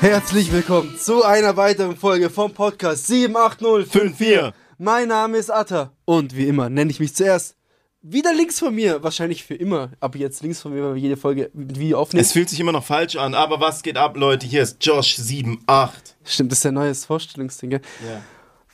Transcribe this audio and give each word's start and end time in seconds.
Herzlich 0.00 0.52
willkommen 0.52 0.96
zu 0.96 1.24
einer 1.24 1.56
weiteren 1.56 1.96
Folge 1.96 2.30
vom 2.30 2.54
Podcast 2.54 3.08
78054. 3.08 4.52
Mein 4.78 5.08
Name 5.08 5.38
ist 5.38 5.50
Atta 5.50 5.90
und 6.04 6.36
wie 6.36 6.46
immer 6.46 6.70
nenne 6.70 6.92
ich 6.92 7.00
mich 7.00 7.12
zuerst 7.12 7.56
wieder 8.02 8.32
links 8.32 8.60
von 8.60 8.72
mir, 8.72 9.02
wahrscheinlich 9.02 9.42
für 9.42 9.56
immer, 9.56 9.90
ab 9.98 10.14
jetzt 10.14 10.42
links 10.42 10.60
von 10.60 10.72
mir, 10.72 10.84
weil 10.84 10.94
wir 10.94 11.00
jede 11.02 11.16
Folge 11.16 11.50
Video 11.54 11.98
aufnehmen. 11.98 12.22
Es 12.22 12.30
fühlt 12.30 12.48
sich 12.48 12.60
immer 12.60 12.72
noch 12.72 12.84
falsch 12.84 13.16
an, 13.16 13.34
aber 13.34 13.58
was 13.58 13.82
geht 13.82 13.96
ab, 13.96 14.16
Leute? 14.16 14.46
Hier 14.46 14.62
ist 14.62 14.80
Josh78. 14.80 15.90
Stimmt, 16.24 16.52
das 16.52 16.58
ist 16.58 16.64
der 16.64 16.72
neue 16.72 16.94
Vorstellungsding, 16.94 17.70
gell? 17.70 17.80
Ja. 18.06 18.22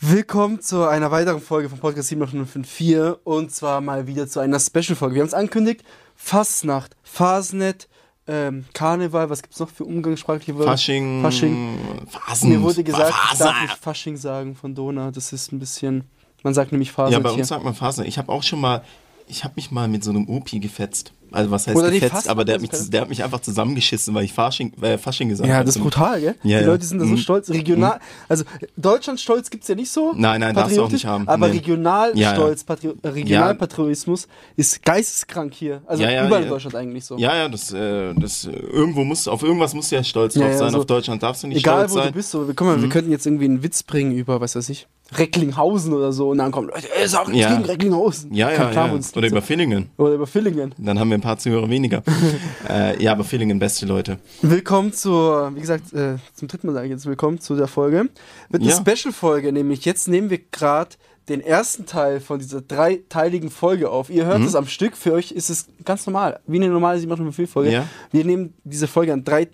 Willkommen 0.00 0.60
zu 0.60 0.86
einer 0.86 1.10
weiteren 1.10 1.40
Folge 1.40 1.68
vom 1.68 1.80
Podcast 1.80 2.08
78054 2.10 3.16
und 3.24 3.50
zwar 3.50 3.80
mal 3.80 4.06
wieder 4.06 4.28
zu 4.28 4.38
einer 4.38 4.60
Special-Folge. 4.60 5.16
Wir 5.16 5.22
haben 5.22 5.28
es 5.28 5.34
angekündigt, 5.34 5.82
Fastnacht, 6.14 6.96
Fasnet, 7.02 7.88
ähm, 8.28 8.64
Karneval, 8.74 9.28
was 9.28 9.42
gibt's 9.42 9.58
noch 9.58 9.68
für 9.68 9.84
umgangssprachliche 9.84 10.56
Wörter? 10.56 10.70
Fasching. 10.70 11.20
Fasching. 11.22 11.78
Fasen. 12.08 12.50
Mir 12.50 12.62
wurde 12.62 12.84
gesagt, 12.84 13.10
ich 13.10 13.16
Phase. 13.16 13.44
darf 13.44 13.60
nicht 13.62 13.76
Fasching 13.78 14.16
sagen 14.16 14.54
von 14.54 14.74
Dona, 14.76 15.10
das 15.10 15.32
ist 15.32 15.50
ein 15.50 15.58
bisschen, 15.58 16.04
man 16.44 16.54
sagt 16.54 16.70
nämlich 16.70 16.90
Ja, 16.90 16.94
Fasnet 16.94 17.22
bei 17.24 17.30
hier. 17.30 17.38
uns 17.40 17.48
sagt 17.48 17.64
man 17.64 17.74
Fasen. 17.74 18.04
Ich 18.06 18.18
habe 18.18 18.30
auch 18.30 18.44
schon 18.44 18.60
mal, 18.60 18.82
ich 19.28 19.44
habe 19.44 19.54
mich 19.56 19.70
mal 19.70 19.88
mit 19.88 20.02
so 20.04 20.10
einem 20.10 20.28
Opi 20.28 20.58
gefetzt. 20.60 21.12
Also 21.30 21.50
was 21.50 21.66
heißt 21.66 21.76
Oder 21.76 21.90
gefetzt, 21.90 22.26
aber 22.26 22.46
der 22.46 22.54
hat, 22.54 22.62
mich, 22.62 22.70
der 22.88 23.02
hat 23.02 23.10
mich 23.10 23.22
einfach 23.22 23.40
zusammengeschissen, 23.40 24.14
weil 24.14 24.24
ich 24.24 24.32
Fasching, 24.32 24.72
äh, 24.80 24.96
Fasching 24.96 25.28
gesagt 25.28 25.46
Ja, 25.46 25.56
habe. 25.56 25.66
das 25.66 25.76
ist 25.76 25.82
brutal, 25.82 26.18
gell? 26.22 26.34
Ja, 26.42 26.58
die 26.60 26.64
ja. 26.64 26.70
Leute 26.70 26.86
sind 26.86 27.00
da 27.00 27.04
so 27.04 27.10
Mhm. 27.10 27.16
stolz. 27.18 27.50
Regional, 27.50 28.00
also 28.30 28.44
Deutschland 28.78 29.20
stolz 29.20 29.50
gibt's 29.50 29.68
ja 29.68 29.74
nicht 29.74 29.90
so. 29.90 30.14
Nein, 30.16 30.40
nein, 30.40 30.54
darfst 30.54 30.78
du 30.78 30.82
auch 30.82 30.90
nicht 30.90 31.04
haben. 31.04 31.28
Aber 31.28 31.48
Nee. 31.48 31.58
Regionalstolz, 31.58 32.64
Patri 32.64 32.94
äh, 33.02 33.08
Regionalpatriotismus 33.08 34.26
ist 34.56 34.82
geisteskrank 34.82 35.52
hier. 35.54 35.82
Also 35.86 36.02
Ja, 36.02 36.10
ja, 36.10 36.26
überall 36.26 36.40
ja. 36.42 36.46
in 36.46 36.52
Deutschland 36.52 36.76
eigentlich 36.76 37.04
so. 37.04 37.18
Ja, 37.18 37.34
ja, 37.36 37.48
das, 37.50 37.72
äh, 37.74 38.14
das, 38.14 38.44
irgendwo 38.46 39.04
muss, 39.04 39.28
auf 39.28 39.42
irgendwas 39.42 39.74
musst 39.74 39.90
du 39.92 39.96
ja 39.96 40.04
stolz 40.04 40.34
Ja, 40.34 40.42
drauf 40.42 40.52
ja, 40.52 40.58
sein. 40.58 40.70
so- 40.72 40.78
auf 40.78 40.86
Deutschland 40.86 41.22
darfst 41.22 41.42
du 41.42 41.48
nicht 41.48 41.58
Egal 41.58 41.80
stolz 41.80 41.90
wo 41.90 41.94
sein. 41.96 42.04
Mhm. 42.04 42.08
du 42.08 42.14
bist, 42.14 42.30
so, 42.30 42.44
guck 42.46 42.60
mal, 42.62 42.80
wir 42.80 42.88
könnten 42.88 43.10
jetzt 43.10 43.26
irgendwie 43.26 43.44
einen 43.46 43.62
Witz 43.62 43.82
bringen 43.82 44.12
über, 44.12 44.40
was 44.40 44.56
weiß 44.56 44.68
ich, 44.70 44.86
Recklinghausen 45.16 45.92
oder 45.92 46.12
so 46.12 46.30
und 46.30 46.38
dann 46.38 46.50
kommen 46.52 46.68
Leute, 46.68 46.86
ey, 47.00 47.08
sag 47.08 47.28
nichts 47.28 47.42
Ja. 47.44 47.54
gegen 47.56 47.64
Recklinghausen. 47.64 48.32
Ja, 48.34 48.50
ja, 48.50 48.70
ja. 48.70 48.98
Oder 49.16 49.28
über. 49.28 49.40
Villingen. 49.42 49.88
Oder 49.96 50.14
über 50.14 50.26
Villingen. 50.26 50.74
Dann 50.78 50.98
haben 50.98 51.08
wir 51.10 51.16
ein 51.18 51.22
paar 51.22 51.38
Zuhörer 51.38 51.70
weniger. 51.70 52.02
äh, 52.68 53.02
ja, 53.02 53.12
aber 53.12 53.24
Villingen, 53.24 53.58
beste 53.58 53.86
Leute. 53.86 54.18
Willkommen 54.42 54.92
zur, 54.92 55.54
wie 55.54 55.60
gesagt, 55.60 55.92
äh, 55.94 56.16
zum 56.34 56.48
dritten 56.48 56.66
Mal 56.66 56.74
sage 56.74 56.86
ich 56.86 56.92
jetzt 56.92 57.06
willkommen 57.06 57.40
zu 57.40 57.56
der 57.56 57.68
Folge. 57.68 58.08
Wird 58.50 58.62
eine 58.62 58.70
Ja. 58.70 58.76
Special-Folge, 58.76 59.52
nämlich 59.52 59.84
jetzt 59.84 60.08
nehmen 60.08 60.28
wir 60.30 60.38
gerade 60.50 60.90
den 61.28 61.40
ersten 61.42 61.84
Teil 61.84 62.20
von 62.20 62.38
dieser 62.38 62.62
dreiteiligen 62.62 63.50
Folge 63.50 63.90
auf. 63.90 64.08
Ihr 64.10 64.24
Mhm. 64.24 64.28
hört 64.28 64.42
es 64.44 64.54
am 64.54 64.66
Stück, 64.66 64.96
für 64.96 65.12
euch 65.12 65.30
ist 65.32 65.50
es 65.50 65.66
ganz 65.84 66.06
normal, 66.06 66.40
wie 66.46 66.56
eine 66.56 66.68
normale 66.68 66.98
7 66.98 67.46
Folge. 67.46 67.70
Ja. 67.70 67.84
Wir 68.10 68.24
nehmen 68.24 68.54
diese 68.64 68.86
Folge 68.88 69.12
an 69.12 69.24
drei, 69.24 69.48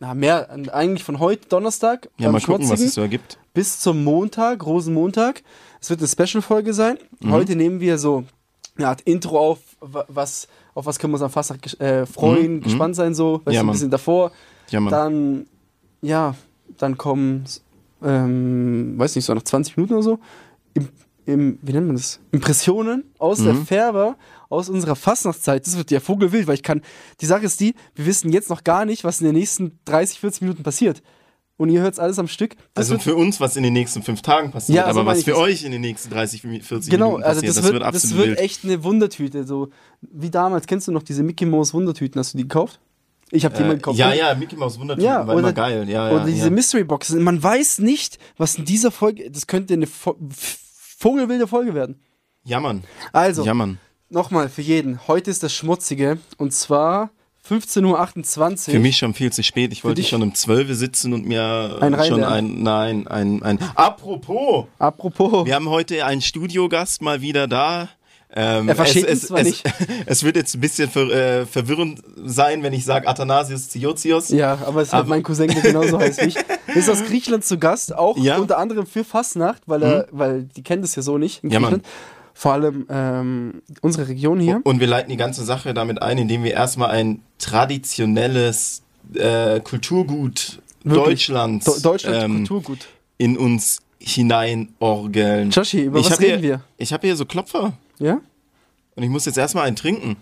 na 0.00 0.14
mehr, 0.14 0.48
eigentlich 0.72 1.02
von 1.04 1.18
heute 1.18 1.48
Donnerstag, 1.48 2.08
Ja, 2.18 2.30
mal 2.30 2.40
gucken, 2.40 2.68
was 2.70 2.80
es 2.80 2.94
so 2.94 3.00
ergibt. 3.00 3.38
bis 3.54 3.80
zum 3.80 4.04
Montag, 4.04 4.64
Rosenmontag. 4.64 5.42
Es 5.80 5.90
wird 5.90 6.00
eine 6.00 6.08
Special-Folge 6.08 6.72
sein. 6.72 6.98
Mhm. 7.20 7.32
Heute 7.32 7.56
nehmen 7.56 7.80
wir 7.80 7.98
so 7.98 8.24
eine 8.76 8.88
Art 8.88 9.00
Intro 9.02 9.38
auf, 9.38 9.58
wa- 9.80 10.04
was, 10.08 10.46
auf 10.74 10.86
was 10.86 10.98
können 10.98 11.12
wir 11.12 11.16
uns 11.16 11.22
am 11.22 11.30
Fastnacht 11.30 11.80
äh, 11.80 12.06
freuen, 12.06 12.56
Mhm. 12.56 12.60
gespannt 12.62 12.94
sein 12.96 13.14
so, 13.14 13.40
weißt 13.44 13.54
Ja, 13.54 13.60
du, 13.60 13.64
ein 13.64 13.66
Mann. 13.66 13.72
bisschen 13.74 13.90
davor. 13.90 14.30
Ja, 14.70 14.80
Mann. 14.80 14.90
Dann, 14.92 15.46
ja, 16.02 16.34
dann 16.78 16.96
kommen, 16.96 17.44
ähm, 18.02 18.94
weiß 18.96 19.16
nicht, 19.16 19.24
so 19.24 19.34
nach 19.34 19.42
20 19.42 19.76
Minuten 19.76 19.94
oder 19.94 20.02
so, 20.02 20.18
im, 20.74 20.88
im, 21.26 21.58
wie 21.62 21.72
nennt 21.72 21.86
man 21.88 21.96
das? 21.96 22.20
Impressionen 22.30 23.04
aus 23.18 23.42
der 23.42 23.54
Mhm. 23.54 23.66
Färber, 23.66 24.16
aus 24.48 24.68
unserer 24.68 24.96
Fastnachtszeit. 24.96 25.66
Das 25.66 25.76
wird 25.76 25.90
ja 25.90 26.00
vogelwild, 26.00 26.46
weil 26.46 26.54
ich 26.54 26.62
kann, 26.62 26.82
die 27.20 27.26
Sache 27.26 27.44
ist 27.46 27.60
die, 27.60 27.74
wir 27.94 28.06
wissen 28.06 28.32
jetzt 28.32 28.48
noch 28.50 28.64
gar 28.64 28.84
nicht, 28.84 29.04
was 29.04 29.20
in 29.20 29.26
den 29.26 29.34
nächsten 29.34 29.78
30, 29.84 30.20
40 30.20 30.42
Minuten 30.42 30.62
passiert. 30.62 31.02
Und 31.56 31.70
ihr 31.70 31.80
hört 31.80 31.94
es 31.94 31.98
alles 31.98 32.20
am 32.20 32.28
Stück. 32.28 32.54
Das 32.74 32.84
Also 32.86 32.92
wird, 32.92 33.02
für 33.02 33.16
uns, 33.16 33.40
was 33.40 33.56
in 33.56 33.64
den 33.64 33.72
nächsten 33.72 34.02
fünf 34.04 34.22
Tagen 34.22 34.52
passiert, 34.52 34.76
Ja, 34.76 34.84
so 34.92 35.00
aber 35.00 35.06
was 35.10 35.24
für 35.24 35.32
das. 35.32 35.40
euch 35.40 35.64
in 35.64 35.72
den 35.72 35.80
nächsten 35.80 36.08
30, 36.08 36.42
40 36.42 36.88
genau, 36.88 37.06
Minuten 37.06 37.24
also 37.24 37.40
passiert, 37.40 37.56
das, 37.56 37.64
wird, 37.72 37.82
das 37.82 37.88
absolut 37.88 38.16
wird 38.18 38.28
wild. 38.28 38.38
echt 38.38 38.64
eine 38.64 38.84
Wundertüte. 38.84 39.44
So, 39.44 39.70
wie 40.00 40.30
damals, 40.30 40.68
kennst 40.68 40.86
du 40.86 40.92
noch 40.92 41.02
diese 41.02 41.24
Mickey 41.24 41.46
Mouse 41.46 41.74
Wundertüten? 41.74 42.18
Hast 42.20 42.34
du 42.34 42.38
die 42.38 42.44
gekauft? 42.44 42.78
Ich 43.32 43.44
habe 43.44 43.56
die 43.56 43.62
mal 43.64 43.72
Äh, 43.72 43.74
gekauft. 43.74 43.98
ja, 43.98 44.14
ja, 44.14 44.34
Mickey 44.36 44.54
Mouse 44.56 44.78
Wundertüten 44.78 45.04
Ja, 45.04 45.26
war 45.26 45.34
oder- 45.34 45.48
immer 45.48 45.52
geil. 45.52 45.88
Ja, 45.88 46.08
ja, 46.08 46.14
Oder 46.14 46.24
diese 46.26 46.44
ja. 46.46 46.50
Mystery 46.50 46.84
Boxes. 46.84 47.16
Man 47.16 47.42
weiß 47.42 47.80
nicht, 47.80 48.18
was 48.36 48.54
in 48.54 48.64
dieser 48.64 48.92
Folge. 48.92 49.28
Das 49.30 49.48
könnte 49.48 49.74
eine 49.74 49.88
Vo 49.88 50.16
F- 50.30 50.60
vogelwilde 50.96 51.46
Folge 51.48 51.74
werden. 51.74 52.00
ja, 52.44 52.60
Mann. 52.60 52.84
Also, 53.12 53.44
Ja, 53.44 53.52
Mann. 53.52 53.78
Nochmal 54.10 54.48
für 54.48 54.62
jeden. 54.62 55.06
Heute 55.08 55.30
ist 55.30 55.42
das 55.42 55.52
Schmutzige. 55.54 56.18
Und 56.36 56.52
zwar 56.52 57.10
15.28 57.48 58.68
Uhr. 58.68 58.72
Für 58.74 58.78
mich 58.78 58.98
schon 58.98 59.14
viel 59.14 59.32
zu 59.32 59.42
spät. 59.42 59.72
Ich 59.72 59.84
wollte 59.84 60.02
schon 60.02 60.22
um 60.22 60.34
12 60.34 60.68
Uhr 60.68 60.74
sitzen 60.74 61.12
und 61.14 61.26
mir 61.26 61.78
Ein 61.80 61.96
schon 62.04 62.22
ein, 62.24 62.62
nein, 62.62 63.06
ein, 63.08 63.42
ein, 63.42 63.58
apropos, 63.74 64.66
Apropos. 64.78 65.46
wir 65.46 65.54
haben 65.54 65.68
heute 65.68 66.04
einen 66.04 66.20
Studiogast 66.20 67.00
mal 67.02 67.20
wieder 67.22 67.46
da. 67.46 67.88
Ähm, 68.30 68.68
Er 68.68 68.76
versteht 68.76 69.06
es, 69.06 69.22
es, 69.22 69.28
zwar 69.28 69.38
es, 69.38 69.46
nicht. 69.46 69.64
Es 70.06 70.22
wird 70.22 70.36
jetzt 70.36 70.54
ein 70.54 70.60
bisschen 70.60 70.90
ver, 70.90 71.08
äh, 71.10 71.46
verwirrend 71.46 72.02
sein, 72.26 72.62
wenn 72.62 72.74
ich 72.74 72.84
sage 72.84 73.08
Athanasius 73.08 73.70
Ziozios. 73.70 74.28
ja, 74.28 74.58
aber 74.66 74.82
es 74.82 74.92
Aber- 74.92 75.08
mein 75.08 75.22
Cousin, 75.22 75.48
der 75.48 75.62
genauso 75.62 75.98
heißt 76.00 76.20
wie 76.20 76.26
ich. 76.26 76.36
Ist 76.74 76.90
aus 76.90 77.02
Griechenland 77.06 77.46
zu 77.46 77.58
Gast, 77.58 77.94
auch 77.94 78.18
Ja. 78.18 78.36
unter 78.36 78.58
anderem 78.58 78.86
für 78.86 79.02
Fastnacht, 79.04 79.62
weil 79.64 79.82
er, 79.82 80.08
weil 80.10 80.42
die 80.42 80.62
kennen 80.62 80.82
das 80.82 80.94
ja 80.94 81.00
so 81.00 81.16
nicht 81.16 81.42
in 81.42 81.48
Ja. 81.50 81.58
Griechenland. 81.58 81.86
Vor 82.40 82.52
allem 82.52 82.86
ähm, 82.88 83.62
unsere 83.80 84.06
Region 84.06 84.38
hier. 84.38 84.60
Und 84.62 84.78
wir 84.78 84.86
leiten 84.86 85.10
die 85.10 85.16
ganze 85.16 85.44
Sache 85.44 85.74
damit 85.74 86.00
ein, 86.00 86.18
indem 86.18 86.44
wir 86.44 86.52
erstmal 86.52 86.90
ein 86.90 87.20
traditionelles 87.38 88.82
äh, 89.14 89.58
Kulturgut 89.58 90.60
Wirklich? 90.84 91.04
Deutschlands 91.26 91.64
Do 91.66 91.80
Deutschland 91.80 92.22
ähm, 92.24 92.36
Kulturgut. 92.46 92.86
in 93.16 93.36
uns 93.36 93.80
hineinorgeln. 93.98 95.50
Joshi, 95.50 95.82
über 95.82 95.98
ich 95.98 96.08
was 96.10 96.20
reden 96.20 96.38
hier, 96.40 96.42
wir? 96.42 96.60
Ich 96.76 96.92
habe 96.92 97.06
hier 97.06 97.16
so 97.16 97.24
Klopfer 97.24 97.72
Ja? 97.98 98.20
und 98.94 99.02
ich 99.02 99.08
muss 99.10 99.24
jetzt 99.24 99.36
erstmal 99.38 99.66
einen 99.66 99.74
trinken. 99.76 100.16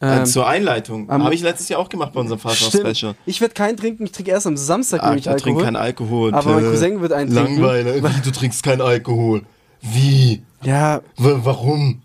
Ähm, 0.00 0.22
äh, 0.22 0.24
zur 0.24 0.46
Einleitung. 0.48 1.10
habe 1.10 1.34
ich 1.34 1.42
letztes 1.42 1.68
Jahr 1.68 1.80
auch 1.80 1.88
gemacht 1.90 2.12
bei 2.14 2.20
unserem. 2.20 2.38
Fastnacht-Special. 2.38 3.14
Ich 3.26 3.40
werde 3.42 3.52
keinen 3.52 3.76
trinken, 3.76 4.04
ich 4.04 4.12
trinke 4.12 4.30
erst 4.30 4.46
am 4.46 4.56
Samstag 4.56 5.02
Ah, 5.02 5.08
nämlich 5.08 5.26
ich 5.26 5.32
trinke 5.32 5.48
Alkohol. 5.48 5.64
keinen 5.64 5.76
Alkohol. 5.76 6.34
Aber 6.34 6.52
mein 6.54 6.64
Äh, 6.64 6.70
Cousin 6.70 7.00
wird 7.02 7.12
einen 7.12 7.30
trinken. 7.34 7.60
Langweiler. 7.60 8.10
Du 8.24 8.30
trinkst 8.30 8.62
keinen 8.62 8.80
Alkohol? 8.80 9.42
Wie? 9.82 10.42
Ja, 10.63 11.01
W 11.17 11.33
warum? 11.43 12.01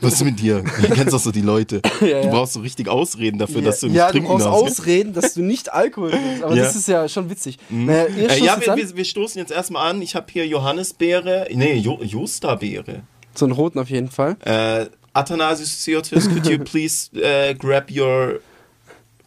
Was 0.00 0.12
ist 0.14 0.24
mit 0.24 0.38
dir? 0.38 0.62
Du 0.62 0.88
kennst 0.94 1.12
doch 1.12 1.18
so 1.18 1.32
die 1.32 1.40
Leute. 1.40 1.82
Ja, 2.00 2.06
ja. 2.06 2.22
Du 2.22 2.28
brauchst 2.30 2.52
so 2.52 2.60
richtig 2.60 2.88
Ausreden 2.88 3.38
dafür, 3.38 3.62
dass 3.62 3.80
du 3.80 3.86
nicht 3.88 3.96
ja, 3.96 4.06
du 4.06 4.12
trinken 4.12 4.28
brauchst 4.28 4.46
darfst. 4.46 4.62
Ausreden, 4.80 5.12
dass 5.12 5.34
du 5.34 5.42
nicht 5.42 5.72
Alkohol 5.72 6.10
trinkst. 6.12 6.42
Aber 6.44 6.54
Ja. 6.54 6.62
das 6.64 6.76
ist 6.76 6.86
ja 6.86 7.08
schon 7.08 7.28
witzig. 7.30 7.58
Naja, 7.68 8.06
ihr 8.06 8.26
Äh, 8.30 8.36
stoßt 8.36 8.40
ja, 8.44 8.54
jetzt 8.54 8.66
wir, 8.66 8.72
an. 8.72 8.78
wir, 8.78 8.96
wir 8.96 9.04
stoßen 9.04 9.38
jetzt 9.40 9.50
erstmal 9.50 9.90
an. 9.90 10.00
Ich 10.02 10.14
habe 10.14 10.26
hier 10.30 10.46
Johannisbeere, 10.46 11.48
nee, 11.52 11.74
jo 11.78 11.98
Josterbeere. 12.00 13.02
So 13.34 13.44
einen 13.46 13.54
roten 13.54 13.78
auf 13.80 13.90
jeden 13.90 14.08
Fall. 14.10 14.36
Äh, 14.44 14.86
Athanasius 15.12 15.82
Ziotis, 15.82 16.28
could 16.28 16.46
you 16.46 16.58
please 16.58 17.10
äh, 17.20 17.54
grab 17.54 17.90
your 17.90 18.38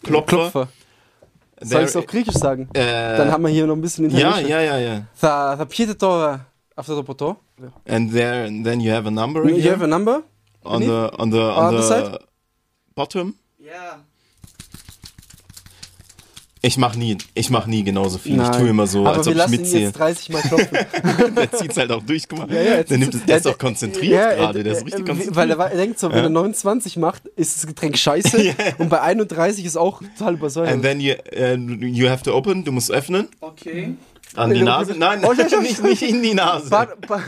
Klopfer? 0.04 0.38
Klopfer. 0.38 0.68
Soll 1.62 1.82
ich 1.82 1.88
es 1.88 1.92
There- 1.94 2.00
auf 2.00 2.06
Griechisch 2.08 2.36
sagen? 2.36 2.70
Äh, 2.74 3.18
Dann 3.18 3.30
haben 3.34 3.44
wir 3.44 3.50
hier 3.50 3.66
noch 3.68 3.76
ein 3.76 3.82
bisschen 3.82 4.06
ja, 4.10 4.18
International. 4.38 4.50
ja, 4.66 4.78
ja, 4.78 4.94
ja. 4.94 5.02
Θα, 5.14 5.56
θα 5.58 5.66
πιείτε 5.66 5.94
τώρα 5.96 6.48
after 6.77 6.95
the 6.95 7.03
plateau. 7.03 7.37
Yeah. 7.61 7.71
And 7.87 8.11
there, 8.13 8.45
and 8.45 8.65
then 8.65 8.81
you 8.81 8.91
have 8.91 9.07
a 9.07 9.11
number. 9.11 9.43
Again? 9.43 9.57
You 9.57 9.71
have 9.71 9.83
a 9.83 9.87
number 9.87 10.23
on 10.65 10.83
the 10.83 11.11
on 11.19 11.31
the 11.31 11.43
on, 11.43 11.65
uh, 11.67 11.71
the, 11.71 11.77
the 11.77 11.83
side? 11.83 12.19
bottom. 12.95 13.35
Yeah. 13.59 14.05
Ich 16.67 16.79
mache 16.79 16.99
nie, 16.99 17.19
ich 17.35 17.51
mach 17.51 17.67
nie 17.67 17.85
genauso 17.85 18.17
viel. 18.17 18.37
Nein. 18.37 18.51
Ich 18.51 18.57
tue 18.57 18.69
immer 18.71 18.87
so, 18.87 19.01
Aber 19.01 19.19
als 19.19 19.29
ob 19.29 19.37
ich 19.37 19.49
mitzähle. 19.49 19.83
Jetzt 19.83 19.99
30 19.99 20.29
Mal 20.31 20.41
klopfen. 20.41 20.79
der 21.37 21.53
zieht 21.53 21.77
halt 21.77 21.93
auch 21.93 22.03
durch, 22.03 22.27
guck 22.27 22.39
mal. 22.39 22.51
Ja, 22.51 22.63
ja, 22.63 22.83
der, 22.83 22.97
nimmt, 22.97 23.13
der, 23.13 23.21
der 23.21 23.37
ist 23.37 23.47
auch 23.47 23.59
konzentriert 23.59 24.13
ja, 24.13 24.35
gerade. 24.35 24.65
Der 24.65 24.73
ist 24.73 24.87
richtig 24.87 25.01
äh, 25.01 25.05
konzentriert. 25.05 25.37
Weil 25.37 25.51
er 25.51 25.77
denkt 25.77 25.99
so, 25.99 26.11
wenn 26.11 26.25
er 26.25 26.31
29 26.31 26.97
macht, 26.97 27.27
ist 27.37 27.57
das 27.57 27.67
Getränk 27.67 27.99
scheiße. 27.99 28.39
yeah. 28.43 28.55
Und 28.79 28.89
bei 28.89 29.03
31 29.03 29.63
ist 29.63 29.77
auch 29.77 30.01
total 30.17 30.35
übersäuert. 30.37 30.73
And 30.73 30.83
then 30.83 31.01
you, 31.01 31.13
uh, 31.37 31.55
you 31.85 32.09
have 32.09 32.23
to 32.23 32.35
open, 32.35 32.65
du 32.65 32.73
musst 32.73 32.91
öffnen. 32.91 33.29
Okay. 33.43 33.97
An 34.37 34.51
die 34.51 34.59
Ja, 34.61 34.65
Nase? 34.65 34.95
Nein, 34.99 35.25
Oh, 35.25 35.33
ja, 35.33 35.47
ja, 35.47 35.61
nicht, 35.61 35.83
nicht 35.83 36.03
in 36.03 36.23
die 36.23 36.35
Nase. 36.35 36.69
But, 36.71 37.01
but, 37.09 37.21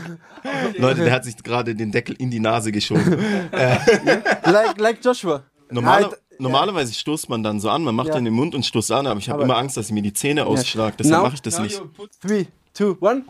Leute, 0.77 1.03
der 1.03 1.13
hat 1.13 1.25
sich 1.25 1.35
gerade 1.37 1.73
den 1.75 1.91
Deckel 1.91 2.15
in 2.19 2.29
die 2.29 2.39
Nase 2.39 2.71
geschoben. 2.71 3.17
like, 3.51 4.79
like 4.79 5.03
Joshua. 5.03 5.43
Normale, 5.69 6.05
Halt, 6.07 6.17
normalerweise 6.39 6.93
stoßt 6.93 7.29
man 7.29 7.43
dann 7.43 7.59
so 7.59 7.69
an, 7.69 7.83
man 7.83 7.95
macht 7.95 8.07
Ja. 8.09 8.15
den 8.15 8.25
im 8.25 8.33
Mund 8.33 8.55
und 8.55 8.65
stoßt 8.65 8.91
an, 8.93 9.07
aber 9.07 9.19
ich 9.19 9.29
habe 9.29 9.43
immer 9.43 9.57
Angst, 9.57 9.75
dass 9.77 9.87
ich 9.87 9.91
mir 9.91 10.01
die 10.01 10.13
Zähne 10.13 10.45
ausschlag. 10.45 10.95
Deshalb 10.97 11.23
mache 11.23 11.35
ich 11.35 11.41
das 11.41 11.59
nicht. 11.59 11.81
Three, 12.21 12.45
two, 12.73 12.95
one. 13.01 13.23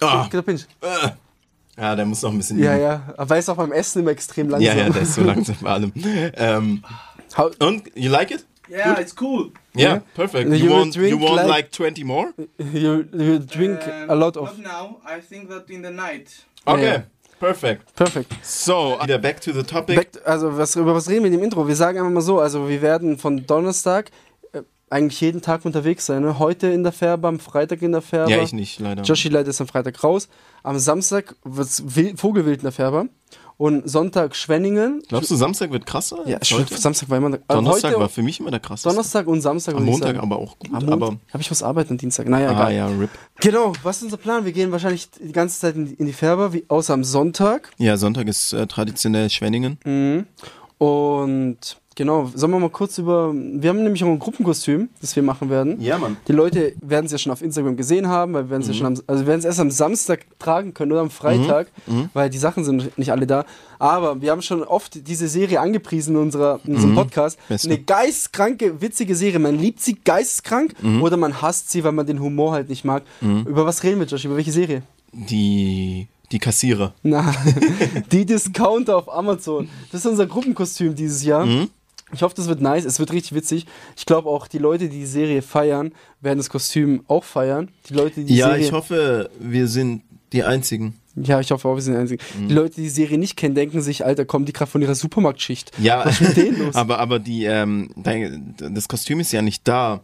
Ah. 0.00 0.28
pinch. 0.44 0.66
Ja, 1.78 1.96
der 1.96 2.04
muss 2.04 2.20
noch 2.20 2.30
ein 2.30 2.36
bisschen 2.36 2.58
Ja, 2.58 2.74
üben. 2.74 2.82
ja. 2.82 3.02
Aber 3.16 3.36
er 3.36 3.38
ist 3.38 3.48
auch 3.48 3.56
beim 3.56 3.72
Essen 3.72 4.00
immer 4.00 4.10
extrem 4.10 4.50
langsam. 4.50 4.76
ja, 4.76 4.82
ja, 4.84 4.90
der 4.90 5.02
ist 5.02 5.14
so 5.14 5.22
langsam 5.22 5.56
bei 5.62 5.70
allem. 5.70 5.92
Ähm, 6.36 6.82
How, 7.38 7.52
und, 7.60 7.84
you 7.94 8.10
like 8.10 8.30
it? 8.32 8.44
Yeah, 8.70 9.00
it's 9.00 9.14
cool. 9.14 9.50
Yeah, 9.74 10.00
perfect. 10.14 10.48
You 10.48 10.54
You, 10.56 10.70
want, 10.70 10.94
you 10.96 11.18
want 11.18 11.36
like- 11.36 11.48
like 11.48 11.70
20 11.72 12.04
more? 12.04 12.32
you, 12.58 13.04
you 13.12 13.38
drink 13.40 13.80
Um, 13.86 14.10
a 14.10 14.14
lot 14.14 14.36
of. 14.36 14.56
Not 14.58 14.58
now. 14.58 15.00
I 15.04 15.20
think 15.20 15.48
that 15.50 15.68
in 15.70 15.82
the 15.82 15.90
night. 15.90 16.44
Okay. 16.66 16.84
Ja. 16.84 17.02
Perfekt. 17.40 17.94
Perfekt. 17.96 18.32
So, 18.42 18.98
wieder 19.02 19.18
back 19.18 19.40
to 19.40 19.52
the 19.52 19.62
topic. 19.62 19.96
Back, 19.96 20.08
also 20.26 20.56
was, 20.58 20.76
über 20.76 20.94
was 20.94 21.08
reden 21.08 21.22
wir 21.24 21.30
in 21.32 21.38
dem 21.38 21.42
Intro? 21.42 21.66
Wir 21.66 21.74
sagen 21.74 21.98
einfach 21.98 22.10
mal 22.12 22.20
so, 22.20 22.38
also 22.38 22.68
wir 22.68 22.82
werden 22.82 23.16
von 23.16 23.46
Donnerstag 23.46 24.10
äh, 24.52 24.60
eigentlich 24.90 25.20
jeden 25.22 25.40
Tag 25.40 25.64
unterwegs 25.64 26.04
sein. 26.04 26.20
Ne? 26.22 26.38
Heute 26.38 26.66
in 26.66 26.82
der 26.82 26.92
Färbe, 26.92 27.26
am 27.28 27.40
Freitag 27.40 27.80
in 27.80 27.92
der 27.92 28.02
Färbe. 28.02 28.30
ja, 28.30 28.42
ich 28.42 28.52
nicht, 28.52 28.78
leider. 28.78 29.02
Joshi 29.04 29.30
leider 29.30 29.48
ist 29.48 29.60
am 29.62 29.68
Freitag 29.68 30.04
raus. 30.04 30.28
Am 30.62 30.78
Samstag 30.78 31.34
wird 31.42 31.66
es 31.66 31.82
Vogelwild 32.16 32.58
in 32.58 32.64
der 32.64 32.72
Färber. 32.72 33.06
Und 33.60 33.86
Sonntag 33.86 34.34
Schwenningen. 34.36 35.02
Glaubst 35.06 35.30
du, 35.30 35.36
Samstag 35.36 35.70
wird 35.70 35.84
krasser? 35.84 36.26
Ja, 36.26 36.38
heute? 36.50 36.78
Samstag 36.78 37.10
war 37.10 37.18
immer 37.18 37.28
der, 37.28 37.40
Donnerstag 37.46 37.90
heute, 37.90 38.00
war 38.00 38.08
für 38.08 38.22
mich 38.22 38.40
immer 38.40 38.50
der 38.50 38.58
krasseste. 38.58 38.88
Donnerstag 38.88 39.26
und 39.26 39.42
Samstag. 39.42 39.74
Am 39.74 39.84
Montag 39.84 40.16
aber 40.16 40.38
auch 40.38 40.58
gut. 40.58 40.72
Am 40.72 40.88
aber 40.88 41.08
habe 41.30 41.42
ich 41.42 41.50
was 41.50 41.62
arbeiten 41.62 41.92
am 41.92 41.98
Dienstag. 41.98 42.26
Naja, 42.26 42.48
ah, 42.48 42.70
egal. 42.70 42.74
ja, 42.74 42.86
RIP. 42.86 43.10
Genau, 43.38 43.74
was 43.82 43.98
ist 43.98 44.04
unser 44.04 44.16
Plan? 44.16 44.46
Wir 44.46 44.52
gehen 44.52 44.72
wahrscheinlich 44.72 45.10
die 45.10 45.32
ganze 45.32 45.60
Zeit 45.60 45.76
in, 45.76 45.94
in 45.94 46.06
die 46.06 46.14
Färber, 46.14 46.54
wie, 46.54 46.64
außer 46.68 46.94
am 46.94 47.04
Sonntag. 47.04 47.70
Ja, 47.76 47.98
Sonntag 47.98 48.28
ist 48.28 48.54
äh, 48.54 48.66
traditionell 48.66 49.28
Schwenningen. 49.28 49.78
Mhm. 49.84 50.24
Und 50.78 51.76
genau, 52.00 52.30
sollen 52.34 52.52
wir 52.52 52.58
mal 52.58 52.70
kurz 52.70 52.96
über. 52.96 53.30
Wir 53.34 53.68
haben 53.68 53.82
nämlich 53.82 54.02
auch 54.02 54.08
ein 54.08 54.18
Gruppenkostüm, 54.18 54.88
das 55.02 55.14
wir 55.14 55.22
machen 55.22 55.50
werden. 55.50 55.78
Ja, 55.82 55.98
Mann. 55.98 56.16
Die 56.28 56.32
Leute 56.32 56.72
werden 56.80 57.04
es 57.04 57.12
ja 57.12 57.18
schon 57.18 57.30
auf 57.30 57.42
Instagram 57.42 57.76
gesehen 57.76 58.08
haben, 58.08 58.32
weil 58.32 58.44
wir 58.44 58.50
werden 58.50 58.62
es 58.62 58.68
ja 58.68 58.74
schon 58.74 58.86
am, 58.86 58.96
also 59.06 59.26
werden 59.26 59.40
es 59.40 59.44
erst 59.44 59.60
am 59.60 59.70
Samstag 59.70 60.20
tragen 60.38 60.72
können 60.72 60.92
oder 60.92 61.02
am 61.02 61.10
Freitag, 61.10 61.66
weil 62.14 62.30
die 62.30 62.38
Sachen 62.38 62.64
sind 62.64 62.96
nicht 62.96 63.12
alle 63.12 63.26
da. 63.26 63.44
Aber 63.78 64.22
wir 64.22 64.30
haben 64.30 64.40
schon 64.40 64.62
oft 64.62 65.06
diese 65.06 65.28
Serie 65.28 65.60
angepriesen 65.60 66.16
in, 66.16 66.22
unserer, 66.22 66.60
in 66.64 66.76
unserem 66.76 66.94
Podcast. 66.94 67.38
Beste. 67.48 67.68
Eine 67.68 67.78
geistkranke, 67.78 68.80
witzige 68.80 69.14
Serie. 69.14 69.38
Man 69.38 69.58
liebt 69.58 69.80
sie 69.80 69.94
geisteskrank 70.02 70.74
oder 71.02 71.18
man 71.18 71.42
hasst 71.42 71.70
sie, 71.70 71.84
weil 71.84 71.92
man 71.92 72.06
den 72.06 72.20
Humor 72.20 72.52
halt 72.52 72.70
nicht 72.70 72.86
mag. 72.86 73.02
Über 73.20 73.66
was 73.66 73.82
reden 73.82 74.00
wir, 74.00 74.06
Josh? 74.06 74.24
Über 74.24 74.36
welche 74.36 74.52
Serie? 74.52 74.82
Die, 75.12 76.08
die 76.32 76.38
Kassierer. 76.38 76.94
Na, 77.02 77.34
die 78.12 78.24
Discounter 78.24 78.96
auf 78.96 79.12
Amazon. 79.12 79.68
Das 79.92 80.00
ist 80.00 80.06
unser 80.06 80.26
Gruppenkostüm 80.26 80.94
dieses 80.94 81.24
Jahr. 81.24 81.44
Mhm. 81.44 81.68
Ich 82.12 82.22
hoffe, 82.22 82.34
das 82.36 82.48
wird 82.48 82.60
nice. 82.60 82.84
Es 82.84 82.98
wird 82.98 83.12
richtig 83.12 83.34
witzig. 83.34 83.66
Ich 83.96 84.06
glaube 84.06 84.28
auch, 84.28 84.46
die 84.48 84.58
Leute, 84.58 84.88
die 84.88 84.98
die 85.00 85.06
Serie 85.06 85.42
feiern, 85.42 85.92
werden 86.20 86.38
das 86.38 86.50
Kostüm 86.50 87.02
auch 87.08 87.24
feiern. 87.24 87.68
Die 87.88 87.94
Leute, 87.94 88.16
die 88.20 88.24
die 88.26 88.36
Ja, 88.36 88.48
Serie 88.48 88.66
ich 88.66 88.72
hoffe, 88.72 89.30
wir 89.38 89.68
sind 89.68 90.02
die 90.32 90.42
Einzigen. 90.44 90.94
Ja, 91.16 91.40
ich 91.40 91.50
hoffe 91.50 91.68
auch, 91.68 91.74
wir 91.74 91.82
sind 91.82 91.94
die 91.94 92.00
Einzigen. 92.00 92.22
Mhm. 92.38 92.48
Die 92.48 92.54
Leute, 92.54 92.74
die 92.76 92.82
die 92.82 92.88
Serie 92.88 93.18
nicht 93.18 93.36
kennen, 93.36 93.54
denken 93.54 93.80
sich, 93.82 94.04
Alter, 94.04 94.24
kommen 94.24 94.44
die 94.44 94.52
gerade 94.52 94.70
von 94.70 94.80
ihrer 94.80 94.94
Supermarktschicht. 94.94 95.72
Ja, 95.78 96.04
Was 96.04 96.20
ist 96.20 96.28
mit 96.28 96.36
denen 96.36 96.58
los? 96.66 96.74
aber, 96.76 96.98
aber 96.98 97.18
die, 97.18 97.44
ähm, 97.44 97.90
das 98.58 98.88
Kostüm 98.88 99.20
ist 99.20 99.32
ja 99.32 99.42
nicht 99.42 99.66
da. 99.66 100.00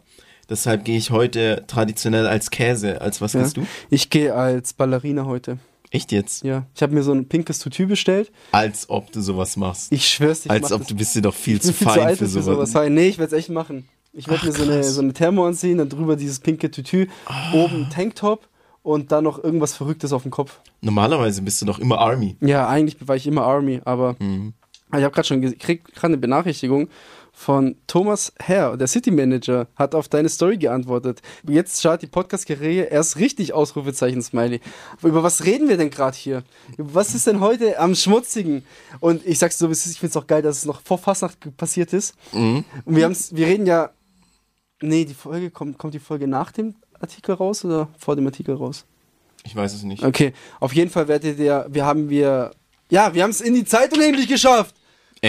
Deshalb 0.49 0.85
gehe 0.85 0.97
ich 0.97 1.11
heute 1.11 1.63
traditionell 1.67 2.25
als 2.25 2.51
Käse. 2.51 3.01
Als 3.01 3.19
was 3.19 3.33
Ja. 3.33 3.41
gehst 3.41 3.57
du? 3.57 3.65
Ich 3.89 4.09
gehe 4.09 4.33
als 4.33 4.73
Ballerina 4.73 5.25
heute. 5.25 5.57
Echt 5.91 6.11
jetzt? 6.11 6.43
Ja. 6.43 6.65
Ich 6.75 6.81
habe 6.81 6.93
mir 6.93 7.03
so 7.03 7.13
ein 7.13 7.27
pinkes 7.27 7.59
Tutu 7.59 7.87
bestellt. 7.87 8.31
Als 8.51 8.89
ob 8.89 9.11
du 9.11 9.21
sowas 9.21 9.55
machst. 9.57 9.91
Ich 9.91 10.07
schwör's 10.07 10.41
dir, 10.41 10.51
Als 10.51 10.71
ob 10.71 10.79
das. 10.79 10.87
du 10.87 10.95
bist 10.95 11.15
dir 11.15 11.21
doch 11.21 11.33
viel 11.33 11.61
zu 11.61 11.71
viel 11.73 11.87
zu 11.87 11.93
fein 11.93 12.07
alt 12.07 12.17
für 12.19 12.25
für 12.25 12.41
sowas. 12.41 12.71
sowas. 12.71 12.89
Nee, 12.89 13.07
ich 13.07 13.17
werde 13.17 13.33
es 13.35 13.39
echt 13.39 13.49
machen. 13.49 13.87
Ich 14.13 14.27
werde 14.27 14.45
mir 14.47 14.51
so 14.51 14.63
eine, 14.63 14.83
so 14.83 15.01
eine 15.01 15.13
Thermo 15.13 15.45
anziehen, 15.45 15.77
dann 15.77 15.89
drüber 15.89 16.15
dieses 16.15 16.39
pinke 16.39 16.71
Tütü, 16.71 17.07
Ah. 17.25 17.53
oben 17.53 17.87
Tanktop 17.89 18.47
und 18.83 19.11
dann 19.11 19.23
noch 19.23 19.43
irgendwas 19.43 19.75
Verrücktes 19.75 20.11
auf 20.11 20.23
dem 20.23 20.31
Kopf. 20.31 20.59
Normalerweise 20.81 21.41
bist 21.41 21.61
du 21.61 21.65
doch 21.65 21.79
immer 21.79 21.99
Army. 21.99 22.35
Ja, 22.41 22.67
eigentlich 22.67 22.95
war 23.07 23.15
ich 23.15 23.27
immer 23.27 23.43
Army, 23.43 23.79
aber 23.85 24.15
Mhm. 24.19 24.53
ich 24.89 25.03
habe 25.03 25.11
gerade 25.13 25.27
schon 25.27 25.41
gekriegt, 25.41 25.93
gerade 25.93 26.07
eine 26.07 26.17
Benachrichtigung 26.17 26.89
von 27.37 27.75
Thomas 27.85 28.33
Herr, 28.39 28.75
der 28.77 28.87
City 28.87 29.11
Manager, 29.11 29.67
hat 29.75 29.93
auf 29.93 30.09
deine 30.09 30.27
Story 30.27 30.57
geantwortet. 30.57 31.21
Jetzt 31.47 31.79
startet 31.79 32.01
die 32.01 32.11
Podcast-Karriere 32.11 32.87
erst 32.87 33.17
richtig 33.17 33.53
Ausrufezeichen 33.53 34.23
Smiley. 34.23 34.59
Aber 34.97 35.09
über 35.09 35.21
was 35.21 35.45
reden 35.45 35.69
wir 35.69 35.77
denn 35.77 35.91
gerade 35.91 36.17
hier? 36.17 36.43
Was 36.77 37.13
ist 37.13 37.27
denn 37.27 37.39
heute 37.39 37.79
am 37.79 37.93
schmutzigen? 37.93 38.65
Und 39.01 39.23
ich 39.23 39.37
sag's 39.37 39.59
so, 39.59 39.69
ich 39.69 39.99
find's 39.99 40.17
auch 40.17 40.25
geil, 40.25 40.41
dass 40.41 40.57
es 40.57 40.65
noch 40.65 40.81
vor 40.81 40.97
Fastnacht 40.97 41.55
passiert 41.57 41.93
ist. 41.93 42.15
Mhm. 42.33 42.65
Und 42.85 42.95
wir 42.95 43.03
haben's, 43.03 43.35
wir 43.35 43.45
reden 43.45 43.67
ja. 43.67 43.91
Nee, 44.81 45.05
die 45.05 45.13
Folge 45.13 45.51
kommt, 45.51 45.77
kommt 45.77 45.93
die 45.93 45.99
Folge 45.99 46.27
nach 46.27 46.51
dem 46.51 46.73
Artikel 46.99 47.35
raus 47.35 47.63
oder 47.63 47.87
vor 47.99 48.15
dem 48.15 48.25
Artikel 48.25 48.55
raus? 48.55 48.83
Ich 49.43 49.55
weiß 49.55 49.75
es 49.75 49.83
nicht. 49.83 50.03
Okay, 50.03 50.33
auf 50.59 50.73
jeden 50.73 50.89
Fall 50.89 51.07
werdet 51.07 51.37
ihr, 51.37 51.67
wir 51.69 51.85
haben 51.85 52.09
wir, 52.09 52.49
ja, 52.89 53.13
wir 53.13 53.21
haben 53.21 53.29
es 53.29 53.41
in 53.41 53.53
die 53.53 53.63
Zeitung 53.63 54.01
endlich 54.01 54.27
geschafft. 54.27 54.73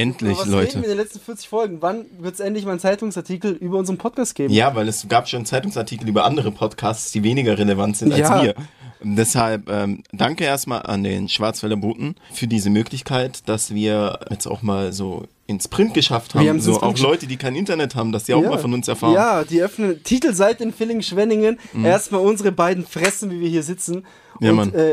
Endlich, 0.01 0.39
was 0.39 0.47
Leute. 0.47 0.69
reden 0.69 0.83
wir 0.83 0.91
in 0.91 0.97
den 0.97 1.05
letzten 1.05 1.21
40 1.21 1.49
Folgen? 1.49 1.79
Wann 1.83 2.07
wird 2.19 2.35
es 2.35 2.41
endlich 2.41 2.65
mal 2.65 2.73
einen 2.73 2.81
Zeitungsartikel 2.81 3.53
über 3.53 3.79
unseren 3.79 3.99
Podcast 3.99 4.35
geben? 4.35 4.53
Ja, 4.53 4.75
weil 4.75 4.89
es 4.89 5.07
gab 5.09 5.29
schon 5.29 5.45
Zeitungsartikel 5.45 6.09
über 6.09 6.25
andere 6.25 6.51
Podcasts, 6.53 7.13
die 7.13 7.23
weniger 7.23 7.59
relevant 7.59 7.97
sind 7.97 8.13
als 8.13 8.21
Ja. 8.21 8.43
wir. 8.43 8.55
Und 9.01 9.15
deshalb 9.17 9.71
ähm, 9.71 10.03
danke 10.13 10.43
erstmal 10.45 10.83
an 10.83 11.05
den 11.05 11.29
Schwarzwälder 11.29 11.77
Boten 11.77 12.17
für 12.33 12.49
diese 12.49 12.69
Möglichkeit, 12.69 13.49
dass 13.49 13.73
wir 13.73 14.19
jetzt 14.29 14.47
auch 14.47 14.63
mal 14.63 14.93
so 14.93 15.27
ins 15.47 15.69
Print 15.69 15.95
geschafft 15.95 16.35
haben. 16.35 16.43
Wir 16.43 16.51
haben's 16.51 16.65
so 16.65 16.77
Print 16.79 16.83
auch 16.83 16.99
Leute, 17.03 17.27
die 17.29 17.37
kein 17.37 17.55
Internet 17.55 17.95
haben, 17.95 18.11
dass 18.11 18.25
die 18.25 18.35
auch 18.35 18.43
Ja. 18.43 18.51
mal 18.51 18.59
von 18.59 18.75
uns 18.75 18.89
erfahren. 18.89 19.11
Mhm. 19.13 19.17
Ja, 19.17 19.45
die 19.45 19.63
öffnen 19.63 20.03
Titelseite 20.03 20.65
in 20.65 20.73
Villingen-Schwenningen. 20.73 21.59
Erstmal 21.85 22.21
unsere 22.23 22.51
beiden 22.51 22.85
Fressen, 22.85 23.31
wie 23.31 23.41
wir 23.41 23.49
hier 23.49 23.63
sitzen. 23.63 24.05
Ja, 24.41 24.51
und. 24.51 24.73
Mhm. 24.75 24.79
äh, 24.79 24.93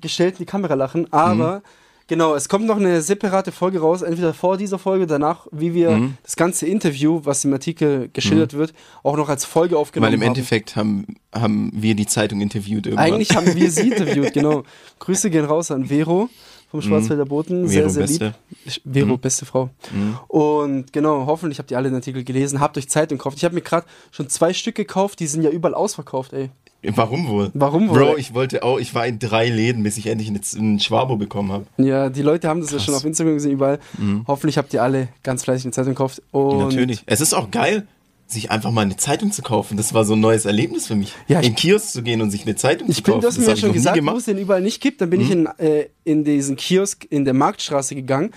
gestellt 0.00 0.34
in 0.34 0.38
die 0.38 0.46
Kamera 0.46 0.74
lachen. 0.74 1.12
Aber 1.12 1.62
genau, 2.06 2.34
es 2.34 2.48
kommt 2.48 2.66
noch 2.66 2.76
eine 2.76 3.02
separate 3.02 3.52
Folge 3.52 3.80
raus, 3.80 4.02
entweder 4.02 4.34
vor 4.34 4.56
dieser 4.56 4.78
Folge, 4.78 5.06
danach, 5.06 5.46
wie 5.52 5.74
wir 5.74 5.90
Mhm. 5.92 6.14
das 6.22 6.36
ganze 6.36 6.66
Interview, 6.66 7.20
was 7.24 7.44
im 7.44 7.52
Artikel 7.52 8.08
geschildert 8.12 8.52
wird, 8.54 8.72
auch 9.02 9.16
noch 9.16 9.28
als 9.28 9.44
Folge 9.44 9.76
aufgenommen 9.78 10.08
Weil 10.08 10.14
im 10.14 10.20
haben. 10.20 10.28
Endeffekt 10.28 10.76
haben, 10.76 11.06
haben 11.34 11.70
wir 11.74 11.94
die 11.94 12.06
Zeitung 12.06 12.40
interviewt 12.40 12.86
irgendwann. 12.86 13.06
Eigentlich 13.12 13.34
haben 13.36 13.54
wir 13.54 13.70
sie 13.70 13.88
interviewt, 13.90 14.32
genau. 14.32 14.62
Grüße 14.98 15.30
gehen 15.30 15.44
raus 15.44 15.70
an 15.70 15.86
Vero 15.86 16.28
vom 16.70 16.82
Schwarzwälder 16.82 17.24
Boten. 17.24 17.68
Sehr, 17.68 17.84
Mhm. 17.86 17.90
Vero, 17.90 18.06
sehr 18.06 18.06
beste. 18.06 18.34
lieb. 18.64 18.80
Vero, 18.94 19.16
beste 19.16 19.44
Frau. 19.46 19.70
Mhm. 19.92 20.18
Und 20.28 20.92
genau, 20.92 21.26
hoffentlich 21.26 21.58
habt 21.58 21.70
ihr 21.70 21.76
alle 21.76 21.88
den 21.88 21.96
Artikel 21.96 22.24
gelesen, 22.24 22.60
habt 22.60 22.76
euch 22.78 22.88
Zeitung 22.88 23.18
gekauft. 23.18 23.36
Ich 23.38 23.44
habe 23.44 23.54
mir 23.54 23.60
gerade 23.60 23.86
schon 24.10 24.28
zwei 24.28 24.52
Stück 24.52 24.74
gekauft, 24.74 25.20
die 25.20 25.26
sind 25.28 25.42
ja 25.42 25.50
überall 25.50 25.74
ausverkauft, 25.74 26.32
ey. 26.32 26.50
Warum 26.94 27.28
wohl? 27.28 27.50
Warum 27.54 27.88
wohl? 27.88 27.98
Bro, 27.98 28.16
ich 28.18 28.34
wollte 28.34 28.62
auch, 28.62 28.78
ich 28.78 28.94
war 28.94 29.06
in 29.06 29.18
drei 29.18 29.48
Läden, 29.48 29.82
bis 29.82 29.96
ich 29.96 30.06
endlich 30.06 30.28
einen- 30.56 30.78
Schwabo 30.80 31.16
bekommen 31.16 31.52
habe. 31.52 31.64
Ja, 31.78 32.08
die 32.10 32.22
Leute 32.22 32.48
haben 32.48 32.60
das 32.60 32.70
ja 32.70 32.76
Krass. 32.76 32.84
schon 32.86 32.94
auf 32.94 33.04
Instagram 33.04 33.34
gesehen, 33.34 33.52
überall. 33.52 33.78
Hoffentlich 34.26 34.58
habt 34.58 34.72
ihr 34.74 34.82
alle 34.82 35.08
ganz 35.22 35.44
fleißig 35.44 35.66
eine 35.66 35.72
Zeitung 35.72 35.92
gekauft. 35.94 36.22
Und 36.32 36.58
Natürlich. 36.58 37.02
Es 37.06 37.20
ist 37.20 37.32
auch 37.34 37.50
geil, 37.50 37.86
sich 38.26 38.50
einfach 38.50 38.70
mal 38.70 38.80
eine 38.82 38.96
Zeitung 38.96 39.32
zu 39.32 39.42
kaufen. 39.42 39.76
Das 39.76 39.92
war 39.94 40.04
so 40.04 40.14
ein 40.14 40.20
neues 40.20 40.44
Erlebnis 40.46 40.86
für 40.86 40.94
mich. 40.94 41.12
Ja, 41.28 41.38
in 41.38 41.50
den 41.50 41.54
Kiosk 41.56 41.90
zu 41.90 42.02
gehen 42.02 42.20
und 42.22 42.30
sich 42.30 42.42
eine 42.42 42.56
Zeitung 42.56 42.88
Ich 42.88 42.96
zu 42.96 43.02
bin, 43.02 43.14
kaufen. 43.14 43.24
mir 43.24 43.28
das 43.28 43.36
ja 43.36 43.48
hab 43.48 43.54
ich 43.56 43.60
schon 43.60 43.72
gesagt, 43.72 43.98
wo. 43.98 44.10
Mhm. 44.10 44.16
es 44.16 44.24
den 44.24 44.38
überall 44.38 44.62
nicht 44.62 44.80
gibt. 44.80 45.00
Dann 45.00 45.10
bin 45.10 45.20
ich 45.20 45.30
in, 45.30 45.46
äh, 45.58 45.88
in 46.04 46.24
diesen 46.24 46.56
Kiosk 46.56 47.06
in 47.10 47.24
der 47.24 47.34
Marktstraße 47.34 47.94
gegangen 47.94 48.30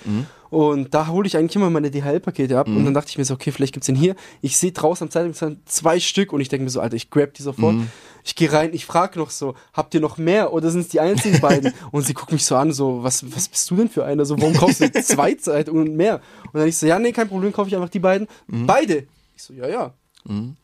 und 0.49 0.93
da 0.93 1.07
hole 1.07 1.27
ich 1.27 1.35
eigentlich 1.35 1.55
immer 1.57 1.69
meine 1.69 1.89
DHL-Pakete 1.91 2.57
ab. 2.57 2.67
Und 2.67 2.79
Mhm. 2.79 2.85
dann 2.85 2.93
dachte 2.93 3.09
ich 3.09 3.17
mir 3.17 3.25
so, 3.25 3.33
okay, 3.33 3.51
vielleicht 3.51 3.73
gibt 3.73 3.83
es 3.83 3.87
den 3.87 3.95
hier. 3.95 4.15
Ich 4.41 4.57
sehe 4.57 4.71
draußen 4.71 5.05
am 5.07 5.11
Zeitungsstand 5.11 5.59
zwei 5.69 5.99
Stück 5.99 6.31
und 6.33 6.39
ich 6.41 6.47
denke 6.49 6.63
mir 6.65 6.69
so, 6.69 6.79
Alter, 6.79 6.95
ich 6.95 7.09
grab 7.09 7.33
die 7.33 7.43
sofort. 7.43 7.75
Mhm. 7.75 7.87
Ich 8.23 8.35
gehe 8.35 8.51
rein, 8.51 8.71
ich 8.73 8.85
frage 8.85 9.17
noch 9.19 9.29
so, 9.29 9.55
habt 9.73 9.93
ihr 9.93 10.01
noch 10.01 10.17
mehr 10.17 10.51
oder 10.51 10.69
sind 10.69 10.81
es 10.81 10.87
die 10.89 10.99
einzigen 10.99 11.39
beiden? 11.39 11.71
und 11.91 12.05
sie 12.05 12.13
guckt 12.13 12.31
mich 12.33 12.45
so 12.45 12.55
an, 12.57 12.73
so, 12.73 13.01
was, 13.03 13.23
was 13.33 13.47
bist 13.47 13.69
du 13.71 13.75
denn 13.77 13.89
für 13.89 14.03
einer? 14.05 14.25
So, 14.25 14.37
warum 14.39 14.53
kaufst 14.53 14.81
du 14.81 14.91
zwei 15.01 15.33
Zeitungen 15.35 15.87
und 15.89 15.95
mehr? 15.95 16.21
Und 16.51 16.59
dann 16.59 16.67
ich 16.67 16.75
so, 16.77 16.85
ja, 16.87 16.99
nee, 16.99 17.13
kein 17.13 17.27
Problem, 17.29 17.51
kaufe 17.53 17.69
ich 17.69 17.75
einfach 17.75 17.89
die 17.89 17.99
beiden. 17.99 18.27
Mhm. 18.47 18.67
Beide. 18.67 19.07
Ich 19.37 19.43
so, 19.43 19.53
ja, 19.53 19.67
ja. 19.67 19.93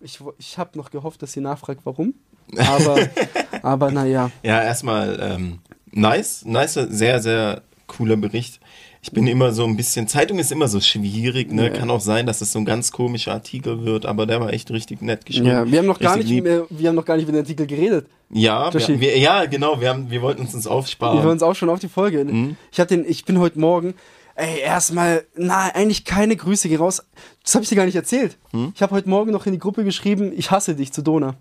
Ich, 0.01 0.19
wo- 0.19 0.33
ich 0.39 0.57
habe 0.57 0.77
noch 0.79 0.89
gehofft, 0.89 1.21
dass 1.21 1.31
sie 1.31 1.39
nachfragt, 1.39 1.81
warum. 1.83 2.15
Aber, 2.57 2.97
aber 3.61 3.91
naja. 3.91 4.31
Ja, 4.41 4.61
erstmal 4.63 5.19
ähm, 5.21 5.59
nice, 5.91 6.43
nice, 6.43 6.73
sehr, 6.73 7.21
sehr 7.21 7.61
cooler 7.85 8.17
Bericht. 8.17 8.59
Ich 9.03 9.11
bin 9.11 9.27
immer 9.27 9.51
so 9.51 9.63
ein 9.65 9.77
bisschen, 9.77 10.07
Zeitung 10.07 10.39
ist 10.39 10.51
immer 10.51 10.67
so 10.67 10.81
schwierig, 10.81 11.51
ne? 11.51 11.65
Ja. 11.65 11.69
Kann 11.69 11.91
auch 11.91 11.99
sein, 12.01 12.25
dass 12.25 12.41
es 12.41 12.51
so 12.51 12.59
ein 12.59 12.65
ganz 12.65 12.91
komischer 12.91 13.33
Artikel 13.33 13.85
wird, 13.85 14.05
aber 14.07 14.25
der 14.25 14.41
war 14.41 14.51
echt 14.51 14.71
richtig 14.71 15.01
nett 15.03 15.25
geschrieben. 15.25 15.45
Ja, 15.47 15.69
wir 15.71 15.79
haben 15.79 15.85
noch 15.85 15.99
gar 15.99 16.17
nicht 16.17 16.27
lieb. 16.29 16.43
mehr, 16.45 16.65
wir 16.69 16.89
haben 16.89 16.95
noch 16.95 17.05
gar 17.05 17.15
nicht 17.17 17.23
über 17.23 17.33
den 17.33 17.41
Artikel 17.41 17.67
geredet. 17.67 18.07
Ja, 18.31 18.73
wir, 18.73 18.99
wir, 18.99 19.17
ja, 19.19 19.45
genau, 19.45 19.79
wir, 19.79 19.89
haben, 19.89 20.09
wir 20.09 20.21
wollten 20.23 20.41
uns 20.41 20.53
das 20.53 20.65
Wir 20.65 20.71
aufsparen. 20.71 21.19
hören 21.21 21.33
uns 21.33 21.43
auch 21.43 21.53
schon 21.53 21.69
auf 21.69 21.79
die 21.79 21.89
Folge. 21.89 22.25
Mhm. 22.25 22.55
Ich 22.71 22.79
hab 22.79 22.87
den, 22.87 23.05
ich 23.07 23.23
bin 23.25 23.37
heute 23.39 23.59
Morgen, 23.59 23.93
ey, 24.35 24.59
erstmal, 24.59 25.25
na, 25.35 25.69
eigentlich 25.73 26.05
keine 26.05 26.35
Grüße, 26.35 26.67
geh 26.69 26.75
raus. 26.77 27.03
Das 27.43 27.55
habe 27.55 27.63
ich 27.63 27.69
dir 27.69 27.75
gar 27.75 27.85
nicht 27.85 27.95
erzählt. 27.95 28.37
Hm? 28.51 28.71
Ich 28.75 28.81
habe 28.81 28.95
heute 28.95 29.09
Morgen 29.09 29.31
noch 29.31 29.45
in 29.45 29.53
die 29.53 29.59
Gruppe 29.59 29.83
geschrieben, 29.83 30.31
ich 30.35 30.51
hasse 30.51 30.75
dich 30.75 30.91
zu 30.91 31.01
Dona. 31.01 31.35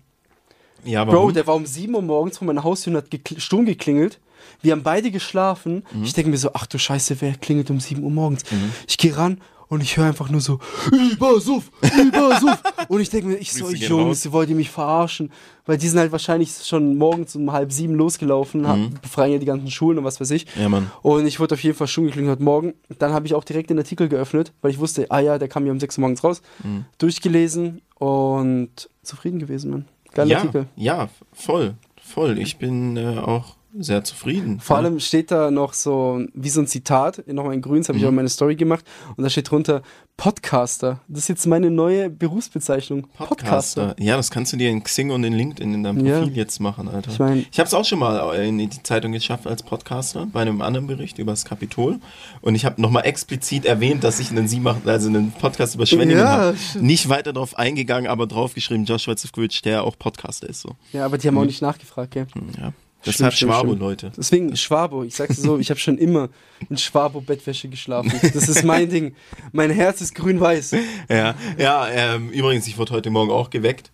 ja, 0.83 1.03
Bro, 1.05 1.31
der 1.31 1.47
war 1.47 1.55
um 1.55 1.65
7 1.65 1.93
Uhr 1.95 2.01
morgens 2.01 2.37
vor 2.37 2.47
meiner 2.47 2.63
Haustür 2.63 2.91
und 2.91 2.97
hat 2.97 3.07
gekl- 3.09 3.39
Sturm 3.39 3.65
geklingelt. 3.65 4.19
Wir 4.61 4.73
haben 4.73 4.83
beide 4.83 5.09
geschlafen. 5.11 5.83
Mhm. 5.93 6.03
Ich 6.03 6.13
denke 6.13 6.29
mir 6.29 6.37
so, 6.37 6.51
ach 6.53 6.65
du 6.67 6.77
Scheiße, 6.77 7.17
wer 7.21 7.33
klingelt 7.35 7.69
um 7.69 7.79
7 7.79 8.03
Uhr 8.03 8.11
morgens? 8.11 8.43
Ich 8.87 8.97
gehe 8.97 9.15
ran 9.15 9.39
und 9.73 9.81
ich 9.81 9.97
höre 9.97 10.05
einfach 10.07 10.29
nur 10.29 10.41
so, 10.41 10.59
Übersuff, 10.91 11.71
Übersuff. 11.81 12.61
und 12.87 13.01
ich 13.01 13.09
denke 13.09 13.27
mir, 13.27 13.35
ich 13.37 13.51
so, 13.53 13.69
Jungs, 13.69 14.31
wollt 14.31 14.49
ihr 14.49 14.55
mich 14.55 14.69
verarschen? 14.69 15.31
Weil 15.65 15.77
die 15.77 15.87
sind 15.87 15.99
halt 15.99 16.11
wahrscheinlich 16.11 16.51
schon 16.65 16.97
morgens 16.97 17.35
um 17.35 17.51
halb 17.51 17.71
sieben 17.71 17.95
losgelaufen, 17.95 18.61
Mhm. 18.61 18.93
befreien 19.01 19.33
ja 19.33 19.39
die 19.39 19.45
ganzen 19.45 19.71
Schulen 19.71 19.97
und 19.97 20.03
was 20.03 20.19
weiß 20.19 20.31
ich. 20.31 20.45
ja, 20.59 20.67
Mann. 20.69 20.91
Und 21.01 21.25
ich 21.25 21.39
wurde 21.39 21.55
auf 21.55 21.63
jeden 21.63 21.77
Fall 21.77 21.87
schon 21.87 22.05
geklingelt 22.05 22.33
heute 22.33 22.43
Morgen. 22.43 22.73
Dann 22.99 23.13
habe 23.13 23.25
ich 23.25 23.33
auch 23.33 23.43
direkt 23.43 23.69
den 23.69 23.77
Artikel 23.79 24.09
geöffnet, 24.09 24.51
weil 24.61 24.71
ich 24.71 24.79
wusste, 24.79 25.09
ah 25.09 25.19
ja, 25.19 25.37
der 25.37 25.47
kam 25.47 25.65
ja 25.65 25.71
um 25.71 25.79
6 25.79 25.97
Uhr 25.97 26.01
morgens 26.01 26.23
raus. 26.23 26.41
Mhm. 26.63 26.85
Durchgelesen 26.97 27.81
und 27.97 28.89
zufrieden 29.03 29.39
gewesen, 29.39 29.71
Mann. 29.71 29.85
Geiler 30.13 30.29
ja, 30.31 30.37
Artikel. 30.39 30.67
ja, 30.75 31.09
voll, 31.31 31.75
voll. 32.01 32.37
Ich 32.37 32.57
bin 32.57 32.97
äh, 32.97 33.17
auch 33.19 33.55
sehr 33.79 34.03
zufrieden. 34.03 34.59
Vor 34.59 34.77
ja. 34.77 34.83
allem 34.83 34.99
steht 34.99 35.31
da 35.31 35.49
noch 35.51 35.73
so, 35.73 36.21
wie 36.33 36.49
so 36.49 36.61
ein 36.61 36.67
Zitat, 36.67 37.27
nochmal 37.27 37.53
in 37.55 37.61
grün, 37.61 37.79
das 37.79 37.89
habe 37.89 37.97
ich 37.97 38.03
Mhm. 38.03 38.07
auch 38.07 38.11
in 38.11 38.15
meine 38.15 38.29
Story 38.29 38.55
gemacht, 38.55 38.85
und 39.15 39.23
da 39.23 39.29
steht 39.29 39.49
drunter 39.49 39.81
Podcaster. 40.15 41.01
Das 41.07 41.23
ist 41.23 41.27
jetzt 41.29 41.47
meine 41.47 41.71
neue 41.71 42.09
Berufsbezeichnung. 42.09 43.07
Podcaster. 43.17 43.95
Ja, 43.99 44.15
das 44.15 44.29
kannst 44.29 44.53
du 44.53 44.57
dir 44.57 44.69
in 44.69 44.83
Xing 44.83 45.09
und 45.09 45.23
in 45.23 45.33
LinkedIn 45.33 45.73
in 45.73 45.83
deinem 45.83 46.05
Ja. 46.05 46.19
Profil 46.19 46.37
jetzt 46.37 46.59
machen, 46.59 46.87
Alter. 46.87 47.11
Ich 47.11 47.19
mein- 47.19 47.45
ich 47.51 47.59
habe 47.59 47.67
es 47.67 47.73
auch 47.73 47.83
schon 47.83 47.97
mal 47.99 48.33
in 48.35 48.57
die 48.59 48.69
Zeitung 48.83 49.11
geschafft 49.11 49.47
als 49.47 49.63
Podcaster 49.63 50.27
bei 50.31 50.41
einem 50.41 50.61
anderen 50.61 50.85
Bericht 50.87 51.17
über 51.17 51.31
das 51.31 51.45
Kapitol 51.45 51.99
und 52.41 52.53
ich 52.55 52.63
habe 52.65 52.79
nochmal 52.81 53.05
explizit 53.05 53.65
erwähnt, 53.65 54.03
dass 54.03 54.19
ich 54.19 54.29
einen 54.29 54.47
Sie 54.47 54.59
machen, 54.59 54.83
also 54.87 55.09
einen 55.09 55.31
Podcast 55.31 55.73
über 55.75 55.85
Schwenningen 55.87 56.19
Ja, 56.19 56.29
habe. 56.29 56.57
Nicht 56.79 57.09
weiter 57.09 57.33
darauf 57.33 57.57
eingegangen, 57.57 58.07
aber 58.09 58.27
draufgeschrieben, 58.27 58.85
Joshua 58.85 59.15
Zivkovic, 59.15 59.61
der 59.63 59.83
auch 59.83 59.97
Podcaster 59.97 60.47
ist 60.47 60.61
so. 60.61 60.75
Ja, 60.91 61.05
aber 61.05 61.17
die 61.17 61.27
haben 61.27 61.37
auch 61.39 61.45
nicht 61.45 61.61
nachgefragt, 61.63 62.11
gell? 62.11 62.27
Ja. 62.59 62.71
Das 63.05 63.21
hat 63.21 63.33
stimmt, 63.33 63.51
Schwabo, 63.51 63.67
stimmt. 63.67 63.81
Leute. 63.81 64.11
Deswegen 64.15 64.55
Schwabo, 64.55 65.03
ich 65.03 65.15
sag's 65.15 65.37
so, 65.37 65.57
ich 65.57 65.69
habe 65.69 65.79
schon 65.79 65.97
immer 65.97 66.29
in 66.69 66.77
Schwabo-Bettwäsche 66.77 67.67
geschlafen. 67.67 68.11
Das 68.33 68.47
ist 68.47 68.63
mein 68.63 68.89
Ding. 68.89 69.15
Mein 69.51 69.69
Herz 69.69 70.01
ist 70.01 70.15
grün-weiß. 70.15 70.75
Ja, 71.09 71.35
ja 71.57 71.87
ähm, 71.89 72.29
übrigens, 72.29 72.67
ich 72.67 72.77
wurde 72.77 72.93
heute 72.93 73.09
Morgen 73.09 73.31
auch 73.31 73.49
geweckt 73.49 73.91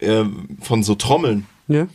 ähm, 0.00 0.58
von 0.60 0.82
so 0.82 0.94
Trommeln. 0.94 1.46
Ja? 1.68 1.88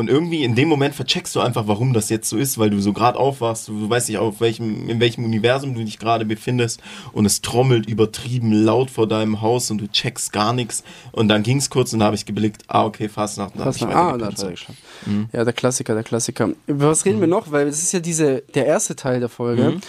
Und 0.00 0.08
irgendwie 0.08 0.44
in 0.44 0.54
dem 0.54 0.68
Moment 0.68 0.94
vercheckst 0.94 1.36
du 1.36 1.40
einfach, 1.40 1.66
warum 1.66 1.92
das 1.92 2.08
jetzt 2.08 2.28
so 2.28 2.38
ist, 2.38 2.58
weil 2.58 2.70
du 2.70 2.80
so 2.80 2.92
gerade 2.92 3.18
aufwachst, 3.18 3.68
du, 3.68 3.78
du 3.78 3.90
weißt 3.90 4.08
nicht, 4.08 4.18
auf 4.18 4.40
welchem, 4.40 4.88
in 4.88 4.98
welchem 4.98 5.24
Universum 5.24 5.74
du 5.74 5.84
dich 5.84 5.98
gerade 5.98 6.24
befindest 6.24 6.80
und 7.12 7.26
es 7.26 7.42
trommelt 7.42 7.86
übertrieben 7.86 8.52
laut 8.52 8.90
vor 8.90 9.06
deinem 9.06 9.42
Haus 9.42 9.70
und 9.70 9.78
du 9.78 9.86
checkst 9.86 10.32
gar 10.32 10.52
nichts. 10.52 10.82
Und 11.12 11.28
dann 11.28 11.42
ging 11.42 11.58
es 11.58 11.70
kurz 11.70 11.92
und 11.92 12.00
da 12.00 12.06
habe 12.06 12.16
ich 12.16 12.24
geblickt, 12.24 12.62
ah, 12.68 12.84
okay, 12.84 13.08
Fastnacht. 13.08 13.54
dann 13.54 13.60
hab 13.60 13.66
Fast 13.66 13.82
ich 13.82 13.86
nach, 13.86 13.94
ah, 13.94 14.18
da 14.18 14.30
so. 14.34 14.46
ja 14.46 14.52
geschafft. 14.52 14.78
Ja, 15.32 15.44
der 15.44 15.52
Klassiker, 15.52 15.94
der 15.94 16.02
Klassiker. 16.02 16.50
Über 16.66 16.88
was 16.88 17.04
reden 17.04 17.20
wir 17.20 17.26
noch? 17.26 17.52
Weil 17.52 17.66
das 17.66 17.82
ist 17.82 17.92
ja 17.92 18.00
diese, 18.00 18.42
der 18.54 18.66
erste 18.66 18.96
Teil 18.96 19.20
der 19.20 19.28
Folge. 19.28 19.80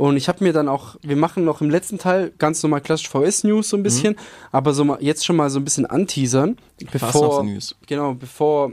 Und 0.00 0.16
ich 0.16 0.28
habe 0.28 0.42
mir 0.42 0.54
dann 0.54 0.66
auch, 0.66 0.96
wir 1.02 1.14
machen 1.14 1.44
noch 1.44 1.60
im 1.60 1.68
letzten 1.68 1.98
Teil 1.98 2.32
ganz 2.38 2.62
normal 2.62 2.80
klassisch 2.80 3.10
VS-News 3.10 3.68
so 3.68 3.76
ein 3.76 3.82
bisschen, 3.82 4.16
aber 4.50 4.72
so 4.72 4.82
mal, 4.82 4.96
jetzt 5.02 5.26
schon 5.26 5.36
mal 5.36 5.50
so 5.50 5.60
ein 5.60 5.64
bisschen 5.64 5.84
anteasern, 5.84 6.56
bevor, 6.90 7.10
Fastnachts-News. 7.10 7.76
genau, 7.86 8.14
bevor 8.14 8.72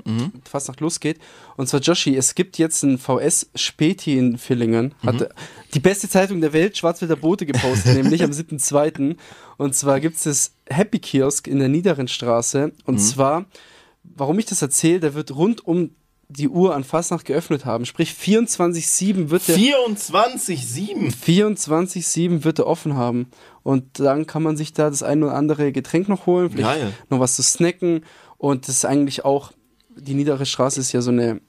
Fastnacht 0.50 0.80
losgeht. 0.80 1.20
Und 1.58 1.68
zwar 1.68 1.82
Joshi, 1.82 2.16
es 2.16 2.34
gibt 2.34 2.58
jetzt 2.58 2.82
ein 2.84 2.98
VS-Späti 2.98 4.18
in 4.18 4.38
Villingen. 4.38 4.96
Hat 5.06 5.30
die 5.74 5.82
beste 5.82 6.08
Zeitung 6.08 6.40
der 6.40 6.54
Welt, 6.54 6.78
Schwarzwälder 6.78 7.18
Bote, 7.18 7.46
gepostet, 7.46 7.98
nämlich 8.02 8.24
am 8.24 8.32
7.2. 8.32 9.18
Und 9.58 9.76
zwar 9.76 10.00
gibt 10.00 10.16
es 10.16 10.24
das 10.24 10.54
Happy 10.70 11.00
Kiosk 11.00 11.50
in 11.50 11.60
der 11.60 11.68
Niederen 11.68 12.08
Straße. 12.08 12.72
Und 12.86 13.00
zwar, 13.00 13.48
warum 14.06 14.40
ich 14.40 14.46
das 14.46 14.62
erzähle, 14.62 15.02
der 15.02 15.14
wird 15.14 15.36
rund 15.36 15.68
um 15.68 15.90
die 16.30 16.50
Uhr 16.50 16.76
an 16.76 16.84
Fastnacht 16.84 17.26
geöffnet 17.26 17.66
haben. 17.66 17.86
Sprich, 17.86 18.12
24-7 18.12 19.30
wird 19.30 19.48
der 19.48 19.58
24-7. 19.58 21.14
24-7 21.14 22.44
wird 22.44 22.60
er 22.60 22.68
offen 22.68 22.96
haben. 22.96 23.28
Und 23.64 24.00
dann 24.00 24.28
kann 24.28 24.44
man 24.44 24.58
sich 24.58 24.74
da 24.74 24.90
das 24.90 25.04
ein 25.04 25.24
oder 25.24 25.34
andere 25.34 25.72
Getränk 25.72 26.10
noch 26.10 26.26
holen, 26.26 26.50
vielleicht 26.52 26.80
Geil. 26.82 26.94
noch 27.10 27.20
was 27.20 27.36
zu 27.36 27.44
snacken. 27.44 28.02
Und 28.38 28.68
das 28.68 28.76
ist 28.76 28.86
eigentlich 28.86 29.24
auch, 29.26 29.52
die 29.96 30.14
niedere 30.14 30.46
Straße 30.46 30.80
ist 30.80 30.92
ja 30.92 31.02
so 31.02 31.12
eine 31.12 31.42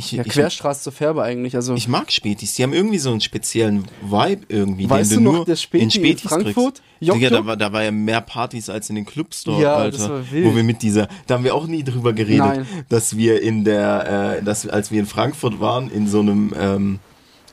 Ich, 0.00 0.12
ja, 0.12 0.22
ich, 0.24 0.32
Querstraße 0.32 0.84
zur 0.84 0.92
Färbe 0.92 1.22
eigentlich. 1.24 1.56
Also 1.56 1.74
ich 1.74 1.88
mag 1.88 2.12
Spätis, 2.12 2.54
die 2.54 2.62
haben 2.62 2.72
irgendwie 2.72 2.98
so 2.98 3.10
einen 3.10 3.20
speziellen 3.20 3.84
Vibe 4.00 4.46
irgendwie, 4.48 4.88
Weißt 4.88 5.10
den 5.10 5.18
du 5.18 5.24
du 5.24 5.30
noch, 5.30 5.36
nur 5.38 5.44
der 5.44 5.56
Späti 5.56 5.82
in 5.82 5.88
in 5.88 5.90
Spätis 5.90 6.22
Frankfurt? 6.30 6.74
kriegst. 6.76 6.82
Jokjo? 7.00 7.14
Digga, 7.20 7.30
da 7.30 7.46
war, 7.46 7.56
da 7.56 7.72
war 7.72 7.82
ja 7.82 7.90
mehr 7.90 8.20
Partys 8.20 8.70
als 8.70 8.88
in 8.90 8.94
den 8.96 9.04
Clubs 9.06 9.42
dort, 9.44 9.60
Ja, 9.60 9.74
Alter. 9.74 9.98
das 9.98 10.08
war 10.08 10.30
wild. 10.30 10.46
Wo 10.46 10.54
wir 10.56 10.62
mit 10.62 10.82
dieser, 10.82 11.08
da 11.26 11.34
haben 11.34 11.42
wir 11.44 11.54
auch 11.54 11.66
nie 11.66 11.82
drüber 11.82 12.12
geredet, 12.12 12.38
Nein. 12.46 12.66
dass 12.88 13.16
wir 13.16 13.42
in 13.42 13.64
der, 13.64 14.36
äh, 14.38 14.42
dass, 14.44 14.68
als 14.68 14.90
wir 14.92 15.00
in 15.00 15.06
Frankfurt 15.06 15.58
waren, 15.60 15.90
in 15.90 16.06
so 16.06 16.20
einem 16.20 16.54
ähm, 16.58 16.98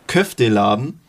Köfteladen, 0.08 1.00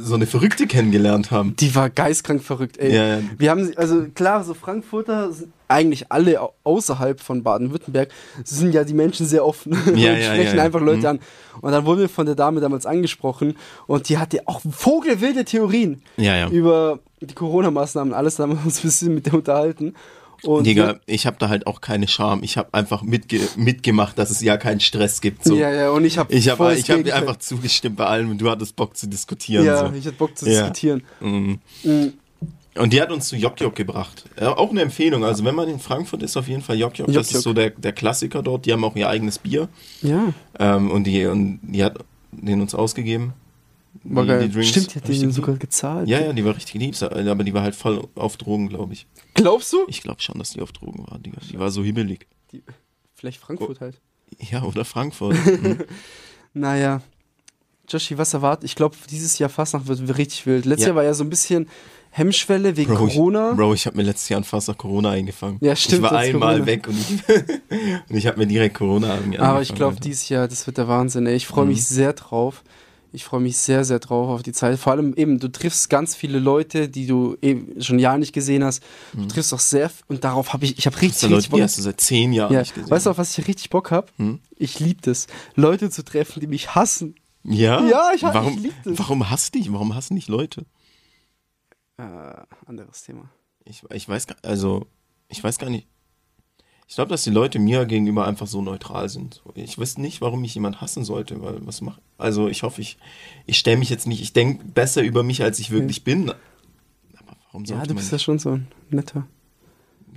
so 0.00 0.14
eine 0.14 0.26
Verrückte 0.26 0.66
kennengelernt 0.66 1.30
haben. 1.30 1.54
die 1.58 1.74
war 1.74 1.90
geistkrank 1.90 2.42
verrückt, 2.42 2.78
ey. 2.78 2.94
Ja, 2.94 3.06
ja. 3.16 3.20
Wir 3.36 3.50
haben, 3.50 3.64
sie- 3.66 3.76
also 3.76 4.06
klar, 4.14 4.44
so 4.44 4.54
Frankfurter 4.54 5.32
sind 5.32 5.52
eigentlich 5.66 6.10
alle 6.10 6.40
au- 6.40 6.54
außerhalb 6.64 7.20
von 7.20 7.42
Baden-Württemberg 7.42 8.08
sind 8.44 8.72
ja 8.72 8.84
die 8.84 8.94
Menschen 8.94 9.26
sehr 9.26 9.44
offen 9.44 9.72
Ja, 9.96 10.12
und 10.14 10.22
sprechen 10.22 10.58
einfach 10.60 10.80
Leute 10.80 11.00
Mhm. 11.00 11.06
an. 11.06 11.20
Und 11.60 11.72
dann 11.72 11.84
wurden 11.84 12.00
wir 12.00 12.08
von 12.08 12.24
der 12.26 12.36
Dame 12.36 12.60
damals 12.60 12.86
angesprochen 12.86 13.56
und 13.86 14.08
die 14.08 14.16
hatte 14.18 14.40
auch 14.46 14.60
vogelwilde 14.70 15.44
Theorien 15.44 16.00
über 16.50 17.00
die 17.20 17.34
Corona-Maßnahmen. 17.34 18.14
Alles 18.14 18.36
da 18.36 18.44
haben 18.44 18.56
wir 18.56 18.64
uns 18.64 18.78
ein 18.78 18.82
bisschen 18.82 19.14
mit 19.14 19.26
der 19.26 19.34
unterhalten. 19.34 19.94
Und 20.42 20.64
Digga, 20.66 21.00
ich 21.06 21.26
habe 21.26 21.36
da 21.38 21.48
halt 21.48 21.66
auch 21.66 21.80
keine 21.80 22.06
Scham. 22.08 22.42
Ich 22.42 22.56
habe 22.56 22.68
einfach 22.72 23.02
mitge 23.02 23.40
mitgemacht, 23.56 24.18
dass 24.18 24.30
es 24.30 24.40
ja 24.40 24.56
keinen 24.56 24.80
Stress 24.80 25.20
gibt. 25.20 25.44
So. 25.44 25.56
ja, 25.56 25.70
ja, 25.72 25.90
und 25.90 26.04
ich 26.04 26.18
habe 26.18 26.32
Ich 26.32 26.48
habe 26.48 26.74
ich 26.74 26.90
hab 26.90 27.02
dir 27.04 27.14
einfach 27.16 27.36
zugestimmt 27.38 27.96
bei 27.96 28.06
allem 28.06 28.30
und 28.30 28.38
du 28.40 28.48
hattest 28.50 28.76
Bock 28.76 28.96
zu 28.96 29.08
diskutieren. 29.08 29.64
ja, 29.64 29.88
so. 29.88 29.94
ich 29.94 30.06
hatte 30.06 30.16
Bock 30.16 30.36
zu 30.38 30.46
Ja. 30.46 30.60
diskutieren. 30.62 31.02
Mhm. 31.20 31.58
Mhm. 31.82 32.12
Und 32.76 32.92
die 32.92 33.02
hat 33.02 33.10
uns 33.10 33.26
zu 33.28 33.34
Jok 33.36 33.60
Jok 33.60 33.74
gebracht. 33.74 34.24
Ja, 34.40 34.56
auch 34.56 34.70
eine 34.70 34.82
Empfehlung. 34.82 35.24
Also 35.24 35.44
wenn 35.44 35.56
man 35.56 35.68
in 35.68 35.80
Frankfurt 35.80 36.22
ist, 36.22 36.36
auf 36.36 36.46
jeden 36.46 36.62
Fall 36.62 36.78
Jok 36.78 36.96
Jok. 36.96 37.08
Jok 37.08 37.16
Das 37.16 37.32
ist 37.32 37.42
so 37.42 37.52
der, 37.52 37.70
der 37.70 37.92
Klassiker 37.92 38.40
dort. 38.42 38.66
Die 38.66 38.72
haben 38.72 38.84
auch 38.84 38.94
ihr 38.94 39.08
eigenes 39.08 39.38
Bier. 39.40 39.68
Ja, 40.02 40.32
Ähm, 40.60 40.90
und, 40.92 41.04
die, 41.04 41.26
und 41.26 41.58
die 41.62 41.82
hat 41.82 41.98
den 42.30 42.60
uns 42.60 42.76
ausgegeben. 42.76 43.32
War 44.04 44.22
die, 44.24 44.28
geil. 44.28 44.48
die 44.48 44.52
Drinks. 44.54 44.68
Stimmt, 44.68 44.94
die 44.94 44.96
hat 44.96 45.02
Richtig 45.04 45.20
den 45.20 45.28
lieb. 45.30 45.36
sogar 45.36 45.56
gezahlt. 45.56 46.08
Ja, 46.08 46.20
ja, 46.20 46.32
die 46.32 46.44
war 46.44 46.54
richtig 46.56 46.74
lieb. 46.74 46.94
Aber 47.02 47.44
die 47.44 47.54
war 47.54 47.62
halt 47.62 47.74
voll 47.74 48.06
auf 48.14 48.36
Drogen, 48.36 48.68
glaube 48.68 48.92
ich. 48.92 49.06
Glaubst 49.34 49.72
du? 49.72 49.78
Ich 49.88 50.02
glaube 50.02 50.20
schon, 50.20 50.38
dass 50.38 50.50
die 50.50 50.60
auf 50.60 50.72
Drogen 50.72 51.06
war. 51.08 51.18
Die, 51.18 51.32
die 51.50 51.58
war 51.58 51.70
so 51.70 51.82
hibbelig. 51.82 52.26
Die, 52.52 52.62
vielleicht 53.14 53.40
Frankfurt 53.40 53.80
halt. 53.80 54.00
Ja, 54.50 54.62
oder 54.62 54.84
Frankfurt. 54.84 55.36
Mhm. 55.46 55.78
Naja. 56.54 57.02
Joshi, 57.88 58.18
was 58.18 58.34
erwartet? 58.34 58.64
Ich 58.64 58.74
glaube, 58.74 58.96
dieses 59.10 59.38
Jahr 59.38 59.48
Fastnacht 59.48 59.86
wird 59.86 60.18
richtig 60.18 60.44
wild. 60.46 60.64
Letztes 60.66 60.82
Ja. 60.84 60.88
Jahr 60.88 60.96
war 60.96 61.04
ja 61.04 61.14
so 61.14 61.24
ein 61.24 61.30
bisschen 61.30 61.68
Hemmschwelle 62.10 62.76
wegen 62.76 62.94
Bro, 62.94 63.06
Corona. 63.06 63.50
Ich, 63.52 63.56
Bro, 63.56 63.74
ich 63.74 63.86
habe 63.86 63.96
mir 63.96 64.02
letztes 64.02 64.28
Jahr 64.28 64.42
fast 64.42 64.68
nach 64.68 64.76
Corona 64.76 65.10
eingefangen. 65.10 65.58
Ja, 65.60 65.76
stimmt, 65.76 66.04
Ich 66.04 66.10
war 66.10 66.18
einmal 66.18 66.54
Corona. 66.60 66.66
weg 66.66 66.88
und 66.88 66.98
ich, 66.98 67.28
und 68.10 68.16
ich 68.16 68.26
habe 68.26 68.38
mir 68.38 68.46
direkt 68.46 68.74
Corona 68.76 69.14
angefangen. 69.14 69.36
Aber 69.50 69.62
ich 69.62 69.74
glaube, 69.74 69.96
dieses 70.00 70.28
Jahr, 70.28 70.48
das 70.48 70.66
wird 70.66 70.78
der 70.78 70.88
Wahnsinn. 70.88 71.26
Ey. 71.26 71.36
Ich 71.36 71.46
freue 71.46 71.64
Mhm. 71.64 71.70
mich 71.72 71.84
sehr 71.86 72.12
drauf. 72.14 72.62
Ich 73.12 73.24
freue 73.24 73.40
mich 73.40 73.56
sehr, 73.56 73.84
sehr 73.84 73.98
drauf 74.00 74.28
auf 74.28 74.42
die 74.42 74.52
Zeit. 74.52 74.78
Vor 74.78 74.92
allem 74.92 75.14
eben, 75.14 75.38
du 75.40 75.48
triffst 75.48 75.88
ganz 75.88 76.14
viele 76.14 76.38
Leute, 76.38 76.88
die 76.90 77.06
du 77.06 77.36
eben 77.40 77.80
schon 77.82 77.98
Jahre 77.98 78.18
nicht 78.18 78.32
gesehen 78.34 78.62
hast. 78.62 78.82
Du 79.14 79.26
triffst 79.26 79.52
auch 79.54 79.58
sehr, 79.60 79.90
und 80.08 80.24
darauf 80.24 80.52
habe 80.52 80.66
ich, 80.66 80.76
ich 80.78 80.86
habe 80.86 80.96
richtig, 81.00 81.14
sind 81.18 81.30
Leute, 81.30 81.38
richtig 81.38 81.48
die 81.50 81.56
Bock. 81.56 81.62
hast 81.62 81.78
du 81.78 81.82
seit 81.82 82.00
zehn 82.00 82.32
Jahren 82.34 82.52
Ja. 82.52 82.60
nicht 82.60 82.74
gesehen. 82.74 82.90
Weißt 82.90 83.06
du, 83.06 83.10
auf 83.10 83.18
was 83.18 83.36
ich 83.38 83.48
richtig 83.48 83.70
Bock 83.70 83.90
habe? 83.90 84.08
Hm? 84.16 84.40
Ich 84.56 84.78
liebe 84.78 85.00
das. 85.02 85.26
Leute 85.54 85.88
zu 85.90 86.04
treffen, 86.04 86.40
die 86.40 86.46
mich 86.46 86.74
hassen. 86.74 87.14
Ja? 87.44 87.82
Ja, 87.88 88.10
ich- 88.14 88.22
warum, 88.22 88.54
ich 88.58 88.62
lieb 88.64 88.74
das. 88.84 88.98
Warum 88.98 89.30
hasst 89.30 89.54
dich? 89.54 89.72
Warum 89.72 89.94
hassen 89.94 90.14
dich 90.16 90.28
Leute? 90.28 90.66
Äh, 91.96 92.02
anderes 92.66 93.02
Thema. 93.04 93.30
Ich, 93.64 93.82
ich 93.92 94.08
weiß 94.08 94.26
gar, 94.26 94.36
also, 94.42 94.86
ich 95.28 95.42
weiß 95.42 95.58
gar 95.58 95.70
nicht. 95.70 95.86
Ich 96.88 96.94
glaube, 96.94 97.10
dass 97.10 97.22
die 97.22 97.30
Leute 97.30 97.58
mir 97.58 97.84
gegenüber 97.84 98.26
einfach 98.26 98.46
so 98.46 98.62
neutral 98.62 99.08
sind. 99.10 99.42
Ich 99.54 99.78
weiß 99.78 99.98
nicht, 99.98 100.22
warum 100.22 100.40
mich 100.40 100.54
jemand 100.54 100.80
hassen 100.80 101.04
sollte, 101.04 101.40
weil 101.42 101.64
was 101.66 101.82
macht. 101.82 102.00
Also 102.16 102.48
ich 102.48 102.62
hoffe, 102.62 102.80
ich, 102.80 102.96
ich 103.44 103.58
stelle 103.58 103.76
mich 103.76 103.90
jetzt 103.90 104.06
nicht, 104.06 104.22
ich 104.22 104.32
denke 104.32 104.64
besser 104.64 105.02
über 105.02 105.22
mich, 105.22 105.42
als 105.42 105.58
ich 105.58 105.70
wirklich 105.70 106.02
bin. 106.02 106.30
Aber 106.30 107.36
warum 107.46 107.64
Ja, 107.64 107.74
sollte 107.76 107.88
du 107.88 107.94
man 107.94 108.00
bist 108.00 108.12
ja 108.12 108.18
schon 108.18 108.38
so 108.38 108.52
ein 108.52 108.68
netter. 108.88 109.26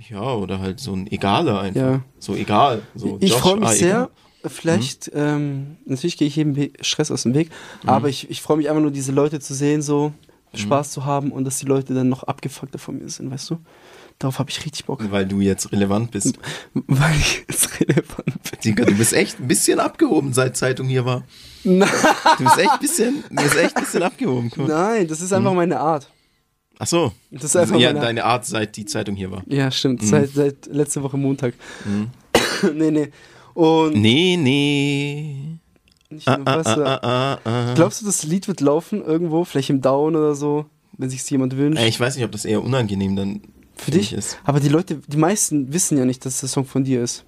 Ja, 0.08 0.32
oder 0.34 0.60
halt 0.60 0.80
so 0.80 0.94
ein 0.94 1.06
Egaler 1.12 1.60
einfach. 1.60 1.80
Ja. 1.80 2.02
So 2.18 2.34
egal. 2.34 2.82
So 2.94 3.18
ich 3.20 3.34
freue 3.34 3.56
mich 3.60 3.68
ah, 3.68 3.72
sehr. 3.72 3.88
egal. 3.90 4.10
Vielleicht, 4.46 5.10
ähm, 5.14 5.76
natürlich 5.84 6.16
gehe 6.16 6.26
ich 6.26 6.34
jedem 6.36 6.56
We- 6.56 6.72
Stress 6.80 7.10
aus 7.12 7.22
dem 7.24 7.34
Weg, 7.34 7.50
Mhm. 7.82 7.88
aber 7.90 8.08
ich, 8.08 8.28
ich 8.30 8.40
freue 8.42 8.56
mich 8.56 8.68
einfach 8.70 8.82
nur, 8.82 8.90
diese 8.90 9.12
Leute 9.12 9.38
zu 9.40 9.54
sehen, 9.54 9.82
so 9.82 10.12
Spaß 10.54 10.90
zu 10.90 11.04
haben 11.04 11.30
und 11.32 11.44
dass 11.44 11.58
die 11.60 11.66
Leute 11.66 11.94
dann 11.94 12.08
noch 12.08 12.24
abgefuckter 12.24 12.78
von 12.78 12.98
mir 12.98 13.08
sind, 13.08 13.30
weißt 13.30 13.50
du? 13.50 13.58
Darauf 14.22 14.38
habe 14.38 14.50
ich 14.50 14.64
richtig 14.64 14.84
Bock. 14.84 15.04
Weil 15.10 15.26
du 15.26 15.40
jetzt 15.40 15.72
relevant 15.72 16.12
bist. 16.12 16.38
Weil 16.74 17.16
ich 17.16 17.38
jetzt 17.48 17.80
relevant 17.80 18.24
bin. 18.24 18.60
Digga, 18.64 18.84
du 18.84 18.94
bist 18.94 19.12
echt 19.12 19.40
ein 19.40 19.48
bisschen 19.48 19.80
abgehoben, 19.80 20.32
seit 20.32 20.56
Zeitung 20.56 20.86
hier 20.86 21.04
war. 21.04 21.24
Nein, 21.64 21.88
Du 22.38 22.44
bist 22.44 22.56
echt 22.58 22.70
ein 22.70 22.78
bisschen, 22.78 23.24
du 23.30 23.42
bist 23.42 23.56
echt 23.56 23.74
bisschen 23.74 24.04
abgehoben. 24.04 24.52
Mal. 24.54 24.68
nein, 24.68 25.08
das 25.08 25.22
ist 25.22 25.32
einfach 25.32 25.52
meine 25.54 25.80
Art. 25.80 26.08
Ach 26.78 26.86
so. 26.86 27.10
Das 27.32 27.42
ist 27.46 27.56
einfach 27.56 27.76
ja, 27.80 27.88
meine 27.88 27.98
deine 27.98 28.24
Art, 28.24 28.46
seit 28.46 28.76
die 28.76 28.84
Zeitung 28.84 29.16
hier 29.16 29.32
war. 29.32 29.42
Ja, 29.46 29.72
stimmt. 29.72 30.02
Mhm. 30.02 30.06
Seit, 30.06 30.30
seit 30.30 30.66
letzte 30.66 31.02
Woche 31.02 31.16
Montag. 31.16 31.54
nee, 32.74 32.90
nee. 32.92 33.10
Und 33.54 33.94
Nee, 33.94 34.36
nee. 34.36 35.58
nicht 36.10 36.28
Ah, 36.28 36.36
nur 36.36 36.46
ah, 36.46 36.58
was, 36.58 36.66
ah, 36.68 37.00
ah, 37.02 37.38
ah. 37.44 37.74
Glaubst 37.74 38.00
du, 38.02 38.06
das 38.06 38.22
Lied 38.22 38.46
wird 38.46 38.60
laufen 38.60 39.02
irgendwo? 39.04 39.42
Vielleicht 39.42 39.70
im 39.70 39.80
Down 39.80 40.14
oder 40.14 40.36
so, 40.36 40.66
wenn 40.96 41.10
sich 41.10 41.28
jemand 41.28 41.56
wünscht? 41.56 41.82
Ich 41.82 41.98
weiß 41.98 42.14
nicht, 42.14 42.24
ob 42.24 42.30
das 42.30 42.44
eher 42.44 42.62
unangenehm 42.62 43.16
dann 43.16 43.40
Für 43.84 43.90
dich? 43.90 44.12
ist. 44.12 44.38
Aber 44.44 44.60
die 44.60 44.68
Leute, 44.68 45.00
die 45.06 45.16
meisten 45.16 45.72
wissen 45.72 45.98
ja 45.98 46.04
nicht, 46.04 46.24
dass 46.24 46.40
der 46.40 46.48
Song 46.48 46.64
von 46.64 46.84
dir 46.84 47.02
ist. 47.02 47.24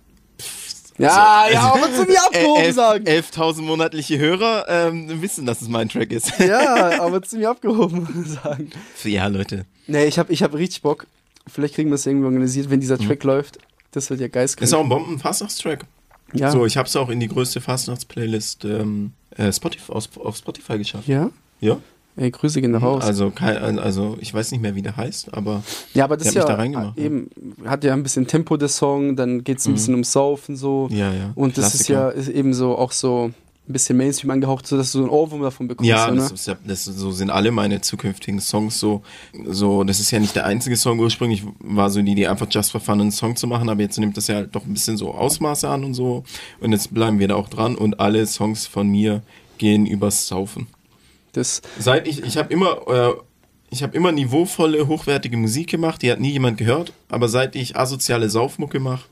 Ja, 0.96 1.48
ja, 1.50 1.74
aber 1.74 1.92
zu 1.92 2.04
mir 2.04 2.22
abgehoben 2.24 2.62
Elf- 2.62 2.76
sagen. 2.76 3.04
11.000 3.04 3.62
monatliche 3.62 4.16
Hörer 4.18 4.64
ähm, 4.68 5.20
wissen, 5.22 5.44
dass 5.44 5.60
es 5.60 5.68
mein 5.68 5.88
Track 5.88 6.12
ist. 6.12 6.32
Ja, 6.38 7.00
aber 7.02 7.20
zu 7.22 7.36
mir 7.36 7.50
abgehoben 7.50 8.24
sagen. 8.26 8.70
ja, 9.02 9.26
Leute. 9.26 9.66
Nee, 9.88 10.04
ich 10.04 10.18
hab, 10.20 10.30
ich 10.30 10.42
hab 10.44 10.54
richtig 10.54 10.82
Bock. 10.82 11.06
Vielleicht 11.52 11.74
kriegen 11.74 11.90
wir 11.90 11.96
es 11.96 12.06
irgendwie 12.06 12.26
organisiert, 12.26 12.70
wenn 12.70 12.80
dieser 12.80 12.96
Track 12.98 13.24
läuft. 13.24 13.58
Das 13.90 14.08
wird 14.10 14.20
ja 14.20 14.28
geistkrank. 14.28 14.64
Ist 14.66 14.72
auch 14.72 14.82
ein 14.82 14.88
Bomben-Fastnachtstrack. 14.88 15.84
Ja. 16.32 16.50
So, 16.50 16.64
ich 16.64 16.76
habe 16.76 16.86
es 16.88 16.96
auch 16.96 17.10
in 17.10 17.20
die 17.20 17.28
größte 17.28 17.60
Fastnachtsplaylist 17.60 18.64
ähm, 18.64 19.12
äh, 19.36 19.52
Spotify, 19.52 19.92
aus, 19.92 20.08
auf 20.16 20.36
Spotify 20.36 20.78
geschafft. 20.78 21.06
Ja? 21.08 21.30
Ja. 21.60 21.78
Ey, 22.16 22.30
Grüße 22.30 22.60
gehen 22.60 22.74
raus. 22.76 23.02
Also, 23.02 23.32
also 23.40 24.16
ich 24.20 24.32
weiß 24.32 24.52
nicht 24.52 24.60
mehr, 24.60 24.76
wie 24.76 24.82
der 24.82 24.96
heißt, 24.96 25.34
aber 25.34 25.64
ja, 25.94 26.04
aber 26.04 26.16
das 26.16 26.28
ist 26.28 26.34
ja 26.34 26.44
da 26.44 26.54
reingemacht, 26.54 26.96
eben, 26.96 27.28
hat 27.64 27.82
ja 27.82 27.92
ein 27.92 28.04
bisschen 28.04 28.26
Tempo 28.28 28.56
der 28.56 28.68
Song, 28.68 29.16
dann 29.16 29.42
geht 29.42 29.58
es 29.58 29.66
ein 29.66 29.70
Mhm. 29.72 29.74
bisschen 29.74 29.94
ums 29.94 30.12
Saufen 30.12 30.56
so. 30.56 30.88
ja, 30.92 31.12
ja. 31.12 31.32
Und 31.34 31.58
das 31.58 31.74
ist 31.74 31.88
ja 31.88 32.10
ist 32.10 32.28
eben 32.28 32.54
so 32.54 32.78
auch 32.78 32.92
so 32.92 33.32
ein 33.66 33.72
bisschen 33.72 33.96
Mainstream 33.96 34.30
angehaucht, 34.30 34.66
sodass 34.66 34.92
du 34.92 34.98
so 34.98 35.04
ein 35.04 35.10
Ohrwurm 35.10 35.42
davon 35.42 35.66
bekommst. 35.66 35.88
Ja, 35.88 36.06
so, 36.06 36.14
ne? 36.14 36.20
das 36.20 36.32
ist 36.32 36.46
ja, 36.46 36.54
das 36.64 36.84
so 36.84 37.10
sind 37.10 37.30
alle 37.30 37.50
meine 37.50 37.80
zukünftigen 37.80 38.38
Songs 38.40 38.78
so, 38.78 39.02
so, 39.46 39.82
das 39.84 39.98
ist 39.98 40.10
ja 40.12 40.20
nicht 40.20 40.36
der 40.36 40.44
einzige 40.44 40.76
Song 40.76 41.00
ursprünglich, 41.00 41.42
war 41.60 41.90
so 41.90 42.00
die 42.00 42.12
Idee, 42.12 42.26
einfach 42.28 42.46
just 42.50 42.70
for 42.72 42.80
fun 42.80 43.00
einen 43.00 43.10
Song 43.10 43.34
zu 43.36 43.46
machen, 43.48 43.68
aber 43.68 43.80
jetzt 43.80 43.98
nimmt 43.98 44.16
das 44.16 44.28
ja 44.28 44.36
halt 44.36 44.54
doch 44.54 44.66
ein 44.66 44.72
bisschen 44.74 44.96
so 44.98 45.12
Ausmaße 45.14 45.68
an 45.68 45.82
und 45.82 45.94
so 45.94 46.22
und 46.60 46.70
jetzt 46.72 46.92
bleiben 46.94 47.18
wir 47.18 47.26
da 47.28 47.34
auch 47.36 47.48
dran 47.48 47.74
und 47.74 47.98
alle 47.98 48.24
Songs 48.26 48.66
von 48.68 48.86
mir 48.86 49.22
gehen 49.58 49.86
übers 49.86 50.28
Saufen. 50.28 50.66
Das, 51.36 51.62
Seit 51.78 52.08
ich, 52.08 52.22
ich 52.24 52.36
habe 52.36 52.52
immer, 52.52 52.78
äh, 52.88 53.12
ich 53.70 53.82
habe 53.82 53.96
immer 53.96 54.12
niveauvolle, 54.12 54.86
hochwertige 54.88 55.36
Musik 55.36 55.68
gemacht, 55.70 56.02
die 56.02 56.10
hat 56.12 56.20
nie 56.20 56.30
jemand 56.30 56.58
gehört, 56.58 56.92
aber 57.08 57.28
seit 57.28 57.56
ich 57.56 57.76
asoziale 57.76 58.30
Saufmucke 58.30 58.80
mache, 58.80 59.04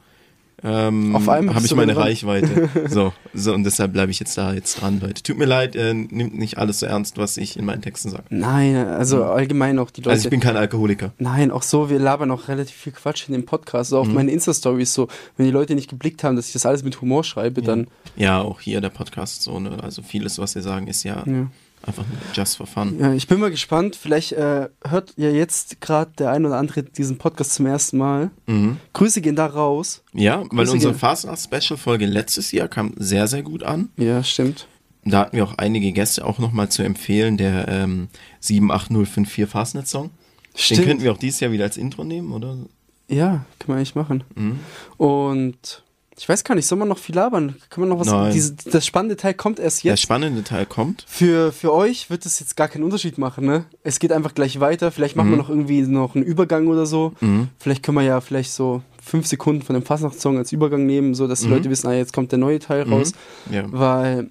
ähm, 0.64 1.12
habe 1.26 1.50
ich 1.64 1.74
meine 1.74 1.90
relevant. 1.96 2.06
Reichweite. 2.06 2.68
so, 2.88 3.12
so, 3.34 3.52
und 3.52 3.64
deshalb 3.64 3.92
bleibe 3.92 4.12
ich 4.12 4.20
jetzt 4.20 4.38
da 4.38 4.52
jetzt 4.52 4.80
dran, 4.80 5.00
Leute. 5.00 5.20
Tut 5.24 5.36
mir 5.36 5.46
leid, 5.46 5.74
äh, 5.74 5.92
nimmt 5.92 6.38
nicht 6.38 6.56
alles 6.56 6.78
so 6.78 6.86
ernst, 6.86 7.18
was 7.18 7.36
ich 7.36 7.56
in 7.58 7.64
meinen 7.64 7.82
Texten 7.82 8.10
sage. 8.10 8.22
nein, 8.30 8.76
also 8.76 9.24
allgemein 9.24 9.80
auch 9.80 9.90
die 9.90 10.02
Leute. 10.02 10.10
Also 10.10 10.26
ich 10.26 10.30
bin 10.30 10.38
kein 10.38 10.56
Alkoholiker. 10.56 11.12
Nein, 11.18 11.50
auch 11.50 11.62
so, 11.64 11.90
wir 11.90 11.98
labern 11.98 12.30
auch 12.30 12.46
relativ 12.46 12.76
viel 12.76 12.92
Quatsch 12.92 13.26
in 13.26 13.32
dem 13.32 13.44
Podcast. 13.44 13.90
So 13.90 13.98
auf 13.98 14.06
Mhm. 14.06 14.14
meine 14.14 14.30
Insta-Stories 14.30 14.94
so, 14.94 15.08
wenn 15.36 15.46
die 15.46 15.52
Leute 15.52 15.74
nicht 15.74 15.90
geblickt 15.90 16.22
haben, 16.22 16.36
dass 16.36 16.46
ich 16.46 16.52
das 16.52 16.64
alles 16.64 16.84
mit 16.84 17.00
Humor 17.00 17.24
schreibe, 17.24 17.60
dann 17.62 17.88
Ja, 18.14 18.40
auch 18.40 18.60
hier 18.60 18.80
der 18.80 18.90
Podcast 18.90 19.42
so, 19.42 19.58
ne? 19.58 19.78
Also 19.82 20.02
vieles, 20.02 20.38
was 20.38 20.54
wir 20.54 20.62
sagen, 20.62 20.86
ist 20.86 21.02
ja, 21.02 21.24
ja. 21.26 21.46
Einfach 21.86 22.04
nur 22.06 22.18
just 22.34 22.56
for 22.56 22.66
fun. 22.66 22.98
ja, 22.98 23.12
ich 23.12 23.26
bin 23.26 23.40
mal 23.40 23.50
gespannt. 23.50 23.96
Vielleicht 23.96 24.32
äh, 24.32 24.68
hört 24.86 25.14
ja 25.16 25.30
jetzt 25.30 25.80
gerade 25.80 26.12
der 26.18 26.30
ein 26.30 26.46
oder 26.46 26.56
andere 26.56 26.82
diesen 26.82 27.18
Podcast 27.18 27.54
zum 27.54 27.66
ersten 27.66 27.98
Mal. 27.98 28.30
Mhm. 28.46 28.78
Grüße 28.92 29.20
gehen 29.20 29.36
da 29.36 29.46
raus. 29.46 30.02
Ja, 30.12 30.40
weil 30.40 30.48
Grüße 30.64 30.72
unsere 30.72 30.92
gehen. 30.92 31.00
Fastnacht-Special-Folge 31.00 32.06
letztes 32.06 32.52
Jahr 32.52 32.68
kam 32.68 32.94
sehr, 32.96 33.26
sehr 33.28 33.42
gut 33.42 33.62
an. 33.62 33.90
Ja, 33.96 34.22
stimmt. 34.22 34.66
Da 35.04 35.20
hatten 35.20 35.36
wir 35.36 35.44
auch 35.44 35.58
einige 35.58 35.90
Gäste 35.92 36.24
auch 36.24 36.38
nochmal 36.38 36.68
zu 36.68 36.82
empfehlen, 36.82 37.36
der 37.36 37.66
ähm, 37.68 38.08
78054 38.40 39.48
Fastnet-Song. 39.48 40.10
Den 40.10 40.58
Stimmt. 40.58 40.84
könnten 40.84 41.02
wir 41.02 41.12
auch 41.12 41.18
dieses 41.18 41.40
Jahr 41.40 41.50
wieder 41.50 41.64
als 41.64 41.76
Intro 41.76 42.04
nehmen, 42.04 42.32
oder? 42.32 42.56
Ja, 43.08 43.44
können 43.58 43.68
wir 43.68 43.74
eigentlich 43.76 43.94
machen. 43.94 44.22
Mhm. 44.36 44.60
Und 44.98 45.82
ich 46.22 46.28
weiß 46.28 46.44
gar 46.44 46.54
nicht, 46.54 46.68
soll 46.68 46.78
man 46.78 46.86
noch 46.86 46.98
viel 46.98 47.16
labern? 47.16 47.56
Können 47.68 47.88
wir 47.88 47.94
noch 47.94 47.98
was? 47.98 48.06
Nein. 48.06 48.32
Diese, 48.32 48.54
das 48.54 48.86
spannende 48.86 49.16
Teil 49.16 49.34
kommt 49.34 49.58
erst 49.58 49.82
Der 49.82 49.90
jetzt. 49.94 50.02
spannende 50.02 50.44
Teil 50.44 50.66
kommt. 50.66 51.04
Für, 51.08 51.50
für 51.50 51.72
euch 51.72 52.10
wird 52.10 52.24
es 52.26 52.38
jetzt 52.38 52.56
gar 52.56 52.68
keinen 52.68 52.84
Unterschied 52.84 53.18
machen, 53.18 53.44
ne? 53.44 53.64
Es 53.82 53.98
geht 53.98 54.12
einfach 54.12 54.32
gleich 54.32 54.60
weiter. 54.60 54.92
Vielleicht 54.92 55.16
machen 55.16 55.30
wir 55.30 55.36
noch 55.36 55.48
irgendwie 55.48 55.82
noch 55.82 56.14
einen 56.14 56.24
Übergang 56.24 56.68
oder 56.68 56.86
so. 56.86 57.12
Mhm. 57.18 57.48
Vielleicht 57.58 57.82
können 57.82 57.96
wir 57.96 58.04
ja 58.04 58.20
vielleicht 58.20 58.52
so 58.52 58.82
fünf 59.04 59.26
Sekunden 59.26 59.62
von 59.62 59.74
dem 59.74 59.82
Fastnachtssong 59.82 60.38
als 60.38 60.52
Übergang 60.52 60.86
nehmen, 60.86 61.14
so 61.16 61.26
dass 61.26 61.40
die 61.40 61.48
Leute 61.48 61.68
wissen, 61.70 61.88
ah, 61.88 61.92
jetzt 61.92 62.12
kommt 62.12 62.30
der 62.30 62.38
neue 62.38 62.60
Teil 62.60 62.82
raus. 62.88 63.14
Ja. 63.50 63.64
Weil, 63.72 64.30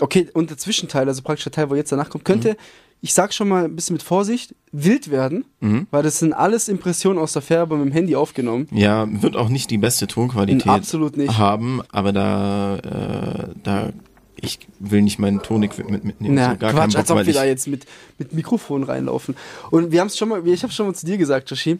okay, 0.00 0.30
und 0.32 0.48
der 0.48 0.56
Zwischenteil, 0.56 1.06
also 1.06 1.20
praktisch 1.20 1.44
der 1.44 1.52
Teil, 1.52 1.68
wo 1.68 1.74
jetzt 1.74 1.92
danach 1.92 2.08
kommt, 2.08 2.24
könnte, 2.24 2.56
ich 3.06 3.14
sag 3.14 3.32
schon 3.32 3.46
mal 3.46 3.66
ein 3.66 3.76
bisschen 3.76 3.94
mit 3.94 4.02
Vorsicht, 4.02 4.52
wild 4.72 5.12
werden, 5.12 5.44
Mhm. 5.60 5.86
weil 5.92 6.02
das 6.02 6.18
sind 6.18 6.32
alles 6.32 6.68
Impressionen 6.68 7.20
aus 7.20 7.34
der 7.34 7.42
Färbe 7.42 7.76
mit 7.76 7.86
dem 7.86 7.92
Handy 7.92 8.16
aufgenommen. 8.16 8.66
ja, 8.72 9.06
wird 9.22 9.36
auch 9.36 9.48
nicht 9.48 9.70
die 9.70 9.78
beste 9.78 10.08
Tonqualität 10.08 10.66
Absolut 10.66 11.16
nicht. 11.16 11.38
haben, 11.38 11.82
aber 11.92 12.12
da, 12.12 12.76
äh, 12.78 13.48
da, 13.62 13.90
ich 14.34 14.58
will 14.80 15.02
nicht 15.02 15.20
meinen 15.20 15.40
Tonequipment 15.40 16.02
mitnehmen. 16.04 16.34
Na, 16.34 16.50
so 16.50 16.56
gar 16.56 16.72
Quatsch, 16.72 16.80
keinen 16.94 16.96
als 16.96 17.08
Bock, 17.08 17.18
ob 17.20 17.26
wir 17.26 17.32
da 17.32 17.44
jetzt 17.44 17.68
mit, 17.68 17.86
mit 18.18 18.32
Mikrofon 18.32 18.82
reinlaufen. 18.82 19.36
Und 19.70 19.92
wir 19.92 20.00
haben 20.00 20.08
es 20.08 20.18
schon 20.18 20.28
mal, 20.28 20.44
ich 20.48 20.64
habe 20.64 20.72
schon 20.72 20.86
mal 20.88 20.94
zu 20.94 21.06
dir 21.06 21.16
gesagt, 21.16 21.48
Joshi. 21.48 21.78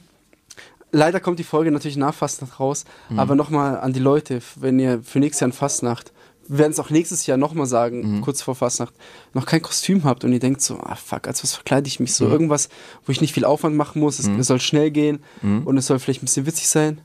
Leider 0.92 1.18
kommt 1.18 1.40
die 1.40 1.44
Folge 1.44 1.72
natürlich 1.72 1.96
nach 1.96 2.14
Fastnacht 2.14 2.60
raus, 2.60 2.84
Mhm. 3.08 3.18
aber 3.18 3.34
nochmal 3.34 3.78
an 3.80 3.92
die 3.92 3.98
Leute, 4.00 4.40
wenn 4.54 4.78
ihr 4.78 5.00
für 5.02 5.18
nächstes 5.18 5.40
Jahr 5.40 5.48
in 5.48 5.52
Fastnacht, 5.52 6.12
wir 6.48 6.58
werden 6.58 6.72
es 6.72 6.78
auch 6.80 6.90
nächstes 6.90 7.26
Jahr 7.26 7.36
nochmal 7.36 7.66
sagen, 7.66 8.16
Mhm. 8.16 8.20
kurz 8.22 8.42
vor 8.42 8.54
Fastnacht, 8.54 8.94
noch 9.34 9.46
kein 9.46 9.62
Kostüm 9.62 10.04
habt 10.04 10.24
und 10.24 10.32
ihr 10.32 10.38
denkt 10.40 10.60
so, 10.60 10.78
ah 10.80 10.94
fuck, 10.96 11.26
als 11.26 11.42
was 11.42 11.54
verkleide 11.54 11.88
ich 11.88 12.00
mich 12.00 12.10
Mhm. 12.10 12.14
so, 12.14 12.28
irgendwas, 12.28 12.68
wo 13.04 13.12
ich 13.12 13.20
nicht 13.20 13.32
viel 13.34 13.44
Aufwand 13.44 13.76
machen 13.76 14.00
muss, 14.00 14.18
es, 14.18 14.28
es 14.28 14.46
soll 14.46 14.60
schnell 14.60 14.90
gehen 14.90 15.20
Mhm. 15.42 15.62
und 15.66 15.76
es 15.76 15.86
soll 15.86 15.98
vielleicht 15.98 16.22
ein 16.22 16.26
bisschen 16.26 16.46
witzig 16.46 16.68
sein. 16.68 17.00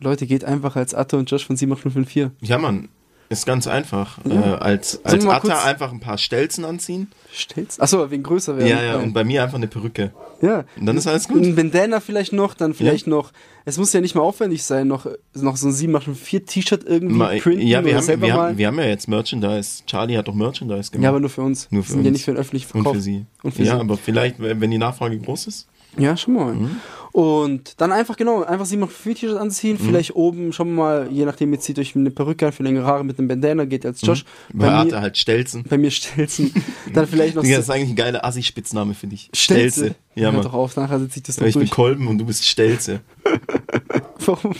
Leute, 0.00 0.26
geht 0.26 0.44
einfach 0.44 0.76
als 0.76 0.94
Atte 0.94 1.16
und 1.16 1.30
Josh 1.30 1.44
von 1.46 1.56
78054. 1.56 2.30
ja 2.40 2.58
man, 2.58 2.88
ist 3.30 3.44
ganz 3.46 3.66
einfach. 3.66 4.18
Ja. 4.24 4.54
Äh, 4.54 4.58
als 4.58 5.04
als 5.04 5.26
Atta 5.26 5.64
einfach 5.64 5.92
ein 5.92 6.00
paar 6.00 6.16
Stelzen 6.18 6.64
anziehen. 6.64 7.10
Stellt's? 7.32 7.78
Achso, 7.78 8.10
wegen 8.10 8.22
größer 8.22 8.56
werden. 8.56 8.68
Ja, 8.68 8.82
ja, 8.82 8.96
und 8.96 9.12
bei 9.12 9.22
mir 9.24 9.42
einfach 9.42 9.56
eine 9.58 9.66
Perücke. 9.68 10.12
Ja. 10.40 10.64
Und 10.78 10.86
dann 10.86 10.96
ist 10.96 11.06
alles 11.06 11.28
gut. 11.28 11.42
Ein 11.42 11.54
Bandana 11.54 12.00
vielleicht 12.00 12.32
noch, 12.32 12.54
dann 12.54 12.72
vielleicht 12.72 13.06
noch, 13.06 13.32
es 13.64 13.76
muss 13.76 13.92
ja 13.92 14.00
nicht 14.00 14.14
mal 14.14 14.22
aufwendig 14.22 14.62
sein, 14.62 14.88
noch, 14.88 15.06
noch 15.34 15.56
so 15.56 15.68
ein 15.68 15.72
784 15.72 16.44
T-Shirt 16.46 16.84
irgendwie 16.86 17.16
Mal- 17.16 17.38
printen 17.40 17.66
ja, 17.66 17.84
wir 17.84 17.96
haben, 17.96 18.06
wir, 18.06 18.16
mal. 18.16 18.32
haben, 18.32 18.58
wir 18.58 18.66
haben 18.66 18.78
ja 18.78 18.86
jetzt 18.86 19.08
Merchandise. 19.08 19.82
Charlie 19.86 20.16
hat 20.16 20.26
doch 20.28 20.34
Merchandise 20.34 20.90
gemacht. 20.90 21.02
ja, 21.04 21.08
aber 21.10 21.20
nur 21.20 21.30
für 21.30 21.42
uns. 21.42 21.68
Nur 21.70 21.82
für 21.84 21.92
sind 21.92 22.02
ja 22.04 22.08
uns. 22.08 22.12
nicht 22.14 22.24
für 22.24 22.30
den 22.32 22.38
öffentlichen 22.38 22.66
Und 22.72 22.82
Verkauf. 22.82 22.94
für 22.96 23.02
sie. 23.02 23.26
Und 23.42 23.52
für 23.54 23.62
ja, 23.62 23.74
sie. 23.74 23.80
aber 23.80 23.96
vielleicht, 23.98 24.36
wenn 24.38 24.70
die 24.70 24.78
Nachfrage 24.78 25.18
groß 25.18 25.48
ist. 25.48 25.66
Ja, 25.96 26.16
schon 26.16 26.34
mal. 26.34 26.54
Mhm. 26.54 26.76
Und 27.12 27.80
dann 27.80 27.90
einfach, 27.92 28.16
genau, 28.16 28.42
einfach 28.44 28.66
784 28.66 29.20
T-Shirt 29.20 29.38
anziehen, 29.38 29.78
Mhm. 29.80 29.86
vielleicht 29.86 30.14
oben, 30.14 30.52
schon 30.52 30.74
mal, 30.74 31.08
je 31.10 31.24
nachdem, 31.24 31.52
ihr 31.52 31.60
zieht 31.60 31.78
euch 31.78 31.96
eine 31.96 32.10
Perücke 32.10 32.46
an, 32.46 32.52
für 32.52 32.62
längere 32.62 32.84
Haare 32.84 33.04
mit 33.04 33.18
einem 33.18 33.28
Bandana, 33.28 33.64
geht 33.64 33.86
als 33.86 34.02
Josh. 34.02 34.24
Bei 34.52 34.66
Bei, 34.66 34.72
Arte 34.72 34.94
mir, 34.96 35.00
halt 35.00 35.16
Stelzen. 35.16 35.64
bei 35.68 35.78
mir 35.78 35.90
Stelzen. 35.90 36.52
dann 36.92 37.06
vielleicht 37.06 37.34
noch 37.34 37.42
das 37.42 37.50
ist 37.50 37.70
eigentlich 37.70 37.90
ein 37.90 37.96
geiler 37.96 38.24
Assi-Spitzname 38.24 38.94
für 38.94 39.06
dich. 39.06 39.30
Stelze. 39.34 39.94
Ja, 40.14 40.24
Hör 40.24 40.32
Mann. 40.32 40.42
doch 40.42 40.52
auf, 40.52 40.76
nachher 40.76 40.98
sitze 41.00 41.18
ich 41.18 41.22
das 41.24 41.38
noch 41.40 41.46
Ich 41.46 41.54
bin 41.54 41.62
durch. 41.62 41.70
Kolben 41.70 42.06
und 42.08 42.18
du 42.18 42.24
bist 42.26 42.44
Stelze. 42.46 43.00
Warum? 44.26 44.54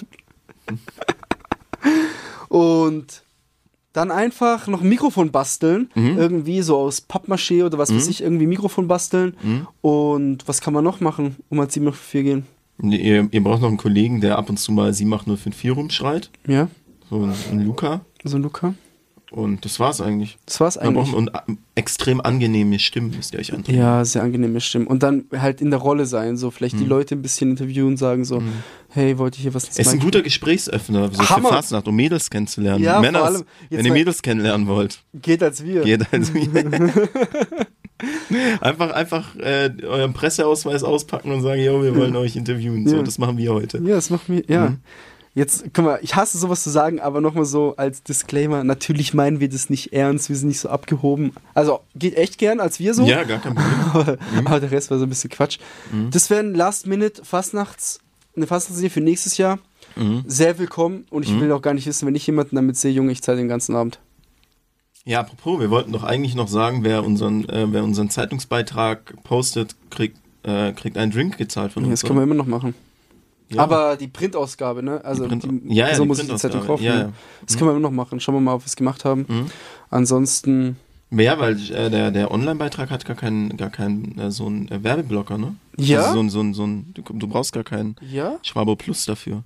Und 2.49 3.23
dann 3.93 4.11
einfach 4.11 4.67
noch 4.69 4.83
ein 4.83 4.89
Mikrofon 4.89 5.31
basteln. 5.31 5.91
Mhm. 5.95 6.19
Irgendwie 6.19 6.63
so 6.63 6.77
aus 6.77 7.01
Pappmaché 7.09 7.65
oder 7.65 7.79
was 7.79 7.93
weiß 7.95 8.09
ich, 8.09 8.23
irgendwie 8.23 8.47
Mikrofon 8.47 8.87
basteln. 8.89 9.35
Mhm. 9.43 9.67
Und 9.81 10.47
was 10.49 10.61
kann 10.61 10.75
man 10.75 10.85
noch 10.85 11.01
machen, 11.01 11.37
um 11.49 11.59
als 11.61 11.75
704 11.75 12.23
gehen? 12.23 12.47
Nee, 12.81 12.97
Ihr, 12.97 13.29
ihr 13.31 13.43
braucht 13.43 13.61
noch 13.61 13.69
einen 13.69 13.77
Kollegen, 13.77 14.21
der 14.21 14.39
ab 14.39 14.49
und 14.51 14.59
zu 14.59 14.71
mal 14.73 14.93
78054 14.93 15.71
rumschreit. 15.77 16.31
Ja, 16.47 16.69
So 17.11 17.23
ein, 17.25 17.33
ein 17.51 17.65
Luca. 17.65 18.03
so 18.25 18.37
ein 18.37 18.43
Luca. 18.43 18.75
Und 19.31 19.65
das 19.67 19.79
war's 19.79 20.01
eigentlich. 20.01 20.39
Das 20.47 20.59
war's 20.61 20.79
eigentlich. 20.79 21.13
Und 21.13 21.29
äh, 21.29 21.33
extrem 21.75 22.21
angenehme 22.23 22.79
Stimmen 22.79 23.11
müsst 23.15 23.35
ihr 23.35 23.41
euch 23.41 23.53
antreten. 23.53 23.79
Ja, 23.79 24.03
sehr 24.05 24.23
angenehme 24.23 24.59
Stimmen. 24.61 24.87
Und 24.87 25.03
dann 25.03 25.27
halt 25.37 25.61
in 25.61 25.71
der 25.71 25.81
Rolle 25.81 26.07
sein, 26.07 26.39
so 26.39 26.51
vielleicht 26.51 26.81
die 26.81 26.85
Leute 26.87 27.15
ein 27.15 27.21
bisschen 27.21 27.51
interviewen, 27.51 27.99
sagen 27.99 28.25
so, 28.25 28.43
hey, 28.89 29.19
wollt 29.19 29.37
ihr 29.39 29.43
hier 29.43 29.55
was 29.55 29.69
Es 29.69 29.79
ist 29.79 29.89
ein 29.93 30.01
guter 30.01 30.23
Gesprächsöffner 30.23 31.11
so 31.13 31.23
für 31.23 31.29
Hammer. 31.31 31.51
Fastnacht, 31.51 31.87
um 31.89 31.95
Mädels 31.97 32.31
kennenzulernen. 32.31 32.83
Ja, 32.83 32.95
vor 32.95 33.03
Männer, 33.03 33.23
allem, 33.23 33.45
wenn 33.69 33.85
ihr 33.85 33.93
Mädels 33.93 34.23
kennenlernen 34.23 34.67
wollt, 34.67 35.01
Geht 35.15 35.43
als 35.43 35.63
wir. 35.63 35.83
geht 35.83 36.11
also 36.11 36.33
einfach 38.61 38.91
einfach 38.93 39.37
äh, 39.37 39.71
euren 39.83 40.13
Presseausweis 40.13 40.85
auspacken 40.85 41.33
und 41.33 41.43
sagen, 41.43 41.61
yo, 41.63 41.83
wir 41.83 41.95
wollen 41.97 42.15
euch 42.17 42.37
interviewen. 42.37 42.87
So, 42.89 42.97
Ja. 42.97 43.03
das 43.03 43.19
machen 43.19 43.37
wir 43.39 43.53
heute. 43.53 43.79
Ja, 43.79 43.95
das 43.97 44.11
macht 44.11 44.29
mir, 44.29 44.43
ja. 44.49 44.71
Mhm. 44.71 44.77
Jetzt, 45.39 45.67
guck 45.73 45.85
mal, 45.85 46.01
ich 46.03 46.17
hasse 46.17 46.37
sowas 46.37 46.65
zu 46.65 46.71
sagen, 46.71 46.99
aber 46.99 47.21
nochmal 47.21 47.45
so 47.45 47.77
als 47.77 48.03
Disclaimer, 48.03 48.65
natürlich 48.65 49.15
meinen 49.15 49.39
wir 49.39 49.49
das 49.49 49.71
nicht 49.71 49.93
ernst, 49.93 50.29
wir 50.29 50.35
sind 50.35 50.49
nicht 50.49 50.59
so 50.59 50.69
abgehoben. 50.69 51.33
Also, 51.55 51.79
geht 51.95 52.17
echt 52.17 52.39
gern 52.39 52.59
als 52.59 52.81
wir 52.81 52.93
so, 52.93 53.05
Ja, 53.05 53.23
gar 53.23 53.39
kein 53.39 53.55
Problem. 53.55 53.81
aber, 53.95 54.19
aber 54.47 54.59
der 54.59 54.73
Rest 54.73 54.91
war 54.91 54.99
so 54.99 55.07
ein 55.07 55.09
bisschen 55.09 55.31
Quatsch. 55.31 55.61
Mhm. 55.93 56.11
Das 56.11 56.29
wäre 56.29 56.41
ein 56.41 56.57
Last-Minute-Fastnachts, 56.57 58.01
eine 58.35 58.49
Fastnachtsidee 58.49 58.91
für 58.91 59.01
nächstes 59.01 59.37
Jahr. 59.37 59.61
Mhm. 59.95 60.25
Sehr 60.27 60.59
willkommen 60.59 61.07
und 61.09 61.23
ich 61.23 61.39
will 61.39 61.53
auch 61.53 61.63
gar 61.63 61.73
nicht 61.73 61.87
wissen, 61.87 62.09
wenn 62.09 62.17
ich 62.17 62.27
jemanden 62.27 62.57
damit 62.57 62.77
sehe, 62.77 62.91
Junge, 62.91 63.13
ich 63.13 63.23
zahle 63.23 63.39
den 63.39 63.49
ganzen 63.49 63.77
Abend. 63.77 64.01
Ja, 65.05 65.21
apropos, 65.21 65.61
wir 65.61 65.71
wollten 65.71 65.93
doch 65.93 66.03
eigentlich 66.03 66.35
noch 66.35 66.49
sagen, 66.49 66.83
wer 66.83 67.05
unseren, 67.05 67.49
äh, 67.49 67.65
wer 67.71 67.85
unseren 67.85 68.11
Zeitungsbeitrag 68.11 69.15
postet, 69.23 69.77
kriegt, 69.91 70.19
äh, 70.43 70.73
kriegt 70.73 70.99
einen 70.99 71.13
Drink 71.13 71.39
gezahlt 71.39 71.75
von 71.75 71.85
uns. 71.85 72.01
das 72.01 72.03
können 72.03 72.19
wir 72.19 72.25
immer 72.25 72.35
noch 72.35 72.47
machen. 72.47 72.75
Ja. 73.51 73.63
Aber 73.63 73.97
die 73.97 74.09
Printausgabe, 74.09 74.83
ne? 74.83 75.03
Also, 75.05 75.23
Die 75.27 75.29
Print- 75.37 75.45
die, 75.65 75.75
ja, 75.75 75.89
ja, 75.89 75.95
so 75.95 76.03
die 76.03 76.09
muss 76.09 76.19
ich 76.19 76.29
die 76.29 76.37
Zeitung 76.37 76.67
kaufen. 76.67 76.83
Ja, 76.85 76.99
ja. 76.99 77.13
Das 77.47 77.57
können 77.57 77.69
wir 77.69 77.73
immer 77.73 77.81
noch 77.81 77.91
machen. 77.91 78.21
Schauen 78.21 78.35
wir 78.35 78.41
mal, 78.41 78.55
ob 78.55 78.63
wir 78.63 78.67
es 78.67 78.77
gemacht 78.77 79.05
haben. 79.05 79.25
Mhm. 79.29 79.47
Ansonsten, 79.91 80.77
Ja, 81.11 81.39
weil 81.39 81.55
äh, 81.73 81.89
der, 81.91 82.11
der 82.11 82.31
Online-Beitrag 82.31 82.91
hat 82.91 83.05
gar 83.07 83.17
keinen, 83.17 83.57
gar 83.57 83.71
keinen 83.71 84.19
äh, 84.19 84.31
so 84.31 84.47
einen 84.47 84.69
äh, 84.71 84.85
Werbeblocker, 84.85 85.39
ne? 85.39 85.55
Ja? 85.79 86.01
Also 86.01 86.13
so 86.15 86.21
ein, 86.21 86.31
so 86.31 86.41
ein, 86.41 86.55
so 86.55 86.67
ein, 86.67 86.93
du, 86.95 87.03
du 87.03 87.27
brauchst 87.27 87.53
gar 87.53 87.65
keinen 87.65 87.97
ja? 88.13 88.39
Schwabo 88.43 88.77
Plus 88.77 89.07
dafür. 89.07 89.43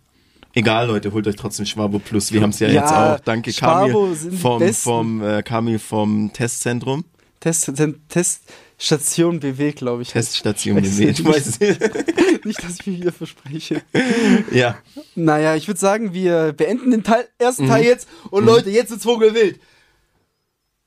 Egal, 0.54 0.88
Leute, 0.88 1.12
holt 1.12 1.26
euch 1.28 1.36
trotzdem 1.36 1.64
Schwabo 1.64 1.98
Plus. 1.98 2.32
Wir 2.32 2.42
haben 2.42 2.50
es 2.50 2.58
ja, 2.58 2.68
jetzt 2.68 2.92
auch. 2.92 3.20
Danke, 3.20 3.52
Schwabo 3.52 4.08
Kamil 4.08 4.32
vom, 4.36 4.72
vom 4.74 5.22
äh, 5.22 5.42
Kamil 5.42 5.78
vom 5.78 6.30
Testzentrum. 6.32 7.04
Test, 7.40 7.72
Teststation 8.82 9.38
BW, 9.38 9.72
glaube 9.72 10.02
ich. 10.02 10.08
Teststation 10.08 10.76
BW. 10.82 11.04
nicht. 11.06 11.20
Du 11.20 11.24
weißt 11.26 11.46
es. 11.46 11.58
Nicht, 12.44 12.64
dass 12.64 12.80
ich 12.80 12.86
mich 12.88 13.00
wieder 13.00 13.12
verspreche. 13.12 13.82
ja. 14.50 14.76
Naja, 15.14 15.54
ich 15.54 15.68
würde 15.68 15.78
sagen, 15.78 16.12
wir 16.12 16.52
beenden 16.52 16.90
den 16.90 17.04
Teil, 17.04 17.28
ersten 17.38 17.64
Mhm. 17.66 17.68
Teil 17.68 17.84
jetzt. 17.84 18.08
Und 18.30 18.44
Leute, 18.44 18.70
jetzt 18.70 18.90
ist 18.90 19.04
Vogelwild. 19.04 19.60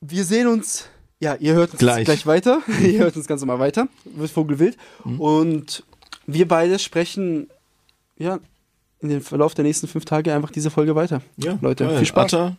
Wir 0.02 0.26
sehen 0.26 0.48
uns, 0.48 0.90
ja, 1.22 1.36
ihr 1.36 1.54
hört 1.54 1.72
uns 1.72 1.80
gleich, 1.80 2.04
Gleich. 2.06 2.26
weiter. 2.26 2.62
ihr 2.84 3.00
hört 3.00 3.16
uns 3.16 3.28
ganz 3.28 3.40
normal 3.42 3.60
weiter. 3.60 3.88
Wird 4.04 4.30
Vogelwild. 4.32 4.76
Mhm. 5.06 5.22
Und 5.22 5.84
wir 6.28 6.48
beide 6.48 6.78
sprechen, 6.80 7.50
ja, 8.18 8.40
in 9.00 9.08
den 9.10 9.22
Verlauf 9.22 9.54
der 9.54 9.64
nächsten 9.64 9.88
fünf 9.88 10.04
Tage 10.04 10.34
einfach 10.34 10.52
diese 10.52 10.70
Folge 10.70 10.96
weiter. 10.96 11.22
Ja, 11.38 11.58
Leute, 11.62 11.86
geil. 11.86 11.98
viel 12.00 12.08
Spaß. 12.08 12.34
Atta, 12.34 12.58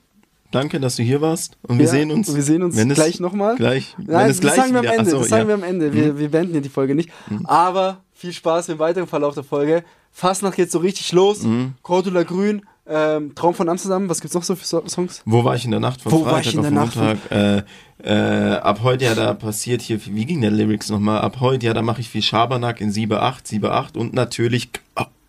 danke, 0.50 0.80
dass 0.80 0.96
du 0.96 1.02
hier 1.02 1.20
warst. 1.20 1.56
Und 1.62 1.78
wir 1.78 1.87
Ja, 1.87 1.90
sehen 1.90 2.11
uns. 2.11 2.35
Wir 2.35 2.42
sehen 2.42 2.62
uns 2.62 2.76
wenn 2.76 2.88
gleich 2.90 3.20
nochmal. 3.20 3.56
Gleich. 3.56 3.94
wenn 3.98 4.06
Nein, 4.06 4.30
es 4.30 4.37
das 4.37 4.40
gleich 4.40 4.54
sagen 4.56 4.72
wir 4.72 4.80
am 4.80 4.87
Ende. 4.87 5.00
Achso, 5.02 5.18
das 5.18 5.28
sagen 5.28 5.48
ja. 5.48 5.56
Mhm. 5.56 5.61
wir 5.61 5.66
am 5.66 5.74
Ende. 5.74 5.92
Wir, 5.92 6.18
wir 6.18 6.30
beenden 6.30 6.54
ja 6.54 6.61
die 6.61 6.68
Folge 6.68 6.94
nicht. 6.94 7.11
Aber 7.44 8.02
viel 8.12 8.32
Spaß 8.32 8.70
im 8.70 8.78
weiteren 8.78 9.06
Verlauf 9.06 9.35
der 9.35 9.44
Folge. 9.44 9.85
Fastnacht 10.12 10.56
geht 10.56 10.70
so 10.70 10.78
richtig 10.78 11.12
los. 11.12 11.42
Mhm. 11.42 11.74
Cordula 11.82 12.22
Grün, 12.22 12.62
ähm, 12.88 13.35
Traum 13.35 13.54
von 13.54 13.68
Amsterdam. 13.68 14.09
Was 14.09 14.20
gibt's 14.20 14.35
noch 14.35 14.42
so 14.44 14.56
für 14.56 14.64
so 14.64 14.82
Songs? 14.87 15.22
Wo 15.26 15.44
war 15.44 15.56
ich 15.56 15.64
in 15.64 15.72
der 15.72 15.80
Nacht 15.80 16.00
von 16.00 16.12
Wo 16.12 16.24
war 16.24 16.35
Freitag 16.35 16.46
ich 16.46 16.54
in 16.54 16.62
der 16.62 16.70
Nacht 16.70 16.96
Montag? 16.96 17.18
Äh, 17.30 17.62
äh, 18.02 18.56
ab 18.56 18.80
heute, 18.82 19.04
ja, 19.04 19.14
da 19.14 19.35
passiert 19.35 19.82
hier, 19.82 19.98
wie 20.06 20.24
ging 20.24 20.40
der 20.40 20.50
Lyrics 20.50 20.88
nochmal? 20.90 21.20
Ab 21.20 21.38
heute, 21.40 21.66
ja, 21.66 21.74
da 21.74 21.82
mache 21.82 22.00
ich 22.00 22.09
viel 22.09 22.22
Schabernack 22.22 22.80
in 22.80 22.92
7-8, 22.92 23.44
7-8 23.46 23.96
und 23.96 24.14
natürlich 24.14 24.70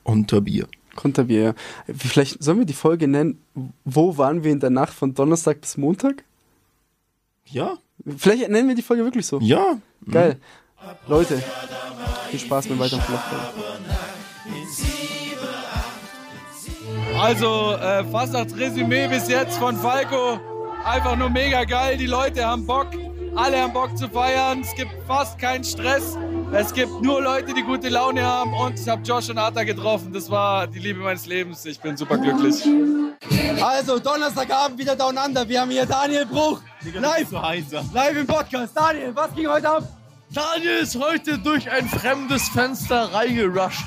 unter 0.04 0.42
Bier. 0.42 0.68
Konterbier, 0.98 1.42
ja. 1.44 1.54
Vielleicht 1.96 2.44
sollen 2.44 2.60
wir 2.60 2.66
die 2.66 2.74
Folge 2.74 3.08
nennen, 3.08 3.42
wo 3.86 4.18
waren 4.18 4.44
wir 4.44 4.52
in 4.52 4.60
der 4.60 4.70
Nacht 4.70 4.92
von 4.94 5.14
Donnerstag 5.14 5.62
bis 5.62 5.78
Montag? 5.78 6.26
Ja, 7.46 7.78
Vielleicht 8.18 8.50
nennen 8.50 8.68
wir 8.68 8.76
die 8.76 8.82
Folge 8.82 9.04
wirklich 9.06 9.26
so. 9.26 9.40
ja. 9.40 9.78
Geil. 10.12 10.38
Leute, 11.08 11.42
viel 12.30 12.40
Spaß 12.40 12.68
beim 12.68 12.80
weiteren 12.80 13.02
Folge. 13.02 13.22
Also, 17.20 17.74
äh, 17.74 18.04
Fastnachtsresümee 18.06 19.08
bis 19.08 19.28
jetzt 19.28 19.58
von 19.58 19.76
Falco. 19.76 20.40
Einfach 20.86 21.16
nur 21.16 21.30
mega 21.30 21.64
geil. 21.64 21.98
Die 21.98 22.06
Leute 22.06 22.46
haben 22.46 22.66
Bock. 22.66 22.88
Alle 23.36 23.60
haben 23.62 23.74
Bock 23.74 23.98
zu 23.98 24.08
feiern. 24.08 24.62
Es 24.62 24.74
gibt 24.76 24.92
fast 25.08 25.40
keinen 25.40 25.64
Stress. 25.64 26.16
Es 26.54 26.74
gibt 26.74 27.02
nur 27.02 27.22
Leute, 27.22 27.54
die 27.54 27.62
gute 27.62 27.90
Laune 27.90 28.24
haben. 28.24 28.54
Und 28.54 28.80
ich 28.80 28.88
habe 28.88 29.02
Josh 29.04 29.30
und 29.30 29.38
Atta 29.38 29.64
getroffen. 29.64 30.14
Das 30.14 30.30
war 30.30 30.66
die 30.66 30.80
Liebe 30.80 31.02
meines 31.02 31.26
Lebens. 31.26 31.66
Ich 31.66 31.80
bin 31.80 31.98
super 31.98 32.18
glücklich. 32.18 32.64
Also, 33.62 34.00
Donnerstagabend 34.00 34.80
wieder 34.80 34.96
Down 34.96 35.18
Under. 35.18 35.48
Wir 35.48 35.62
haben 35.62 35.72
hier 35.72 35.86
Daniel 35.86 36.26
Bruch. 36.26 36.62
Live, 36.94 37.32
live 37.94 38.18
im 38.18 38.26
Podcast. 38.28 38.76
Daniel, 38.76 39.14
was 39.14 39.34
ging 39.36 39.48
heute 39.48 39.70
ab? 39.70 39.84
Daniel 40.30 40.78
ist 40.80 40.96
heute 40.98 41.38
durch 41.38 41.70
ein 41.70 41.88
fremdes 41.88 42.48
Fenster 42.50 43.14
reingerusht. 43.14 43.84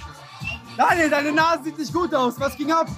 Daniel, 0.76 1.10
deine 1.10 1.32
Nase 1.32 1.64
sieht 1.64 1.78
nicht 1.78 1.92
gut 1.92 2.14
aus. 2.14 2.38
Was 2.38 2.56
ging 2.56 2.70
ab? 2.72 2.88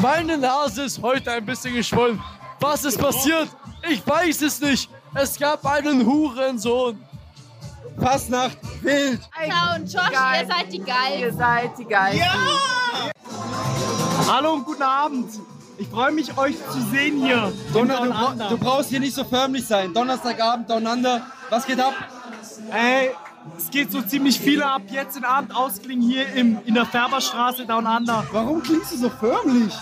Meine 0.00 0.38
Nase 0.38 0.84
ist 0.84 1.02
heute 1.02 1.32
ein 1.32 1.44
bisschen 1.44 1.74
geschwollen. 1.74 2.20
Was 2.60 2.84
ist 2.84 2.98
passiert? 2.98 3.48
Ich 3.88 4.06
weiß 4.06 4.42
es 4.42 4.60
nicht. 4.60 4.90
Es 5.14 5.38
gab 5.38 5.64
einen 5.66 6.06
Hurensohn. 6.06 7.07
Fastnacht, 8.00 8.58
wild. 8.82 9.20
Alter 9.36 9.76
und 9.76 9.92
Josh, 9.92 10.02
ihr 10.02 10.46
seid 10.46 10.72
die 10.72 10.78
geil. 10.78 11.20
Ihr 11.20 11.32
seid 11.32 11.78
die 11.78 11.84
Geilsten. 11.84 12.28
Hallo 14.30 14.52
und 14.54 14.64
guten 14.64 14.82
Abend. 14.82 15.30
Ich 15.78 15.88
freue 15.88 16.12
mich, 16.12 16.36
euch 16.36 16.56
zu 16.72 16.80
sehen 16.90 17.18
hier. 17.24 17.52
Donner, 17.72 18.00
du, 18.02 18.10
bra 18.10 18.34
du 18.50 18.58
brauchst 18.58 18.90
hier 18.90 19.00
nicht 19.00 19.14
so 19.14 19.24
förmlich 19.24 19.66
sein. 19.66 19.94
Donnerstagabend, 19.94 20.68
Down 20.68 20.86
Under. 20.86 21.22
Was 21.50 21.66
geht 21.66 21.80
ab? 21.80 21.94
Ey, 22.72 23.10
es 23.56 23.70
geht 23.70 23.90
so 23.90 24.02
ziemlich 24.02 24.38
viele 24.40 24.66
ab. 24.66 24.82
Jetzt 24.90 25.16
den 25.16 25.24
Abend 25.24 25.54
ausklingen 25.54 26.08
hier 26.08 26.26
im, 26.34 26.58
in 26.64 26.74
der 26.74 26.84
Färberstraße 26.86 27.66
Down 27.66 27.86
Under. 27.86 28.24
Warum 28.32 28.62
klingst 28.62 28.92
du 28.92 28.96
so 28.98 29.10
förmlich? 29.10 29.72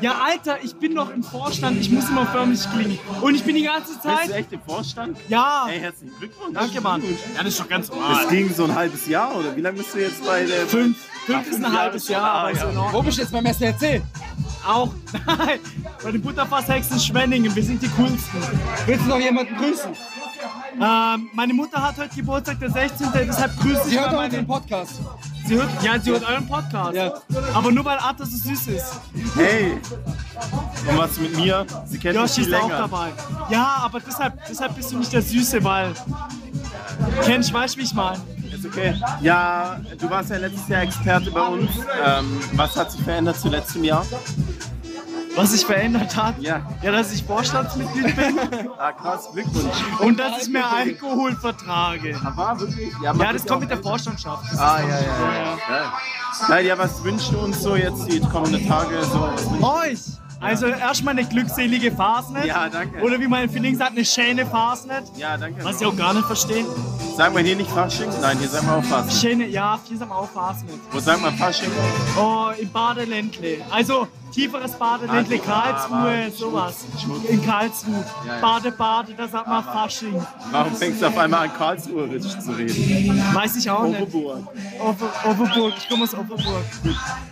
Ja, 0.00 0.16
Alter, 0.24 0.58
ich 0.62 0.76
bin 0.76 0.94
noch 0.94 1.10
im 1.10 1.22
Vorstand. 1.22 1.80
Ich 1.80 1.90
muss 1.90 2.08
immer 2.08 2.26
förmlich 2.26 2.60
klingen. 2.72 2.98
Und 3.20 3.34
ich 3.34 3.44
bin 3.44 3.56
die 3.56 3.62
ganze 3.62 3.92
Bist 3.92 4.04
du 4.04 4.08
Zeit. 4.08 4.30
echt 4.30 4.52
im 4.52 4.60
Vorstand? 4.62 5.18
Ja, 5.28 5.66
Ey, 5.68 5.80
herzlichen 5.80 6.16
Glückwunsch. 6.18 6.54
danke, 6.54 6.80
Mann. 6.80 7.02
Ja, 7.02 7.42
das 7.42 7.48
ist 7.48 7.60
doch 7.60 7.68
ganz 7.68 7.88
normal. 7.88 8.22
Das 8.22 8.28
ging 8.30 8.52
so 8.54 8.64
ein 8.64 8.74
halbes 8.74 9.06
Jahr 9.06 9.34
oder 9.36 9.54
wie 9.56 9.60
lange 9.60 9.78
bist 9.78 9.94
du 9.94 10.00
jetzt 10.00 10.24
bei 10.24 10.44
der. 10.44 10.66
Fünf. 10.66 10.96
Fünf 11.26 11.50
ist 11.50 11.62
ein 11.62 11.78
halbes 11.78 12.08
Jahr, 12.08 12.30
aber 12.30 12.50
ist 12.52 12.62
in 12.62 12.68
Ordnung. 12.68 12.88
Wo 12.92 13.02
bist 13.02 13.18
du 13.18 13.22
jetzt 13.22 13.32
beim 13.32 13.44
SRC? 13.44 14.02
Auch. 14.66 14.90
Nein, 15.26 15.58
bei 16.02 16.10
den 16.12 16.22
Butterfasshexen 16.22 16.98
Schwenningen. 16.98 17.54
Wir 17.54 17.62
sind 17.62 17.82
die 17.82 17.88
coolsten. 17.88 18.38
Willst 18.86 19.04
du 19.04 19.08
noch 19.10 19.20
jemanden 19.20 19.54
grüßen? 19.56 19.90
Ähm, 20.80 21.30
meine 21.32 21.54
Mutter 21.54 21.82
hat 21.82 21.96
heute 21.98 22.14
Geburtstag, 22.14 22.60
der 22.60 22.70
16. 22.70 23.08
Deshalb 23.12 23.56
grüße 23.58 23.80
ich 23.86 23.90
Sie 23.90 23.98
hört 23.98 24.12
mal 24.12 24.16
meine... 24.16 24.26
unseren 24.26 24.46
Podcast. 24.46 25.00
Sie 25.46 25.54
hört, 25.54 25.82
ja, 25.82 25.98
sie 25.98 26.10
hört 26.10 26.28
euren 26.28 26.46
Podcast. 26.46 26.94
Ja. 26.94 27.14
Aber 27.54 27.72
nur 27.72 27.84
weil 27.84 27.98
Arthur 27.98 28.26
so 28.26 28.36
süß 28.36 28.68
ist. 28.68 29.00
Hey! 29.34 29.80
Und 30.88 30.98
was 30.98 31.18
mit 31.18 31.36
mir? 31.36 31.66
Sie 31.86 31.98
kennt 31.98 32.20
mich 32.20 32.36
Yoshi 32.36 32.44
viel 32.44 32.52
ist 32.52 32.60
auch 32.60 32.68
dabei. 32.68 33.12
Ja, 33.48 33.78
aber 33.82 34.00
deshalb, 34.00 34.34
deshalb 34.46 34.76
bist 34.76 34.92
du 34.92 34.98
nicht 34.98 35.12
der 35.12 35.22
Süße, 35.22 35.64
weil. 35.64 35.94
Kennst, 37.24 37.52
weißt 37.52 37.76
du, 37.76 37.80
wie 37.80 37.84
ich 37.84 37.94
meine? 37.94 38.20
Ist 38.52 38.66
okay. 38.66 38.94
Ja, 39.20 39.80
du 39.98 40.10
warst 40.10 40.30
ja 40.30 40.36
letztes 40.36 40.68
Jahr 40.68 40.82
Experte 40.82 41.30
bei 41.30 41.46
uns. 41.46 41.70
Ähm, 42.04 42.40
was 42.52 42.76
hat 42.76 42.92
sich 42.92 43.02
verändert 43.02 43.38
zu 43.40 43.48
letztem 43.48 43.84
Jahr? 43.84 44.04
Was 45.38 45.52
sich 45.52 45.64
verändert 45.64 46.16
hat? 46.16 46.34
Ja. 46.40 46.60
Ja, 46.82 46.90
dass 46.92 47.12
ich 47.12 47.22
Vorstandsmitglied 47.24 48.16
bin 48.16 48.38
Ah, 48.78 48.92
krass, 48.92 49.28
Glückwunsch. 49.32 49.74
und 50.00 50.18
dass 50.18 50.42
ich 50.42 50.48
mehr 50.52 50.70
Alkohol 50.70 51.36
vertrage. 51.36 52.16
War 52.34 52.58
wirklich? 52.58 52.90
Ja, 53.02 53.12
man 53.12 53.26
das 53.32 53.42
wird 53.42 53.48
kommt 53.48 53.60
mit 53.62 53.70
der 53.70 53.78
Vorstandschaft. 53.78 54.44
Das 54.50 54.58
Ah, 54.58 54.78
so. 54.82 54.88
ja, 54.88 54.94
ja, 55.00 55.00
ja. 55.00 55.56
ja. 55.76 55.92
Nein, 56.48 56.66
ja, 56.66 56.76
was 56.78 57.02
wünschst 57.04 57.32
du 57.32 57.38
uns 57.38 57.62
so 57.62 57.76
jetzt 57.76 58.06
die 58.12 58.20
kommenden 58.20 58.66
Tage? 58.66 59.02
So, 59.04 59.20
was 59.20 59.86
Euch! 59.86 60.00
Also 60.40 60.66
erstmal 60.66 61.18
eine 61.18 61.26
glückselige 61.26 61.90
Fastnet. 61.90 62.44
Ja, 62.44 62.68
danke. 62.68 63.00
Oder 63.02 63.18
wie 63.18 63.26
mein 63.26 63.50
Feeling 63.50 63.76
sagt, 63.76 63.92
eine 63.92 64.04
schöne 64.04 64.46
Fastnet. 64.46 65.02
Ja, 65.16 65.36
danke. 65.36 65.64
Was 65.64 65.80
ich 65.80 65.86
auch 65.86 65.96
gar 65.96 66.14
nicht 66.14 66.26
verstehe. 66.26 66.64
Sagen 67.16 67.34
wir 67.34 67.42
hier 67.42 67.56
nicht 67.56 67.68
Fasching? 67.70 68.08
Nein, 68.20 68.38
hier 68.38 68.48
sagen 68.48 68.66
wir 68.68 68.76
auch 68.76 68.84
Fasching. 68.84 69.18
Schöne, 69.20 69.46
ja, 69.48 69.80
hier 69.88 69.98
sagen 69.98 70.10
wir 70.12 70.16
auch 70.16 70.28
Fastnet. 70.30 70.74
Wo 70.92 71.00
sagen 71.00 71.22
wir 71.22 71.32
Fasching? 71.32 71.70
Oh, 72.16 72.50
im 72.56 72.70
Badeländle. 72.70 73.58
Also 73.72 74.06
tieferes 74.32 74.72
Badeländle, 74.72 75.40
Ah, 75.46 75.86
Karlsruhe, 75.88 76.30
sowas. 76.30 76.84
In 77.28 77.44
Karlsruhe. 77.44 78.04
Bade, 78.40 78.70
Bade, 78.72 79.14
da 79.14 79.28
sagt 79.28 79.46
man 79.46 79.64
Fasching. 79.64 80.24
Warum 80.50 80.74
fängst 80.74 81.02
du 81.02 81.06
auf 81.06 81.18
einmal 81.18 81.44
an, 81.48 81.54
Karlsruherisch 81.56 82.38
zu 82.38 82.52
reden? 82.52 83.22
Weiß 83.34 83.56
ich 83.56 83.70
auch 83.70 83.84
nicht. 83.84 84.02
Offenburg, 84.80 85.74
ich 85.78 85.88
komme 85.88 86.04
aus 86.04 86.14
Offenburg. 86.14 86.64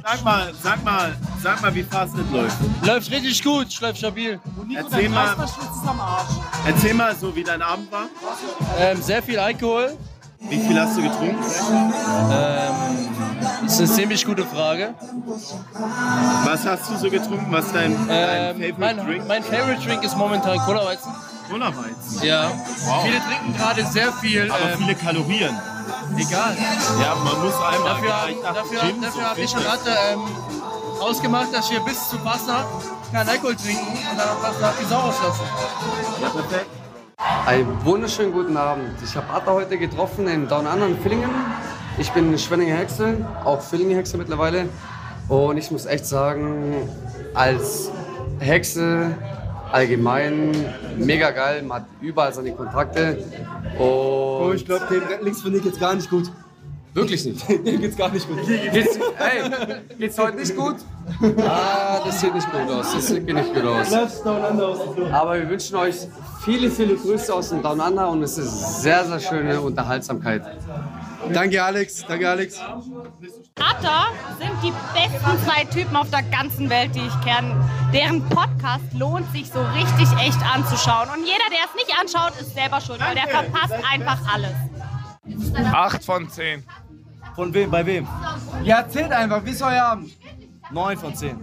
Sag 0.04 0.24
mal, 0.24 0.52
sag 0.62 0.84
mal, 0.84 1.16
sag 1.42 1.62
mal, 1.62 1.74
wie 1.74 1.82
Fastnet 1.82 2.30
läuft. 2.32 2.56
Läuft 2.84 3.10
richtig 3.10 3.42
gut, 3.42 3.80
läuft 3.80 3.98
stabil. 3.98 4.40
Und 4.56 4.68
Nico, 4.68 4.80
Erzähl 4.84 5.02
dein 5.02 5.12
mal. 5.12 5.36
Am 5.86 6.00
Arsch. 6.00 6.30
Erzähl 6.66 6.94
mal 6.94 7.14
so, 7.14 7.34
wie 7.34 7.44
dein 7.44 7.62
Abend 7.62 7.90
war. 7.92 8.06
Ähm, 8.78 9.00
sehr 9.02 9.22
viel 9.22 9.38
Alkohol. 9.38 9.96
Wie 10.48 10.58
viel 10.60 10.80
hast 10.80 10.96
du 10.96 11.02
getrunken? 11.02 11.36
Das 13.62 13.72
ist 13.72 13.78
eine 13.80 13.88
ziemlich 13.90 14.24
gute 14.24 14.44
Frage. 14.44 14.94
Was 16.44 16.64
hast 16.66 16.90
du 16.90 16.96
so 16.96 17.10
getrunken? 17.10 17.46
Was 17.50 17.66
ist 17.66 17.74
dein, 17.74 17.92
dein 18.08 18.08
Ähm, 18.08 18.56
Favorite 18.56 18.74
mein, 18.78 18.96
Drink? 19.06 19.28
mein 19.28 19.42
Favorite 19.42 19.82
Drink 19.86 20.04
ist 20.04 20.16
momentan 20.16 20.58
Cola-Weizen. 20.58 21.12
Cola-Weizen. 21.50 22.22
Ja. 22.22 22.50
Viele 23.02 23.18
trinken 23.20 23.56
gerade 23.56 23.84
sehr 23.86 24.12
viel. 24.14 24.50
Aber 24.50 24.70
Ähm, 24.72 24.78
viele 24.78 24.94
Kalorien. 24.94 25.56
egal. 26.16 26.56
Ja, 27.02 27.14
man 27.16 27.42
muss 27.44 27.54
einmal. 27.54 27.94
Dafür, 27.94 28.08
ja, 28.08 28.26
ich 28.28 28.36
dafür, 28.42 28.80
Gym, 28.80 29.02
dafür 29.02 29.22
so 29.22 29.28
habe 29.28 29.40
ich 29.40 29.56
und 29.56 29.66
Atte 29.66 29.90
ähm, 30.12 30.20
ausgemacht, 31.00 31.52
dass 31.52 31.70
wir 31.70 31.80
bis 31.80 32.08
zu 32.08 32.18
Fastnacht 32.18 32.66
keinen 33.12 33.28
Alkohol 33.28 33.56
trinken 33.56 33.86
und 33.86 34.18
dann 34.18 34.28
Fastnacht 34.42 34.74
die 34.80 34.84
Sau 34.86 34.96
auslassen. 34.98 35.44
Ja, 36.22 36.28
perfekt. 36.30 36.66
Einen 37.46 37.84
wunderschönen 37.84 38.32
guten 38.32 38.56
Abend. 38.56 38.90
Ich 39.02 39.16
habe 39.16 39.32
Atta 39.32 39.52
heute 39.52 39.78
getroffen 39.78 40.28
in 40.28 40.48
Down 40.48 40.66
Under 40.66 40.86
in 40.86 40.98
Villingen. 40.98 41.30
Ich 41.96 42.10
bin 42.12 42.36
Schwenninger 42.36 42.76
Hexe, 42.76 43.24
auch 43.44 43.60
Villingen 43.62 43.96
Hexe 43.96 44.18
mittlerweile. 44.18 44.68
Und 45.28 45.56
ich 45.56 45.70
muss 45.70 45.86
echt 45.86 46.04
sagen, 46.06 46.74
als 47.34 47.90
Hexe 48.38 49.16
allgemein 49.72 50.52
mega 50.98 51.30
geil. 51.30 51.62
Man 51.62 51.82
hat 51.82 51.86
überall 52.00 52.34
seine 52.34 52.52
Kontakte. 52.52 53.24
Und 53.78 53.80
Oh, 53.80 54.52
ich 54.54 54.66
glaube, 54.66 54.86
dem 54.90 55.02
links 55.24 55.40
von 55.40 55.52
dir 55.52 55.60
geht's 55.60 55.80
gar 55.80 55.94
nicht 55.94 56.10
gut. 56.10 56.30
Wirklich 56.96 57.26
nicht. 57.26 57.46
Dem 57.66 57.78
geht's 57.78 57.94
gar 57.94 58.08
nicht 58.08 58.26
gut. 58.26 58.46
Geht's, 58.46 58.98
hey, 59.18 59.50
geht's 59.98 60.18
heute 60.18 60.38
nicht 60.38 60.56
gut? 60.56 60.76
Ah, 61.46 62.00
das 62.02 62.22
sieht 62.22 62.34
nicht 62.34 62.50
gut 62.50 62.70
aus. 62.70 62.94
Das 62.94 63.06
sieht 63.06 63.26
nicht 63.26 63.54
gut 63.54 63.64
aus. 63.64 63.92
Aber 65.12 65.34
wir 65.34 65.50
wünschen 65.50 65.76
euch 65.76 65.94
viele, 66.42 66.70
viele 66.70 66.96
Grüße 66.96 67.34
aus 67.34 67.50
dem 67.50 67.62
Down 67.62 67.80
Under 67.80 68.08
und 68.08 68.22
es 68.22 68.38
ist 68.38 68.80
sehr, 68.80 69.04
sehr 69.04 69.20
schöne 69.20 69.60
Unterhaltsamkeit. 69.60 70.42
Danke, 71.34 71.62
Alex. 71.62 72.02
Danke, 72.08 72.30
Alex. 72.30 72.58
Atta 73.60 74.06
sind 74.38 74.52
die 74.62 74.72
besten 74.94 75.44
zwei 75.44 75.64
Typen 75.64 75.96
auf 75.96 76.08
der 76.08 76.22
ganzen 76.22 76.70
Welt, 76.70 76.94
die 76.94 77.00
ich 77.00 77.20
kenne. 77.20 77.62
Deren 77.92 78.26
Podcast 78.30 78.84
lohnt 78.94 79.30
sich 79.32 79.50
so 79.50 79.60
richtig 79.74 80.08
echt 80.18 80.40
anzuschauen. 80.54 81.10
Und 81.10 81.26
jeder, 81.26 81.44
der 81.50 81.66
es 81.66 81.74
nicht 81.74 81.94
anschaut, 82.00 82.40
ist 82.40 82.54
selber 82.54 82.80
schuld, 82.80 83.00
weil 83.00 83.14
der 83.14 83.28
verpasst 83.28 83.74
einfach 83.92 84.18
alles. 84.32 84.54
8 85.72 86.04
von 86.04 86.30
10. 86.30 86.64
Von 87.36 87.52
wem? 87.54 87.70
Bei 87.70 87.84
wem? 87.86 88.06
Ja, 88.64 88.78
erzählt 88.78 89.12
einfach, 89.12 89.44
wie 89.44 89.50
ist 89.50 89.62
euer 89.62 89.82
Abend? 89.84 90.10
9 90.70 90.98
von 90.98 91.14
10. 91.14 91.38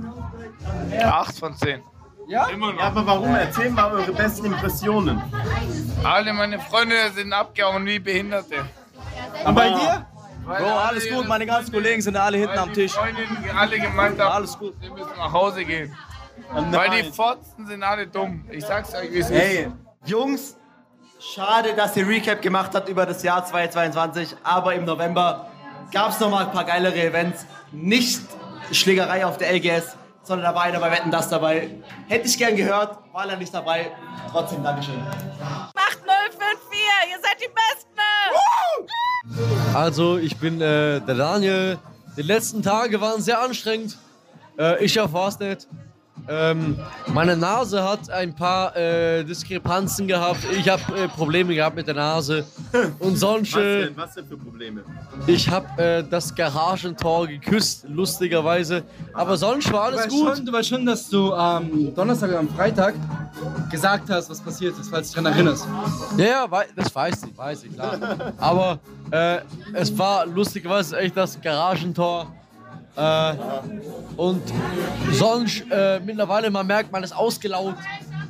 8 1.02 1.40
von 1.40 1.56
10. 1.56 1.82
Ja? 2.28 2.48
Immer 2.48 2.68
Ja, 2.70 2.74
noch. 2.74 2.82
aber 2.84 3.06
warum? 3.08 3.36
Erzähl 3.36 3.70
mal 3.70 3.92
eure 3.92 4.12
besten 4.12 4.46
Impressionen. 4.48 5.22
Alle 6.04 6.34
meine 6.34 6.60
Freunde 6.60 6.96
sind 7.16 7.32
abgehauen 7.32 7.86
wie 7.86 8.00
Behinderte. 8.00 8.66
Und 9.46 9.56
bei 9.56 9.70
dir? 9.70 10.06
Weil 10.46 10.62
Bro, 10.62 10.70
alles 10.72 11.06
alle- 11.06 11.16
gut, 11.16 11.28
meine 11.28 11.46
ganzen 11.46 11.72
Kollegen 11.72 12.02
sind 12.02 12.18
alle 12.18 12.38
hinten 12.38 12.52
weil 12.56 12.60
am 12.60 12.70
die 12.70 12.74
Tisch. 12.82 12.92
Freundinnen 12.92 13.38
alle 13.58 13.80
gemeint 13.80 14.20
haben, 14.20 14.32
Alles 14.34 14.58
gut. 14.58 14.74
sie 14.82 14.90
müssen 14.90 15.08
nach 15.18 15.32
Hause 15.32 15.64
gehen. 15.64 15.96
Weil 16.72 16.90
die 17.02 17.12
Fotzen 17.12 17.66
sind 17.68 17.82
alle 17.84 18.08
dumm. 18.08 18.44
Ich 18.52 18.66
sag's 18.66 18.94
euch, 18.94 19.10
wie 19.12 19.20
es 19.20 19.30
Hey, 19.30 19.64
ist. 20.04 20.10
Jungs, 20.10 20.58
schade, 21.20 21.74
dass 21.76 21.96
ihr 21.96 22.06
Recap 22.08 22.42
gemacht 22.42 22.72
habt 22.76 22.90
über 22.90 23.06
das 23.06 23.24
Jahr 23.24 23.46
2022, 23.46 24.36
aber 24.44 24.74
im 24.76 24.84
November 24.84 25.48
gab 25.92 26.12
es 26.12 26.20
nochmal 26.20 26.46
ein 26.46 26.52
paar 26.52 26.66
geilere 26.66 27.02
Events. 27.02 27.46
Nicht 27.72 28.20
Schlägerei 28.72 29.26
auf 29.26 29.38
der 29.38 29.52
LGS, 29.54 29.96
sondern 30.24 30.52
da 30.52 30.56
war 30.56 30.64
einer 30.64 30.80
bei 30.80 30.90
Wetten, 30.92 31.12
das 31.12 31.30
dabei. 31.30 31.70
Hätte 32.08 32.28
ich 32.28 32.36
gern 32.38 32.56
gehört, 32.56 32.98
war 33.12 33.30
er 33.30 33.38
nicht 33.38 33.54
dabei. 33.54 33.92
Trotzdem 34.32 34.64
Dankeschön. 34.64 34.96
8054, 34.96 36.80
ihr 37.12 37.20
seid 37.22 37.42
die 37.42 37.50
Besten! 37.50 37.90
Also, 39.76 40.18
ich 40.18 40.38
bin 40.38 40.62
äh, 40.62 41.02
der 41.02 41.16
Daniel. 41.16 41.78
Die 42.16 42.22
letzten 42.22 42.62
Tage 42.62 43.02
waren 43.02 43.22
sehr 43.22 43.42
anstrengend. 43.42 43.98
Äh, 44.58 44.84
ich 44.84 44.98
es 45.30 45.40
nicht. 45.40 45.68
Ähm, 46.28 46.78
meine 47.14 47.36
Nase 47.36 47.84
hat 47.84 48.10
ein 48.10 48.34
paar 48.34 48.76
äh, 48.78 49.24
Diskrepanzen 49.26 50.08
gehabt. 50.08 50.40
Ich 50.58 50.70
habe 50.70 50.82
äh, 50.98 51.08
Probleme 51.10 51.54
gehabt 51.54 51.76
mit 51.76 51.86
der 51.88 51.96
Nase. 51.96 52.46
Und 53.00 53.18
sonst, 53.18 53.54
Was 53.54 53.62
äh, 53.62 53.82
denn? 53.86 53.98
Was 53.98 54.14
denn 54.14 54.26
für 54.28 54.38
Probleme? 54.38 54.84
ich 55.28 55.50
habe 55.50 55.82
äh, 55.82 56.04
das 56.10 56.34
Garagentor 56.34 57.28
geküsst, 57.28 57.86
lustigerweise. 57.90 58.84
Aber 59.14 59.36
sonst 59.36 59.66
war 59.74 59.92
Du 59.92 59.98
alles 59.98 60.06
weißt, 60.06 60.10
gut. 60.16 60.36
schon, 60.38 60.46
du 60.46 60.54
weißt 60.54 60.70
schon, 60.70 60.86
dass 60.86 61.10
du 61.10 61.34
am 61.34 61.94
Donnerstag 61.94 62.30
oder 62.30 62.40
am 62.40 62.50
Freitag 62.50 62.94
gesagt 63.70 64.10
hast, 64.10 64.30
was 64.30 64.40
passiert 64.40 64.80
ist, 64.80 64.90
falls 64.90 65.12
du 65.12 65.16
dich 65.16 65.24
daran 65.24 65.34
erinnerst. 65.38 65.68
Ja, 66.18 66.26
ja, 66.26 66.52
wei- 66.52 66.68
das 66.76 66.94
weiß 66.96 67.24
ich, 67.30 67.38
weiß 67.38 67.64
ich, 67.66 67.74
klar. 67.74 67.98
Aber 68.38 68.80
äh, 69.12 69.40
es 69.74 69.96
war 69.98 70.26
lustigerweise 70.26 70.98
echt 71.00 71.18
das 71.18 71.40
Garagentor. 71.42 72.32
Äh, 72.96 73.34
und 74.18 74.42
sonst, 75.12 75.64
äh, 75.72 76.00
mittlerweile, 76.00 76.50
man 76.52 76.68
merkt, 76.68 76.92
man 76.92 77.04
ist 77.04 77.16
ausgelaugt. 77.16 77.78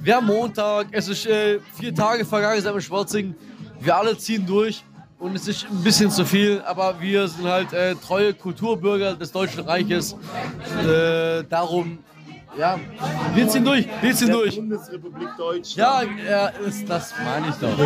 Wir 0.02 0.16
haben 0.16 0.28
Montag, 0.28 0.88
es 0.92 1.08
ist 1.08 1.26
äh, 1.26 1.60
vier 1.78 1.94
Tage 1.94 2.26
vergangen 2.26 2.62
seit 2.62 2.74
dem 2.74 2.82
Schwarzing. 2.82 3.36
Wir 3.80 3.96
alle 3.96 4.18
ziehen 4.18 4.46
durch 4.46 4.84
und 5.20 5.36
es 5.36 5.48
ist 5.48 5.66
ein 5.70 5.84
bisschen 5.84 6.10
zu 6.12 6.26
viel, 6.26 6.62
aber 6.66 7.00
wir 7.00 7.28
sind 7.28 7.46
halt 7.46 7.74
äh, 7.74 7.96
treue 7.96 8.34
Kulturbürger 8.34 9.16
des 9.16 9.32
Deutschen 9.32 9.62
Reiches. 9.62 10.16
Äh, 10.86 11.44
darum, 11.50 12.00
ja, 12.58 12.80
wir 13.34 13.48
ziehen 13.48 13.66
durch, 13.66 13.88
wir 14.02 14.16
ziehen 14.16 14.32
durch. 14.32 14.56
Bundesrepublik 14.56 15.30
Deutschland. 15.38 16.20
Ja, 16.20 16.30
ja 16.30 16.48
ist, 16.48 16.88
das 16.90 17.14
meine 17.24 17.50
ich 17.50 17.56
doch. 17.56 17.78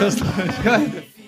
Das, 0.00 0.16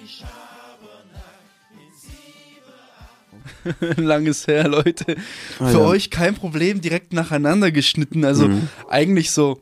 Langes 3.97 4.47
her, 4.47 4.69
Leute. 4.69 5.17
Für 5.59 5.65
ja. 5.73 5.79
euch 5.81 6.11
kein 6.11 6.35
Problem, 6.35 6.81
direkt 6.81 7.13
nacheinander 7.13 7.71
geschnitten. 7.71 8.25
Also 8.25 8.49
Mhm. 8.49 8.69
eigentlich 8.89 9.31
so, 9.31 9.61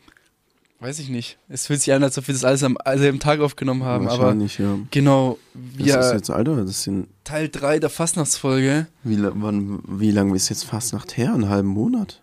weiß 0.81 0.99
ich 1.01 1.09
nicht. 1.11 1.39
Es 1.49 1.67
fühlt 1.67 1.81
sich 1.81 1.93
an, 1.93 2.03
als 2.03 2.17
ob 2.19 2.27
wir 2.29 2.33
das 2.35 2.45
alles 2.45 2.63
am 2.63 2.79
selben 2.97 3.19
Tag 3.21 3.41
aufgenommen 3.41 3.85
haben. 3.85 4.09
Aber 4.09 4.19
Wahrscheinlich, 4.23 4.59
ja. 4.59 4.79
genau, 4.91 5.39
Das 5.55 5.87
wir 5.87 5.99
ist 6.01 6.13
jetzt, 6.13 6.31
Alter, 6.31 6.65
das 6.65 6.83
sind, 6.83 7.09
Teil 7.25 7.49
3 7.49 7.79
der 7.81 7.91
Fastnachtsfolge. 7.91 8.87
wie, 9.05 9.19
wann, 9.23 9.81
wie 9.87 10.11
lange 10.11 10.35
ist 10.37 10.49
jetzt 10.49 10.65
fast 10.65 10.93
nach 10.93 11.07
her? 11.15 11.35
Einen 11.35 11.49
halben 11.49 11.69
Monat? 11.69 12.23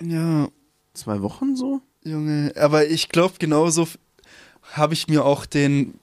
Ja, 0.00 0.48
Zwei 0.94 1.22
Wochen 1.22 1.54
so? 1.54 1.80
Junge. 2.02 2.52
Aber 2.56 2.86
ich 2.88 3.08
glaube, 3.08 3.34
genauso 3.38 3.86
habe 4.72 4.94
ich 4.94 5.06
mir 5.06 5.24
auch 5.24 5.46
den 5.46 5.94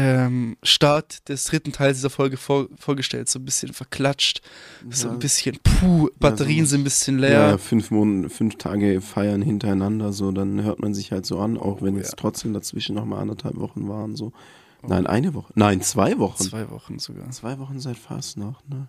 ähm, 0.00 0.56
Start 0.62 1.28
des 1.28 1.44
dritten 1.46 1.72
Teils 1.72 1.96
dieser 1.98 2.10
Folge 2.10 2.36
vor, 2.36 2.68
vorgestellt. 2.78 3.28
So 3.28 3.38
ein 3.40 3.44
bisschen 3.44 3.72
verklatscht. 3.72 4.42
So 4.90 5.08
ein 5.10 5.18
bisschen, 5.18 5.58
puh, 5.62 6.08
Batterien 6.20 6.66
so- 6.66 6.70
sind 6.70 6.82
ein 6.82 6.84
bisschen 6.84 7.18
Ja, 7.18 7.48
leer. 7.48 7.58
fünf, 7.58 7.90
Mon 7.90 8.30
fünf 8.30 8.56
Tage 8.56 9.00
feiern 9.00 9.42
hintereinander, 9.42 10.12
so, 10.12 10.30
dann 10.30 10.62
hört 10.62 10.78
man 10.80 10.94
sich 10.94 11.10
halt 11.10 11.26
so 11.26 11.40
an, 11.40 11.56
auch 11.58 11.82
wenn 11.82 11.96
Oh, 11.96 12.00
es 12.00 12.10
ja. 12.10 12.14
trotzdem 12.16 12.52
dazwischen 12.52 12.94
nochmal 12.94 13.20
anderthalb 13.22 13.56
Wochen 13.56 13.88
waren, 13.88 14.14
so. 14.14 14.32
Nein, 14.86 15.08
eine 15.08 15.34
Woche. 15.34 15.52
Nein, 15.56 15.82
zwei 15.82 16.18
Wochen. 16.18 16.36
Zwei, 16.44 16.64
Zwei 16.64 16.70
Wochen 16.70 16.98
sogar. 17.00 17.58
Wochen 17.58 17.80
seit 17.80 17.96
Fastnacht, 17.98 18.68
ne? 18.68 18.86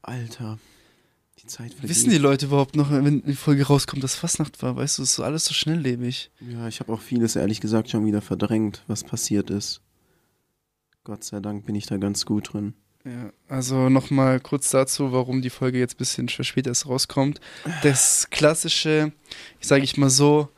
Alter. 0.00 0.58
Die 1.42 1.46
Zeit 1.46 1.72
vergeht. 1.74 1.90
Wissen 1.90 2.10
die 2.10 2.18
Leute 2.18 2.46
überhaupt 2.46 2.76
noch, 2.76 2.90
wenn 2.90 3.22
die 3.22 3.34
Folge 3.34 3.66
rauskommt, 3.66 4.02
dass 4.02 4.14
Fastnacht 4.14 4.62
war? 4.62 4.76
Weißt 4.76 4.96
du, 4.98 5.02
es 5.02 5.12
ist 5.12 5.20
alles 5.20 5.44
so 5.44 5.52
schnelllebig. 5.54 6.30
Ja, 6.40 6.68
ich 6.68 6.80
habe 6.80 6.92
auch 6.92 7.00
vieles 7.00 7.36
ehrlich 7.36 7.60
gesagt 7.60 7.90
schon 7.90 8.06
wieder 8.06 8.22
verdrängt, 8.22 8.82
was 8.86 9.04
passiert 9.04 9.50
ist. 9.50 9.80
Gott 11.04 11.24
sei 11.24 11.40
Dank 11.40 11.66
bin 11.66 11.74
ich 11.74 11.86
da 11.86 11.96
ganz 11.96 12.24
gut 12.26 12.52
drin. 12.52 12.74
Ja, 13.04 13.32
also 13.48 13.88
nochmal 13.88 14.38
kurz 14.38 14.70
dazu, 14.70 15.10
warum 15.12 15.42
die 15.42 15.50
Folge 15.50 15.78
jetzt 15.78 15.94
ein 15.94 15.98
bisschen 15.98 16.28
später 16.28 16.70
erst 16.70 16.86
rauskommt. 16.88 17.40
Das 17.82 18.28
klassische, 18.30 19.10
ich 19.60 19.66
sage 19.66 19.82
ich 19.82 19.96
mal 19.96 20.10
so, 20.10 20.48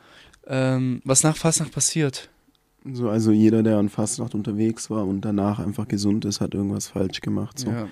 ähm, 0.47 1.01
was 1.05 1.23
nach 1.23 1.37
Fastnacht 1.39 1.73
passiert. 1.73 2.29
So, 2.93 3.09
also 3.09 3.33
jeder, 3.33 3.63
der 3.63 3.79
an 3.79 3.89
Fastnacht 3.89 4.35
unterwegs 4.35 4.91
war 4.91 5.07
und 5.07 5.23
danach 5.23 5.59
einfach 5.59 5.89
gesund 5.89 6.27
ist, 6.27 6.43
hat 6.43 6.53
irgendwas 6.53 6.89
falsch 6.89 7.23
gemacht. 7.23 7.59
So. 7.59 7.71
Ja. 7.71 7.89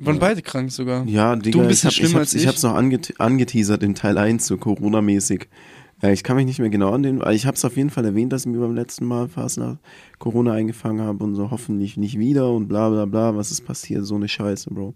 Waren 0.00 0.16
Ja. 0.16 0.20
beide 0.20 0.42
krank 0.42 0.70
sogar. 0.70 1.06
Ja, 1.06 1.34
Digga, 1.34 1.58
ein 1.60 1.64
ich, 1.64 1.68
bisschen 1.70 1.88
hab, 1.88 1.92
ich, 1.92 1.96
schlimmer 1.96 2.18
hab's, 2.20 2.34
ich 2.34 2.42
ich. 2.42 2.48
hab's 2.48 2.62
noch 2.62 2.74
anget 2.74 3.18
angeteasert 3.18 3.82
in 3.82 3.94
Teil 3.94 4.18
1, 4.18 4.46
so 4.46 4.58
Corona-mäßig. 4.58 5.48
Äh, 6.02 6.12
ich 6.12 6.22
kann 6.22 6.36
mich 6.36 6.46
nicht 6.46 6.58
mehr 6.58 6.70
genau 6.70 6.92
an 6.92 7.02
den, 7.02 7.20
aber 7.20 7.32
ich 7.32 7.46
hab's 7.46 7.64
auf 7.64 7.76
jeden 7.76 7.90
Fall 7.90 8.04
erwähnt, 8.04 8.32
dass 8.32 8.42
ich 8.42 8.52
mir 8.52 8.58
beim 8.60 8.74
letzten 8.74 9.06
Mal 9.06 9.28
fast 9.28 9.58
nach 9.58 9.76
Corona 10.18 10.52
eingefangen 10.52 11.00
habe 11.04 11.24
und 11.24 11.34
so 11.34 11.50
hoffentlich 11.50 11.96
nicht 11.96 12.18
wieder 12.18 12.50
und 12.52 12.68
bla 12.68 12.88
bla 12.90 13.04
bla, 13.06 13.36
was 13.36 13.50
ist 13.50 13.62
passiert, 13.64 14.04
so 14.04 14.14
eine 14.14 14.28
Scheiße, 14.28 14.70
Bro. 14.70 14.94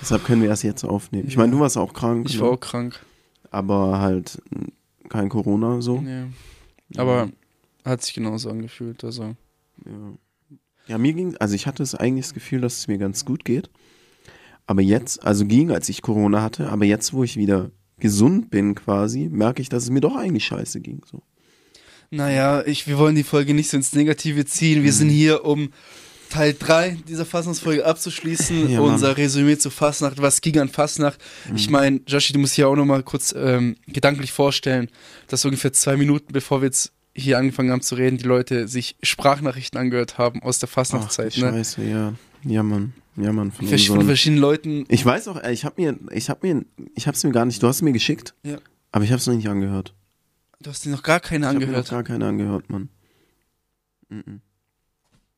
Deshalb 0.00 0.24
können 0.24 0.42
wir 0.42 0.48
erst 0.48 0.62
jetzt 0.62 0.84
aufnehmen. 0.84 1.26
Ich 1.26 1.36
meine, 1.36 1.52
du 1.52 1.60
warst 1.60 1.76
auch 1.76 1.92
krank, 1.92 2.26
Ich 2.28 2.36
ne? 2.36 2.42
war 2.42 2.50
auch 2.52 2.60
krank. 2.60 3.04
aber 3.50 4.00
halt 4.00 4.40
mh, 4.50 4.68
kein 5.08 5.28
Corona 5.28 5.80
so. 5.80 5.96
Ja. 6.06 6.26
Aber 6.96 7.30
hat 7.84 8.02
sich 8.02 8.14
genauso 8.14 8.50
angefühlt. 8.50 9.02
Also. 9.04 9.34
Ja. 9.84 9.92
ja, 10.86 10.98
mir 10.98 11.12
ging, 11.14 11.36
also 11.38 11.54
ich 11.54 11.66
hatte 11.66 11.82
es 11.82 11.94
eigentlich 11.94 12.26
das 12.26 12.34
Gefühl, 12.34 12.60
dass 12.60 12.78
es 12.78 12.88
mir 12.88 12.98
ganz 12.98 13.24
gut 13.24 13.44
geht. 13.44 13.70
Aber 14.66 14.82
jetzt, 14.82 15.24
also 15.24 15.46
ging, 15.46 15.70
als 15.70 15.88
ich 15.88 16.02
Corona 16.02 16.42
hatte, 16.42 16.68
aber 16.68 16.84
jetzt, 16.84 17.12
wo 17.14 17.24
ich 17.24 17.36
wieder 17.36 17.70
gesund 18.00 18.50
bin 18.50 18.74
quasi, 18.74 19.28
merke 19.30 19.62
ich, 19.62 19.68
dass 19.68 19.84
es 19.84 19.90
mir 19.90 20.00
doch 20.00 20.16
eigentlich 20.16 20.44
scheiße 20.46 20.80
ging. 20.80 21.02
So. 21.10 21.22
Naja, 22.10 22.62
ich, 22.66 22.86
wir 22.86 22.98
wollen 22.98 23.16
die 23.16 23.22
Folge 23.24 23.54
nicht 23.54 23.70
so 23.70 23.76
ins 23.76 23.92
Negative 23.92 24.44
ziehen. 24.46 24.80
Mhm. 24.80 24.84
Wir 24.84 24.92
sind 24.92 25.10
hier, 25.10 25.44
um 25.44 25.70
Teil 26.30 26.54
3 26.58 26.98
dieser 27.08 27.24
Fastnachtsfolge 27.24 27.84
abzuschließen. 27.84 28.70
Ja. 28.70 28.80
Mhm. 28.80 28.86
Unser 28.86 29.16
Resümee 29.16 29.58
zu 29.58 29.70
Fastnacht. 29.70 30.20
Was 30.20 30.40
ging 30.40 30.58
an 30.58 30.68
Fastnacht? 30.68 31.18
Ich 31.54 31.70
meine, 31.70 32.00
Joshi, 32.06 32.32
du 32.32 32.38
musst 32.38 32.54
hier 32.54 32.68
auch 32.68 32.76
nochmal 32.76 33.02
kurz 33.02 33.34
ähm, 33.36 33.76
gedanklich 33.86 34.32
vorstellen, 34.32 34.88
dass 35.28 35.44
ungefähr 35.44 35.72
zwei 35.72 35.96
Minuten, 35.96 36.32
bevor 36.32 36.60
wir 36.60 36.66
jetzt 36.66 36.92
hier 37.14 37.38
angefangen 37.38 37.70
haben 37.72 37.82
zu 37.82 37.94
reden, 37.96 38.18
die 38.18 38.24
Leute 38.24 38.68
sich 38.68 38.96
Sprachnachrichten 39.02 39.78
angehört 39.78 40.18
haben 40.18 40.42
aus 40.42 40.58
der 40.60 40.68
Ach, 40.68 40.74
Fastnachtszeit. 40.74 41.34
die 41.34 41.42
Ne? 41.42 41.50
Scheiße, 41.50 41.84
ja. 41.84 42.14
Ja, 42.44 42.62
Mann. 42.62 42.92
Ja, 43.16 43.32
Mann. 43.32 43.50
Von 43.52 43.66
Versch- 43.66 43.88
Von 43.88 44.04
verschiedenen 44.06 44.40
Leuten. 44.40 44.84
ich 44.88 45.04
weiß 45.04 45.28
auch, 45.28 45.42
ich 45.44 45.64
habe 45.64 45.80
mir, 45.82 45.98
ich 46.12 46.30
habe 46.30 46.46
mir, 46.46 46.64
ich 46.94 47.06
habe 47.06 47.16
es 47.16 47.24
mir 47.24 47.32
gar 47.32 47.44
nicht, 47.44 47.62
du 47.62 47.66
hast 47.66 47.76
es 47.76 47.82
mir 47.82 47.92
geschickt, 47.92 48.34
Ja. 48.44 48.58
aber 48.92 49.04
ich 49.04 49.10
habe 49.10 49.18
es 49.18 49.26
noch 49.26 49.34
nicht 49.34 49.48
angehört. 49.48 49.94
Du 50.60 50.70
hast 50.70 50.84
dir 50.84 50.90
noch 50.90 51.02
gar 51.02 51.20
keine 51.20 51.46
Ich 51.46 51.48
habe 51.48 51.58
mir 51.58 51.66
noch 51.66 51.68
angehört. 51.78 51.90
gar 51.90 52.02
keine 52.04 52.26
angehört, 52.26 52.70
Mann. 52.70 52.88
Mhm. 54.08 54.40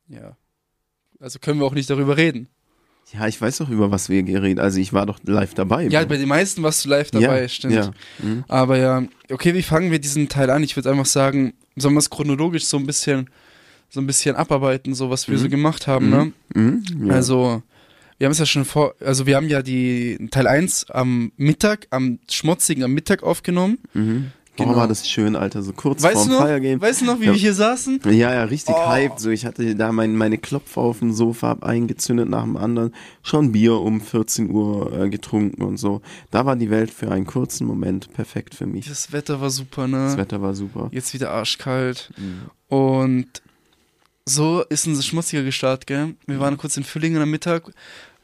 Ja. 0.08 0.36
Also 1.18 1.38
können 1.38 1.60
wir 1.60 1.66
auch 1.66 1.74
nicht 1.74 1.90
darüber 1.90 2.16
reden. 2.16 2.48
Ja, 3.12 3.26
ich 3.26 3.40
weiß 3.40 3.58
doch, 3.58 3.68
über 3.68 3.90
was 3.90 4.08
wir 4.08 4.22
geredet 4.22 4.60
Also 4.60 4.78
ich 4.78 4.92
war 4.92 5.04
doch 5.04 5.18
live 5.24 5.54
dabei. 5.54 5.88
Ja, 5.88 6.04
bei 6.04 6.16
den 6.16 6.28
meisten 6.28 6.62
warst 6.62 6.84
du 6.84 6.88
live 6.90 7.10
dabei, 7.10 7.42
ja, 7.42 7.48
stimmt. 7.48 7.74
Ja. 7.74 7.90
Mhm. 8.20 8.44
Aber 8.46 8.78
ja, 8.78 9.02
okay, 9.30 9.52
wie 9.54 9.62
fangen 9.62 9.90
wir 9.90 9.98
diesen 9.98 10.28
Teil 10.28 10.48
an? 10.50 10.62
Ich 10.62 10.76
würde 10.76 10.90
einfach 10.90 11.06
sagen, 11.06 11.54
sollen 11.76 11.94
wir 11.94 11.98
es 11.98 12.08
chronologisch 12.10 12.66
so 12.66 12.76
ein 12.76 12.86
bisschen, 12.86 13.28
so 13.90 14.00
ein 14.00 14.06
bisschen 14.06 14.36
abarbeiten, 14.36 14.94
so 14.94 15.10
was 15.10 15.28
wir 15.28 15.36
Mhm. 15.36 15.42
so 15.42 15.48
gemacht 15.48 15.86
haben, 15.86 16.08
ne? 16.10 16.32
Mhm. 16.54 16.82
Ja. 17.06 17.14
Also, 17.14 17.62
wir 18.18 18.26
haben 18.26 18.32
es 18.32 18.38
ja 18.38 18.46
schon 18.46 18.64
vor, 18.64 18.94
also 19.00 19.26
wir 19.26 19.36
haben 19.36 19.48
ja 19.48 19.62
die 19.62 20.28
Teil 20.30 20.46
1 20.46 20.90
am 20.90 21.32
Mittag, 21.36 21.86
am 21.90 22.18
schmutzigen 22.30 22.84
am 22.84 22.92
Mittag 22.92 23.22
aufgenommen. 23.22 23.78
Mhm. 23.94 24.32
Genau. 24.56 24.72
Oh, 24.72 24.76
war 24.76 24.88
das 24.88 25.08
schön, 25.08 25.36
Alter. 25.36 25.62
So 25.62 25.72
kurz 25.72 26.02
Weißt 26.02 26.14
vorm 26.16 26.28
du 26.28 26.34
noch, 26.34 26.40
Fire 26.42 26.60
Game. 26.60 26.80
weißt 26.82 27.00
du 27.00 27.04
noch, 27.06 27.18
wie 27.20 27.26
Ja. 27.26 27.32
wir 27.32 27.38
hier 27.38 27.54
saßen? 27.54 28.00
Ja, 28.04 28.34
ja, 28.34 28.44
richtig 28.44 28.74
Oh. 28.76 28.90
hyped. 28.90 29.18
So, 29.18 29.30
ich 29.30 29.46
hatte 29.46 29.74
da 29.74 29.90
mein, 29.90 30.14
meine 30.16 30.36
Klopfer 30.36 30.82
auf 30.82 30.98
dem 30.98 31.12
Sofa 31.14 31.48
hab 31.48 31.64
eingezündet 31.64 32.28
nach 32.28 32.42
dem 32.42 32.58
anderen. 32.58 32.92
Schon 33.22 33.52
Bier 33.52 33.74
um 33.80 34.02
14 34.02 34.50
Uhr 34.50 34.92
äh, 35.04 35.08
getrunken 35.08 35.62
und 35.62 35.78
so. 35.78 36.02
Da 36.30 36.44
war 36.44 36.56
die 36.56 36.68
Welt 36.68 36.90
für 36.90 37.10
einen 37.10 37.26
kurzen 37.26 37.66
Moment 37.66 38.12
perfekt 38.12 38.54
für 38.54 38.66
mich. 38.66 38.86
Das 38.86 39.12
Wetter 39.12 39.40
war 39.40 39.48
super, 39.50 39.86
ne? 39.88 39.96
Das 40.08 40.18
Wetter 40.18 40.42
war 40.42 40.52
super. 40.54 40.88
Jetzt 40.92 41.14
wieder 41.14 41.30
arschkalt. 41.30 42.10
Mhm. 42.18 42.50
Und 42.76 43.26
so 44.34 44.62
ist 44.68 44.86
unser 44.86 45.02
schmutziger 45.02 45.42
gestartet, 45.42 45.86
gell? 45.86 46.14
Wir 46.26 46.40
waren 46.40 46.56
kurz 46.56 46.76
in 46.76 46.84
Füllingen 46.84 47.20
am 47.22 47.30
Mittag. 47.30 47.70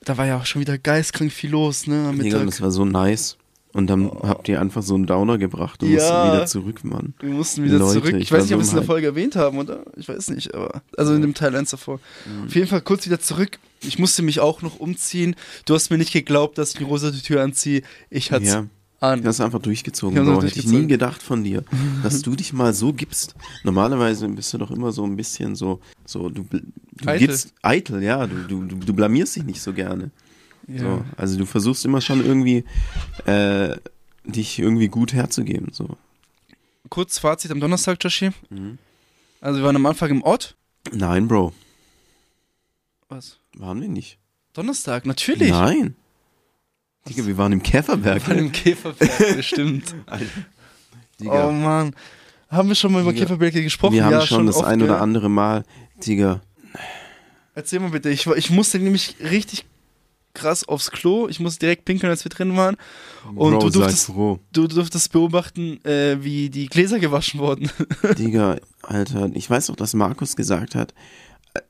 Da 0.02 0.16
war 0.16 0.26
ja 0.26 0.36
auch 0.38 0.46
schon 0.46 0.60
wieder 0.60 0.78
geistkrank 0.78 1.32
viel 1.32 1.50
los, 1.50 1.86
ne? 1.86 2.06
Am 2.08 2.18
Digga, 2.18 2.38
Mittag. 2.38 2.46
das 2.50 2.60
war 2.60 2.70
so 2.70 2.84
nice. 2.84 3.36
Und 3.72 3.88
dann 3.88 4.10
habt 4.22 4.48
ihr 4.48 4.58
einfach 4.58 4.82
so 4.82 4.94
einen 4.94 5.04
Downer 5.06 5.36
gebracht 5.36 5.82
und 5.82 5.90
Ja. 5.90 5.96
mussten 5.98 6.32
wieder 6.32 6.46
zurück, 6.46 6.84
Mann. 6.84 7.12
Wir 7.20 7.28
mussten 7.30 7.62
wieder 7.64 7.78
Leute, 7.78 8.00
zurück. 8.00 8.14
Ich, 8.14 8.22
ich 8.22 8.32
weiß 8.32 8.44
nicht, 8.44 8.54
ob 8.54 8.60
wir 8.60 8.64
es 8.64 8.70
in 8.70 8.76
der. 8.76 8.84
Folge 8.84 9.06
erwähnt 9.08 9.36
haben, 9.36 9.58
oder? 9.58 9.82
Ich 9.96 10.08
weiß 10.08 10.30
nicht, 10.30 10.54
aber. 10.54 10.80
Also 10.96 11.12
in 11.14 11.20
dem 11.20 11.34
Teil 11.34 11.54
1 11.54 11.70
davor. 11.70 12.00
Mhm. 12.24 12.46
Auf 12.46 12.54
jeden 12.54 12.68
Fall 12.68 12.80
kurz 12.80 13.04
wieder 13.04 13.20
zurück. 13.20 13.58
Ich 13.82 13.98
musste 13.98 14.22
mich 14.22 14.40
auch 14.40 14.62
noch 14.62 14.78
umziehen. 14.80 15.36
Du 15.66 15.74
hast 15.74 15.90
mir 15.90 15.98
nicht 15.98 16.12
geglaubt, 16.12 16.56
dass 16.56 16.70
ich 16.70 16.76
die 16.78 16.84
rosa 16.84 17.10
Tür 17.10 17.42
anziehe. 17.42 17.82
Ich 18.08 18.32
hatte 18.32 18.46
Ja. 18.46 18.66
An. 19.00 19.22
Du 19.22 19.28
hast 19.28 19.40
einfach 19.40 19.60
durchgezogen, 19.60 20.16
Ich 20.16 20.24
Bro. 20.24 20.42
Hätte 20.42 20.58
ich 20.58 20.66
nie 20.66 20.86
gedacht 20.86 21.22
von 21.22 21.44
dir, 21.44 21.64
dass 22.02 22.22
du 22.22 22.34
dich 22.36 22.52
mal 22.52 22.72
so 22.74 22.92
gibst. 22.92 23.34
Normalerweise 23.64 24.28
bist 24.28 24.52
du 24.54 24.58
doch 24.58 24.70
immer 24.70 24.92
so 24.92 25.04
ein 25.04 25.16
bisschen 25.16 25.54
so, 25.54 25.80
so 26.04 26.28
du, 26.28 26.44
du 26.50 26.58
Eitel. 27.08 27.26
gibst 27.26 27.54
eitel, 27.62 28.02
ja, 28.02 28.26
du, 28.26 28.36
du, 28.46 28.64
du, 28.64 28.76
du 28.76 28.92
blamierst 28.94 29.36
dich 29.36 29.44
nicht 29.44 29.60
so 29.60 29.72
gerne. 29.72 30.10
Ja. 30.68 30.78
So, 30.80 31.04
also 31.16 31.38
du 31.38 31.46
versuchst 31.46 31.84
immer 31.84 32.00
schon 32.00 32.24
irgendwie 32.24 32.64
äh, 33.26 33.76
dich 34.24 34.58
irgendwie 34.58 34.88
gut 34.88 35.12
herzugeben. 35.12 35.68
So. 35.72 35.96
Kurz 36.88 37.18
Fazit 37.18 37.50
am 37.50 37.60
Donnerstag, 37.60 38.02
Joshi. 38.02 38.30
Mhm. 38.50 38.78
Also 39.40 39.60
wir 39.60 39.64
waren 39.66 39.76
am 39.76 39.86
Anfang 39.86 40.10
im 40.10 40.22
Ort. 40.22 40.56
Nein, 40.92 41.28
Bro, 41.28 41.52
Was? 43.08 43.38
waren 43.56 43.80
wir 43.80 43.88
nicht. 43.88 44.18
Donnerstag, 44.52 45.04
natürlich. 45.06 45.50
Nein. 45.50 45.94
Digga, 47.08 47.26
wir 47.26 47.36
waren 47.38 47.52
im 47.52 47.62
Käferberg. 47.62 48.24
Bei 48.26 48.34
dem 48.34 48.52
Käferberg, 48.52 49.10
bestimmt. 49.36 49.94
Digga. 51.20 51.48
Oh 51.48 51.52
Mann. 51.52 51.94
Haben 52.48 52.68
wir 52.68 52.74
schon 52.74 52.92
mal 52.92 53.02
über 53.02 53.12
Digga. 53.12 53.24
Käferberge 53.24 53.62
gesprochen? 53.62 53.94
wir 53.94 54.04
haben 54.04 54.12
ja, 54.12 54.26
schon 54.26 54.46
das 54.46 54.56
oft, 54.56 54.66
ein 54.66 54.82
oder 54.82 55.00
andere 55.00 55.28
Mal, 55.28 55.64
Digga. 56.04 56.40
Erzähl 57.54 57.80
mal 57.80 57.90
bitte. 57.90 58.10
Ich, 58.10 58.26
war- 58.26 58.36
ich 58.36 58.50
musste 58.50 58.78
nämlich 58.78 59.16
richtig 59.20 59.64
krass 60.34 60.68
aufs 60.68 60.90
Klo. 60.90 61.28
Ich 61.28 61.40
musste 61.40 61.60
direkt 61.60 61.86
pinkeln, 61.86 62.10
als 62.10 62.22
wir 62.24 62.28
drin 62.30 62.54
waren. 62.56 62.76
Und 63.34 63.36
Bro, 63.52 63.58
du 63.60 63.70
durftest, 63.70 64.06
froh. 64.06 64.38
du 64.52 64.66
durftest 64.68 65.10
beobachten, 65.12 65.82
äh, 65.84 66.22
wie 66.22 66.50
die 66.50 66.66
Gläser 66.66 66.98
gewaschen 66.98 67.40
wurden. 67.40 67.70
Digga, 68.18 68.56
Alter, 68.82 69.30
ich 69.32 69.48
weiß 69.48 69.66
doch, 69.68 69.76
dass 69.76 69.94
Markus 69.94 70.36
gesagt 70.36 70.74
hat, 70.74 70.92
äh, 71.54 71.60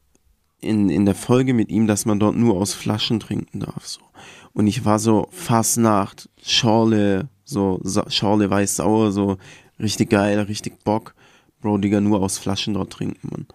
in, 0.60 0.90
in 0.90 1.04
der 1.06 1.14
Folge 1.14 1.54
mit 1.54 1.68
ihm, 1.70 1.86
dass 1.86 2.04
man 2.06 2.18
dort 2.18 2.34
nur 2.34 2.56
aus 2.56 2.74
Flaschen 2.74 3.20
trinken 3.20 3.60
darf, 3.60 3.86
so. 3.86 4.00
Und 4.56 4.68
ich 4.68 4.86
war 4.86 4.98
so, 4.98 5.28
Fastnacht, 5.32 6.30
Schorle, 6.42 7.28
so, 7.44 7.78
Schorle 8.08 8.48
weiß-sauer, 8.48 9.12
so, 9.12 9.36
richtig 9.78 10.08
geil, 10.08 10.40
richtig 10.40 10.82
Bock. 10.82 11.14
Bro, 11.60 11.76
Digga, 11.76 12.00
nur 12.00 12.22
aus 12.22 12.38
Flaschen 12.38 12.72
dort 12.72 12.90
trinken, 12.90 13.28
man. 13.30 13.46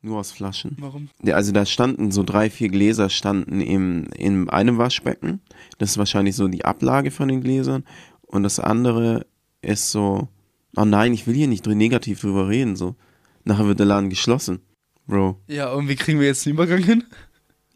Nur 0.00 0.18
aus 0.20 0.32
Flaschen. 0.32 0.78
Warum? 0.80 1.10
Ja, 1.22 1.34
also 1.34 1.52
da 1.52 1.66
standen 1.66 2.10
so 2.10 2.22
drei, 2.22 2.48
vier 2.48 2.70
Gläser 2.70 3.10
standen 3.10 3.60
im, 3.60 4.06
in 4.16 4.48
einem 4.48 4.78
Waschbecken. 4.78 5.42
Das 5.76 5.90
ist 5.90 5.98
wahrscheinlich 5.98 6.36
so 6.36 6.48
die 6.48 6.64
Ablage 6.64 7.10
von 7.10 7.28
den 7.28 7.42
Gläsern. 7.42 7.84
Und 8.22 8.44
das 8.44 8.60
andere 8.60 9.26
ist 9.60 9.90
so, 9.90 10.28
oh 10.74 10.86
nein, 10.86 11.12
ich 11.12 11.26
will 11.26 11.34
hier 11.34 11.48
nicht 11.48 11.66
negativ 11.66 12.22
drüber 12.22 12.48
reden, 12.48 12.76
so. 12.76 12.94
Nachher 13.44 13.66
wird 13.66 13.78
der 13.78 13.86
Laden 13.86 14.08
geschlossen. 14.08 14.60
Bro, 15.06 15.38
Ja, 15.48 15.70
und 15.72 15.86
wie 15.88 15.96
kriegen 15.96 16.18
wir 16.18 16.28
jetzt 16.28 16.46
den 16.46 16.54
Übergang 16.54 16.82
hin? 16.82 17.04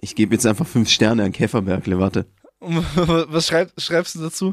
Ich 0.02 0.16
gebe 0.16 0.34
jetzt 0.34 0.44
einfach 0.46 0.66
fünf 0.66 0.90
Sterne 0.90 1.24
an 1.24 1.32
Käferbergle, 1.32 1.98
warte. 1.98 2.26
Was 2.60 3.46
schreib, 3.46 3.72
schreibst 3.78 4.16
du 4.16 4.20
dazu? 4.20 4.52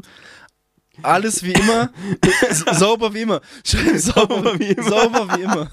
Alles 1.02 1.42
wie 1.42 1.52
immer, 1.52 1.90
sauber 2.72 3.12
wie 3.14 3.22
immer. 3.22 3.40
Schreib 3.64 3.96
sauber, 3.96 4.58
wie 4.58 4.68
immer. 4.68 4.88
Sauber 4.88 5.36
wie 5.36 5.42
immer. 5.42 5.70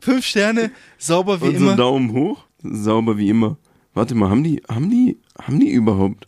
Fünf 0.00 0.26
Sterne, 0.26 0.72
sauber 0.98 1.40
wie 1.40 1.46
Und 1.46 1.58
so 1.58 1.64
immer. 1.66 1.76
Daumen 1.76 2.12
hoch, 2.12 2.44
sauber 2.62 3.16
wie 3.16 3.28
immer. 3.28 3.58
Warte 3.94 4.14
mal, 4.14 4.30
haben 4.30 4.42
die, 4.42 4.62
haben 4.68 4.90
die, 4.90 5.18
haben 5.40 5.60
die 5.60 5.70
überhaupt 5.70 6.26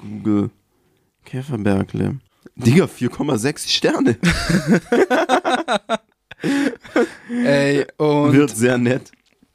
Google 0.00 0.50
Käferbergle? 1.24 2.18
Digga, 2.56 2.84
4,6 2.84 3.68
Sterne. 3.68 4.16
Ey, 7.44 7.86
und 7.96 8.32
Wird 8.32 8.56
sehr 8.56 8.78
nett. 8.78 9.10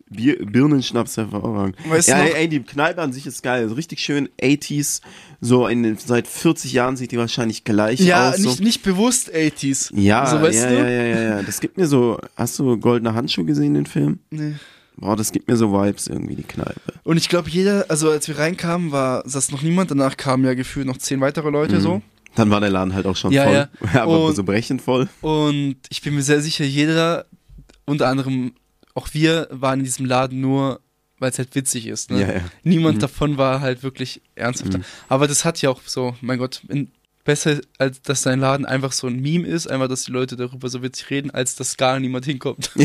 Bier, 0.10 0.44
Birnenschnaps 0.46 1.18
hervorragend. 1.18 1.76
Weißt 1.88 2.08
du 2.08 2.12
ja, 2.14 2.20
ey, 2.20 2.34
ey, 2.34 2.48
die 2.50 2.62
Kneipe 2.62 3.02
an 3.02 3.14
sich 3.14 3.28
ist 3.28 3.44
geil. 3.44 3.62
Also 3.64 3.76
richtig 3.76 4.00
schön 4.00 4.28
80s. 4.42 5.02
So 5.40 5.68
in 5.68 5.98
seit 5.98 6.28
40 6.28 6.74
Jahren 6.74 6.98
sieht 6.98 7.12
die 7.12 7.18
wahrscheinlich 7.18 7.64
gleich 7.64 8.00
ja, 8.00 8.30
aus. 8.32 8.40
nicht, 8.40 8.58
so. 8.58 8.64
nicht 8.64 8.82
bewusst 8.84 9.32
80s. 9.34 9.92
Ja, 9.96 10.26
so, 10.26 10.42
weißt 10.42 10.64
ja, 10.64 10.70
du? 10.70 10.76
ja, 10.78 10.90
ja, 10.90 11.04
ja, 11.06 11.22
ja. 11.22 11.44
Das 11.44 11.60
gibt 11.60 11.78
mir 11.78 11.88
so. 11.88 12.20
Hast 12.36 12.58
du 12.60 12.78
Goldene 12.78 13.14
Handschuhe 13.14 13.46
gesehen, 13.46 13.76
den 13.76 13.86
Film? 13.86 14.20
Nee. 14.32 14.54
Boah, 14.98 15.16
das 15.16 15.32
gibt 15.32 15.48
mir 15.48 15.56
so 15.56 15.72
Vibes 15.72 16.08
irgendwie, 16.08 16.36
die 16.36 16.44
Kneipe. 16.44 16.82
Und 17.04 17.16
ich 17.18 17.30
glaube, 17.30 17.50
jeder, 17.50 17.86
also 17.88 18.10
als 18.10 18.28
wir 18.28 18.38
reinkamen, 18.38 18.92
war 18.92 19.24
saß 19.30 19.52
noch 19.52 19.62
niemand. 19.62 19.92
Danach 19.92 20.18
kamen 20.18 20.44
ja 20.44 20.56
gefühlt 20.56 20.88
noch 20.88 20.98
zehn 20.98 21.22
weitere 21.22 21.50
Leute 21.52 21.76
Mhm. 21.78 21.82
so. 21.82 22.02
Dann 22.36 22.50
war 22.50 22.60
der 22.60 22.70
Laden 22.70 22.94
halt 22.94 23.06
auch 23.06 23.16
schon 23.16 23.32
Ja, 23.32 23.44
voll. 23.46 23.54
ja. 23.54 23.70
aber 24.04 24.26
Und- 24.26 24.36
so 24.36 24.44
brechend 24.44 24.82
voll. 24.82 25.08
Und 25.22 25.78
ich 25.90 26.02
bin 26.02 26.16
mir 26.16 26.22
sehr 26.24 26.42
sicher, 26.42 26.66
jeder, 26.66 27.26
unter 27.86 28.08
anderem 28.08 28.52
auch 29.00 29.10
wir, 29.14 29.48
waren 29.52 29.80
in 29.80 29.86
diesem 29.86 30.06
Laden 30.06 30.42
nur, 30.42 30.82
weil 31.20 31.32
es 31.32 31.38
halt 31.38 31.56
witzig 31.56 31.88
ist. 31.88 32.12
Ne? 32.12 32.22
Ja, 32.22 32.32
ja. 32.34 32.42
Niemand 32.64 32.98
Mhm. 32.98 33.02
davon 33.02 33.38
war 33.38 33.62
halt 33.62 33.82
wirklich 33.84 34.22
ernsthafter. 34.36 34.80
Mhm. 34.80 34.84
Aber 35.08 35.28
das 35.28 35.46
hat 35.46 35.62
ja 35.62 35.70
auch 35.70 35.82
so, 35.86 36.16
mein 36.22 36.38
Gott, 36.40 36.62
in, 36.68 36.92
besser, 37.26 37.60
als 37.78 38.02
dass 38.02 38.22
dein 38.24 38.40
Laden 38.40 38.66
einfach 38.66 38.92
so 38.92 39.08
ein 39.08 39.20
Meme 39.20 39.48
ist, 39.48 39.68
einfach, 39.68 39.88
dass 39.88 40.04
die 40.04 40.12
Leute 40.12 40.36
darüber 40.36 40.68
so 40.70 40.82
witzig 40.82 41.10
reden, 41.10 41.32
als 41.32 41.56
dass 41.56 41.78
gar 41.78 42.00
niemand 42.00 42.26
hinkommt. 42.26 42.72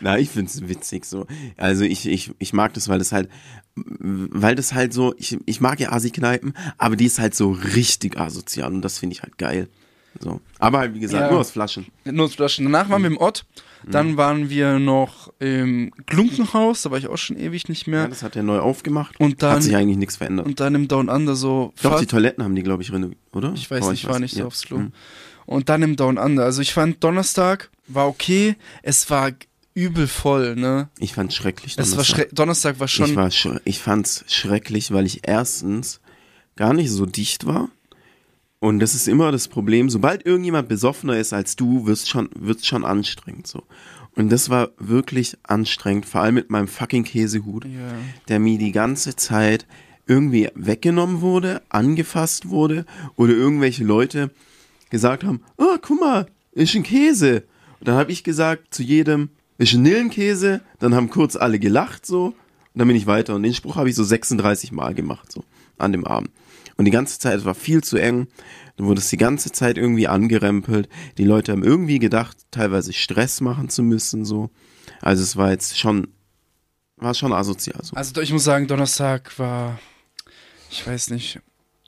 Na, 0.00 0.16
ich 0.18 0.30
find's 0.30 0.68
witzig 0.68 1.04
so. 1.06 1.26
Also 1.56 1.84
ich, 1.84 2.06
ich, 2.06 2.30
ich 2.38 2.52
mag 2.52 2.72
das, 2.74 2.88
weil 2.88 2.98
das 2.98 3.10
halt, 3.12 3.28
weil 3.74 4.54
das 4.54 4.74
halt 4.74 4.92
so, 4.92 5.14
ich, 5.18 5.38
ich 5.44 5.60
mag 5.60 5.80
ja 5.80 5.90
Asi-Kneipen, 5.92 6.54
aber 6.78 6.94
die 6.96 7.06
ist 7.06 7.18
halt 7.18 7.34
so 7.34 7.50
richtig 7.50 8.16
asozial 8.18 8.72
und 8.72 8.82
das 8.82 8.98
finde 8.98 9.14
ich 9.14 9.22
halt 9.22 9.38
geil. 9.38 9.68
So. 10.20 10.40
Aber 10.58 10.78
halt, 10.78 10.94
wie 10.94 11.00
gesagt, 11.00 11.22
Ja. 11.24 11.30
nur 11.30 11.40
aus 11.40 11.50
Flaschen. 11.50 11.86
Nutzflaschen. 12.04 12.64
Danach 12.64 12.88
waren 12.88 13.02
wir 13.02 13.10
im 13.10 13.18
Ott, 13.18 13.44
dann 13.88 14.16
waren 14.16 14.50
wir 14.50 14.78
noch 14.78 15.32
im 15.38 15.92
Glunkenhaus, 16.06 16.82
da 16.82 16.90
war 16.90 16.98
ich 16.98 17.06
auch 17.08 17.16
schon 17.18 17.36
ewig 17.38 17.68
nicht 17.68 17.86
Ja, 17.86 17.90
mehr. 17.92 18.08
das 18.08 18.22
hat 18.22 18.34
er 18.36 18.42
neu 18.42 18.58
aufgemacht. 18.58 19.20
Und 19.20 19.42
dann, 19.42 19.52
hat 19.56 19.62
sich 19.62 19.76
eigentlich 19.76 19.96
nichts 19.98 20.16
verändert. 20.16 20.46
und 20.46 20.58
dann 20.60 20.74
im 20.74 20.88
Down 20.88 21.08
Under 21.08 21.36
so. 21.36 21.72
Doch, 21.82 22.00
die 22.00 22.06
Toiletten 22.06 22.42
haben 22.42 22.54
die, 22.54 22.62
glaube 22.62 22.82
ich, 22.82 22.92
renoviert, 22.92 23.18
oder? 23.32 23.52
Ich 23.54 23.70
weiß 23.70 23.84
Oh, 23.84 23.90
nicht, 23.90 24.02
ich 24.04 24.08
war 24.08 24.18
nicht 24.18 24.34
so 24.34 24.40
ja. 24.40 24.46
aufs 24.46 24.62
Klo. 24.62 24.78
Mhm. 24.78 24.92
Und 25.46 25.68
dann 25.68 25.82
im 25.82 25.94
Down 25.96 26.18
Under. 26.18 26.44
Also 26.44 26.62
ich 26.62 26.72
fand 26.72 27.04
Donnerstag 27.04 27.70
war 27.86 28.08
okay. 28.08 28.56
Es 28.82 29.08
war 29.10 29.30
übel 29.74 30.08
voll, 30.08 30.56
ne? 30.56 30.88
Ich 30.98 31.12
fand's 31.12 31.36
schrecklich. 31.36 31.74
Es 31.76 31.90
war 31.92 32.02
Donnerstag. 32.02 32.16
schre 32.16 32.34
Donnerstag 32.34 32.80
war 32.80 32.88
schon. 32.88 33.10
Ich, 33.10 33.16
war 33.16 33.30
schre 33.30 33.60
ich 33.64 33.78
fand's 33.78 34.24
schrecklich, 34.26 34.90
weil 34.90 35.06
ich 35.06 35.20
erstens 35.28 36.00
gar 36.56 36.72
nicht 36.72 36.90
so 36.90 37.06
dicht 37.06 37.46
war. 37.46 37.68
Und 38.66 38.80
das 38.80 38.96
ist 38.96 39.06
immer 39.06 39.30
das 39.30 39.46
Problem, 39.46 39.88
sobald 39.90 40.26
irgendjemand 40.26 40.66
besoffener 40.66 41.16
ist 41.16 41.32
als 41.32 41.54
du, 41.54 41.86
wird's 41.86 42.08
schon, 42.08 42.28
wird's 42.34 42.66
schon 42.66 42.84
anstrengend 42.84 43.46
so. 43.46 43.62
Und 44.16 44.32
das 44.32 44.50
war 44.50 44.70
wirklich 44.76 45.38
anstrengend, 45.44 46.04
vor 46.04 46.22
allem 46.22 46.34
mit 46.34 46.50
meinem 46.50 46.66
fucking 46.66 47.04
Käsehut, 47.04 47.64
ja. 47.64 47.70
der 48.26 48.40
mir 48.40 48.58
die 48.58 48.72
ganze 48.72 49.14
Zeit 49.14 49.66
irgendwie 50.08 50.48
weggenommen 50.56 51.20
wurde, 51.20 51.62
angefasst 51.68 52.48
wurde 52.48 52.86
oder 53.14 53.34
irgendwelche 53.34 53.84
Leute 53.84 54.32
gesagt 54.90 55.22
haben, 55.22 55.42
oh, 55.58 55.76
guck 55.80 56.00
mal, 56.00 56.26
ist 56.50 56.74
ein 56.74 56.82
Käse. 56.82 57.44
Und 57.78 57.86
dann 57.86 57.94
habe 57.94 58.10
ich 58.10 58.24
gesagt 58.24 58.74
zu 58.74 58.82
jedem, 58.82 59.28
ist 59.58 59.74
ein 59.74 59.82
Nillenkäse. 59.82 60.60
Dann 60.80 60.92
haben 60.92 61.08
kurz 61.08 61.36
alle 61.36 61.60
gelacht 61.60 62.04
so. 62.04 62.24
Und 62.24 62.34
dann 62.74 62.88
bin 62.88 62.96
ich 62.96 63.06
weiter. 63.06 63.36
Und 63.36 63.44
den 63.44 63.54
Spruch 63.54 63.76
habe 63.76 63.90
ich 63.90 63.94
so 63.94 64.02
36 64.02 64.72
Mal 64.72 64.92
gemacht, 64.92 65.30
so 65.30 65.44
an 65.78 65.92
dem 65.92 66.04
Abend. 66.04 66.30
Und 66.76 66.84
die 66.84 66.90
ganze 66.90 67.18
Zeit, 67.18 67.38
es 67.38 67.44
war 67.44 67.54
viel 67.54 67.82
zu 67.82 67.96
eng. 67.96 68.28
Dann 68.76 68.86
wurde 68.86 69.00
es 69.00 69.08
die 69.08 69.16
ganze 69.16 69.50
Zeit 69.50 69.78
irgendwie 69.78 70.08
angerempelt. 70.08 70.88
Die 71.16 71.24
Leute 71.24 71.52
haben 71.52 71.64
irgendwie 71.64 71.98
gedacht, 71.98 72.36
teilweise 72.50 72.92
Stress 72.92 73.40
machen 73.40 73.68
zu 73.70 73.82
müssen, 73.82 74.24
so. 74.24 74.50
Also 75.00 75.22
es 75.22 75.36
war 75.36 75.50
jetzt 75.50 75.78
schon, 75.78 76.08
war 76.96 77.14
schon 77.14 77.32
asozial, 77.32 77.82
so. 77.82 77.96
Also 77.96 78.20
ich 78.20 78.32
muss 78.32 78.44
sagen, 78.44 78.66
Donnerstag 78.66 79.38
war. 79.38 79.78
Ich 80.70 80.86
weiß 80.86 81.10
nicht. 81.10 81.40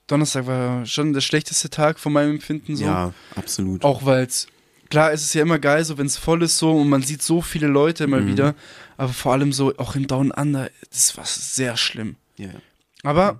Donnerstag 0.07 0.47
war 0.47 0.85
schon 0.87 1.13
der 1.13 1.21
schlechteste 1.21 1.69
Tag 1.69 1.99
von 1.99 2.11
meinem 2.13 2.31
Empfinden 2.31 2.75
so. 2.75 2.85
Ja, 2.85 3.13
absolut. 3.35 3.83
Auch 3.83 4.05
weil 4.05 4.23
es 4.25 4.47
klar, 4.89 5.11
es 5.13 5.21
ist 5.21 5.35
ja 5.35 5.43
immer 5.43 5.59
geil, 5.59 5.85
so 5.85 5.99
wenn 5.99 6.07
es 6.07 6.17
voll 6.17 6.41
ist 6.41 6.57
so 6.57 6.71
und 6.75 6.89
man 6.89 7.03
sieht 7.03 7.21
so 7.21 7.41
viele 7.41 7.67
Leute 7.67 8.07
mal 8.07 8.21
Mhm. 8.21 8.27
wieder, 8.27 8.55
aber 8.97 9.13
vor 9.13 9.33
allem 9.33 9.53
so 9.53 9.77
auch 9.77 9.95
im 9.95 10.07
Down 10.07 10.31
Under, 10.31 10.71
das 10.89 11.15
war 11.15 11.25
sehr 11.25 11.77
schlimm. 11.77 12.15
Ja. 12.37 12.49
Aber 13.03 13.39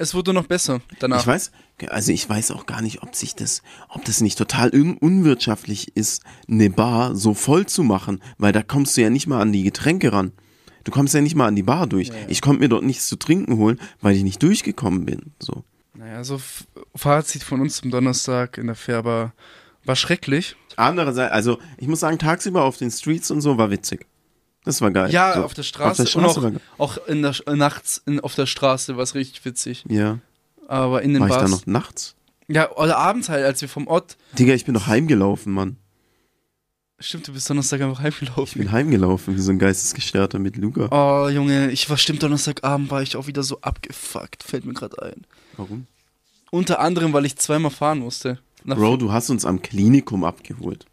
es 0.00 0.14
wurde 0.14 0.32
noch 0.32 0.46
besser 0.46 0.80
danach. 0.98 1.20
Ich 1.20 1.26
weiß, 1.26 1.52
also 1.88 2.12
ich 2.12 2.26
weiß 2.28 2.52
auch 2.52 2.64
gar 2.64 2.80
nicht, 2.80 3.02
ob 3.02 3.14
sich 3.14 3.34
das, 3.34 3.62
ob 3.90 4.02
das 4.04 4.22
nicht 4.22 4.38
total 4.38 4.74
un 4.74 4.96
unwirtschaftlich 4.96 5.94
ist, 5.94 6.22
eine 6.48 6.70
Bar 6.70 7.14
so 7.14 7.34
voll 7.34 7.66
zu 7.66 7.82
machen, 7.82 8.22
weil 8.38 8.52
da 8.52 8.62
kommst 8.62 8.96
du 8.96 9.02
ja 9.02 9.10
nicht 9.10 9.26
mal 9.26 9.42
an 9.42 9.52
die 9.52 9.62
Getränke 9.62 10.12
ran. 10.12 10.32
Du 10.84 10.90
kommst 10.90 11.12
ja 11.14 11.20
nicht 11.20 11.34
mal 11.34 11.46
an 11.46 11.56
die 11.56 11.62
Bar 11.62 11.86
durch. 11.86 12.10
Ich 12.28 12.40
konnte 12.40 12.60
mir 12.60 12.70
dort 12.70 12.82
nichts 12.82 13.08
zu 13.08 13.16
trinken 13.16 13.58
holen, 13.58 13.78
weil 14.00 14.16
ich 14.16 14.22
nicht 14.22 14.42
durchgekommen 14.42 15.04
bin. 15.04 15.32
So. 15.38 15.64
Naja, 15.94 16.24
so 16.24 16.40
Fazit 16.96 17.42
von 17.42 17.60
uns 17.60 17.76
zum 17.76 17.90
Donnerstag 17.90 18.56
in 18.56 18.68
der 18.68 18.76
Färber 18.76 19.34
war 19.84 19.96
schrecklich. 19.96 20.56
Andererseits, 20.76 21.32
also 21.32 21.58
ich 21.76 21.88
muss 21.88 22.00
sagen, 22.00 22.18
tagsüber 22.18 22.64
auf 22.64 22.78
den 22.78 22.90
Streets 22.90 23.30
und 23.30 23.42
so 23.42 23.58
war 23.58 23.70
witzig. 23.70 24.06
Das 24.64 24.80
war 24.82 24.90
geil. 24.90 25.10
Ja, 25.10 25.34
so. 25.34 25.44
auf 25.44 25.54
der 25.54 25.62
Straße, 25.62 25.90
Auf 25.90 25.96
der 25.96 26.06
Straße 26.06 26.40
und 26.40 26.54
war 26.54 26.60
auch, 26.78 26.98
auch 26.98 27.06
in 27.06 27.22
der, 27.22 27.34
Sch- 27.34 27.54
nachts 27.56 28.02
in, 28.06 28.20
auf 28.20 28.34
der 28.34 28.46
Straße 28.46 28.96
war 28.96 29.02
es 29.02 29.14
richtig 29.14 29.44
witzig. 29.44 29.84
Ja. 29.88 30.18
Aber 30.68 31.02
in 31.02 31.14
den 31.14 31.20
War 31.22 31.28
ich 31.28 31.34
Bars. 31.34 31.44
da 31.44 31.48
noch 31.56 31.66
nachts? 31.66 32.14
Ja, 32.48 32.70
oder 32.76 32.98
abends 32.98 33.28
halt, 33.28 33.44
als 33.44 33.60
wir 33.62 33.68
vom 33.68 33.86
Ort. 33.86 34.16
Digga, 34.38 34.54
ich 34.54 34.64
bin 34.64 34.74
doch 34.74 34.86
heimgelaufen, 34.86 35.52
Mann. 35.52 35.76
Stimmt, 36.98 37.26
du 37.28 37.32
bist 37.32 37.48
Donnerstag 37.48 37.80
einfach 37.80 37.98
Ich 38.00 38.04
heimgelaufen. 38.04 38.58
bin 38.60 38.70
heimgelaufen, 38.72 39.34
wie 39.34 39.40
so 39.40 39.50
ein 39.50 39.58
Geistesgestörter 39.58 40.38
mit 40.38 40.56
Luca. 40.58 40.88
Oh, 40.90 41.28
Junge, 41.30 41.70
ich 41.70 41.88
war 41.88 41.96
stimmt, 41.96 42.22
Donnerstagabend 42.22 42.90
war 42.90 43.00
ich 43.02 43.16
auch 43.16 43.26
wieder 43.26 43.42
so 43.42 43.60
abgefuckt, 43.62 44.42
fällt 44.42 44.66
mir 44.66 44.74
gerade 44.74 45.00
ein. 45.02 45.24
Warum? 45.56 45.86
Unter 46.50 46.80
anderem, 46.80 47.12
weil 47.14 47.24
ich 47.24 47.36
zweimal 47.36 47.70
fahren 47.70 48.00
musste. 48.00 48.38
Bro, 48.64 48.98
du 48.98 49.10
hast 49.12 49.30
uns 49.30 49.46
am 49.46 49.62
Klinikum 49.62 50.24
abgeholt. 50.24 50.84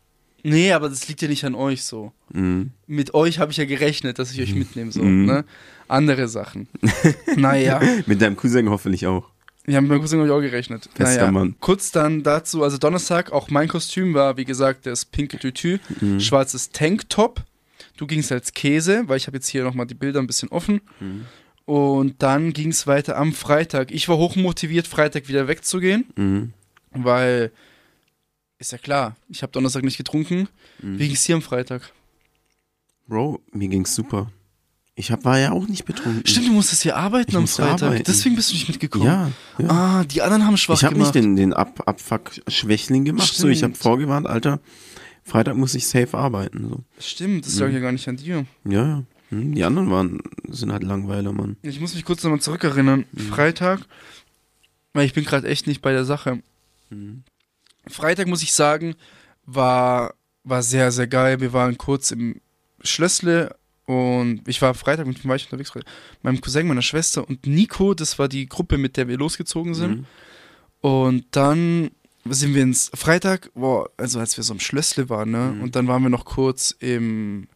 Nee, 0.43 0.71
aber 0.71 0.89
das 0.89 1.07
liegt 1.07 1.21
ja 1.21 1.27
nicht 1.27 1.43
an 1.45 1.55
euch 1.55 1.83
so. 1.83 2.11
Mhm. 2.31 2.71
Mit 2.85 3.13
euch 3.13 3.39
habe 3.39 3.51
ich 3.51 3.57
ja 3.57 3.65
gerechnet, 3.65 4.19
dass 4.19 4.31
ich 4.31 4.41
euch 4.41 4.53
mitnehme, 4.55 4.91
so, 4.91 5.01
Mhm. 5.03 5.25
ne? 5.25 5.45
Andere 5.88 6.27
Sachen. 6.27 6.67
naja. 7.35 7.81
Mit 8.05 8.21
deinem 8.21 8.35
Cousin 8.38 8.69
hoffentlich 8.69 9.07
auch. 9.07 9.29
Haben 9.67 9.83
mit 9.83 9.89
meinem 9.89 10.01
Cousin 10.01 10.19
hab 10.19 10.25
ich 10.27 10.31
auch 10.31 10.39
gerechnet. 10.41 10.89
Bester 10.97 11.19
naja, 11.21 11.31
Mann. 11.31 11.55
kurz 11.59 11.91
dann 11.91 12.23
dazu, 12.23 12.63
also 12.63 12.77
Donnerstag, 12.77 13.31
auch 13.33 13.49
mein 13.49 13.67
Kostüm 13.67 14.13
war, 14.13 14.38
wie 14.38 14.45
gesagt, 14.45 14.85
das 14.85 15.03
pinke 15.05 15.38
Tütü, 15.39 15.79
Mhm. 15.99 16.19
schwarzes 16.21 16.71
Tanktop. 16.71 17.43
Du 17.97 18.05
gingst 18.07 18.31
als 18.31 18.53
Käse, 18.53 19.03
weil 19.07 19.17
ich 19.17 19.27
habe 19.27 19.38
jetzt 19.38 19.47
hier 19.49 19.63
nochmal 19.63 19.88
die 19.88 19.95
Bilder 19.95 20.19
ein 20.21 20.27
bisschen 20.27 20.49
offen. 20.49 20.81
Mhm. 20.99 21.25
Und 21.65 22.15
dann 22.23 22.53
ging 22.53 22.69
es 22.69 22.88
weiter 22.88 23.17
am 23.17 23.33
Freitag. 23.33 23.91
Ich 23.91 24.07
war 24.07 24.15
hochmotiviert, 24.17 24.88
Freitag 24.88 25.27
wieder 25.27 25.49
wegzugehen, 25.49 26.05
Mhm. 26.15 26.53
weil, 26.93 27.51
ist 28.60 28.72
ja 28.72 28.78
klar, 28.78 29.16
ich 29.30 29.41
habe 29.43 29.51
Donnerstag 29.51 29.84
nicht 29.84 29.97
getrunken. 29.97 30.47
Mhm. 30.82 30.99
Wie 30.99 31.08
ging 31.08 31.16
es 31.16 31.24
hier 31.26 31.36
am 31.36 31.41
Freitag? 31.41 31.93
Bro, 33.08 33.39
mir 33.51 33.68
ging's 33.68 33.95
super. 33.95 34.32
Ich 34.95 35.12
hab, 35.12 35.24
war 35.26 35.38
ja 35.38 35.51
auch 35.51 35.68
nicht 35.68 35.86
betrunken. 35.86 36.26
Stimmt, 36.26 36.47
du 36.47 36.53
musstest 36.53 36.82
hier 36.82 36.97
arbeiten 36.97 37.30
Ich 37.30 37.38
am 37.38 37.47
Freitag. 37.47 37.84
arbeiten. 37.84 38.03
Deswegen 38.08 38.36
bist 38.36 38.49
du 38.49 38.55
nicht 38.55 38.68
mitgekommen. 38.68 39.05
Ja, 39.05 39.32
ja. 39.60 39.70
Ah, 39.70 40.03
die 40.03 40.24
anderen 40.24 40.45
haben 40.45 40.58
schwach 40.58 40.76
ich 40.76 40.84
habe 40.84 40.95
gemacht. 40.95 41.14
nicht 41.14 41.24
den, 41.24 41.36
den 41.36 41.53
Ab 41.53 41.84
Abfuck-Schwächling 41.86 43.05
gemacht. 43.05 43.32
So, 43.32 43.47
ich 43.47 43.62
habe 43.62 43.74
Stimmt. 43.76 43.84
vorgewarnt, 43.84 44.26
Alter, 44.26 44.60
Freitag 45.24 45.55
muss 45.55 45.76
ich 45.76 45.86
safe 45.88 46.18
arbeiten. 46.18 46.68
So. 46.70 46.84
Stimmt, 46.99 47.45
das 47.45 47.60
lag 47.60 47.72
ja 47.72 47.80
gar 47.80 47.91
nicht 47.91 48.08
an 48.08 48.18
dir. 48.18 48.45
Ja, 48.66 48.72
ja. 48.88 49.03
Hm, 49.30 49.53
Die 49.53 49.64
anderen 49.64 49.91
waren, 49.91 50.20
sind 50.49 50.72
halt 50.72 50.82
Langweiler, 50.84 51.32
Mann. 51.32 51.58
Ich 51.62 51.80
muss 51.80 51.93
mich 51.93 52.03
kurz 52.03 52.24
nochmal 52.24 52.41
zurückerinnern. 52.41 53.05
Freitag, 53.30 53.82
weil 54.93 55.05
ich 55.05 55.14
bin 55.14 55.26
gerade 55.26 55.47
echt 55.47 55.68
nicht 55.68 55.82
bei 55.84 55.91
der 55.91 56.05
Sache. 56.05 56.41
Freitag 57.89 58.27
muss 58.27 58.43
ich 58.43 58.53
sagen, 58.53 58.95
war, 59.45 60.13
war 60.43 60.63
sehr, 60.63 60.91
sehr 60.91 61.07
geil. 61.07 61.39
Wir 61.39 61.53
waren 61.53 61.77
kurz 61.77 62.11
im 62.11 62.41
Schlössle 62.81 63.55
und 63.85 64.47
ich 64.47 64.61
war 64.61 64.73
Freitag 64.73 65.07
mit 65.07 65.25
war 65.25 65.35
ich 65.35 65.45
unterwegs? 65.45 65.71
Meinem 66.21 66.41
Cousin, 66.41 66.67
meiner 66.67 66.81
Schwester 66.81 67.27
und 67.27 67.47
Nico, 67.47 67.93
das 67.93 68.19
war 68.19 68.27
die 68.27 68.47
Gruppe, 68.47 68.77
mit 68.77 68.97
der 68.97 69.07
wir 69.07 69.17
losgezogen 69.17 69.73
sind. 69.73 69.99
Mhm. 69.99 70.05
Und 70.81 71.25
dann 71.31 71.91
sind 72.25 72.53
wir 72.53 72.63
ins 72.63 72.91
Freitag, 72.93 73.49
boah, 73.53 73.89
also 73.97 74.19
als 74.19 74.35
wir 74.35 74.43
so 74.43 74.53
im 74.53 74.59
Schlössle 74.59 75.09
waren, 75.09 75.31
ne? 75.31 75.53
Mhm. 75.55 75.61
Und 75.61 75.75
dann 75.75 75.88
waren 75.88 76.03
wir 76.03 76.09
noch 76.09 76.25
kurz 76.25 76.75
im. 76.79 77.47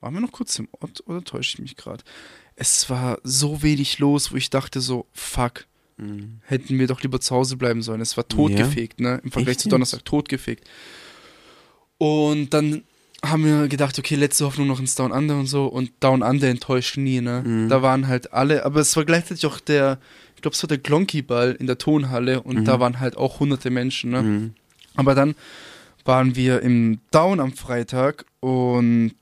Waren 0.00 0.14
wir 0.14 0.20
noch 0.20 0.32
kurz 0.32 0.58
im 0.58 0.68
Ort 0.72 1.02
oder 1.06 1.22
täusche 1.22 1.54
ich 1.54 1.60
mich 1.60 1.76
gerade? 1.76 2.02
Es 2.56 2.88
war 2.90 3.18
so 3.22 3.62
wenig 3.62 3.98
los, 3.98 4.32
wo 4.32 4.36
ich 4.36 4.50
dachte 4.50 4.80
so, 4.80 5.06
fuck, 5.12 5.66
Mhm. 6.00 6.40
hätten 6.46 6.78
wir 6.78 6.86
doch 6.86 7.02
lieber 7.02 7.20
zu 7.20 7.34
Hause 7.34 7.56
bleiben 7.56 7.82
sollen. 7.82 8.00
Es 8.00 8.16
war 8.16 8.26
totgefegt, 8.26 9.00
ne? 9.00 9.20
Im 9.22 9.30
Vergleich 9.30 9.52
Echt 9.56 9.60
zu? 9.60 9.68
Donnerstag, 9.68 10.04
totgefegt. 10.04 10.64
Und 11.98 12.50
dann 12.54 12.82
haben 13.24 13.44
wir 13.44 13.68
gedacht, 13.68 13.98
okay, 13.98 14.14
letzte 14.14 14.46
Hoffnung 14.46 14.66
noch 14.66 14.80
ins 14.80 14.94
Down 14.94 15.12
Under 15.12 15.38
und 15.38 15.46
so. 15.46 15.66
Und 15.66 15.92
Down 16.00 16.22
Under 16.22 16.48
enttäuscht 16.48 16.96
nie, 16.96 17.20
ne? 17.20 17.42
Mhm. 17.44 17.68
Da 17.68 17.82
waren 17.82 18.08
halt 18.08 18.32
alle, 18.32 18.64
aber 18.64 18.80
es 18.80 18.96
war 18.96 19.04
gleichzeitig 19.04 19.44
auch 19.46 19.60
der, 19.60 19.98
ich 20.36 20.42
glaube, 20.42 20.54
es 20.54 20.62
war 20.62 20.68
der 20.68 20.78
Glonky-Ball 20.78 21.52
in 21.58 21.66
der 21.66 21.76
Tonhalle 21.76 22.42
und 22.42 22.60
Mhm. 22.60 22.64
da 22.64 22.80
waren 22.80 22.98
halt 23.00 23.16
auch 23.18 23.40
hunderte 23.40 23.68
Menschen, 23.70 24.10
ne? 24.10 24.22
Mhm. 24.22 24.54
Aber 24.94 25.14
dann 25.14 25.34
waren 26.06 26.34
wir 26.34 26.62
im 26.62 27.00
Down 27.10 27.40
am 27.40 27.52
Freitag 27.52 28.24
und 28.40 29.12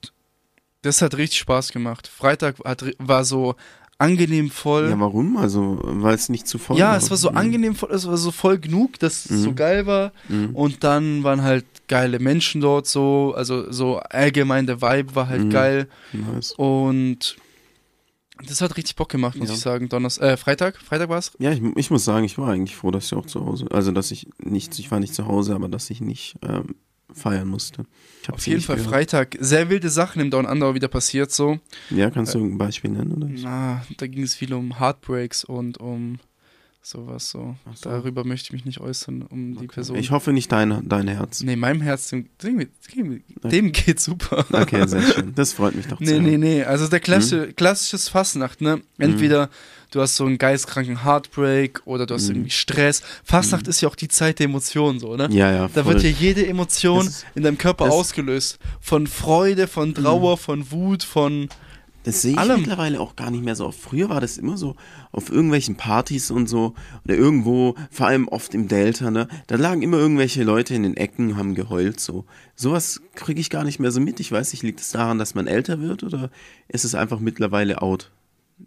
das 0.81 1.01
hat 1.01 1.17
richtig 1.17 1.39
Spaß 1.39 1.73
gemacht. 1.73 2.07
Freitag 2.07 2.55
hat, 2.63 2.85
war 2.99 3.25
so 3.25 3.55
angenehm 3.99 4.49
voll. 4.49 4.89
Ja, 4.89 4.99
warum? 4.99 5.37
Also, 5.37 5.79
weil 5.83 6.15
es 6.15 6.29
nicht 6.29 6.47
zu 6.47 6.57
voll 6.57 6.77
Ja, 6.77 6.95
es 6.97 7.09
war 7.11 7.17
so 7.17 7.29
Mhm. 7.31 7.37
angenehm 7.37 7.75
voll, 7.75 7.91
es 7.91 8.07
war 8.07 8.17
so 8.17 8.31
voll 8.31 8.57
genug, 8.57 8.97
dass 8.99 9.25
es 9.29 9.43
so 9.43 9.51
Mhm. 9.51 9.55
geil 9.55 9.85
war. 9.85 10.11
Mhm. 10.27 10.55
Und 10.55 10.83
dann 10.83 11.23
waren 11.23 11.43
halt 11.43 11.65
geile 11.87 12.19
Menschen 12.19 12.61
dort 12.61 12.87
so, 12.87 13.33
also 13.35 13.71
so 13.71 13.97
allgemein 13.97 14.65
der 14.67 14.81
Vibe 14.81 15.15
war 15.15 15.27
halt 15.27 15.45
Mhm. 15.45 15.49
geil. 15.51 15.87
Nice. 16.13 16.53
Und 16.53 17.35
das 18.47 18.61
hat 18.61 18.77
richtig 18.77 18.95
Bock 18.95 19.09
gemacht, 19.09 19.37
muss 19.37 19.49
Ja. 19.49 19.55
ich 19.55 19.59
sagen. 19.59 19.89
Donners 19.89 20.17
äh, 20.17 20.37
Freitag? 20.37 20.77
Freitag 20.77 21.09
war's? 21.09 21.33
Ja, 21.39 21.51
ich, 21.51 21.61
ich 21.75 21.91
muss 21.91 22.05
sagen, 22.05 22.23
ich 22.23 22.37
war 22.37 22.49
eigentlich 22.49 22.75
froh, 22.77 22.91
dass 22.91 23.05
ich 23.07 23.13
auch 23.13 23.25
zu 23.25 23.45
Hause, 23.45 23.65
also 23.71 23.91
dass 23.91 24.11
ich 24.11 24.27
nicht, 24.41 24.79
ich 24.79 24.89
war 24.91 24.99
nicht 25.01 25.13
zu 25.13 25.27
Hause, 25.27 25.55
aber 25.55 25.67
dass 25.67 25.89
ich 25.89 25.99
nicht 25.99 26.35
ähm, 26.41 26.75
feiern 27.13 27.47
musste. 27.47 27.85
Auf 28.31 28.45
jeden 28.47 28.61
Fall 28.61 28.75
gehört. 28.77 28.91
Freitag. 28.93 29.37
Sehr 29.39 29.69
wilde 29.69 29.89
Sachen 29.89 30.21
im 30.21 30.29
Down 30.29 30.45
Under 30.45 30.75
wieder 30.75 30.87
passiert 30.87 31.31
so. 31.31 31.59
Ja, 31.89 32.09
kannst 32.11 32.33
du 32.33 32.39
irgendein 32.39 32.57
Beispiel 32.59 32.91
nennen, 32.91 33.13
oder? 33.13 33.27
Na, 33.29 33.85
da 33.97 34.07
ging 34.07 34.23
es 34.23 34.35
viel 34.35 34.53
um 34.53 34.79
Heartbreaks 34.79 35.43
und 35.43 35.79
um 35.79 36.19
sowas 36.81 37.29
so. 37.29 37.55
So. 37.75 37.89
Darüber 37.89 38.23
möchte 38.23 38.47
ich 38.47 38.53
mich 38.53 38.65
nicht 38.65 38.79
äußern, 38.79 39.23
um 39.23 39.57
die 39.57 39.67
Person. 39.67 39.97
Ich 39.97 40.11
hoffe 40.11 40.31
nicht 40.33 40.51
dein, 40.51 40.87
dein 40.87 41.07
Herz. 41.07 41.41
Nee, 41.41 41.55
meinem 41.55 41.81
Herz, 41.81 42.09
dem, 42.09 42.29
dem, 42.43 42.67
dem, 43.43 43.71
geht's 43.71 44.05
super. 44.05 44.45
Okay, 44.51 44.87
sehr 44.87 45.01
schön. 45.01 45.33
Das 45.35 45.53
freut 45.53 45.75
mich 45.75 45.87
doch 45.87 45.99
Nee, 45.99 46.05
sehr. 46.07 46.21
nee, 46.21 46.37
nee. 46.37 46.63
Also 46.63 46.87
der 46.87 46.99
klassische, 46.99 47.53
klassisches 47.53 48.09
Fastnacht, 48.09 48.61
ne? 48.61 48.81
Entweder 48.97 49.49
du 49.91 50.01
hast 50.01 50.15
so 50.15 50.25
einen 50.25 50.37
geistkranken 50.37 51.03
Heartbreak 51.03 51.81
oder 51.85 52.05
du 52.05 52.13
hast 52.15 52.29
Mhm. 52.29 52.35
irgendwie 52.35 52.49
Stress. 52.51 53.01
Fastnacht 53.23 53.67
ist 53.67 53.81
ja 53.81 53.89
auch 53.89 53.95
die 53.95 54.07
Zeit 54.07 54.39
der 54.39 54.45
Emotionen, 54.45 54.99
so, 54.99 55.15
ne? 55.15 55.27
Ja, 55.31 55.51
ja, 55.51 55.69
Da 55.73 55.83
voll. 55.83 55.93
wird 55.93 56.03
ja 56.03 56.09
jede 56.09 56.45
Emotion 56.47 57.07
ist- 57.07 57.25
in 57.35 57.43
deinem 57.43 57.57
Körper 57.57 57.91
ausgelöst. 57.91 58.59
Von 58.81 59.07
Freude, 59.07 59.67
von 59.67 59.93
Trauer, 59.93 60.37
von 60.37 60.71
Wut, 60.71 61.03
von. 61.03 61.49
Das 62.03 62.21
sehe 62.21 62.31
ich 62.31 62.37
allem. 62.37 62.61
mittlerweile 62.61 62.99
auch 63.01 63.17
gar 63.17 63.29
nicht 63.29 63.43
mehr 63.43 63.55
so 63.57 63.65
oft. 63.67 63.77
Früher 63.79 64.07
war 64.09 64.21
das 64.21 64.37
immer 64.37 64.57
so 64.57 64.75
auf 65.11 65.29
irgendwelchen 65.29 65.75
Partys 65.75 66.31
und 66.31 66.47
so 66.47 66.73
oder 67.03 67.15
irgendwo, 67.15 67.75
vor 67.91 68.07
allem 68.07 68.29
oft 68.29 68.53
im 68.55 68.69
Delta, 68.69 69.11
ne? 69.11 69.27
Da 69.47 69.55
lagen 69.57 69.81
immer 69.81 69.97
irgendwelche 69.97 70.43
Leute 70.43 70.73
in 70.75 70.83
den 70.83 70.95
Ecken, 70.95 71.35
haben 71.35 71.55
geheult 71.55 71.99
so. 71.99 72.23
Sowas 72.55 73.01
kriege 73.15 73.41
ich 73.41 73.49
gar 73.49 73.65
nicht 73.65 73.79
mehr 73.79 73.91
so 73.91 73.99
mit. 73.99 74.21
Ich 74.21 74.31
weiß 74.31 74.53
nicht, 74.53 74.63
liegt 74.63 74.79
es 74.79 74.91
daran, 74.91 75.19
dass 75.19 75.35
man 75.35 75.45
älter 75.45 75.81
wird 75.81 76.03
oder 76.03 76.29
ist 76.69 76.85
es 76.85 76.95
einfach 76.95 77.19
mittlerweile 77.19 77.81
out, 77.81 78.11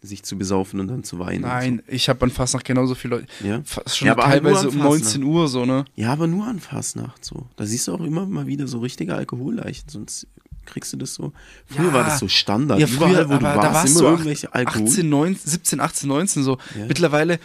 sich 0.01 0.23
zu 0.23 0.37
besaufen 0.39 0.81
und 0.81 0.89
dann 0.89 1.05
zu 1.05 1.19
weinen? 1.19 1.43
Nein, 1.43 1.83
ich 1.87 2.09
habe 2.09 2.25
an 2.25 2.31
Fastnacht 2.31 2.65
genauso 2.65 2.95
viele 2.95 3.17
Leute. 3.17 3.27
Ja. 3.45 3.63
Schon 3.87 4.07
Ja, 4.07 4.13
aber 4.13 4.27
halt 4.27 4.43
teilweise 4.43 4.69
um 4.69 4.75
Fastnacht. 4.79 4.91
19 5.03 5.23
Uhr, 5.25 5.49
so, 5.49 5.65
ne? 5.67 5.85
Ja, 5.97 6.13
aber 6.13 6.27
nur 6.27 6.47
an 6.47 6.59
Fastnacht 6.61 7.25
so. 7.25 7.47
Da 7.57 7.67
siehst 7.67 7.87
du 7.89 7.95
auch 7.95 8.01
immer 8.01 8.27
mal 8.27 8.47
wieder 8.47 8.67
so 8.67 8.79
richtige 8.81 9.15
Alkoholleichen, 9.15 9.89
sonst 9.89 10.27
kriegst 10.65 10.93
du 10.93 10.97
das 10.97 11.15
so. 11.15 11.33
Früher 11.67 11.87
Ja. 11.89 11.93
war 11.93 12.05
das 12.05 12.19
so 12.21 12.29
Standard. 12.29 12.79
Ja, 12.81 12.87
früher, 12.87 13.09
Überall, 13.09 13.29
wo 13.29 13.35
du 13.39 13.43
warst, 13.43 13.59
da 13.59 13.75
warst 13.75 13.91
immer 13.93 14.01
du 14.01 14.07
irgendwelche 14.07 14.49
18, 14.55 14.67
Alkohol. 14.67 14.89
18, 14.89 15.09
19, 15.09 15.51
17, 15.51 15.81
18, 15.81 16.09
19 16.09 16.43
so. 16.45 16.59
Ja. 16.79 16.87
Mittlerweile, 16.87 17.39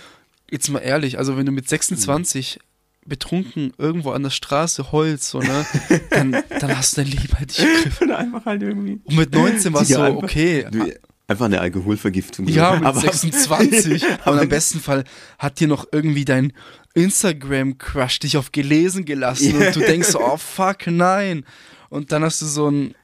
jetzt 0.49 0.69
mal 0.69 0.79
ehrlich, 0.79 1.17
also 1.17 1.35
wenn 1.37 1.45
du 1.45 1.51
mit 1.51 1.67
26 1.67 2.59
betrunken 3.05 3.71
irgendwo 3.77 4.11
an 4.11 4.23
der 4.23 4.29
Straße 4.31 4.91
heulst, 4.91 5.29
so, 5.29 5.39
ne, 5.39 5.65
dann, 6.11 6.31
dann 6.59 6.77
hast 6.77 6.97
du 6.97 7.01
dein 7.01 7.11
Leben 7.11 7.33
halt 7.37 7.47
nicht 7.47 7.57
gegriffen. 7.59 8.07
Oder 8.09 8.17
einfach 8.19 8.45
halt 8.45 8.61
irgendwie. 8.61 8.99
Und 9.03 9.15
mit 9.15 9.33
19 9.33 9.73
war 9.73 9.81
es 9.81 9.87
so, 9.89 10.01
einfach- 10.01 10.23
okay. 10.23 10.67
Du, 10.69 10.91
einfach 11.27 11.45
eine 11.45 11.59
Alkoholvergiftung. 11.61 12.47
Ja, 12.47 12.79
mit 12.79 12.95
26. 12.95 14.03
Und 14.25 14.39
am 14.39 14.49
besten 14.49 14.79
Fall 14.79 15.03
hat 15.37 15.59
dir 15.59 15.67
noch 15.67 15.85
irgendwie 15.91 16.25
dein 16.25 16.53
Instagram-Crush 16.93 18.19
dich 18.19 18.37
auf 18.37 18.51
gelesen 18.51 19.05
gelassen 19.05 19.55
und 19.55 19.75
du 19.75 19.79
denkst 19.81 20.07
so, 20.09 20.19
oh 20.19 20.37
fuck, 20.37 20.87
nein. 20.87 21.45
Und 21.89 22.11
dann 22.11 22.23
hast 22.23 22.41
du 22.41 22.45
so 22.47 22.67
einen 22.67 22.95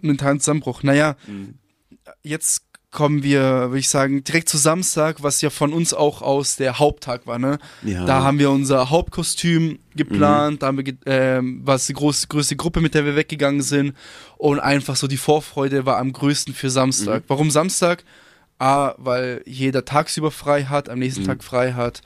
mentalen 0.00 0.40
Zusammenbruch. 0.40 0.82
Naja, 0.82 1.16
Mhm. 1.26 1.54
jetzt 2.22 2.63
kommen 2.94 3.22
wir, 3.22 3.42
würde 3.42 3.78
ich 3.78 3.90
sagen, 3.90 4.24
direkt 4.24 4.48
zu 4.48 4.56
Samstag, 4.56 5.22
was 5.22 5.42
ja 5.42 5.50
von 5.50 5.74
uns 5.74 5.92
auch 5.92 6.22
aus 6.22 6.56
der 6.56 6.78
Haupttag 6.78 7.26
war, 7.26 7.38
ne? 7.38 7.58
Ja. 7.82 8.06
Da 8.06 8.22
haben 8.22 8.38
wir 8.38 8.50
unser 8.50 8.88
Hauptkostüm 8.88 9.80
geplant, 9.94 10.62
da 10.62 10.68
haben 10.68 10.78
wir, 10.78 10.94
ähm, 11.04 11.60
was 11.64 11.86
die 11.86 11.92
groß, 11.92 12.28
größte 12.28 12.56
Gruppe, 12.56 12.80
mit 12.80 12.94
der 12.94 13.04
wir 13.04 13.16
weggegangen 13.16 13.60
sind 13.62 13.94
und 14.38 14.60
einfach 14.60 14.96
so 14.96 15.08
die 15.08 15.18
Vorfreude 15.18 15.84
war 15.84 15.98
am 15.98 16.12
größten 16.12 16.54
für 16.54 16.70
Samstag. 16.70 17.24
Warum 17.28 17.50
Samstag? 17.50 18.04
A, 18.58 18.94
weil 18.96 19.42
jeder 19.44 19.84
tagsüber 19.84 20.30
frei 20.30 20.64
hat, 20.64 20.88
am 20.88 21.00
nächsten 21.00 21.24
Tag 21.24 21.42
frei 21.42 21.72
hat 21.72 22.00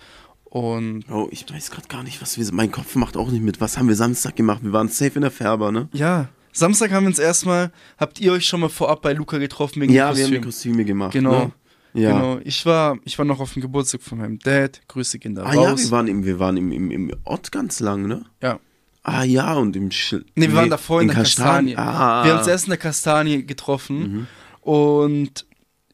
und 0.44 1.04
Oh, 1.10 1.28
ich 1.30 1.44
weiß 1.52 1.70
gerade 1.70 1.88
gar 1.88 2.02
nicht, 2.02 2.22
was 2.22 2.38
wir. 2.38 2.46
Mein 2.52 2.72
Kopf 2.72 2.94
macht 2.94 3.18
auch 3.18 3.30
nicht 3.30 3.42
mit. 3.42 3.60
Was 3.60 3.76
haben 3.76 3.88
wir 3.88 3.94
Samstag 3.96 4.34
gemacht? 4.36 4.60
Wir 4.62 4.72
waren 4.72 4.88
safe 4.88 5.12
in 5.16 5.20
der 5.20 5.30
Färber, 5.30 5.70
ne? 5.70 5.88
ja, 5.92 6.28
Samstag 6.58 6.90
haben 6.92 7.04
wir 7.04 7.08
uns 7.08 7.18
erstmal, 7.18 7.70
habt 7.98 8.20
ihr 8.20 8.32
euch 8.32 8.46
schon 8.46 8.60
mal 8.60 8.68
vorab 8.68 9.02
bei 9.02 9.12
Luca 9.12 9.38
getroffen 9.38 9.80
wegen 9.82 9.92
Ja, 9.92 10.16
wir 10.16 10.24
haben 10.24 10.30
die 10.32 10.40
Kostüm? 10.40 10.42
Kostüme 10.42 10.84
gemacht. 10.84 11.12
Genau. 11.12 11.46
Ne? 11.46 11.52
Ja. 11.94 12.12
Genau, 12.12 12.38
ich 12.44 12.64
war, 12.66 12.98
ich 13.04 13.18
war 13.18 13.24
noch 13.24 13.40
auf 13.40 13.54
dem 13.54 13.62
Geburtstag 13.62 14.02
von 14.02 14.18
meinem 14.18 14.38
Dad. 14.38 14.80
Grüße 14.88 15.18
gehen 15.18 15.34
da 15.34 15.44
Ah 15.44 15.54
ja, 15.54 15.70
raus. 15.70 15.84
wir 15.84 15.90
waren 15.90 16.06
im, 16.06 16.24
wir 16.24 16.38
waren 16.38 16.56
im, 16.56 16.70
im, 16.70 16.90
im 16.90 17.12
Ort 17.24 17.50
ganz 17.50 17.80
lang, 17.80 18.06
ne? 18.06 18.24
ja. 18.42 18.60
Ah 19.04 19.22
ja, 19.24 19.54
und 19.54 19.74
im 19.74 19.90
Sch 19.90 20.16
Nee, 20.34 20.48
wir 20.48 20.54
waren 20.54 20.68
davor 20.68 21.00
in, 21.00 21.08
der 21.08 21.16
Kastanie. 21.16 21.74
Kastanie. 21.74 21.76
Ah. 21.76 22.24
Wir 22.24 22.32
haben 22.32 22.38
uns 22.40 22.48
erst 22.48 22.64
in 22.66 22.70
der 22.70 22.78
Kastanie 22.78 23.42
getroffen 23.46 24.26
und 24.60 25.46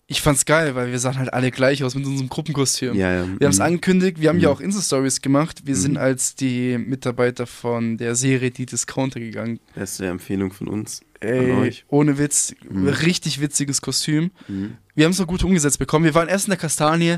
ich 0.07 0.21
fand's 0.21 0.45
geil, 0.45 0.75
weil 0.75 0.91
wir 0.91 0.99
sahen 0.99 1.19
halt 1.19 1.33
alle 1.33 1.51
gleich 1.51 1.83
aus 1.83 1.95
mit 1.95 2.05
unserem 2.05 2.29
Gruppenkostüm. 2.29 2.95
Ja, 2.95 3.11
ja. 3.13 3.27
Wir 3.39 3.47
haben 3.47 3.53
es 3.53 3.57
Mhm. 3.59 3.65
angekündigt, 3.65 4.21
wir 4.21 4.29
haben 4.29 4.39
ja 4.39 4.51
auch 4.51 4.61
Insta-Stories 4.61 5.23
gemacht. 5.23 5.63
Wir 5.65 5.77
sind 5.77 5.97
als 5.97 6.35
die 6.35 6.77
Mitarbeiter 6.79 7.47
von 7.47 7.97
der 7.97 8.15
Serie 8.15 8.51
Die 8.51 8.67
Discounter 8.67 9.19
gegangen. 9.21 9.61
Beste 9.75 10.07
Empfehlung 10.07 10.53
von 10.53 10.69
uns. 10.69 11.01
Ey, 11.21 11.53
euch. 11.53 11.85
ohne 11.89 12.19
Witz, 12.19 12.55
richtig 12.71 13.41
witziges 13.41 13.81
Kostüm. 13.81 14.31
Wir 14.95 15.05
haben 15.07 15.13
es 15.13 15.17
so 15.17 15.25
gut 15.25 15.43
umgesetzt 15.43 15.79
bekommen. 15.79 16.05
Wir 16.05 16.15
waren 16.15 16.29
erst 16.29 16.47
in 16.49 16.51
der 16.51 16.59
Kastanie. 16.59 17.17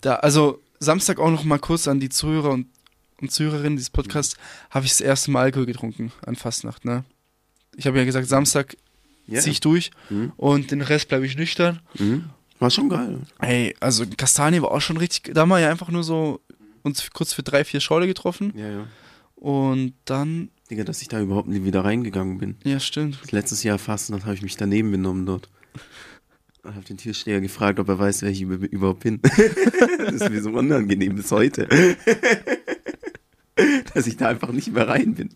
Da, 0.00 0.14
also 0.16 0.60
Samstag 0.78 1.18
auch 1.18 1.30
noch 1.32 1.42
mal 1.42 1.58
kurz 1.58 1.88
an 1.88 1.98
die 1.98 2.10
Zuhörer 2.10 2.50
und, 2.50 2.66
und 3.20 3.32
Zuhörerinnen 3.32 3.76
dieses 3.76 3.90
Podcasts, 3.90 4.36
habe 4.70 4.86
ich 4.86 4.92
das 4.92 5.00
erste 5.00 5.32
Mal 5.32 5.42
Alkohol 5.42 5.66
getrunken 5.66 6.12
an 6.24 6.36
Fastnacht. 6.36 6.84
Ne? 6.84 7.04
Ich 7.76 7.86
habe 7.88 7.98
ja 7.98 8.04
gesagt, 8.04 8.28
Samstag 8.28 8.76
Ja. 9.30 9.40
ziehe 9.40 9.52
ich 9.52 9.60
durch 9.60 9.90
und 10.36 10.70
den 10.70 10.82
Rest 10.82 11.08
bleibe 11.08 11.24
ich 11.26 11.36
nüchtern. 11.36 11.80
Mhm. 11.98 12.24
War 12.58 12.70
schon 12.70 12.88
geil. 12.90 13.20
Ey, 13.38 13.74
also 13.80 14.04
Kastanie 14.16 14.60
war 14.60 14.70
auch 14.72 14.80
schon 14.82 14.98
richtig, 14.98 15.32
da 15.34 15.40
haben 15.42 15.48
wir 15.48 15.60
ja 15.60 15.70
einfach 15.70 15.88
nur 15.90 16.04
so 16.04 16.40
uns 16.82 17.10
kurz 17.12 17.32
für 17.32 17.42
drei, 17.42 17.64
vier 17.64 17.80
Schorle 17.80 18.06
getroffen 18.06 18.52
Ja, 18.56 18.68
ja. 18.70 18.86
und 19.36 19.94
dann, 20.04 20.50
Digga, 20.70 20.84
dass 20.84 21.00
ich 21.02 21.08
da 21.08 21.20
überhaupt 21.20 21.48
nie 21.48 21.64
wieder 21.64 21.84
reingegangen 21.84 22.38
bin. 22.38 22.56
ja 22.64 22.78
stimmt, 22.80 23.18
Letztes 23.32 23.62
Jahr 23.62 23.78
fast, 23.78 24.10
dann 24.10 24.24
habe 24.24 24.34
ich 24.34 24.42
mich 24.42 24.56
daneben 24.56 24.90
benommen 24.90 25.24
dort. 25.26 25.48
Und 26.62 26.74
habe 26.74 26.84
den 26.84 26.98
Türsteher 26.98 27.40
gefragt, 27.40 27.78
ob 27.80 27.88
er 27.88 27.98
weiß, 27.98 28.20
wer 28.20 28.28
ich 28.30 28.42
über- 28.42 28.70
überhaupt 28.70 29.00
bin. 29.00 29.20
das 29.98 30.12
ist 30.16 30.28
mir 30.30 30.42
so 30.42 30.50
unangenehm 30.50 31.16
bis 31.16 31.30
heute. 31.32 31.66
Dass 33.94 34.06
ich 34.06 34.16
da 34.16 34.28
einfach 34.28 34.52
nicht 34.52 34.72
mehr 34.72 34.88
rein 34.88 35.14
bin. 35.14 35.30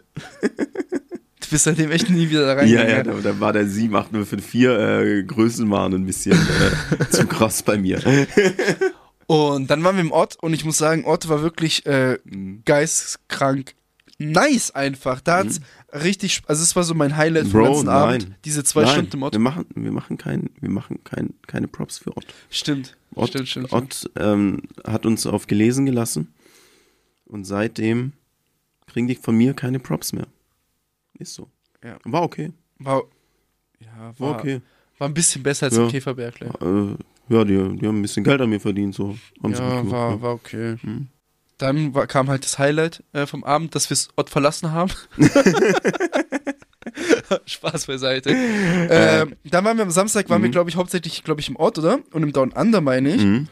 Du 1.45 1.51
bist 1.51 1.65
seitdem 1.65 1.91
echt 1.91 2.11
nie 2.11 2.29
wieder 2.31 2.43
da 2.55 2.63
Ja, 2.65 2.81
reingegangen. 2.83 2.91
ja, 3.17 3.23
da, 3.23 3.33
da 3.33 3.41
war 3.41 3.53
der 3.53 3.67
78054 3.67 4.65
äh, 4.65 5.23
Größenwahn 5.25 5.95
ein 5.95 6.07
bisschen 6.07 6.33
äh, 6.39 7.05
zu 7.11 7.27
krass 7.27 7.63
bei 7.63 7.77
mir. 7.79 8.01
Und 9.27 9.71
dann 9.71 9.83
waren 9.85 9.97
wir 9.97 10.03
im 10.03 10.13
Ort 10.13 10.37
und 10.43 10.53
ich 10.53 10.65
muss 10.65 10.77
sagen, 10.79 11.05
Ort 11.05 11.29
war 11.29 11.43
wirklich 11.43 11.87
äh, 11.87 12.19
Mhm. 12.25 12.63
geisteskrank 12.65 13.75
nice 14.19 14.71
einfach. 14.71 15.21
Da 15.21 15.39
hat's 15.39 15.61
richtig, 15.93 16.43
also 16.47 16.63
es 16.63 16.77
war 16.77 16.85
so 16.85 16.95
mein 16.95 17.17
Highlight 17.17 17.49
vom 17.49 17.61
Bro, 17.61 17.65
ganzen 17.73 17.87
nein. 17.87 17.95
Abend. 17.97 18.31
Diese 18.45 18.63
zwei 18.65 18.83
Nein, 18.83 18.93
Stunden 18.93 19.17
im 19.17 19.23
Ort. 19.25 19.33
Wir 19.35 19.41
machen, 19.41 19.65
wir 19.75 19.93
machen, 19.93 20.19
kein, 20.19 20.51
wir 20.61 20.71
machen 20.71 21.01
kein, 21.05 21.35
keine 21.47 21.69
Props 21.69 21.99
für 21.99 22.17
Ott. 22.17 22.27
Stimmt. 22.51 22.97
Ott, 23.15 23.31
stimmt, 23.31 23.49
stimmt. 23.49 23.73
Ott 23.73 24.11
ähm, 24.17 24.63
hat 24.87 25.07
uns 25.07 25.27
auf 25.27 25.47
gelesen 25.47 25.87
gelassen 25.87 26.33
und 27.27 27.45
seitdem 27.45 28.13
kriegen 28.87 29.09
die 29.09 29.15
von 29.17 29.37
mir 29.37 29.55
keine 29.55 29.79
Props 29.81 30.13
mehr. 30.13 30.27
Ist 31.19 31.35
so. 31.35 31.49
Ja. 31.83 31.97
War 32.05 32.23
okay. 32.23 32.53
War, 32.79 33.03
ja, 33.81 34.13
war, 34.19 34.31
War 34.31 34.39
okay. 34.39 34.61
war 34.99 35.09
ein 35.09 35.15
bisschen 35.15 35.43
besser 35.43 35.67
als 35.67 35.77
Ja. 35.77 35.85
im 35.85 35.91
Käferbergle. 35.91 36.47
Äh, 36.61 37.33
ja, 37.35 37.45
die, 37.45 37.55
die 37.79 37.87
haben 37.87 37.99
ein 37.99 38.03
bisschen 38.03 38.25
Geld 38.25 38.41
an 38.41 38.51
mir 38.51 38.61
verdient, 38.61 38.95
so. 38.95 39.17
Haben 39.43 39.55
sie 39.55 39.63
gut 39.63 39.71
Ja, 39.73 39.81
gemacht, 39.81 39.93
war, 39.93 40.11
ja. 40.11 40.23
war 40.23 40.33
okay. 40.35 40.77
Mhm. 40.83 41.09
Dann 41.59 41.95
war, 41.95 42.07
kam 42.07 42.29
halt 42.29 42.45
das 42.45 42.59
Highlight 42.59 43.03
äh, 43.13 43.27
vom 43.27 43.45
Abend, 43.45 43.75
dass 43.75 43.89
wir 43.89 43.95
das 43.95 44.09
Ort 44.17 44.29
verlassen 44.31 44.73
haben. 44.73 44.91
Spaß 47.47 47.87
beiseite. 47.87 48.31
ähm, 48.31 49.35
dann 49.45 49.65
waren 49.65 49.77
wir 49.77 49.85
am 49.85 49.91
Samstag, 49.91 50.29
waren 50.31 50.43
wir, 50.43 50.51
glaube 50.51 50.71
ich, 50.71 50.77
hauptsächlich, 50.77 51.25
glaube 51.25 51.41
ich, 51.41 51.49
im 51.49 51.57
Ort, 51.57 51.79
oder? 51.79 51.99
Und 52.13 52.23
im 52.23 52.33
Down 52.33 52.53
Under, 52.53 52.81
meine 52.81 53.15
ich. 53.15 53.25
Mhm. 53.25 53.49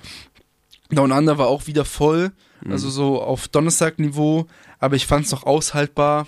Down 0.91 1.13
Under 1.13 1.39
war 1.39 1.49
auch 1.49 1.67
wieder 1.67 1.85
voll, 1.85 2.33
also 2.69 2.91
so 2.91 3.21
auf 3.23 3.49
Donnerstag-Niveau, 3.49 4.47
aber 4.79 4.97
ich 4.97 5.07
fand 5.07 5.25
es 5.27 5.33
noch 5.33 5.45
aushaltbar. 5.45 6.27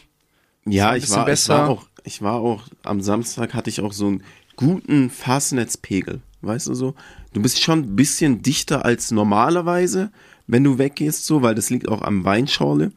Ja, 0.66 0.96
ich 0.96 1.10
war, 1.10 1.20
ich 1.20 1.24
besser. 1.26 1.54
war 1.54 1.68
auch, 1.68 1.86
ich 2.04 2.22
war 2.22 2.34
auch, 2.34 2.68
am 2.82 3.00
Samstag 3.00 3.54
hatte 3.54 3.70
ich 3.70 3.80
auch 3.80 3.92
so 3.92 4.06
einen 4.06 4.22
guten 4.56 5.10
Fastnetzpegel, 5.10 6.20
weißt 6.42 6.68
du 6.68 6.74
so? 6.74 6.94
Du 7.32 7.42
bist 7.42 7.60
schon 7.60 7.80
ein 7.80 7.96
bisschen 7.96 8.42
dichter 8.42 8.84
als 8.84 9.10
normalerweise, 9.10 10.10
wenn 10.46 10.64
du 10.64 10.78
weggehst 10.78 11.26
so, 11.26 11.42
weil 11.42 11.54
das 11.54 11.70
liegt 11.70 11.88
auch 11.88 12.02
am 12.02 12.24
Weinschorle. 12.24 12.92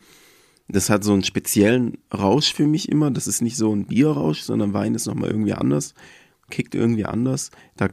Das 0.70 0.90
hat 0.90 1.04
so 1.04 1.14
einen 1.14 1.24
speziellen 1.24 1.98
Rausch 2.14 2.54
für 2.54 2.68
mich 2.68 2.90
immer. 2.90 3.10
Das 3.10 3.26
ist 3.26 3.42
nicht 3.42 3.56
so 3.56 3.74
ein 3.74 3.86
Bierrausch, 3.86 4.42
sondern 4.42 4.74
Wein 4.74 4.96
ist 4.96 5.06
nochmal 5.06 5.30
irgendwie 5.30 5.54
anders. 5.54 5.94
Kickt 6.50 6.76
irgendwie 6.76 7.06
anders. 7.06 7.52
Da 7.78 7.88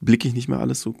blicke 0.00 0.26
ich 0.26 0.34
nicht 0.34 0.48
mehr 0.48 0.58
alles 0.58 0.80
so. 0.80 0.96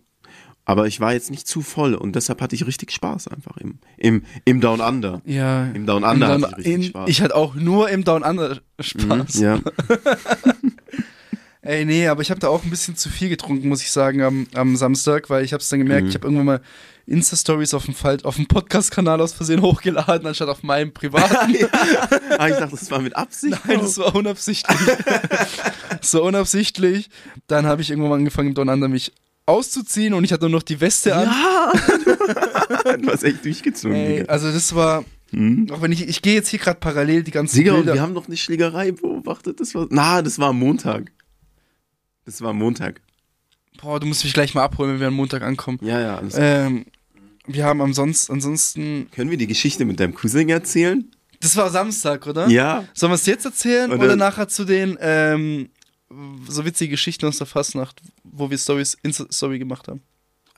Aber 0.68 0.88
ich 0.88 0.98
war 1.00 1.12
jetzt 1.12 1.30
nicht 1.30 1.46
zu 1.46 1.62
voll 1.62 1.94
und 1.94 2.16
deshalb 2.16 2.40
hatte 2.42 2.56
ich 2.56 2.66
richtig 2.66 2.90
Spaß 2.90 3.28
einfach 3.28 3.56
im, 3.56 3.78
im, 3.96 4.24
im 4.44 4.60
Down 4.60 4.80
Under. 4.80 5.22
Ja. 5.24 5.66
Im 5.70 5.86
Down 5.86 6.02
Under 6.02 6.34
Im 6.34 6.42
hatte 6.42 6.50
ich 6.50 6.56
richtig 6.58 6.74
in, 6.74 6.82
Spaß. 6.82 7.08
Ich 7.08 7.22
hatte 7.22 7.36
auch 7.36 7.54
nur 7.54 7.88
im 7.88 8.02
Down 8.02 8.24
Under 8.24 8.58
Spaß. 8.80 9.34
Mhm, 9.36 9.42
ja. 9.42 9.60
Ey, 11.62 11.84
nee, 11.84 12.06
aber 12.06 12.22
ich 12.22 12.30
habe 12.30 12.38
da 12.38 12.48
auch 12.48 12.62
ein 12.62 12.70
bisschen 12.70 12.96
zu 12.96 13.08
viel 13.08 13.28
getrunken, 13.28 13.68
muss 13.68 13.82
ich 13.82 13.90
sagen, 13.90 14.22
am, 14.22 14.46
am 14.54 14.76
Samstag, 14.76 15.30
weil 15.30 15.44
ich 15.44 15.52
habe 15.52 15.60
es 15.60 15.68
dann 15.68 15.80
gemerkt, 15.80 16.04
Mhm. 16.04 16.08
ich 16.10 16.14
habe 16.14 16.26
irgendwann 16.26 16.46
mal 16.46 16.60
Insta-Stories 17.06 17.74
auf 17.74 17.86
dem, 17.86 17.94
auf 18.24 18.36
dem 18.36 18.46
Podcast-Kanal 18.46 19.20
aus 19.20 19.32
Versehen 19.32 19.62
hochgeladen, 19.62 20.26
anstatt 20.26 20.48
auf 20.48 20.62
meinem 20.62 20.92
privaten. 20.92 21.56
Ah, 22.38 22.48
ich 22.48 22.56
dachte, 22.56 22.76
das 22.76 22.90
war 22.90 23.00
mit 23.00 23.16
Absicht. 23.16 23.56
Nein, 23.66 23.78
das 23.80 23.98
war 23.98 24.14
unabsichtlich. 24.14 24.78
war 26.12 26.22
unabsichtlich. 26.22 27.08
Dann 27.46 27.64
habe 27.66 27.82
ich 27.82 27.90
irgendwann 27.90 28.10
mal 28.10 28.16
angefangen, 28.16 28.48
im 28.48 28.54
Down 28.54 28.68
Under 28.68 28.88
mich 28.88 29.12
auszuziehen 29.46 30.12
und 30.14 30.24
ich 30.24 30.32
hatte 30.32 30.42
nur 30.42 30.58
noch 30.58 30.62
die 30.62 30.80
Weste 30.80 31.14
an. 31.14 31.24
Ja! 31.28 31.72
du 32.96 33.08
hast 33.10 33.22
echt 33.22 33.44
durchgezogen, 33.44 33.96
Ey, 33.96 34.16
Digga. 34.18 34.32
also 34.32 34.50
das 34.52 34.74
war, 34.74 35.04
Mhm. 35.32 35.68
auch 35.72 35.82
wenn 35.82 35.90
ich, 35.92 36.06
ich 36.08 36.22
gehe 36.22 36.34
jetzt 36.34 36.48
hier 36.48 36.58
gerade 36.60 36.78
parallel 36.78 37.22
die 37.24 37.30
ganzen 37.32 37.56
Digga, 37.56 37.74
Bilder. 37.74 37.94
wir 37.94 38.00
haben 38.02 38.14
doch 38.14 38.26
eine 38.28 38.36
Schlägerei 38.36 38.92
beobachtet. 38.92 39.58
Das 39.60 39.74
war, 39.74 39.86
na, 39.90 40.22
das 40.22 40.38
war 40.38 40.50
am 40.50 40.58
Montag. 40.58 41.10
Das 42.24 42.40
war 42.42 42.50
am 42.50 42.58
Montag. 42.58 43.00
Boah, 43.82 43.98
du 44.00 44.06
musst 44.06 44.22
mich 44.24 44.32
gleich 44.34 44.54
mal 44.54 44.62
abholen, 44.62 44.92
wenn 44.94 45.00
wir 45.00 45.08
am 45.08 45.14
Montag 45.14 45.42
ankommen. 45.42 45.78
Ja, 45.82 46.00
ja. 46.00 46.16
Alles 46.18 46.34
Ähm, 46.38 46.86
wir 47.46 47.64
haben 47.64 47.80
ansonsten, 47.82 48.32
ansonsten, 48.34 49.08
Können 49.12 49.30
wir 49.30 49.36
die 49.36 49.46
Geschichte 49.48 49.84
mit 49.84 49.98
deinem 50.00 50.14
Cousin 50.14 50.48
erzählen? 50.48 51.10
das 51.40 51.56
war 51.56 51.70
Samstag, 51.70 52.26
oder? 52.26 52.48
Ja. 52.48 52.84
Sollen 52.94 53.10
wir 53.10 53.16
es 53.16 53.26
jetzt 53.26 53.44
erzählen 53.44 53.90
Oder- 53.92 54.04
oder, 54.04 54.16
nachher 54.16 54.48
zu 54.48 54.64
den 54.64 54.96
ähm, 55.00 55.68
so 56.48 56.64
witzige 56.64 56.90
Geschichten 56.92 57.26
aus 57.26 57.38
der 57.38 57.46
Fastnacht, 57.46 58.00
wo 58.24 58.50
wir 58.50 58.58
Stories, 58.58 58.96
Insta-Story 59.02 59.58
gemacht 59.58 59.88
haben? 59.88 60.02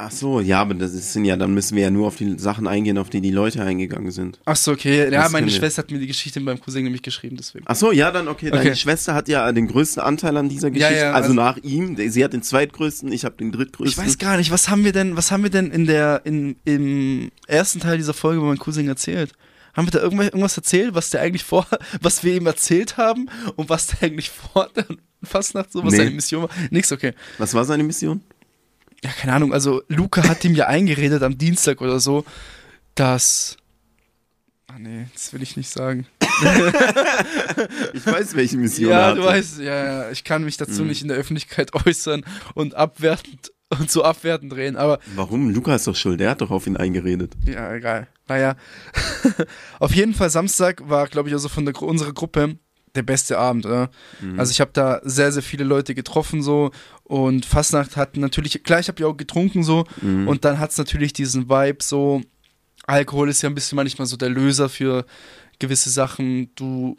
Ach 0.01 0.13
so, 0.13 0.39
ja, 0.41 0.61
aber 0.61 0.75
das 0.75 0.93
sind 1.13 1.25
ja, 1.25 1.35
dann 1.37 1.53
müssen 1.55 1.75
wir 1.75 1.83
ja 1.83 1.91
nur 1.91 2.07
auf 2.07 2.15
die 2.15 2.39
Sachen 2.39 2.69
eingehen, 2.69 2.99
auf 2.99 3.11
die 3.11 3.21
die 3.21 3.33
Leute 3.33 3.65
eingegangen 3.65 4.13
sind. 4.13 4.39
Ach 4.45 4.55
so, 4.55 4.71
okay. 4.71 5.05
Ja, 5.11 5.11
Das 5.23 5.33
meine. 5.33 5.51
Schwester 5.51 5.83
hat 5.83 5.91
mir 5.91 5.99
die 5.99 6.07
Geschichte 6.07 6.39
meinem 6.39 6.61
Cousin 6.61 6.85
nämlich 6.85 7.03
geschrieben, 7.03 7.37
deswegen. 7.37 7.65
Ach 7.67 7.75
so, 7.75 7.91
ja, 7.91 8.13
dann 8.13 8.29
okay. 8.29 8.51
Deine 8.51 8.63
Okay. 8.63 8.77
Schwester 8.77 9.13
hat 9.15 9.27
ja 9.29 9.51
den 9.51 9.67
größten 9.67 10.01
Anteil 10.01 10.37
an 10.37 10.49
dieser 10.49 10.69
Ja, 10.69 10.75
Geschichte. 10.75 10.95
ja, 10.99 11.13
also, 11.15 11.31
also- 11.31 11.35
nach 11.35 11.57
ihm. 11.65 11.97
Sie 12.11 12.23
hat 12.23 12.33
den 12.33 12.45
zweitgrößten, 12.45 13.11
ich 13.11 13.25
habe 13.25 13.37
den 13.39 13.51
drittgrößten. 13.51 14.01
Ich 14.05 14.09
weiß 14.09 14.19
gar 14.19 14.37
nicht, 14.37 14.53
was 14.53 14.69
haben 14.69 14.85
wir 14.85 14.93
denn, 14.93 15.17
was 15.17 15.33
haben 15.33 15.43
wir 15.43 15.51
denn 15.51 15.73
in 15.73 15.87
der, 15.87 16.21
in, 16.25 16.55
im 16.65 17.31
ersten 17.49 17.81
Teil 17.81 17.97
dieser 17.97 18.15
Folge 18.15 18.39
über 18.39 18.47
meinen 18.47 18.59
Cousin 18.59 18.87
erzählt? 18.87 19.33
Haben 19.79 19.87
wir 19.87 19.93
da 19.93 20.01
irgendwas, 20.01 20.57
erzählt, 20.57 20.95
was 20.97 21.11
der 21.11 21.21
eigentlich 21.21 21.45
vor, 21.45 21.65
was 22.01 22.25
wir 22.25 22.35
ihm 22.35 22.47
erzählt 22.47 22.97
haben 22.97 23.31
und 23.55 23.69
was 23.69 23.87
der 23.87 24.03
eigentlich 24.03 24.29
vor 24.29 24.69
der 24.75 24.85
Fastnacht 25.23 25.71
so, 25.73 25.85
was 25.85 25.93
Nee. 25.93 25.99
seine 25.99 26.11
Mission 26.11 26.43
war? 26.43 26.51
Nix, 26.71 26.91
okay. 26.91 27.15
Was 27.39 27.55
war 27.55 27.65
seine 27.65 27.85
Mission? 27.85 28.21
Ja, 29.05 29.11
keine 29.13 29.35
Ahnung, 29.35 29.53
also 29.53 29.83
Luca 29.87 30.27
hat 30.29 30.45
ihm 30.45 30.57
ja 30.57 30.67
eingeredet 30.67 31.23
am 31.23 31.39
Dienstag 31.39 31.81
oder 31.81 32.01
so, 32.01 32.25
dass. 32.97 33.57
Ah 34.67 34.79
nee, 34.81 35.07
das 35.15 35.33
will 35.33 35.43
ich 35.43 35.57
nicht 35.57 35.71
sagen. 35.71 36.07
Ich 37.95 38.07
weiß, 38.07 38.35
welche 38.35 38.57
Mission 38.57 38.91
er 38.93 38.99
ja, 38.99 39.15
du 39.15 39.25
weißt, 39.25 39.59
ja, 39.61 39.85
ja, 40.05 40.11
ich 40.11 40.25
kann 40.25 40.45
mich 40.45 40.57
dazu 40.57 40.83
Mhm. 40.83 40.89
nicht 40.89 41.03
in 41.03 41.09
der 41.09 41.17
Öffentlichkeit 41.17 41.73
äußern 41.87 42.25
und 42.55 42.75
abwertend 42.75 43.53
und 43.79 43.91
so 43.91 44.03
abwertend 44.05 44.53
drehen, 44.53 44.77
aber 44.77 44.99
Warum? 45.15 45.51
Luca 45.51 45.75
ist 45.75 45.87
doch 45.87 45.97
schuld, 45.97 46.21
der 46.21 46.31
hat 46.31 46.41
doch 46.41 46.51
auf 46.51 46.67
ihn 46.67 46.77
eingeredet. 46.77 47.35
ja, 47.45 47.75
egal. 47.75 48.09
Naja. 48.29 48.57
Auf 49.81 49.95
jeden 49.95 50.13
Fall 50.15 50.29
Samstag 50.31 50.87
war, 50.89 51.07
glaube 51.07 51.29
ich, 51.31 51.35
also 51.35 51.49
von 51.49 51.65
der, 51.65 51.81
unserer 51.81 52.13
Gruppe 52.13 52.59
der 52.95 53.03
beste 53.03 53.39
Abend, 53.39 53.65
oder? 53.65 53.91
Mhm. 54.21 54.39
Also 54.39 54.51
ich 54.51 54.61
habe 54.61 54.71
da 54.75 55.01
sehr, 55.03 55.33
sehr 55.33 55.43
viele 55.43 55.65
Leute 55.65 55.95
getroffen 55.95 56.43
so 56.43 56.71
und 57.05 57.47
Fastnacht 57.47 57.97
hat 57.97 58.17
natürlich, 58.17 58.63
klar, 58.65 58.81
ich 58.81 58.89
habe 58.89 59.01
ja 59.01 59.07
auch 59.09 59.17
getrunken 59.17 59.63
so 59.63 59.85
Mhm. 60.03 60.29
und 60.29 60.45
dann 60.45 60.59
hat 60.59 60.71
es 60.73 60.79
natürlich 60.79 61.13
diesen 61.15 61.49
Vibe 61.49 61.79
so, 61.83 62.23
Alkohol 62.87 63.29
ist 63.29 63.43
ja 63.43 63.49
ein 63.49 63.55
bisschen 63.55 63.77
manchmal 63.77 64.07
so 64.07 64.17
der 64.17 64.31
Löser 64.31 64.69
für 64.69 65.05
gewisse 65.59 65.91
Sachen. 65.91 66.51
Du 66.55 66.97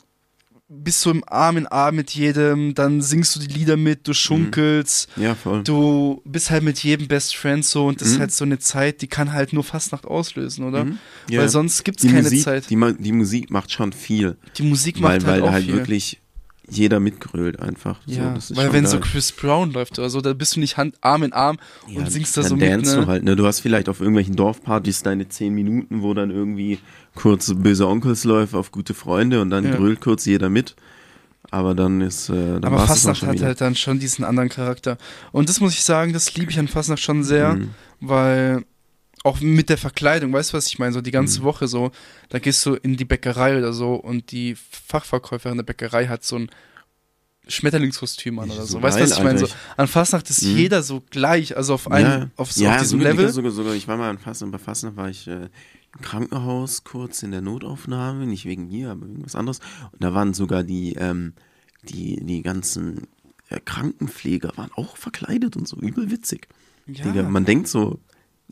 bist 0.72 1.02
so 1.02 1.10
im 1.10 1.24
Arm 1.28 1.58
in 1.58 1.66
Arm 1.68 1.96
mit 1.96 2.12
jedem, 2.12 2.76
dann 2.76 3.02
singst 3.02 3.36
du 3.36 3.40
die 3.40 3.48
Lieder 3.52 3.76
mit, 3.76 4.08
du 4.08 4.14
schunkelst, 4.14 5.10
Ja, 5.16 5.34
voll. 5.34 5.64
du 5.64 6.22
bist 6.26 6.52
halt 6.52 6.64
mit 6.64 6.78
jedem 6.84 7.08
Best 7.08 7.36
Friend 7.36 7.66
so 7.66 7.88
und 7.88 8.02
das 8.02 8.10
ist 8.10 8.16
Mhm. 8.18 8.20
halt 8.20 8.32
so 8.32 8.46
eine 8.46 8.60
Zeit, 8.60 9.02
die 9.02 9.08
kann 9.08 9.34
halt 9.34 9.52
nur 9.52 9.64
Fastnacht 9.64 10.06
auslösen, 10.06 10.66
oder? 10.66 10.86
Mhm. 10.86 11.00
Ja. 11.30 11.42
Weil 11.42 11.50
sonst 11.50 11.84
gibt's 11.84 12.04
die 12.04 12.10
keine 12.10 12.22
Musik, 12.24 12.44
Zeit. 12.44 12.70
Die, 12.70 12.78
die 13.00 13.12
Musik 13.12 13.50
macht 13.50 13.72
schon 13.72 13.94
viel. 13.94 14.38
Die 14.58 14.64
Musik 14.64 15.00
macht 15.00 15.14
weil, 15.14 15.24
weil 15.24 15.32
halt 15.34 15.44
auch 15.44 15.52
halt 15.52 15.66
viel. 15.66 15.74
wirklich 15.76 16.20
jeder 16.70 17.00
mitgrölt 17.00 17.60
einfach. 17.60 18.00
Ja, 18.06 18.40
so, 18.40 18.56
weil 18.56 18.72
wenn 18.74 18.84
geil. 18.84 18.92
so 18.92 19.00
Chris 19.00 19.32
Brown 19.32 19.72
läuft 19.72 19.98
oder 20.00 20.10
so, 20.10 20.22
da 20.22 20.34
bist 20.34 20.56
du 20.56 20.60
nicht 20.60 20.78
Hand, 20.78 20.96
Arm 21.02 21.24
in 21.24 21.34
Arm 21.34 21.58
Ja, 21.88 22.00
und 22.00 22.12
singst 22.12 22.36
da 22.38 22.42
dann 22.42 22.50
so 22.50 22.56
mit, 22.56 22.70
dance 22.70 22.96
ne? 22.96 23.02
du 23.02 23.08
halt, 23.08 23.24
ne? 23.24 23.36
Du 23.36 23.46
hast 23.46 23.60
vielleicht 23.60 23.90
auf 23.90 24.00
irgendwelchen 24.00 24.36
Dorfpartys 24.36 25.04
deine 25.04 25.28
10 25.30 25.54
Minuten, 25.54 26.02
wo 26.02 26.14
dann 26.14 26.32
irgendwie 26.32 26.80
kurz 27.16 27.54
böse 27.56 27.88
Onkels 27.88 28.24
läuft 28.24 28.54
auf 28.56 28.72
gute 28.72 28.94
Freunde 28.94 29.42
und 29.42 29.50
dann 29.50 29.66
Ja. 29.66 29.76
grölt 29.76 30.02
kurz 30.02 30.26
jeder 30.26 30.50
mit. 30.50 30.76
Aber 31.52 31.74
dann 31.74 32.02
ist, 32.02 32.30
äh, 32.30 32.34
dann 32.34 32.66
Aber 32.66 32.86
Fastnacht 32.86 33.24
hat 33.24 33.34
wieder. 33.34 33.48
halt 33.48 33.62
dann 33.62 33.76
schon 33.76 33.98
diesen 34.00 34.24
anderen 34.24 34.50
Charakter. 34.50 34.98
Und 35.32 35.50
das 35.50 35.60
muss 35.60 35.74
ich 35.74 35.84
sagen, 35.84 36.14
das 36.14 36.36
liebe 36.36 36.52
ich 36.52 36.60
an 36.60 36.68
Fastnacht 36.68 37.02
schon 37.02 37.24
sehr, 37.24 37.56
Mhm. 37.56 37.70
weil 38.02 38.64
auch 39.24 39.40
mit 39.42 39.70
der 39.70 39.78
Verkleidung, 39.78 40.32
weißt 40.34 40.54
du, 40.54 40.58
was 40.58 40.68
ich 40.68 40.80
meine? 40.80 40.94
So 40.94 41.02
die 41.02 41.10
Mhm. 41.10 41.14
ganze 41.14 41.44
Woche 41.44 41.68
so, 41.68 41.92
da 42.30 42.40
gehst 42.40 42.66
du 42.66 42.76
in 42.76 42.96
die 42.98 43.06
Bäckerei 43.06 43.58
oder 43.58 43.74
so 43.74 43.96
und 43.96 44.32
die 44.32 44.56
Fachverkäuferin 44.56 45.58
der 45.58 45.64
Bäckerei 45.66 46.08
hat 46.08 46.24
so 46.24 46.38
ein 46.38 46.50
Schmetterlingskostüm 47.48 48.38
an 48.40 48.52
oder 48.52 48.62
so. 48.62 48.74
So 48.74 48.82
weißt 48.82 48.98
du, 49.00 49.04
was 49.04 49.18
ich 49.18 49.24
meine? 49.24 49.40
So, 49.40 49.48
an 49.76 49.88
Fastnacht 49.88 50.30
ist 50.30 50.44
Mhm. 50.44 50.58
jeder 50.58 50.84
so 50.84 51.02
gleich, 51.10 51.58
also 51.58 51.74
auf, 51.74 51.90
einem, 51.90 52.22
ja, 52.22 52.30
auf, 52.36 52.52
so, 52.52 52.64
ja, 52.64 52.74
auf 52.76 52.82
diesem 52.82 53.00
sogar, 53.00 53.14
Level. 53.14 53.34
Sogar, 53.34 53.52
sogar, 53.52 53.74
ich 53.74 53.88
war 53.88 53.98
mal 53.98 54.10
an 54.10 54.20
Fasten, 54.20 54.52
bei 54.52 54.60
Fasten 54.60 54.96
war 54.96 55.10
ich 55.10 55.28
äh, 55.28 55.50
im 55.96 56.02
Krankenhaus 56.02 56.84
kurz 56.84 57.24
in 57.24 57.32
der 57.32 57.42
Notaufnahme, 57.42 58.28
nicht 58.28 58.46
wegen 58.46 58.68
mir, 58.68 58.92
aber 58.92 59.08
wegen 59.08 59.26
was 59.26 59.36
anderes. 59.36 59.60
Und 59.92 60.04
da 60.04 60.14
waren 60.14 60.34
sogar 60.36 60.64
die, 60.64 60.94
ähm, 60.94 61.34
die, 61.84 62.24
die 62.24 62.44
ganzen 62.44 63.08
äh, 63.50 63.60
Krankenpfleger 63.60 64.52
waren 64.56 64.70
auch 64.76 64.96
verkleidet 64.96 65.58
und 65.58 65.68
so, 65.68 65.78
übel 65.78 66.12
witzig. 66.12 66.48
Ja. 66.86 67.04
Digga, 67.06 67.24
man 67.24 67.46
denkt 67.46 67.68
so, 67.68 68.00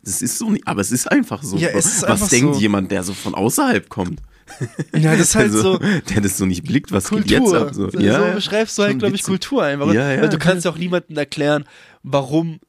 das 0.02 0.22
ist 0.22 0.38
so 0.38 0.50
nicht, 0.50 0.66
aber 0.66 0.80
es 0.80 0.92
ist 0.92 1.10
einfach 1.10 1.42
so. 1.42 1.56
Ja, 1.56 1.68
es 1.68 1.86
ist 1.86 2.02
was 2.02 2.10
einfach 2.10 2.28
denkt 2.28 2.54
so. 2.54 2.60
jemand, 2.60 2.90
der 2.90 3.02
so 3.02 3.14
von 3.14 3.34
außerhalb 3.34 3.88
kommt? 3.88 4.20
Ja, 4.94 5.12
das 5.16 5.20
ist 5.28 5.34
halt 5.36 5.52
Also, 5.52 5.74
so 5.74 5.78
Der 5.78 6.20
das 6.22 6.38
so 6.38 6.46
nicht 6.46 6.64
blickt, 6.64 6.90
was 6.92 7.10
geht 7.10 7.26
Kultur. 7.28 7.52
jetzt 7.52 7.54
ab? 7.54 7.74
So, 7.74 7.84
ja, 7.90 8.18
so 8.20 8.26
ja, 8.26 8.30
beschreibst 8.34 8.78
du 8.78 8.82
halt, 8.84 8.98
glaube 8.98 9.14
ich. 9.14 9.22
Kultur 9.22 9.62
einfach. 9.64 9.92
Ja, 9.92 10.12
ja, 10.12 10.22
Weil 10.22 10.28
du 10.30 10.38
kannst 10.38 10.64
ja. 10.64 10.70
auch 10.70 10.78
niemandem 10.78 11.16
erklären, 11.18 11.64
warum 12.02 12.60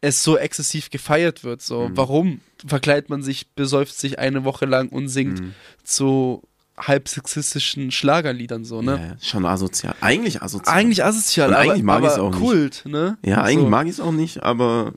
es 0.00 0.22
so 0.24 0.36
exzessiv 0.36 0.90
gefeiert 0.90 1.44
wird. 1.44 1.62
So, 1.62 1.88
Mhm. 1.88 1.96
warum 1.96 2.40
verkleidet 2.66 3.08
man 3.08 3.22
sich, 3.22 3.50
besäuft 3.54 3.96
sich 3.96 4.18
eine 4.18 4.42
Woche 4.44 4.66
lang 4.66 4.88
und 4.88 5.08
singt 5.08 5.40
Mhm. 5.40 5.54
zu 5.84 6.42
halb 6.76 7.06
sexistischen 7.06 7.92
Schlagerliedern 7.92 8.64
so, 8.64 8.82
ne? 8.82 9.16
Ja, 9.20 9.24
schon 9.24 9.46
asozial. 9.46 9.94
Eigentlich 10.00 10.42
asozial. 10.42 10.74
Eigentlich 10.76 11.04
asozial, 11.04 11.50
Und 11.50 11.54
aber, 11.54 11.62
eigentlich 11.70 11.82
mag 11.84 12.02
aber 12.02 12.20
auch 12.20 12.30
nicht. 12.30 12.40
Kult, 12.40 12.82
ne? 12.86 13.18
Ja, 13.24 13.42
eigentlich 13.42 13.64
so. 13.66 13.68
mag 13.70 13.86
ich 13.86 13.92
es 13.92 14.00
auch 14.00 14.10
nicht, 14.10 14.42
aber 14.42 14.94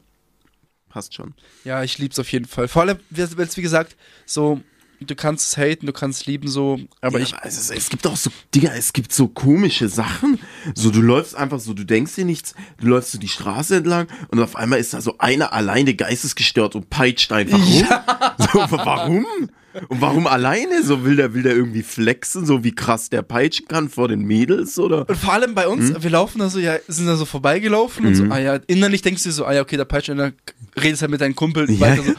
passt 0.95 1.13
schon. 1.13 1.33
Ja, 1.65 1.83
ich 1.83 1.97
lieb's 1.97 2.17
auf 2.19 2.31
jeden 2.31 2.45
Fall. 2.45 2.69
Vor 2.69 2.83
allem, 2.83 2.99
es 3.13 3.57
wie 3.57 3.61
gesagt, 3.61 3.97
so, 4.25 4.61
du 5.01 5.13
kannst 5.13 5.45
es 5.45 5.57
haten, 5.57 5.87
du 5.87 5.91
kannst 5.91 6.21
es 6.21 6.25
lieben, 6.25 6.47
so, 6.47 6.79
aber 7.01 7.19
ja, 7.19 7.25
ich. 7.25 7.35
aber 7.35 7.45
es, 7.45 7.69
es 7.69 7.89
gibt 7.89 8.07
auch 8.07 8.15
so, 8.15 8.29
Digga, 8.53 8.71
es 8.73 8.93
gibt 8.93 9.11
so 9.11 9.27
komische 9.27 9.89
Sachen. 9.89 10.39
So, 10.73 10.91
du 10.91 11.01
läufst 11.01 11.35
einfach 11.35 11.59
so, 11.59 11.73
du 11.73 11.83
denkst 11.83 12.15
dir 12.15 12.23
nichts, 12.23 12.55
du 12.79 12.87
läufst 12.87 13.11
so 13.11 13.17
die 13.17 13.27
Straße 13.27 13.75
entlang 13.75 14.07
und 14.29 14.39
auf 14.39 14.55
einmal 14.55 14.79
ist 14.79 14.93
da 14.93 15.01
so 15.01 15.17
einer 15.17 15.51
alleine 15.51 15.95
geistesgestört 15.95 16.75
und 16.75 16.89
peitscht 16.89 17.29
einfach 17.33 17.59
rum. 17.59 17.87
So, 18.37 18.59
warum? 18.71 19.49
Und 19.89 20.01
warum 20.01 20.27
alleine? 20.27 20.83
So 20.83 21.03
will 21.03 21.15
der, 21.15 21.33
will 21.33 21.43
der 21.43 21.55
irgendwie 21.55 21.83
flexen, 21.83 22.45
so 22.45 22.63
wie 22.63 22.73
krass 22.73 23.09
der 23.09 23.21
peitschen 23.21 23.67
kann 23.67 23.89
vor 23.89 24.07
den 24.07 24.21
Mädels 24.23 24.77
oder? 24.79 25.07
Und 25.09 25.17
vor 25.17 25.33
allem 25.33 25.53
bei 25.55 25.67
uns, 25.67 25.89
Hm? 25.93 26.03
wir 26.03 26.09
laufen 26.09 26.39
da 26.39 26.49
so, 26.49 26.59
ja, 26.59 26.77
sind 26.87 27.05
da 27.07 27.15
so 27.15 27.25
vorbeigelaufen 27.25 28.05
und 28.05 28.15
so, 28.15 28.23
Mhm. 28.25 28.31
ah 28.31 28.39
ja, 28.39 28.59
innerlich 28.67 29.01
denkst 29.01 29.23
du 29.23 29.29
dir 29.29 29.33
so, 29.33 29.45
ah 29.45 29.53
ja, 29.53 29.61
okay, 29.61 29.77
der 29.77 29.85
Peitsche, 29.85 30.11
und 30.13 30.19
dann 30.19 30.33
redest 30.81 31.01
halt 31.01 31.11
mit 31.11 31.21
deinen 31.21 31.35
Kumpel 31.35 31.69
Ja, 31.69 31.79
weiter 31.79 32.03
so. 32.03 32.13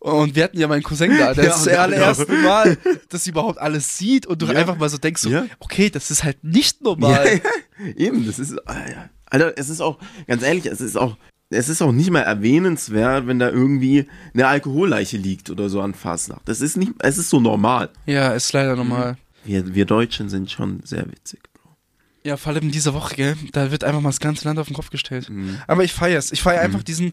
Und 0.00 0.34
wir 0.34 0.42
hatten 0.44 0.58
ja 0.58 0.66
meinen 0.66 0.82
Cousin 0.82 1.16
da, 1.16 1.32
der 1.32 1.44
Ja, 1.44 1.50
ist 1.54 1.66
das 1.66 1.72
ja, 1.74 1.82
allererste 1.82 2.26
genau. 2.26 2.42
Mal, 2.48 2.76
dass 3.08 3.22
sie 3.24 3.30
überhaupt 3.30 3.58
alles 3.58 3.96
sieht 3.98 4.26
und 4.26 4.42
du 4.42 4.46
Ja. 4.46 4.54
einfach 4.54 4.76
mal 4.76 4.88
so 4.88 4.98
denkst, 4.98 5.22
so, 5.22 5.28
Ja. 5.30 5.46
okay, 5.60 5.90
das 5.90 6.10
ist 6.10 6.24
halt 6.24 6.42
nicht 6.42 6.82
normal. 6.82 7.40
Eben, 7.96 8.26
das 8.26 8.38
ist, 8.40 8.54
ah. 8.68 8.74
Alter, 9.26 9.52
es 9.56 9.68
ist 9.68 9.80
auch, 9.80 9.98
ganz 10.26 10.42
ehrlich, 10.42 10.66
es 10.66 10.80
ist 10.80 10.96
auch, 10.98 11.16
es 11.52 11.68
ist 11.68 11.82
auch 11.82 11.92
nicht 11.92 12.10
mehr 12.10 12.24
erwähnenswert, 12.24 13.26
wenn 13.26 13.38
da 13.38 13.48
irgendwie 13.50 14.06
eine 14.34 14.46
Alkoholleiche 14.46 15.16
liegt 15.16 15.50
oder 15.50 15.68
so 15.68 15.80
an 15.80 15.94
Fastnacht. 15.94 16.42
Das 16.46 16.60
ist 16.60 16.76
nicht, 16.76 16.92
es 17.00 17.18
ist 17.18 17.30
so 17.30 17.40
normal. 17.40 17.90
Ja, 18.06 18.32
ist 18.32 18.52
leider 18.52 18.76
normal. 18.76 19.16
Wir, 19.44 19.74
wir 19.74 19.84
Deutschen 19.86 20.28
sind 20.28 20.50
schon 20.50 20.80
sehr 20.84 21.06
witzig, 21.10 21.40
Bro. 21.54 21.70
Ja, 22.24 22.36
vor 22.36 22.52
allem 22.52 22.64
in 22.64 22.70
dieser 22.70 22.94
Woche, 22.94 23.14
gell, 23.16 23.36
da 23.52 23.70
wird 23.70 23.82
einfach 23.84 24.00
mal 24.00 24.10
das 24.10 24.20
ganze 24.20 24.44
Land 24.46 24.58
auf 24.58 24.68
den 24.68 24.76
Kopf 24.76 24.90
gestellt. 24.90 25.28
Mhm. 25.30 25.58
Aber 25.66 25.82
ich 25.84 25.92
feier's. 25.92 26.30
Ich 26.32 26.42
feier 26.42 26.60
einfach 26.60 26.82
diesen, 26.82 27.12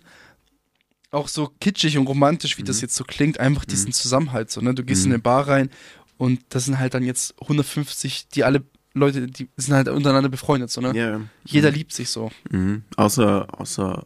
auch 1.12 1.28
so 1.28 1.50
kitschig 1.60 1.98
und 1.98 2.06
romantisch, 2.08 2.58
wie 2.58 2.62
Mhm. 2.62 2.68
das 2.68 2.82
jetzt 2.82 2.96
so 2.96 3.04
klingt, 3.04 3.40
einfach 3.40 3.66
diesen 3.66 3.92
Zusammenhalt 3.92 4.52
so, 4.52 4.62
ne? 4.62 4.74
Du 4.76 4.84
gehst 4.84 5.06
in 5.06 5.12
eine 5.12 5.20
Bar 5.20 5.48
rein 5.48 5.70
und 6.18 6.42
das 6.50 6.66
sind 6.66 6.78
halt 6.78 6.94
dann 6.94 7.04
jetzt 7.04 7.34
150, 7.42 8.28
die 8.30 8.44
alle 8.44 8.64
Leute, 8.94 9.26
die 9.28 9.48
sind 9.58 9.74
halt 9.74 9.88
untereinander 9.88 10.30
befreundet, 10.30 10.70
so, 10.70 10.82
ne? 10.82 10.96
Ja. 10.96 11.22
Jeder 11.46 11.72
liebt 11.72 11.94
sich 11.94 12.10
so. 12.10 12.32
Mhm. 12.52 12.84
Außer, 12.96 13.48
außer, 13.60 14.06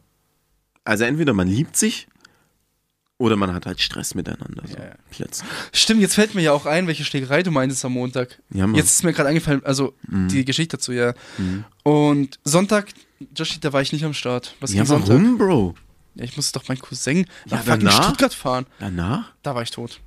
also 0.83 1.03
entweder 1.03 1.33
man 1.33 1.47
liebt 1.47 1.77
sich 1.77 2.07
oder 3.17 3.35
man 3.35 3.53
hat 3.53 3.65
halt 3.65 3.79
Stress 3.79 4.15
miteinander. 4.15 4.63
So. 4.67 4.75
Ja, 4.77 4.85
ja. 4.85 4.95
Plötzlich. 5.11 5.49
Stimmt, 5.71 6.01
jetzt 6.01 6.15
fällt 6.15 6.35
mir 6.35 6.41
ja 6.41 6.51
auch 6.51 6.65
ein, 6.65 6.87
welche 6.87 7.05
Schlägerei 7.05 7.43
du 7.43 7.51
meintest 7.51 7.85
am 7.85 7.93
Montag. 7.93 8.41
Ja, 8.49 8.67
Mann. 8.67 8.75
Jetzt 8.75 8.91
ist 8.95 9.03
mir 9.03 9.13
gerade 9.13 9.29
eingefallen, 9.29 9.63
also 9.65 9.93
Mhm. 10.07 10.27
die 10.29 10.43
Geschichte 10.45 10.77
dazu, 10.77 10.91
ja. 10.91 11.13
Mhm. 11.37 11.63
Und 11.83 12.39
Sonntag, 12.43 12.89
Joshi, 13.35 13.59
da 13.59 13.71
war 13.71 13.81
ich 13.81 13.93
nicht 13.93 14.03
am 14.03 14.13
Start. 14.13 14.55
Was 14.59 14.71
Ja, 14.73 14.77
ging 14.81 14.87
Sonntag? 14.87 15.09
warum, 15.09 15.37
Bro? 15.37 15.75
Ja, 16.15 16.25
ich 16.25 16.35
musste 16.35 16.59
doch 16.59 16.67
meinen 16.67 16.79
Cousin 16.79 17.19
Ja, 17.45 17.57
nach 17.57 17.63
fucking 17.63 17.79
danach? 17.85 18.03
Stuttgart 18.03 18.33
fahren. 18.33 18.65
Danach? 18.79 19.31
Da 19.41 19.55
war 19.55 19.61
ich 19.61 19.71
tot. 19.71 19.99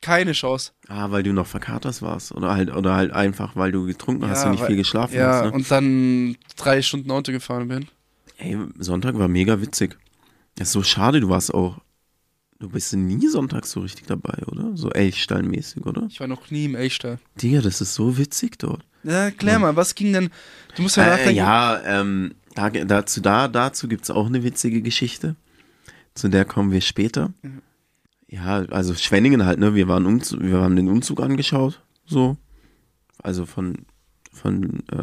Keine 0.00 0.32
Chance. 0.32 0.72
Ah, 0.88 1.10
weil 1.10 1.22
du 1.22 1.32
noch 1.32 1.46
verkatert 1.46 2.02
warst. 2.02 2.32
Oder 2.32 2.54
halt, 2.54 2.74
oder 2.74 2.94
halt 2.96 3.12
einfach, 3.12 3.54
weil 3.56 3.70
du 3.72 3.86
getrunken 3.86 4.28
hast 4.28 4.40
Ja, 4.40 4.46
und 4.46 4.52
nicht 4.52 4.60
weil- 4.62 4.68
viel 4.68 4.76
geschlafen 4.76 5.14
Ja, 5.14 5.32
hast. 5.34 5.44
Ne? 5.46 5.52
und 5.52 5.70
dann 5.70 6.36
drei 6.56 6.82
Stunden 6.82 7.10
Auto 7.10 7.30
gefahren 7.32 7.68
bin. 7.68 7.88
Ey, 8.42 8.58
Sonntag 8.78 9.16
war 9.18 9.28
mega 9.28 9.60
witzig. 9.60 9.96
Das 10.56 10.68
ist 10.68 10.72
so 10.72 10.82
schade, 10.82 11.20
du 11.20 11.28
warst 11.28 11.54
auch. 11.54 11.78
Du 12.58 12.68
bist 12.68 12.92
nie 12.94 13.26
sonntags 13.26 13.70
so 13.72 13.80
richtig 13.80 14.06
dabei, 14.06 14.38
oder? 14.46 14.76
So 14.76 14.88
Elchstall-mäßig, 14.90 15.84
oder? 15.84 16.06
Ich 16.08 16.20
war 16.20 16.28
noch 16.28 16.50
nie 16.50 16.64
im 16.66 16.74
Elchstall. 16.76 17.18
Digga, 17.40 17.60
das 17.60 17.80
ist 17.80 17.94
so 17.94 18.18
witzig 18.18 18.58
dort. 18.58 18.84
Ja, 19.02 19.30
klär 19.32 19.58
mal, 19.58 19.74
was 19.74 19.94
ging 19.96 20.12
denn? 20.12 20.30
Du 20.76 20.82
musst 20.82 20.96
ja 20.96 21.04
Äh, 21.04 21.10
nachdenken. 21.10 21.34
ja, 21.36 21.80
ähm, 21.84 22.34
da, 22.54 22.70
dazu, 22.70 23.20
da, 23.20 23.48
dazu 23.48 23.88
gibt's 23.88 24.10
auch 24.10 24.26
eine 24.26 24.44
witzige 24.44 24.80
Geschichte. 24.80 25.34
Zu 26.14 26.28
der 26.28 26.44
kommen 26.44 26.70
wir 26.70 26.80
später. 26.82 27.32
Ja, 28.28 28.58
also 28.70 28.94
Schwenningen 28.94 29.44
halt, 29.44 29.58
ne? 29.58 29.74
Wir 29.74 29.88
waren 29.88 30.06
Umzug, 30.06 30.40
wir 30.42 30.58
haben 30.58 30.76
den 30.76 30.88
Umzug 30.88 31.20
angeschaut, 31.20 31.82
so. 32.06 32.36
Also 33.22 33.44
von, 33.44 33.86
von, 34.32 34.84
äh, 34.92 35.02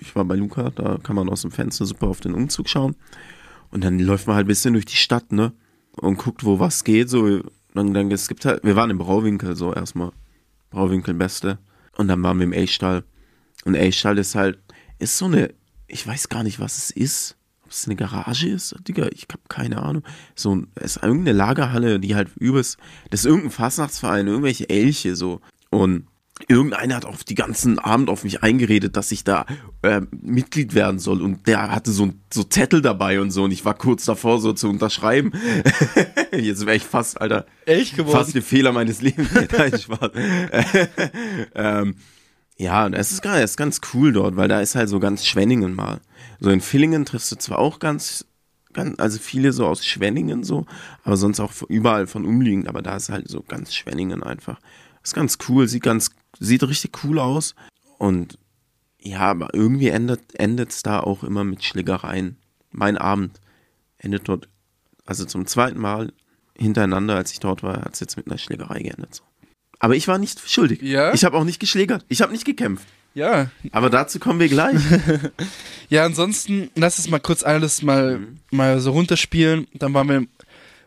ich 0.00 0.14
war 0.16 0.24
bei 0.24 0.36
Luca, 0.36 0.70
da 0.70 0.98
kann 1.02 1.16
man 1.16 1.28
aus 1.28 1.42
dem 1.42 1.50
Fenster 1.50 1.86
super 1.86 2.08
auf 2.08 2.20
den 2.20 2.34
Umzug 2.34 2.68
schauen. 2.68 2.96
Und 3.70 3.84
dann 3.84 3.98
läuft 3.98 4.26
man 4.26 4.36
halt 4.36 4.46
ein 4.46 4.48
bisschen 4.48 4.74
durch 4.74 4.86
die 4.86 4.96
Stadt, 4.96 5.32
ne? 5.32 5.52
Und 5.92 6.18
guckt, 6.18 6.44
wo 6.44 6.58
was 6.58 6.84
geht, 6.84 7.10
so. 7.10 7.40
Dann, 7.74 7.92
dann, 7.92 8.10
es 8.10 8.28
gibt 8.28 8.44
halt, 8.44 8.64
wir 8.64 8.76
waren 8.76 8.90
im 8.90 8.98
Brauwinkel, 8.98 9.56
so 9.56 9.74
erstmal. 9.74 10.12
Brauwinkel 10.70 11.14
Beste. 11.14 11.58
Und 11.96 12.08
dann 12.08 12.22
waren 12.22 12.38
wir 12.38 12.44
im 12.44 12.52
Elchstall. 12.52 13.04
Und 13.64 13.74
Elchstall 13.74 14.18
ist 14.18 14.34
halt, 14.34 14.58
ist 14.98 15.18
so 15.18 15.26
eine, 15.26 15.54
ich 15.86 16.06
weiß 16.06 16.28
gar 16.28 16.42
nicht, 16.42 16.60
was 16.60 16.78
es 16.78 16.90
ist. 16.90 17.36
Ob 17.64 17.72
es 17.72 17.86
eine 17.86 17.96
Garage 17.96 18.48
ist? 18.48 18.74
Digga, 18.86 19.08
ich 19.12 19.26
hab 19.30 19.48
keine 19.48 19.82
Ahnung. 19.82 20.02
So, 20.34 20.62
es 20.76 20.96
ist 20.96 21.02
irgendeine 21.02 21.36
Lagerhalle, 21.36 22.00
die 22.00 22.14
halt 22.14 22.30
übers, 22.36 22.78
das 23.10 23.20
ist 23.20 23.26
irgendein 23.26 23.50
Fastnachtsverein, 23.50 24.26
irgendwelche 24.26 24.68
Elche, 24.70 25.16
so. 25.16 25.40
Und 25.70 26.06
irgendeiner 26.46 26.96
hat 26.96 27.04
auf 27.04 27.24
die 27.24 27.34
ganzen 27.34 27.78
Abend 27.78 28.08
auf 28.08 28.24
mich 28.24 28.42
eingeredet, 28.42 28.96
dass 28.96 29.10
ich 29.12 29.24
da 29.24 29.46
äh, 29.82 30.02
Mitglied 30.10 30.74
werden 30.74 30.98
soll. 30.98 31.22
Und 31.22 31.46
der 31.46 31.70
hatte 31.70 31.90
so, 31.90 32.12
so 32.32 32.44
Zettel 32.44 32.82
dabei 32.82 33.20
und 33.20 33.30
so. 33.30 33.44
Und 33.44 33.50
ich 33.50 33.64
war 33.64 33.74
kurz 33.74 34.04
davor, 34.04 34.40
so 34.40 34.52
zu 34.52 34.68
unterschreiben. 34.68 35.32
Jetzt 36.32 36.66
wäre 36.66 36.76
ich 36.76 36.84
fast, 36.84 37.20
Alter, 37.20 37.46
Elch 37.66 37.94
geworden. 37.94 38.16
fast 38.16 38.34
der 38.34 38.42
Fehler 38.42 38.72
meines 38.72 39.02
Lebens. 39.02 39.28
Nein, 39.58 39.78
Spaß. 39.78 40.10
ähm, 41.54 41.94
ja, 42.56 42.86
und 42.86 42.94
es 42.94 43.12
ist, 43.12 43.24
es 43.24 43.50
ist 43.50 43.56
ganz 43.56 43.80
cool 43.94 44.12
dort, 44.12 44.36
weil 44.36 44.48
da 44.48 44.60
ist 44.60 44.74
halt 44.74 44.88
so 44.88 44.98
ganz 44.98 45.24
Schwenningen 45.24 45.74
mal. 45.74 46.00
So 46.40 46.50
in 46.50 46.60
Villingen 46.60 47.04
triffst 47.04 47.30
du 47.30 47.36
zwar 47.36 47.58
auch 47.58 47.78
ganz, 47.78 48.26
ganz, 48.72 48.98
also 48.98 49.18
viele 49.18 49.52
so 49.52 49.66
aus 49.66 49.86
Schwenningen 49.86 50.42
so, 50.42 50.66
aber 51.04 51.16
sonst 51.16 51.38
auch 51.38 51.52
überall 51.68 52.06
von 52.06 52.24
umliegend, 52.24 52.68
aber 52.68 52.82
da 52.82 52.96
ist 52.96 53.10
halt 53.10 53.28
so 53.28 53.42
ganz 53.42 53.74
Schwenningen 53.74 54.24
einfach. 54.24 54.58
Ist 55.04 55.14
ganz 55.14 55.38
cool, 55.48 55.68
sieht 55.68 55.84
ganz, 55.84 56.10
sieht 56.38 56.62
richtig 56.62 57.04
cool 57.04 57.18
aus 57.18 57.54
und 57.98 58.38
Ja, 59.00 59.20
aber 59.20 59.54
irgendwie 59.54 59.88
endet 59.88 60.70
es 60.70 60.82
da 60.82 61.00
auch 61.00 61.22
immer 61.22 61.44
mit 61.44 61.64
Schlägereien. 61.64 62.36
Mein 62.70 62.98
Abend 62.98 63.40
endet 63.98 64.28
dort, 64.28 64.48
also 65.06 65.24
zum 65.24 65.46
zweiten 65.46 65.78
Mal 65.80 66.12
hintereinander, 66.56 67.14
als 67.16 67.30
ich 67.32 67.38
dort 67.40 67.62
war, 67.62 67.82
hat 67.82 67.94
es 67.94 68.00
jetzt 68.00 68.16
mit 68.16 68.26
einer 68.26 68.38
Schlägerei 68.38 68.80
geendet. 68.80 69.14
So. 69.14 69.22
Aber 69.78 69.94
ich 69.94 70.08
war 70.08 70.18
nicht 70.18 70.40
schuldig. 70.50 70.82
Ja? 70.82 71.14
Ich 71.14 71.24
habe 71.24 71.36
auch 71.36 71.44
nicht 71.44 71.60
geschlägert. 71.60 72.04
Ich 72.08 72.20
habe 72.20 72.32
nicht 72.32 72.44
gekämpft. 72.44 72.86
Ja. 73.14 73.50
Aber 73.72 73.88
dazu 73.90 74.18
kommen 74.18 74.40
wir 74.40 74.48
gleich. 74.48 74.80
Ja, 75.90 76.04
ansonsten, 76.04 76.70
lass 76.74 76.98
es 76.98 77.08
mal 77.08 77.18
kurz 77.20 77.42
alles 77.42 77.80
mal, 77.82 78.18
Mhm. 78.18 78.36
mal 78.50 78.78
so 78.80 78.90
runterspielen. 78.90 79.66
Dann 79.74 79.94
waren 79.94 80.08
wir. 80.08 80.26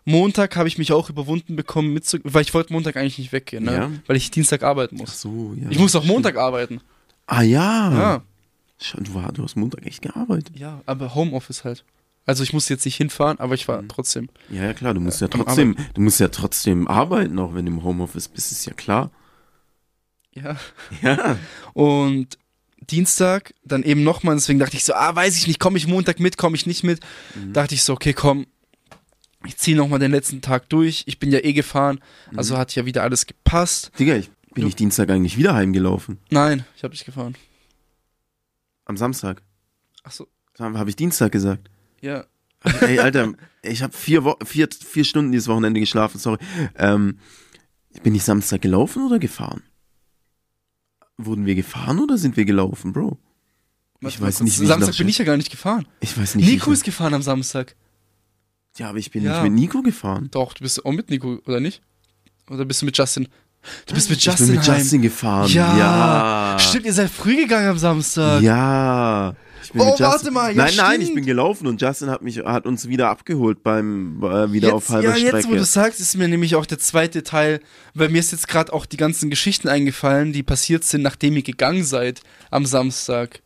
Montag 0.05 0.55
habe 0.55 0.67
ich 0.67 0.77
mich 0.77 0.91
auch 0.91 1.09
überwunden 1.09 1.55
bekommen, 1.55 1.93
mitzu 1.93 2.17
weil 2.23 2.41
ich 2.41 2.53
wollte 2.53 2.73
Montag 2.73 2.97
eigentlich 2.97 3.19
nicht 3.19 3.31
weggehen, 3.31 3.65
ne? 3.65 3.73
Ja. 3.73 3.91
weil 4.07 4.15
ich 4.17 4.31
Dienstag 4.31 4.63
arbeiten 4.63 4.95
Ach 4.97 5.01
muss. 5.01 5.21
so, 5.21 5.53
ja. 5.55 5.69
Ich 5.69 5.77
muss 5.79 5.95
auch 5.95 6.03
Montag 6.05 6.37
arbeiten. 6.37 6.81
Ah 7.27 7.43
ja. 7.43 7.91
Ja, 7.93 8.21
du, 8.97 9.13
war, 9.13 9.31
du 9.31 9.43
hast 9.43 9.55
Montag 9.55 9.85
echt 9.85 10.01
gearbeitet. 10.01 10.57
ja, 10.57 10.81
aber 10.87 11.13
Homeoffice 11.13 11.63
halt. 11.63 11.85
Also 12.25 12.43
ich 12.43 12.53
muss 12.53 12.67
jetzt 12.69 12.85
nicht 12.85 12.95
hinfahren, 12.97 13.39
aber 13.39 13.53
ich 13.55 13.67
Mhm. 13.67 13.71
war 13.73 13.87
trotzdem. 13.87 14.29
Ja, 14.49 14.63
ja, 14.65 14.73
klar, 14.73 14.93
du 14.93 14.99
musst 15.01 15.21
ja 15.21 15.27
am 15.31 15.31
trotzdem, 15.31 15.75
du 15.93 16.01
musst 16.01 16.19
ja 16.19 16.27
trotzdem 16.29 16.87
arbeiten, 16.87 17.37
auch 17.39 17.53
wenn 17.53 17.65
du 17.65 17.71
im 17.71 17.83
Homeoffice 17.83 18.27
bist, 18.27 18.51
ist 18.51 18.65
ja 18.65 18.73
klar. 18.73 19.11
Ja. 20.33 20.55
Ja. 21.01 21.37
Und 21.73 22.37
Dienstag 22.89 23.53
dann 23.63 23.83
eben 23.83 24.03
nochmal, 24.03 24.35
deswegen 24.35 24.59
dachte 24.59 24.75
ich 24.77 24.83
so, 24.83 24.93
ah, 24.93 25.15
weiß 25.15 25.37
ich 25.37 25.47
nicht, 25.47 25.59
komme 25.59 25.77
ich 25.77 25.87
Montag 25.87 26.19
mit, 26.19 26.37
komme 26.37 26.55
ich 26.55 26.65
nicht 26.65 26.83
mit. 26.83 26.99
Mhm. 27.35 27.53
Dachte 27.53 27.75
ich 27.75 27.83
so, 27.83 27.93
okay, 27.93 28.13
komm, 28.13 28.47
ich 29.45 29.57
ziehe 29.57 29.75
nochmal 29.77 29.99
den 29.99 30.11
letzten 30.11 30.41
Tag 30.41 30.69
durch. 30.69 31.03
Ich 31.07 31.19
bin 31.19 31.31
ja 31.31 31.39
eh 31.43 31.53
gefahren, 31.53 31.99
also 32.35 32.57
hat 32.57 32.75
ja 32.75 32.85
wieder 32.85 33.03
alles 33.03 33.25
gepasst. 33.25 33.91
Digga, 33.99 34.15
ich 34.15 34.29
bin 34.53 34.63
Du- 34.63 34.67
ich 34.67 34.75
Dienstag 34.75 35.09
eigentlich 35.09 35.37
wieder 35.37 35.53
heimgelaufen. 35.55 36.19
Nein, 36.29 36.65
ich 36.75 36.83
habe 36.83 36.91
nicht 36.93 37.05
gefahren. 37.05 37.35
Am 38.85 38.97
Samstag. 38.97 39.41
Ach 40.03 40.11
so, 40.11 40.27
Habe 40.59 40.89
ich 40.89 40.95
Dienstag 40.95 41.31
gesagt. 41.31 41.69
ja. 42.01 42.25
Ey, 42.81 42.99
Alter, 42.99 43.33
ich 43.63 43.81
habe 43.81 43.91
vier, 43.91 44.23
Wo 44.23 44.35
vier, 44.45 44.69
vier 44.71 45.03
Stunden 45.03 45.31
dieses 45.31 45.47
Wochenende 45.47 45.79
geschlafen, 45.79 46.19
sorry. 46.19 46.37
Ähm, 46.75 47.17
bin 48.03 48.13
ich 48.13 48.23
Samstag 48.23 48.61
gelaufen 48.61 49.03
oder 49.03 49.17
gefahren? 49.17 49.63
Wurden 51.17 51.47
wir 51.47 51.55
gefahren 51.55 51.97
oder 51.99 52.19
sind 52.19 52.37
wir 52.37 52.45
gelaufen, 52.45 52.93
Bro? 52.93 53.17
Ich 54.01 54.19
mal 54.19 54.27
weiß 54.27 54.41
nicht, 54.41 54.59
wie 54.59 54.63
ich 54.63 54.67
Samstag 54.69 54.91
noch- 54.91 54.97
bin 54.99 55.07
ich 55.09 55.17
ja 55.17 55.25
gar 55.25 55.37
nicht 55.37 55.49
gefahren. 55.49 55.87
Ich 56.01 56.15
weiß 56.15 56.35
nicht. 56.35 56.45
Nico 56.47 56.69
ich- 56.71 56.77
ist 56.77 56.83
gefahren 56.83 57.15
am 57.15 57.23
Samstag. 57.23 57.75
Ja, 58.77 58.89
aber 58.89 58.97
ich 58.97 59.11
bin 59.11 59.23
Ja. 59.23 59.41
nicht 59.43 59.51
mit 59.51 59.59
Nico 59.59 59.81
gefahren. 59.81 60.29
Doch, 60.31 60.53
du 60.53 60.61
bist 60.63 60.83
auch 60.85 60.91
mit 60.91 61.09
Nico, 61.09 61.39
oder 61.45 61.59
nicht? 61.59 61.81
Oder 62.49 62.65
bist 62.65 62.81
du 62.81 62.85
mit 62.85 62.97
Justin? 62.97 63.27
Du 63.85 63.93
bist 63.93 64.09
mit 64.09 64.17
ich 64.19 64.25
Justin 64.25 64.47
bin 64.47 64.55
mit 64.55 64.67
heim. 64.67 64.77
Justin 64.79 65.01
gefahren. 65.03 65.49
Ja. 65.51 65.77
Ja. 65.77 66.59
Stimmt, 66.59 66.85
ihr 66.85 66.93
seid 66.93 67.09
früh 67.11 67.35
gegangen 67.35 67.67
am 67.69 67.77
Samstag. 67.77 68.41
Ja. 68.41 69.35
Ich 69.63 69.71
bin 69.71 69.81
Oh, 69.81 69.91
mit 69.91 69.99
Justin- 69.99 70.05
warte 70.07 70.31
mal, 70.31 70.49
ja, 70.55 70.65
Nein, 70.65 70.73
nein, 70.75 70.91
stimmt. 70.95 71.03
ich 71.09 71.13
bin 71.15 71.25
gelaufen 71.25 71.67
und 71.67 71.79
Justin 71.79 72.09
hat 72.09 72.23
mich, 72.23 72.39
hat 72.39 72.65
uns 72.65 72.87
wieder 72.87 73.09
abgeholt 73.09 73.61
beim 73.61 74.17
äh, 74.23 74.51
wieder 74.51 74.69
jetzt, 74.69 74.73
auf 74.75 74.89
halber 74.89 75.09
ja, 75.09 75.15
Strecke. 75.15 75.37
jetzt, 75.37 75.49
wo 75.49 75.53
du 75.53 75.63
sagst, 75.63 75.99
ist 75.99 76.17
mir 76.17 76.27
nämlich 76.27 76.55
auch 76.55 76.65
der 76.65 76.79
zweite 76.79 77.21
Teil, 77.21 77.59
weil 77.93 78.09
mir 78.09 78.17
ist 78.19 78.31
jetzt 78.31 78.47
gerade 78.47 78.73
auch 78.73 78.87
die 78.87 78.97
ganzen 78.97 79.29
Geschichten 79.29 79.67
eingefallen, 79.67 80.33
die 80.33 80.41
passiert 80.41 80.83
sind, 80.83 81.03
nachdem 81.03 81.35
ihr 81.35 81.43
gegangen 81.43 81.83
seid 81.83 82.21
am 82.49 82.65
Samstag. 82.65 83.41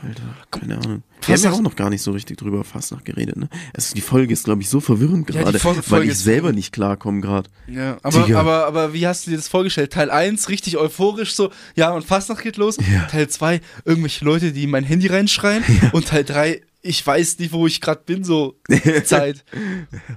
Alter, 0.00 0.22
keine 0.52 0.78
Ahnung. 0.78 1.02
Wir 1.24 1.34
haben 1.34 1.42
ja 1.42 1.52
auch 1.52 1.60
noch 1.60 1.76
gar 1.76 1.90
nicht 1.90 2.02
so 2.02 2.12
richtig 2.12 2.36
drüber 2.36 2.64
Fastnacht 2.64 3.04
geredet, 3.04 3.36
ne? 3.36 3.48
Also 3.74 3.94
die 3.94 4.00
Folge 4.00 4.32
ist, 4.32 4.44
glaube 4.44 4.62
ich, 4.62 4.68
so 4.68 4.80
verwirrend 4.80 5.28
Ja, 5.34 5.42
gerade, 5.42 5.60
weil 5.90 6.04
ich 6.04 6.16
selber 6.16 6.52
nicht 6.52 6.72
klarkomme 6.72 7.20
gerade. 7.20 7.48
Ja, 7.66 7.98
aber, 8.02 8.22
Digga. 8.22 8.40
aber, 8.40 8.66
aber 8.66 8.92
wie 8.92 9.06
hast 9.06 9.26
du 9.26 9.30
dir 9.30 9.36
das 9.36 9.48
vorgestellt? 9.48 9.92
Teil 9.92 10.10
1, 10.10 10.48
richtig 10.48 10.76
euphorisch 10.76 11.34
so, 11.34 11.50
ja, 11.74 11.90
und 11.92 12.04
Fastnacht 12.04 12.42
geht 12.42 12.56
los. 12.56 12.76
Ja. 12.92 13.04
Teil 13.06 13.28
2, 13.28 13.60
irgendwelche 13.84 14.24
Leute, 14.24 14.52
die 14.52 14.64
in 14.64 14.70
mein 14.70 14.84
Handy 14.84 15.06
reinschreien. 15.06 15.64
Und 15.92 16.08
Teil 16.08 16.24
3, 16.24 16.62
ich 16.82 17.04
weiß 17.06 17.38
nicht, 17.38 17.52
wo 17.52 17.66
ich 17.66 17.80
gerade 17.80 18.02
bin, 18.04 18.24
so 18.24 18.56
Zeit. 19.04 19.44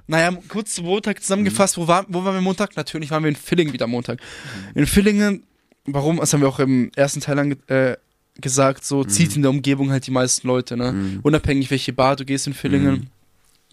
Naja, 0.08 0.32
kurz 0.48 0.76
zum 0.76 0.86
Montag 0.86 1.22
zusammengefasst, 1.22 1.78
wo, 1.78 1.88
war, 1.88 2.06
wo 2.10 2.24
waren 2.24 2.36
wir 2.36 2.42
Montag? 2.42 2.76
Natürlich 2.76 3.12
waren 3.12 3.24
wir 3.24 3.30
in 3.30 3.36
Villingen 3.36 3.74
wieder 3.74 3.88
Montag. 3.88 4.20
In 4.76 4.86
Villingen, 4.86 5.44
warum? 5.86 6.18
Das 6.18 6.34
haben 6.34 6.42
wir 6.42 6.48
auch 6.48 6.60
im 6.60 6.92
ersten 6.96 7.22
Teil 7.22 7.40
ange 7.40 7.58
äh, 7.68 7.98
gesagt, 8.42 8.86
so 8.86 9.04
zieht 9.04 9.36
in 9.36 9.42
der 9.42 9.52
Umgebung 9.52 9.92
halt 9.92 10.06
die 10.08 10.12
meisten 10.12 10.48
Leute, 10.48 10.78
ne? 10.78 11.20
Unabhängig 11.24 11.70
welche 11.72 11.94
Bar 11.94 12.16
du 12.16 12.26
gehst 12.26 12.48
in 12.48 12.54
Villingen. 12.54 13.10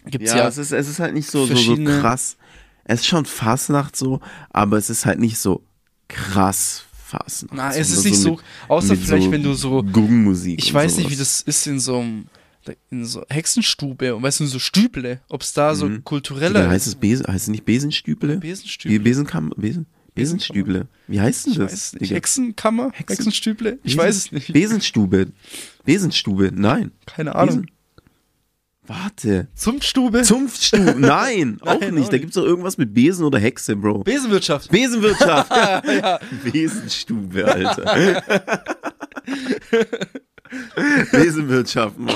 Gibt's 0.05 0.31
Ja, 0.31 0.37
ja, 0.37 0.47
es, 0.47 0.57
ist, 0.57 0.71
es 0.71 0.87
ist 0.87 0.99
halt 0.99 1.13
nicht 1.13 1.29
so, 1.29 1.45
so, 1.45 1.55
so 1.55 1.75
krass. 1.83 2.37
Es 2.85 3.01
ist 3.01 3.07
schon 3.07 3.25
Fastnacht 3.25 3.95
so, 3.95 4.21
aber 4.51 4.77
es 4.77 4.89
ist 4.89 5.05
halt 5.05 5.19
nicht 5.19 5.37
so 5.37 5.61
krass 6.07 6.83
Fastnacht. 7.05 7.53
Na, 7.55 7.69
es 7.73 7.89
ist 7.89 7.95
sondern 7.95 8.11
nicht 8.11 8.21
so, 8.21 8.31
mit- 8.31 8.39
außer 8.69 8.93
mit 8.95 9.03
vielleicht, 9.03 9.31
wenn 9.31 9.43
du 9.43 9.53
so 9.53 9.83
Guggenmusik. 9.83 10.59
Ich 10.63 10.73
weiß 10.73 10.91
sowas. 10.91 11.03
nicht, 11.03 11.11
wie 11.11 11.17
das 11.19 11.41
ist 11.41 11.67
in 11.67 11.79
so 11.79 11.99
einem 11.99 12.25
in 12.89 13.05
so 13.05 13.23
Hexenstube 13.29 14.13
und 14.13 14.23
weißt 14.23 14.41
du, 14.41 14.45
so 14.45 14.59
Stüble, 14.59 15.21
ob 15.29 15.41
es 15.41 15.53
da 15.53 15.73
so 15.73 15.87
Mhm. 15.87 16.03
kulturelle 16.03 16.53
Digga, 16.59 16.69
heißt 16.69 16.85
es 16.87 16.95
Besen, 16.95 17.25
heißt 17.25 17.43
es 17.43 17.47
nicht 17.47 17.63
Besenstüble? 17.63 18.35
Wie 18.41 18.49
Besenstüble. 18.49 18.99
Besenkam, 18.99 19.53
Besen, 19.55 19.85
Besenstüble. 20.17 20.87
Wie 21.07 21.21
heißt 21.21 21.45
denn 21.45 21.53
Ich 21.53 21.59
das? 21.59 21.93
es? 21.99 22.09
Hexenkammer? 22.09 22.91
Hexen- 22.93 23.17
Hexenstüble? 23.17 23.79
Ich 23.83 23.93
Besen- 23.93 23.97
weiß 23.97 24.15
es 24.17 24.31
nicht. 24.31 24.53
Besenstube. 24.53 25.27
Besenstube, 25.85 26.51
nein. 26.53 26.91
Keine 27.05 27.35
Ahnung. 27.35 27.63
Besen- 27.65 27.71
Warte. 28.89 29.47
Zunftstube? 29.53 30.21
Zunftstube, 30.23 30.95
nein, 30.97 31.57
auch 31.61 31.77
Nein, 31.81 31.95
nicht. 31.95 32.05
auch 32.05 32.09
Da 32.09 32.17
gibt's 32.19 32.35
doch 32.35 32.45
irgendwas 32.45 32.77
mit 32.77 32.93
Besen 32.93 33.25
oder 33.25 33.37
Hexe, 33.37 33.75
Bro. 33.75 33.99
Besenwirtschaft. 34.03 34.71
Besenwirtschaft. 34.71 35.51
Besenstube, 36.51 37.45
Alter. 37.45 38.23
Besenwirtschaft, 41.11 41.97
Mann. 41.97 42.15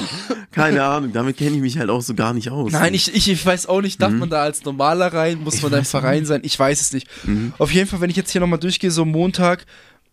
Keine 0.51 0.83
Ahnung, 0.83 1.11
damit 1.13 1.37
kenne 1.37 1.55
ich 1.55 1.61
mich 1.61 1.77
halt 1.77 1.89
auch 1.89 2.01
so 2.01 2.13
gar 2.13 2.33
nicht 2.33 2.49
aus. 2.49 2.71
Nein, 2.71 2.93
ich, 2.93 3.13
ich, 3.13 3.29
ich 3.29 3.45
weiß 3.45 3.67
auch 3.67 3.81
nicht, 3.81 4.01
darf 4.01 4.11
man 4.13 4.29
da 4.29 4.41
als 4.43 4.63
Normaler 4.63 5.13
rein? 5.13 5.39
Muss 5.43 5.53
Mhm. 5.53 5.57
Ich 5.57 5.63
man 5.63 5.71
da 5.71 5.77
im 5.79 5.85
Verein 5.85 6.25
sein? 6.25 6.41
Ich 6.43 6.57
weiß 6.57 6.81
es 6.81 6.93
nicht. 6.93 7.07
Mhm. 7.25 7.53
Auf 7.57 7.71
jeden 7.71 7.87
Fall, 7.89 8.01
wenn 8.01 8.09
ich 8.09 8.15
jetzt 8.15 8.31
hier 8.31 8.41
nochmal 8.41 8.59
durchgehe, 8.59 8.91
so 8.91 9.05
Montag, 9.05 9.65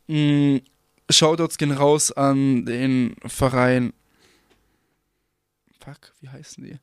mh, 0.06 0.60
Shoutouts 1.10 1.58
gehen 1.58 1.72
raus 1.72 2.12
an 2.12 2.64
den 2.66 3.14
Verein. 3.26 3.92
Fuck, 5.82 6.12
wie 6.20 6.28
heißen 6.28 6.62
die? 6.64 6.76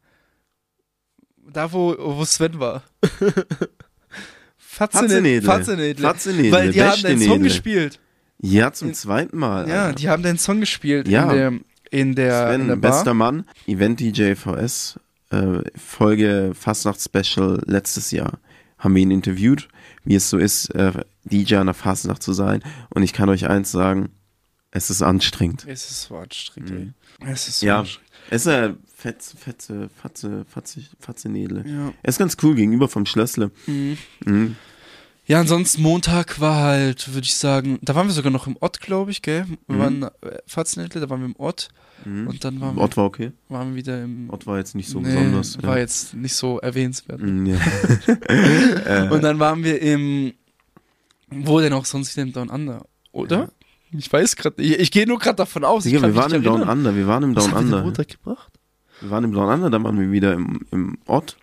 Da, 1.51 1.71
wo, 1.71 1.95
wo 1.97 2.25
Sven 2.25 2.59
war. 2.59 2.83
Fatzenedle. 4.57 5.41
Fatzenedle. 5.41 6.01
Fatzenedle. 6.05 6.51
Weil 6.51 6.71
die 6.71 6.81
haben 6.81 6.89
beste 6.91 7.07
deinen 7.07 7.19
Song 7.19 7.29
Nedle. 7.29 7.43
gespielt. 7.47 7.99
Ja, 8.39 8.71
zum 8.73 8.93
zweiten 8.93 9.38
Mal. 9.38 9.67
Ja, 9.69 9.86
Alter. 9.86 9.95
die 9.95 10.09
haben 10.09 10.23
deinen 10.23 10.38
Song 10.38 10.59
gespielt 10.59 11.07
Ja. 11.07 11.23
in 11.31 11.38
der, 11.38 11.53
in 11.91 12.15
der, 12.15 12.47
Sven, 12.49 12.61
in 12.61 12.67
der 12.67 12.75
Bar. 12.75 12.91
bester 12.91 13.13
Mann, 13.13 13.45
Event-DJ 13.67 14.33
VS, 14.36 14.99
äh, 15.31 15.59
Folge 15.77 16.51
Fastnacht-Special 16.53 17.63
letztes 17.65 18.11
Jahr. 18.11 18.39
Haben 18.77 18.95
wir 18.95 19.01
ihn 19.03 19.11
interviewt, 19.11 19.67
wie 20.03 20.15
es 20.15 20.29
so 20.29 20.38
ist, 20.38 20.69
äh, 20.75 20.91
DJ 21.23 21.55
an 21.55 21.67
der 21.67 21.73
Fastnacht 21.73 22.21
zu 22.21 22.33
sein. 22.33 22.61
Und 22.89 23.03
ich 23.03 23.13
kann 23.13 23.29
euch 23.29 23.47
eins 23.47 23.71
sagen, 23.71 24.09
es 24.71 24.89
ist 24.89 25.01
anstrengend. 25.01 25.65
Es 25.67 25.89
ist 25.89 26.03
so 26.03 26.17
anstrengend, 26.17 26.71
Mhm. 26.71 26.93
Es 27.25 27.47
ist 27.47 27.59
so 27.61 27.65
Ja, 27.65 27.79
anstrengend. 27.79 28.11
es 28.29 28.41
ist 28.45 28.51
äh, 28.51 28.73
fetze, 28.93 29.38
fetze, 29.38 29.89
fatze, 30.01 30.45
fatze, 30.49 30.81
fatze 30.99 31.29
Nedle. 31.29 31.63
Ja. 31.65 31.93
Er 32.03 32.09
ist 32.09 32.19
ganz 32.19 32.36
cool 32.43 32.53
gegenüber 32.55 32.89
vom 32.89 33.05
Schlössle. 33.05 33.51
Mhm. 33.65 33.97
Mhm. 34.25 34.55
Ja, 35.28 35.39
ansonsten 35.39 35.82
Montag 35.82 36.39
war 36.39 36.57
halt, 36.57 37.13
würde 37.13 37.26
ich 37.26 37.36
sagen, 37.36 37.80
da 37.82 37.95
waren 37.95 38.07
wir 38.07 38.13
sogar 38.13 38.32
noch 38.32 38.45
im 38.45 38.57
Ott, 38.59 38.80
glaube 38.80 39.09
ich, 39.11 39.21
gell? 39.23 39.45
Wir 39.67 39.76
Mhm. 39.76 39.80
waren 39.80 40.03
äh, 40.03 40.09
Fatzenettle, 40.45 41.01
da 41.01 41.09
waren 41.09 41.19
wir 41.21 41.26
im 41.26 41.36
Ott 41.38 41.69
Mhm. 42.05 42.28
und 42.28 42.43
dann 42.43 42.61
waren, 42.61 42.78
Ort 42.78 42.95
war 42.97 43.05
okay. 43.05 43.32
wir, 43.47 43.57
waren 43.57 43.69
wir 43.69 43.76
wieder 43.78 44.03
im 44.03 44.30
Ort 44.30 44.45
war 44.45 44.57
jetzt 44.57 44.76
nicht 44.76 44.88
so 44.89 44.99
Nee, 44.99 45.07
besonders. 45.07 45.61
War 45.63 45.76
ja. 45.76 45.82
jetzt 45.82 46.13
nicht 46.13 46.36
so 46.36 46.59
erwähnenswert. 46.59 47.21
Mhm, 47.21 47.45
ja. 47.47 47.57
äh, 48.86 49.09
Und 49.09 49.23
dann 49.23 49.39
waren 49.39 49.63
wir 49.63 49.82
im, 49.82 50.34
wo 51.32 51.59
denn 51.59 51.73
auch 51.73 51.86
sonst 51.86 52.15
wieder 52.15 52.23
im 52.23 52.34
Down 52.34 52.49
Under, 52.49 52.86
oder? 53.11 53.49
Ich 53.91 54.11
weiß 54.11 54.36
gerade, 54.36 54.61
ich, 54.61 54.73
ich 54.80 54.91
gehe 54.91 55.07
nur 55.07 55.17
gerade 55.19 55.38
davon 55.38 55.63
aus. 55.63 55.86
Digga, 55.86 56.01
wir 56.01 56.15
waren 56.15 56.28
nicht 56.32 56.38
im 56.38 56.43
Down 56.43 56.59
erinnern. 56.59 56.78
Under, 56.80 56.95
wir 56.95 57.07
waren 57.07 57.23
im 57.23 57.36
Was 57.36 57.45
Down 57.49 57.63
Under. 57.65 57.82
Montag 57.84 58.09
gebracht? 58.09 58.51
Wir 59.01 59.09
waren 59.09 59.23
im 59.23 59.32
Down 59.34 59.49
Under, 59.53 59.69
dann 59.69 59.84
waren 59.84 59.99
wir 59.99 60.11
wieder 60.11 60.34
im, 60.34 60.59
im 60.71 60.97
Ort. 61.05 61.38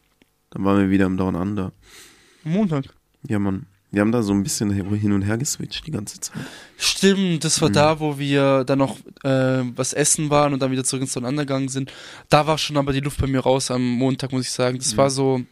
Dann 0.51 0.65
waren 0.65 0.79
wir 0.81 0.91
wieder 0.91 1.07
im 1.07 1.17
Down 1.17 1.35
Under. 1.35 1.73
Montag. 2.45 2.85
Ja, 3.27 3.39
Mann. 3.39 3.67
Wir 3.93 4.01
haben 4.01 4.11
da 4.11 4.23
so 4.23 4.33
ein 4.33 4.43
bisschen 4.43 4.71
hin 4.73 5.13
und 5.13 5.23
her 5.23 5.37
geswitcht 5.39 5.87
die 5.87 5.91
ganze 5.91 6.19
Zeit. 6.19 6.35
Stimmt, 6.79 7.45
das 7.45 7.61
war 7.61 7.69
Mhm. 7.69 7.73
da, 7.75 8.01
wo 8.01 8.19
wir 8.19 8.65
dann 8.65 8.79
noch 8.79 8.99
äh, 9.23 9.63
was 9.77 9.93
essen 9.93 10.31
waren 10.31 10.53
und 10.55 10.61
dann 10.61 10.71
wieder 10.73 10.83
zurück 10.83 11.03
ins 11.03 11.13
Down 11.13 11.25
Under 11.27 11.45
gegangen 11.45 11.69
sind. 11.69 11.93
Da 12.31 12.47
war 12.47 12.59
schon 12.59 12.77
aber 12.79 12.93
die 12.93 13.01
Luft 13.01 13.21
bei 13.21 13.27
mir 13.27 13.41
raus 13.41 13.71
am 13.71 13.83
Montag, 13.87 14.33
muss 14.33 14.43
ich 14.47 14.51
sagen. 14.51 14.79
Das 14.79 14.95
Mhm. 14.95 14.97
war 14.97 15.11
so, 15.11 15.43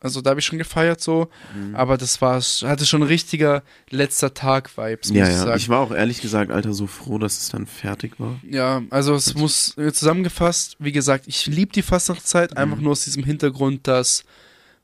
also 0.00 0.20
da 0.20 0.30
habe 0.30 0.40
ich 0.40 0.46
schon 0.46 0.58
gefeiert 0.58 1.00
so, 1.00 1.28
aber 1.72 1.96
das 1.96 2.20
war, 2.20 2.40
hatte 2.40 2.86
schon 2.86 3.02
ein 3.02 3.08
richtiger 3.08 3.62
letzter 3.90 4.32
Tag-Vibes, 4.34 5.08
muss 5.08 5.16
Ja, 5.18 5.24
ich 5.24 5.30
ja. 5.32 5.38
sagen. 5.38 5.56
Ich 5.56 5.68
war 5.68 5.80
auch 5.80 5.90
ehrlich 5.92 6.20
gesagt, 6.20 6.50
Alter, 6.52 6.74
so 6.74 6.86
froh, 6.86 7.18
dass 7.18 7.38
es 7.38 7.48
dann 7.48 7.66
fertig 7.66 8.20
war. 8.20 8.38
Ja, 8.48 8.82
also 8.90 9.14
es 9.14 9.34
muss 9.34 9.76
äh, 9.78 9.92
zusammengefasst, 9.92 10.76
wie 10.78 10.92
gesagt, 10.92 11.24
ich 11.26 11.46
liebe 11.46 11.72
die 11.72 11.82
Fastnachtzeit, 11.82 12.56
einfach 12.56 12.76
Mhm. 12.76 12.84
nur 12.84 12.92
aus 12.92 13.04
diesem 13.04 13.24
Hintergrund, 13.24 13.88
dass 13.88 14.24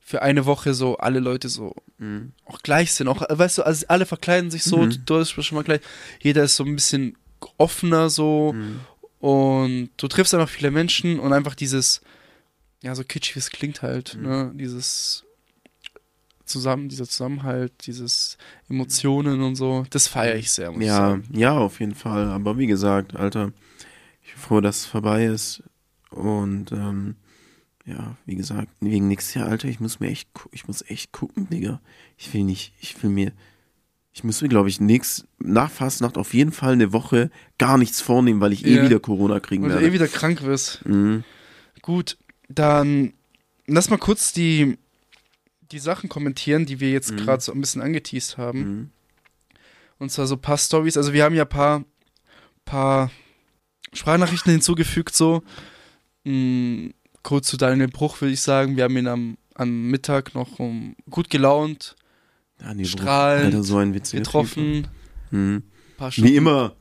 für 0.00 0.22
eine 0.22 0.44
Woche 0.44 0.74
so 0.74 0.96
alle 0.96 1.20
Leute 1.20 1.48
so 1.48 1.76
Mhm. 2.00 2.32
auch 2.46 2.60
gleich 2.62 2.92
sind. 2.92 3.06
Auch, 3.08 3.22
äh, 3.22 3.38
weißt 3.38 3.58
du, 3.58 3.62
also 3.62 3.86
alle 3.88 4.06
verkleiden 4.06 4.50
sich 4.50 4.64
so, 4.64 4.78
Mhm. 4.78 5.04
du 5.06 5.18
hast 5.18 5.30
schon 5.30 5.54
mal 5.56 5.62
gleich. 5.64 5.80
Jeder 6.20 6.42
ist 6.44 6.56
so 6.56 6.64
ein 6.64 6.74
bisschen 6.74 7.16
offener 7.58 8.10
so 8.10 8.54
Mhm. 8.54 8.80
und 9.20 9.90
du 9.98 10.08
triffst 10.08 10.34
einfach 10.34 10.48
viele 10.48 10.70
Menschen 10.70 11.20
und 11.20 11.32
einfach 11.32 11.54
dieses, 11.54 12.00
ja, 12.82 12.94
so 12.94 13.04
kitschig 13.04 13.36
wie 13.36 13.40
es 13.40 13.50
klingt 13.50 13.82
halt, 13.82 14.16
Mhm. 14.16 14.22
ne, 14.22 14.52
dieses 14.54 15.24
zusammen, 16.46 16.88
dieser 16.88 17.04
Zusammenhalt, 17.08 17.72
dieses 17.86 18.36
Emotionen 18.68 19.42
und 19.42 19.54
so, 19.54 19.84
das 19.90 20.08
feiere 20.08 20.34
ich 20.36 20.50
sehr, 20.50 20.72
Ja, 20.80 20.96
sagen. 20.96 21.28
ja, 21.32 21.52
auf 21.56 21.78
jeden 21.80 21.94
Fall. 21.94 22.26
Aber 22.28 22.58
wie 22.58 22.66
gesagt, 22.66 23.14
Alter, 23.14 23.52
ich 24.24 24.32
bin 24.32 24.42
froh, 24.42 24.60
dass 24.60 24.78
es 24.80 24.86
vorbei 24.86 25.26
ist. 25.26 25.62
Und 26.10 26.72
ähm, 26.72 27.14
ja, 27.86 28.16
wie 28.26 28.36
gesagt, 28.36 28.68
wegen 28.80 29.08
nächstes 29.08 29.34
Jahr, 29.34 29.48
Alter, 29.48 29.68
ich 29.68 29.80
muss 29.80 30.00
mir 30.00 30.08
echt, 30.08 30.28
ich 30.52 30.66
muss 30.66 30.82
echt 30.88 31.12
gucken, 31.12 31.48
Digga. 31.48 31.80
Ich 32.16 32.32
will 32.34 32.44
nicht, 32.44 32.72
ich 32.80 33.02
will 33.02 33.10
mir, 33.10 33.32
ich 34.12 34.22
muss 34.24 34.42
mir, 34.42 34.48
glaube 34.48 34.68
ich, 34.68 34.80
nächst, 34.80 35.26
nach 35.38 35.70
Fastnacht 35.70 36.18
auf 36.18 36.34
jeden 36.34 36.52
Fall 36.52 36.72
eine 36.74 36.92
Woche 36.92 37.30
gar 37.58 37.78
nichts 37.78 38.00
vornehmen, 38.00 38.40
weil 38.40 38.52
ich 38.52 38.64
eh 38.64 38.76
Ja. 38.76 38.82
wieder 38.84 39.00
Corona 39.00 39.40
kriegen 39.40 39.62
Weil 39.62 39.70
du 39.70 39.74
werde. 39.76 39.88
eh 39.88 39.92
wieder 39.92 40.08
krank 40.08 40.42
wirst. 40.42 40.84
Mhm. 40.86 41.24
Gut, 41.82 42.18
dann 42.48 43.12
lass 43.66 43.88
mal 43.88 43.96
kurz 43.98 44.32
die, 44.32 44.76
die 45.72 45.78
Sachen 45.78 46.08
kommentieren, 46.08 46.66
die 46.66 46.80
wir 46.80 46.90
jetzt 46.90 47.12
Mhm. 47.12 47.16
gerade 47.18 47.42
so 47.42 47.52
ein 47.52 47.60
bisschen 47.60 47.80
angeteased 47.82 48.36
haben. 48.36 48.58
Mhm. 48.60 48.90
Und 49.98 50.10
zwar 50.10 50.26
so 50.26 50.34
ein 50.34 50.40
paar 50.40 50.58
Stories. 50.58 50.96
Also 50.96 51.12
wir 51.12 51.24
haben 51.24 51.34
ja 51.34 51.44
ein 51.44 51.48
paar, 51.48 51.84
paar 52.64 53.10
Sprachnachrichten 53.92 54.50
hinzugefügt, 54.52 55.14
so. 55.14 55.42
Mm, 56.24 56.88
kurz 57.22 57.48
zu 57.48 57.56
Daniel 57.56 57.88
Bruch 57.88 58.20
würde 58.20 58.32
ich 58.34 58.40
sagen, 58.40 58.76
wir 58.76 58.84
haben 58.84 58.96
ihn 58.96 59.06
am, 59.08 59.36
am 59.54 59.90
Mittag 59.90 60.34
noch 60.34 60.58
um, 60.58 60.94
gut 61.08 61.30
gelaunt 61.30 61.96
Daniel 62.58 62.86
Strahlend 62.86 63.46
Alter, 63.54 63.62
so 63.64 63.78
ein 63.78 63.92
getroffen. 63.92 64.82
Typ. 64.82 64.88
Mhm. 65.38 65.62
Wie 66.16 66.36
immer. 66.36 66.74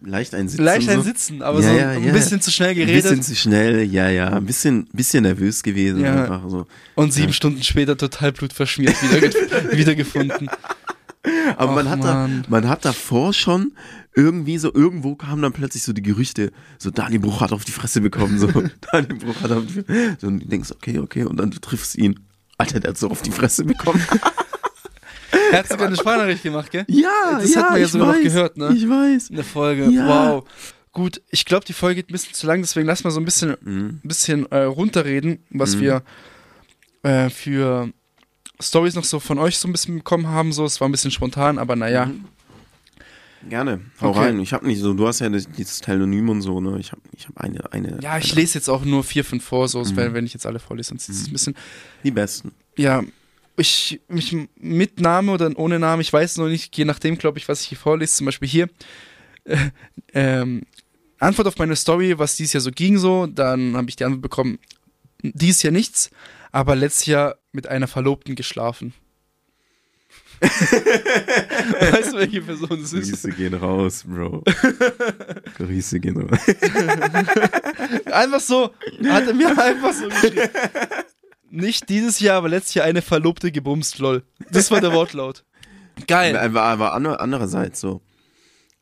Leicht 0.00 0.34
ein 0.34 0.48
Sitzen. 0.48 0.64
Leicht 0.64 0.88
ein 0.88 0.96
so. 0.96 1.02
Sitzen, 1.02 1.42
aber 1.42 1.60
Ja, 1.60 1.68
so 1.70 1.76
ja, 1.76 1.88
ein 1.90 2.04
ja. 2.04 2.12
bisschen 2.12 2.40
zu 2.40 2.50
schnell 2.50 2.70
Ein 2.70 2.76
geredet. 2.76 3.02
bisschen 3.02 3.22
zu 3.22 3.36
schnell, 3.36 3.82
ja, 3.84 4.08
ja. 4.08 4.28
Ein 4.30 4.46
bisschen, 4.46 4.88
bisschen 4.92 5.24
nervös 5.24 5.62
gewesen. 5.62 6.04
Einfach 6.04 6.48
so. 6.48 6.66
und 6.94 7.12
sieben. 7.12 7.32
Stunden 7.34 7.62
später 7.62 7.96
total 7.96 8.32
blutverschmiert 8.32 8.96
wieder, 9.02 9.20
ge- 9.28 9.32
wiedergefunden. 9.78 10.48
Aber 11.58 11.72
man 11.74 11.86
Och, 11.86 11.90
hat, 11.90 12.02
da, 12.04 12.28
man 12.48 12.66
hat 12.68 12.84
davor 12.86 13.34
schon 13.34 13.72
irgendwie 14.18 14.58
so, 14.58 14.72
irgendwo 14.74 15.14
kamen 15.14 15.40
dann 15.42 15.52
plötzlich 15.52 15.82
so 15.84 15.92
die 15.92 16.02
Gerüchte, 16.02 16.52
so 16.78 16.90
Daniel 16.90 17.20
Bruch 17.20 17.40
hat 17.40 17.52
auf 17.52 17.64
die 17.64 17.72
Fresse 17.72 18.00
bekommen, 18.00 18.38
so 18.38 18.46
Daniel 18.92 19.14
Bruch 19.14 19.40
hat 19.42 19.52
auf 19.52 19.64
die 19.66 19.82
Fresse. 19.82 20.16
So, 20.20 20.26
und 20.26 20.40
du 20.42 20.46
denkst, 20.48 20.70
okay, 20.72 20.98
okay, 20.98 21.22
und 21.24 21.36
dann 21.38 21.50
du 21.50 21.58
triffst 21.60 21.96
ihn. 21.96 22.18
Alter, 22.58 22.80
der 22.80 22.90
hat 22.90 22.98
so 22.98 23.08
auf 23.08 23.22
die 23.22 23.30
Fresse 23.30 23.64
bekommen. 23.64 24.02
Er 25.52 25.58
hat 25.60 25.68
sogar 25.68 25.86
eine 25.88 25.96
Sprachnachricht 26.00 26.42
gemacht, 26.42 26.70
gell? 26.70 26.84
ja, 26.88 27.38
Das 27.40 27.52
ja, 27.54 27.62
hat 27.62 27.70
man 27.72 27.80
ja 27.80 27.86
sogar 27.88 28.14
noch 28.14 28.22
gehört, 28.22 28.56
ne? 28.56 28.72
Ich 28.74 28.88
weiß. 28.88 29.28
In 29.30 29.36
der 29.36 29.44
Folge. 29.44 29.88
Ja. 29.90 30.06
Wow. 30.06 30.44
Gut, 30.92 31.20
ich 31.30 31.44
glaube, 31.44 31.64
die 31.66 31.74
Folge 31.74 31.96
geht 31.96 32.08
ein 32.10 32.12
bisschen 32.12 32.32
zu 32.34 32.46
lang, 32.46 32.60
deswegen 32.62 32.86
lass 32.86 33.04
mal 33.04 33.10
so 33.10 33.20
ein 33.20 33.24
bisschen, 33.26 33.54
Mhm. 33.60 34.00
ein 34.02 34.08
bisschen 34.08 34.46
äh, 34.50 34.62
runterreden, 34.62 35.38
was 35.50 35.76
Mhm. 35.76 35.80
wir 35.80 36.02
äh, 37.02 37.28
für 37.30 37.90
Stories 38.60 38.94
noch 38.94 39.04
so 39.04 39.20
von 39.20 39.38
euch 39.38 39.58
so 39.58 39.68
ein 39.68 39.72
bisschen 39.72 39.96
bekommen 39.98 40.26
haben. 40.28 40.52
So, 40.52 40.64
es 40.64 40.80
war 40.80 40.88
ein 40.88 40.92
bisschen 40.92 41.10
spontan, 41.10 41.58
aber 41.58 41.76
naja. 41.76 42.06
Mhm. 42.06 42.24
Gerne, 43.48 43.80
hau 44.00 44.10
Okay. 44.10 44.18
rein. 44.18 44.40
Ich 44.40 44.52
habe 44.52 44.66
nicht 44.66 44.80
so, 44.80 44.94
du 44.94 45.06
hast 45.06 45.20
ja 45.20 45.28
dieses 45.28 45.80
Telonym 45.80 46.28
und 46.28 46.42
so, 46.42 46.60
ne? 46.60 46.78
Ich 46.80 46.90
habe 46.92 47.00
ich 47.16 47.28
hab 47.28 47.36
eine, 47.38 47.72
eine. 47.72 47.98
Ja, 48.02 48.18
ich 48.18 48.32
eine, 48.32 48.40
lese 48.40 48.58
jetzt 48.58 48.68
auch 48.68 48.84
nur 48.84 49.04
vier, 49.04 49.24
fünf 49.24 49.44
vor, 49.44 49.68
so, 49.68 49.80
Mhm. 49.80 49.96
wenn, 49.96 50.14
wenn 50.14 50.26
ich 50.26 50.34
jetzt 50.34 50.44
alle 50.46 50.58
vorlese, 50.58 50.90
dann 50.90 50.96
ist 50.98 51.08
es 51.08 51.26
ein 51.28 51.32
bisschen. 51.32 51.54
Die 52.02 52.10
besten. 52.10 52.52
Ja, 52.76 53.02
ich, 53.56 54.00
mich 54.08 54.36
mit 54.56 55.00
Name 55.00 55.32
oder 55.32 55.52
ohne 55.56 55.78
Name, 55.78 56.02
ich 56.02 56.12
weiß 56.12 56.38
noch 56.38 56.48
nicht, 56.48 56.76
je 56.76 56.84
nachdem, 56.84 57.16
glaube 57.16 57.38
ich, 57.38 57.48
was 57.48 57.62
ich 57.62 57.68
hier 57.68 57.78
vorlese. 57.78 58.14
Zum 58.16 58.26
Beispiel 58.26 58.48
hier. 58.48 58.68
Äh, 59.44 59.56
ähm, 60.14 60.62
Antwort 61.20 61.48
auf 61.48 61.58
meine 61.58 61.74
Story, 61.76 62.18
was 62.18 62.36
dieses 62.36 62.52
Jahr 62.54 62.60
so 62.60 62.70
ging, 62.70 62.98
so. 62.98 63.26
Dann 63.26 63.76
habe 63.76 63.88
ich 63.88 63.96
die 63.96 64.04
Antwort 64.04 64.22
bekommen, 64.22 64.58
dies 65.22 65.62
Jahr 65.62 65.72
nichts, 65.72 66.10
aber 66.52 66.76
letztes 66.76 67.06
Jahr 67.06 67.36
mit 67.52 67.66
einer 67.68 67.86
Verlobten 67.88 68.34
geschlafen. 68.36 68.94
weißt 70.40 72.12
du, 72.12 72.16
welche 72.18 72.40
Person 72.42 72.80
es 72.82 72.92
ist? 72.92 73.10
Grüße 73.10 73.30
gehen 73.30 73.54
raus, 73.54 74.04
Bro. 74.06 74.44
Grüße 75.56 76.00
gehen 76.00 76.16
raus. 76.20 76.38
Einfach 78.12 78.40
so, 78.40 78.70
hat 79.08 79.26
er 79.26 79.34
mir 79.34 79.56
einfach 79.58 79.92
so 79.92 80.08
geschrieben. 80.08 80.48
Nicht 81.50 81.88
dieses 81.88 82.20
Jahr, 82.20 82.36
aber 82.38 82.48
letztes 82.48 82.74
Jahr 82.74 82.86
eine 82.86 83.02
Verlobte 83.02 83.50
gebumst, 83.50 83.98
lol. 83.98 84.22
Das 84.50 84.70
war 84.70 84.80
der 84.80 84.92
Wortlaut. 84.92 85.44
Geil. 86.06 86.36
Aber, 86.36 86.62
aber 86.62 86.94
ander- 86.94 87.20
andererseits 87.20 87.80
so. 87.80 88.00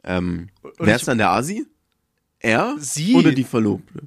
Ähm, 0.04 0.48
wer 0.78 0.96
ist 0.96 1.09
dann 1.09 1.18
der 1.18 1.30
Asi? 1.30 1.66
Er 2.40 2.76
Sie. 2.78 3.14
oder 3.14 3.32
die 3.32 3.44
Verlobte? 3.44 4.02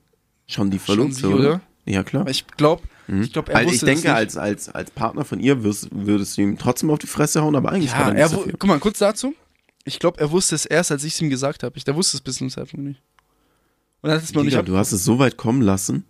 Schon 0.48 0.70
die 0.72 0.80
Verlobte, 0.80 1.16
sie, 1.16 1.26
oder? 1.26 1.62
Ja, 1.86 2.04
klar. 2.04 2.28
Ich 2.28 2.46
glaube, 2.48 2.84
Mhm. 3.10 3.24
ich 3.24 3.34
glaube, 3.34 3.52
er 3.52 3.62
wusste 3.66 3.76
ich 3.76 3.82
denke, 3.82 4.02
nicht. 4.08 4.10
als, 4.16 4.38
als, 4.38 4.70
als 4.70 4.92
Partner 4.92 5.26
von 5.26 5.40
ihr 5.40 5.64
wirst, 5.64 5.88
würdest 5.92 6.38
du 6.38 6.42
ihm 6.42 6.58
trotzdem 6.58 6.90
auf 6.92 7.00
die 7.00 7.08
Fresse 7.08 7.42
hauen, 7.42 7.56
aber 7.56 7.72
eigentlich 7.72 7.92
Ja, 7.92 7.98
kann 8.04 8.16
er 8.16 8.22
er, 8.22 8.26
nichts 8.28 8.34
wu- 8.34 8.38
dafür. 8.44 8.58
guck 8.60 8.68
mal, 8.68 8.80
kurz 8.80 9.00
dazu. 9.00 9.34
Ich 9.86 9.98
glaube, 10.00 10.20
er 10.20 10.30
wusste 10.32 10.56
es 10.56 10.66
erst, 10.66 10.92
als 10.92 11.04
ich 11.04 11.14
es 11.14 11.22
ihm 11.22 11.30
gesagt 11.30 11.64
habe. 11.64 11.76
Ich, 11.78 11.84
der 11.84 11.96
wusste 11.96 12.18
es 12.18 12.22
bis 12.22 12.36
zum 12.38 12.50
Zeitpunkt 12.50 12.86
nicht. 12.86 13.02
Und 14.02 14.10
er 14.10 14.16
hat 14.18 14.24
es 14.24 14.34
noch 14.34 14.44
nicht 14.44 14.54
Digga, 14.54 14.62
du 14.64 14.78
hast 14.78 14.92
es 14.92 15.04
so 15.04 15.18
weit 15.20 15.36
kommen 15.38 15.62
lassen 15.62 16.06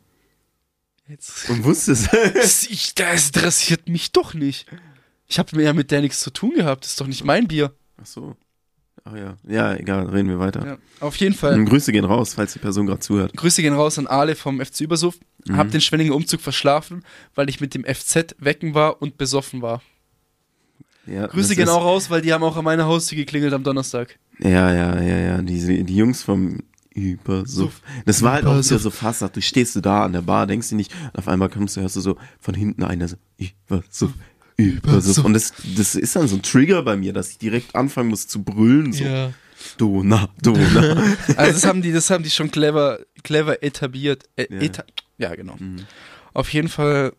Jetzt. 1.07 1.49
und 1.49 1.63
wusstest. 1.63 2.09
Ich, 2.69 2.93
das 2.95 3.27
interessiert 3.27 3.87
mich 3.89 4.11
doch 4.11 4.33
nicht. 4.33 4.67
Ich 5.27 5.39
habe 5.39 5.55
mir 5.55 5.63
ja 5.63 5.73
mit 5.73 5.91
der 5.91 6.01
nichts 6.01 6.19
zu 6.19 6.31
tun 6.31 6.53
gehabt. 6.55 6.83
Das 6.83 6.91
ist 6.91 7.01
doch 7.01 7.07
nicht 7.07 7.23
mein 7.23 7.47
Bier. 7.47 7.73
Ach 8.01 8.05
so. 8.05 8.35
Ach 9.05 9.15
ja. 9.15 9.37
Ja, 9.47 9.75
egal, 9.75 10.07
reden 10.07 10.29
wir 10.29 10.39
weiter. 10.39 10.65
Ja, 10.65 10.77
auf 10.99 11.15
jeden 11.17 11.35
Fall. 11.35 11.53
Und 11.53 11.65
Grüße 11.65 11.91
gehen 11.91 12.05
raus, 12.05 12.33
falls 12.33 12.53
die 12.53 12.59
Person 12.59 12.85
gerade 12.85 12.99
zuhört. 12.99 13.35
Grüße 13.35 13.61
gehen 13.61 13.73
raus 13.73 13.97
an 13.97 14.07
Ale 14.07 14.35
vom 14.35 14.63
FC 14.63 14.81
Übersuff. 14.81 15.17
Mhm. 15.45 15.57
Hab 15.57 15.71
den 15.71 15.81
Schwenninger 15.81 16.13
Umzug 16.13 16.41
verschlafen, 16.41 17.03
weil 17.35 17.49
ich 17.49 17.61
mit 17.61 17.73
dem 17.73 17.83
FZ 17.83 18.35
wecken 18.39 18.73
war 18.73 19.01
und 19.01 19.17
besoffen 19.17 19.61
war. 19.61 19.81
Ja, 21.05 21.27
Grüße 21.27 21.55
gehen 21.55 21.69
auch 21.69 21.83
raus, 21.83 22.09
weil 22.09 22.21
die 22.21 22.33
haben 22.33 22.43
auch 22.43 22.55
an 22.55 22.63
meiner 22.63 22.85
Haustür 22.85 23.17
geklingelt 23.17 23.53
am 23.53 23.63
Donnerstag. 23.63 24.19
Ja, 24.39 24.73
ja, 24.73 25.01
ja, 25.01 25.17
ja. 25.17 25.41
Die, 25.41 25.83
die 25.83 25.95
Jungs 25.95 26.21
vom 26.21 26.59
Übersuff. 26.93 27.81
Das 28.05 28.21
war 28.21 28.33
halt 28.33 28.45
auch 28.45 28.53
Übersuff. 28.53 28.81
so 28.81 28.89
fast, 28.89 29.23
du 29.35 29.41
stehst 29.41 29.75
du 29.75 29.81
da 29.81 30.03
an 30.03 30.13
der 30.13 30.21
Bar, 30.21 30.47
denkst 30.47 30.69
du 30.69 30.75
nicht, 30.75 30.93
und 31.13 31.17
auf 31.17 31.27
einmal 31.27 31.49
kommst 31.49 31.77
du, 31.77 31.81
hörst 31.81 31.95
du 31.95 32.01
so 32.01 32.17
von 32.39 32.53
hinten 32.53 32.83
einer 32.83 33.07
so, 33.07 33.15
Übersuff, 33.37 34.11
Übersuff. 34.60 35.24
Und 35.26 35.34
das, 35.34 35.53
das 35.78 35.95
ist 35.95 36.16
dann 36.16 36.28
so 36.28 36.36
ein 36.36 36.41
Trigger 36.41 36.82
bei 36.84 36.95
mir, 36.97 37.14
dass 37.14 37.30
ich 37.32 37.38
direkt 37.38 37.76
anfangen 37.76 38.10
muss 38.10 38.28
zu 38.28 38.43
brüllen, 38.43 38.91
so. 38.93 39.05
Dona, 39.78 40.30
Dona. 40.41 41.03
Also 41.36 41.53
das 41.53 41.66
haben 41.66 41.82
die, 41.82 41.91
das 41.91 42.10
haben 42.10 42.24
die 42.24 42.30
schon 42.30 42.49
clever, 42.51 42.99
clever 43.24 43.62
etabliert. 43.64 44.24
Äh, 44.36 44.47
Ja. 44.49 44.62
Eta 44.62 44.84
ja, 45.18 45.36
genau. 45.36 45.55
Mhm. 45.60 45.86
Auf 46.34 46.51
jeden 46.53 46.70
Fall. 46.70 47.14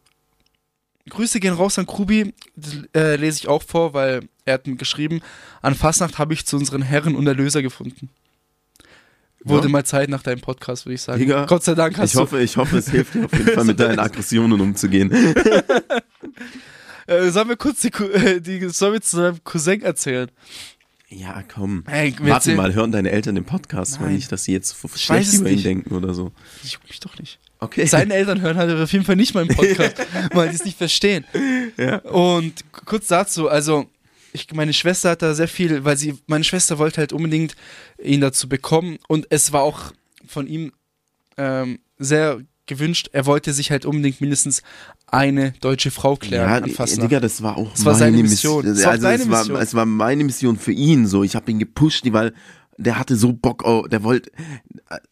Grüße 1.08 1.40
gehen 1.40 1.52
raus 1.54 1.78
an 1.78 1.86
Krubi. 1.86 2.32
Das, 2.56 2.76
äh, 2.94 3.16
lese 3.16 3.38
ich 3.40 3.48
auch 3.48 3.62
vor, 3.62 3.92
weil 3.94 4.28
er 4.44 4.54
hat 4.54 4.66
mir 4.66 4.76
geschrieben, 4.76 5.20
an 5.60 5.74
Fastnacht 5.74 6.18
habe 6.18 6.32
ich 6.34 6.46
zu 6.46 6.56
unseren 6.56 6.82
Herren 6.82 7.14
und 7.14 7.26
Erlöser 7.26 7.62
gefunden. 7.62 8.08
Wurde 9.42 9.66
Ja. 9.68 9.72
mal 9.72 9.84
Zeit 9.84 10.08
nach 10.10 10.22
deinem 10.22 10.40
Podcast, 10.40 10.84
würde 10.86 10.94
ich 10.94 11.02
sagen. 11.02 11.18
Digga, 11.18 11.46
Gott 11.46 11.64
sei 11.64 11.74
Dank 11.74 11.96
hast 11.98 12.12
Ich 12.14 12.16
hoffe, 12.20 12.40
ich 12.42 12.56
hoffe, 12.56 12.78
es 12.78 12.90
hilft 12.90 13.14
dir 13.14 13.24
auf 13.24 13.32
jeden 13.32 13.48
Fall 13.54 13.64
mit 13.64 13.80
deinen 13.80 13.98
Aggressionen 13.98 14.60
umzugehen. 14.60 15.10
Äh, 17.10 17.30
sollen 17.30 17.48
wir 17.48 17.56
kurz 17.56 17.80
die, 17.80 17.88
äh, 18.14 18.40
die 18.40 18.70
Story 18.70 19.00
zu 19.00 19.16
deinem 19.16 19.42
Cousin 19.42 19.82
erzählen? 19.82 20.30
Ja, 21.08 21.42
komm. 21.52 21.82
Hey, 21.88 22.14
Warte 22.20 22.54
mal, 22.54 22.72
hören 22.72 22.92
deine 22.92 23.10
Eltern 23.10 23.34
den 23.34 23.44
Podcast, 23.44 23.98
weil 23.98 24.06
Nein. 24.06 24.16
nicht, 24.16 24.30
dass 24.30 24.44
sie 24.44 24.52
jetzt 24.52 24.76
schlecht 24.94 25.34
über 25.34 25.50
ihn 25.50 25.60
denken 25.60 25.96
oder 25.96 26.14
so. 26.14 26.30
Ich 26.62 26.74
juck 26.74 26.82
mich 26.88 27.00
doch 27.00 27.18
nicht. 27.18 27.40
Okay. 27.58 27.84
Seine 27.86 28.14
Eltern 28.14 28.40
hören 28.40 28.56
halt 28.56 28.70
auf 28.78 28.92
jeden 28.92 29.04
Fall 29.04 29.16
nicht 29.16 29.34
meinen 29.34 29.48
Podcast, 29.48 29.96
weil 30.32 30.50
die 30.50 30.54
es 30.54 30.64
nicht 30.64 30.78
verstehen. 30.78 31.24
Ja. 31.76 31.96
Und 31.98 32.64
kurz 32.84 33.08
dazu, 33.08 33.48
also 33.48 33.90
ich, 34.32 34.46
meine 34.54 34.72
Schwester 34.72 35.10
hat 35.10 35.22
da 35.22 35.34
sehr 35.34 35.48
viel, 35.48 35.84
weil 35.84 35.96
sie, 35.96 36.16
meine 36.28 36.44
Schwester 36.44 36.78
wollte 36.78 36.98
halt 36.98 37.12
unbedingt 37.12 37.56
ihn 38.00 38.20
dazu 38.20 38.48
bekommen 38.48 38.98
und 39.08 39.26
es 39.30 39.52
war 39.52 39.62
auch 39.62 39.92
von 40.28 40.46
ihm 40.46 40.72
ähm, 41.36 41.80
sehr 41.98 42.40
gewünscht, 42.70 43.10
er 43.12 43.26
wollte 43.26 43.52
sich 43.52 43.70
halt 43.70 43.84
unbedingt 43.84 44.20
mindestens 44.22 44.62
eine 45.06 45.52
deutsche 45.60 45.90
Frau 45.90 46.16
klären 46.16 46.48
Ja, 46.48 46.56
an 46.56 46.70
Fastnacht. 46.70 47.10
Digga, 47.10 47.20
das 47.20 47.42
war 47.42 47.58
auch 47.58 47.70
Das 47.72 47.84
war 47.84 47.92
meine 47.92 47.98
seine 47.98 48.22
Mission. 48.22 48.64
Mission. 48.64 48.74
Das 48.76 48.84
war 48.84 48.92
also 48.92 49.06
es, 49.08 49.30
war, 49.30 49.38
Mission. 49.40 49.60
es 49.60 49.74
war 49.74 49.86
meine 49.86 50.24
Mission 50.24 50.56
für 50.56 50.72
ihn 50.72 51.06
so. 51.06 51.22
Ich 51.22 51.36
habe 51.36 51.50
ihn 51.50 51.58
gepusht, 51.58 52.04
weil 52.12 52.32
der 52.78 52.98
hatte 52.98 53.14
so 53.14 53.34
Bock, 53.34 53.62
auf, 53.62 53.88
der 53.88 54.02
wollte, 54.02 54.30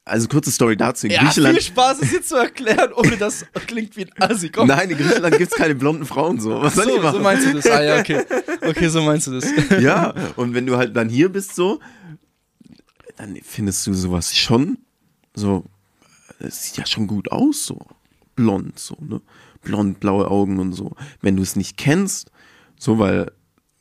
also 0.07 0.27
kurze 0.29 0.51
Story 0.51 0.77
dazu. 0.77 1.07
In 1.07 1.13
ja, 1.13 1.19
viel 1.19 1.29
Griechenland, 1.29 1.63
Spaß, 1.63 1.99
es 2.01 2.13
jetzt 2.13 2.29
zu 2.31 2.37
erklären, 2.37 2.93
ohne 2.95 3.17
dass 3.19 3.45
es 3.53 3.67
klingt 3.67 3.95
wie 3.97 4.07
ein 4.07 4.31
Assi. 4.31 4.49
Komm. 4.49 4.69
nein, 4.69 4.89
in 4.89 4.97
Griechenland 4.97 5.37
gibt's 5.37 5.55
keine 5.55 5.75
blonden 5.75 6.07
Frauen 6.07 6.41
so. 6.41 6.63
Was 6.63 6.75
soll 6.77 6.87
ich 6.89 6.95
so, 6.95 7.03
machen? 7.03 7.17
so 7.17 7.23
meinst 7.23 7.47
du 7.47 7.53
das. 7.53 7.67
Ah 7.67 7.83
ja, 7.83 7.99
okay. 7.99 8.25
Okay, 8.67 8.89
so 8.89 9.03
meinst 9.03 9.27
du 9.27 9.33
das. 9.39 9.47
ja, 9.81 10.13
und 10.37 10.55
wenn 10.55 10.67
du 10.67 10.77
halt 10.77 10.97
dann 10.97 11.09
hier 11.09 11.29
bist 11.29 11.55
so, 11.55 11.81
dann 13.17 13.39
findest 13.43 13.87
du 13.87 13.95
sowas 13.95 14.37
schon 14.37 14.79
so, 15.35 15.65
es 16.39 16.65
sieht 16.65 16.77
ja 16.79 16.87
schon 16.87 17.07
gut 17.07 17.31
aus 17.33 17.65
so, 17.65 17.79
blond 18.35 18.79
so, 18.79 18.97
ne? 19.01 19.21
Blond, 19.63 19.99
blaue 19.99 20.31
Augen 20.31 20.61
und 20.61 20.73
so. 20.73 20.93
Wenn 21.21 21.37
du 21.37 21.43
es 21.43 21.57
nicht 21.57 21.77
kennst, 21.77 22.31
so 22.79 22.99
weil 22.99 23.33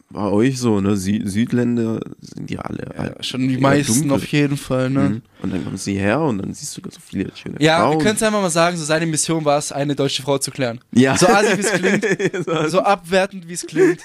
bei 0.10 0.24
euch 0.30 0.58
so, 0.58 0.80
ne? 0.80 0.95
Sü 0.95 1.28
Südländer 1.28 1.99
sind 2.22 2.49
ja 2.49 2.62
alle. 2.62 2.91
Ja, 2.95 2.99
halt 3.03 3.26
schon 3.26 3.47
die 3.47 3.58
meisten 3.58 3.93
dunkel. 4.08 4.12
auf 4.14 4.26
jeden 4.28 4.55
Fall, 4.55 4.89
ne? 4.89 4.99
Mhm. 5.10 5.22
Und 5.41 5.53
dann 5.53 5.64
kommen 5.64 5.78
sie 5.78 5.97
her 5.97 6.22
und 6.22 6.39
dann 6.39 6.53
siehst 6.53 6.78
du 6.78 6.82
so 6.89 6.99
viele 7.05 7.30
schöne 7.36 7.58
Ja, 7.60 7.80
Frauen. 7.82 7.97
wir 7.99 8.03
können 8.05 8.16
es 8.16 8.24
einfach 8.24 8.41
mal 8.41 8.49
sagen, 8.49 8.78
so 8.78 8.86
seine 8.86 9.05
Mission 9.05 9.43
war 9.45 9.58
es, 9.60 9.72
eine 9.72 9.95
deutsche 9.95 10.24
Frau 10.24 10.38
zu 10.38 10.49
klären. 10.49 10.80
Ja. 10.93 11.18
So 11.18 11.28
assi, 11.28 11.58
wie 11.58 11.62
es 11.62 11.72
klingt, 11.72 12.05
so 12.72 12.80
abwertend, 12.80 13.47
wie 13.47 13.53
es 13.53 13.68
klingt. 13.68 13.99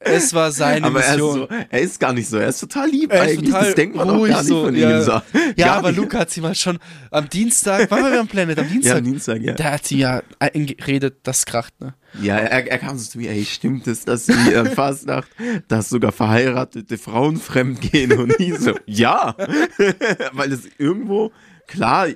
Es 0.00 0.34
war 0.34 0.50
seine 0.52 0.84
aber 0.86 1.00
er 1.00 1.06
ist, 1.14 1.20
Mission. 1.20 1.38
so, 1.38 1.48
er 1.70 1.80
ist 1.80 2.00
gar 2.00 2.12
nicht 2.12 2.28
so, 2.28 2.36
er 2.38 2.48
ist 2.48 2.60
total 2.60 2.90
lieb 2.90 3.12
Er 3.12 3.22
eigentlich. 3.22 3.48
total 3.50 3.64
das 3.66 3.74
denkt 3.76 3.96
man 3.96 4.10
auch 4.10 4.26
gar 4.26 4.38
nicht 4.38 4.48
so, 4.48 4.64
von 4.64 4.74
ja. 4.74 4.98
ihm. 4.98 5.02
So. 5.04 5.10
Ja, 5.12 5.22
Gar 5.66 5.76
aber 5.76 5.88
nicht. 5.90 5.96
Luca 6.00 6.18
hat 6.18 6.30
sie 6.30 6.40
mal 6.40 6.54
schon 6.54 6.78
am 7.10 7.28
Dienstag, 7.28 7.90
wann 7.90 8.02
waren 8.02 8.12
wir 8.12 8.20
am 8.20 8.28
Planet? 8.28 8.58
Am 8.58 8.66
Ja, 8.66 8.72
Dienstag? 8.72 8.96
am 8.98 9.04
Dienstag, 9.04 9.42
ja. 9.42 9.52
Da 9.54 9.64
hat 9.72 9.86
sie 9.86 9.98
ja 9.98 10.22
geredet, 10.52 11.18
das 11.22 11.46
kracht, 11.46 11.80
ne? 11.80 11.94
Ja, 12.22 12.36
er, 12.36 12.66
er 12.70 12.78
kam 12.78 12.96
so 12.98 13.10
zu 13.10 13.18
mir, 13.18 13.30
ey, 13.30 13.44
stimmt 13.44 13.86
es, 13.86 14.04
dass 14.04 14.26
die 14.26 14.32
äh, 14.32 14.64
Fastnacht, 14.74 15.28
dass 15.68 15.88
sogar 15.90 16.12
verheiratete 16.12 16.96
Frauen 16.98 17.36
fremd 17.38 17.80
gehen 17.80 18.12
und 18.18 18.38
nie 18.38 18.52
so, 18.52 18.72
ja, 18.86 19.34
weil 20.32 20.52
es 20.52 20.62
irgendwo, 20.78 21.32
klar, 21.66 22.08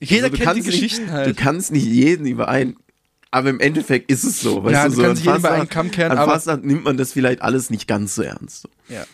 Jeder 0.00 0.24
so, 0.26 0.32
du 0.32 0.36
kennt 0.38 0.38
die 0.38 0.42
kannst 0.44 0.64
Geschichten 0.64 1.02
nicht, 1.04 1.12
halt. 1.12 1.28
Du 1.28 1.34
kannst 1.40 1.70
nicht 1.72 1.86
jeden 1.86 2.26
überein, 2.26 2.74
aber 3.30 3.50
im 3.50 3.60
Endeffekt 3.60 4.10
ist 4.10 4.24
es 4.24 4.40
so, 4.40 4.64
weißt 4.64 4.74
Ja, 4.74 4.88
du, 4.88 4.94
so 4.94 5.02
kannst 5.02 5.26
an 5.28 5.34
Fastnacht- 5.40 5.52
einen 5.52 5.68
Kamm 5.68 5.90
kehren, 5.92 6.10
an 6.12 6.18
aber- 6.18 6.32
Fastnacht 6.32 6.64
nimmt 6.64 6.84
man 6.84 6.96
das 6.96 7.12
vielleicht 7.12 7.42
alles 7.42 7.70
nicht 7.70 7.86
ganz 7.86 8.14
so 8.16 8.22
ernst. 8.22 8.62
So. 8.62 8.68
Ja. 8.88 9.04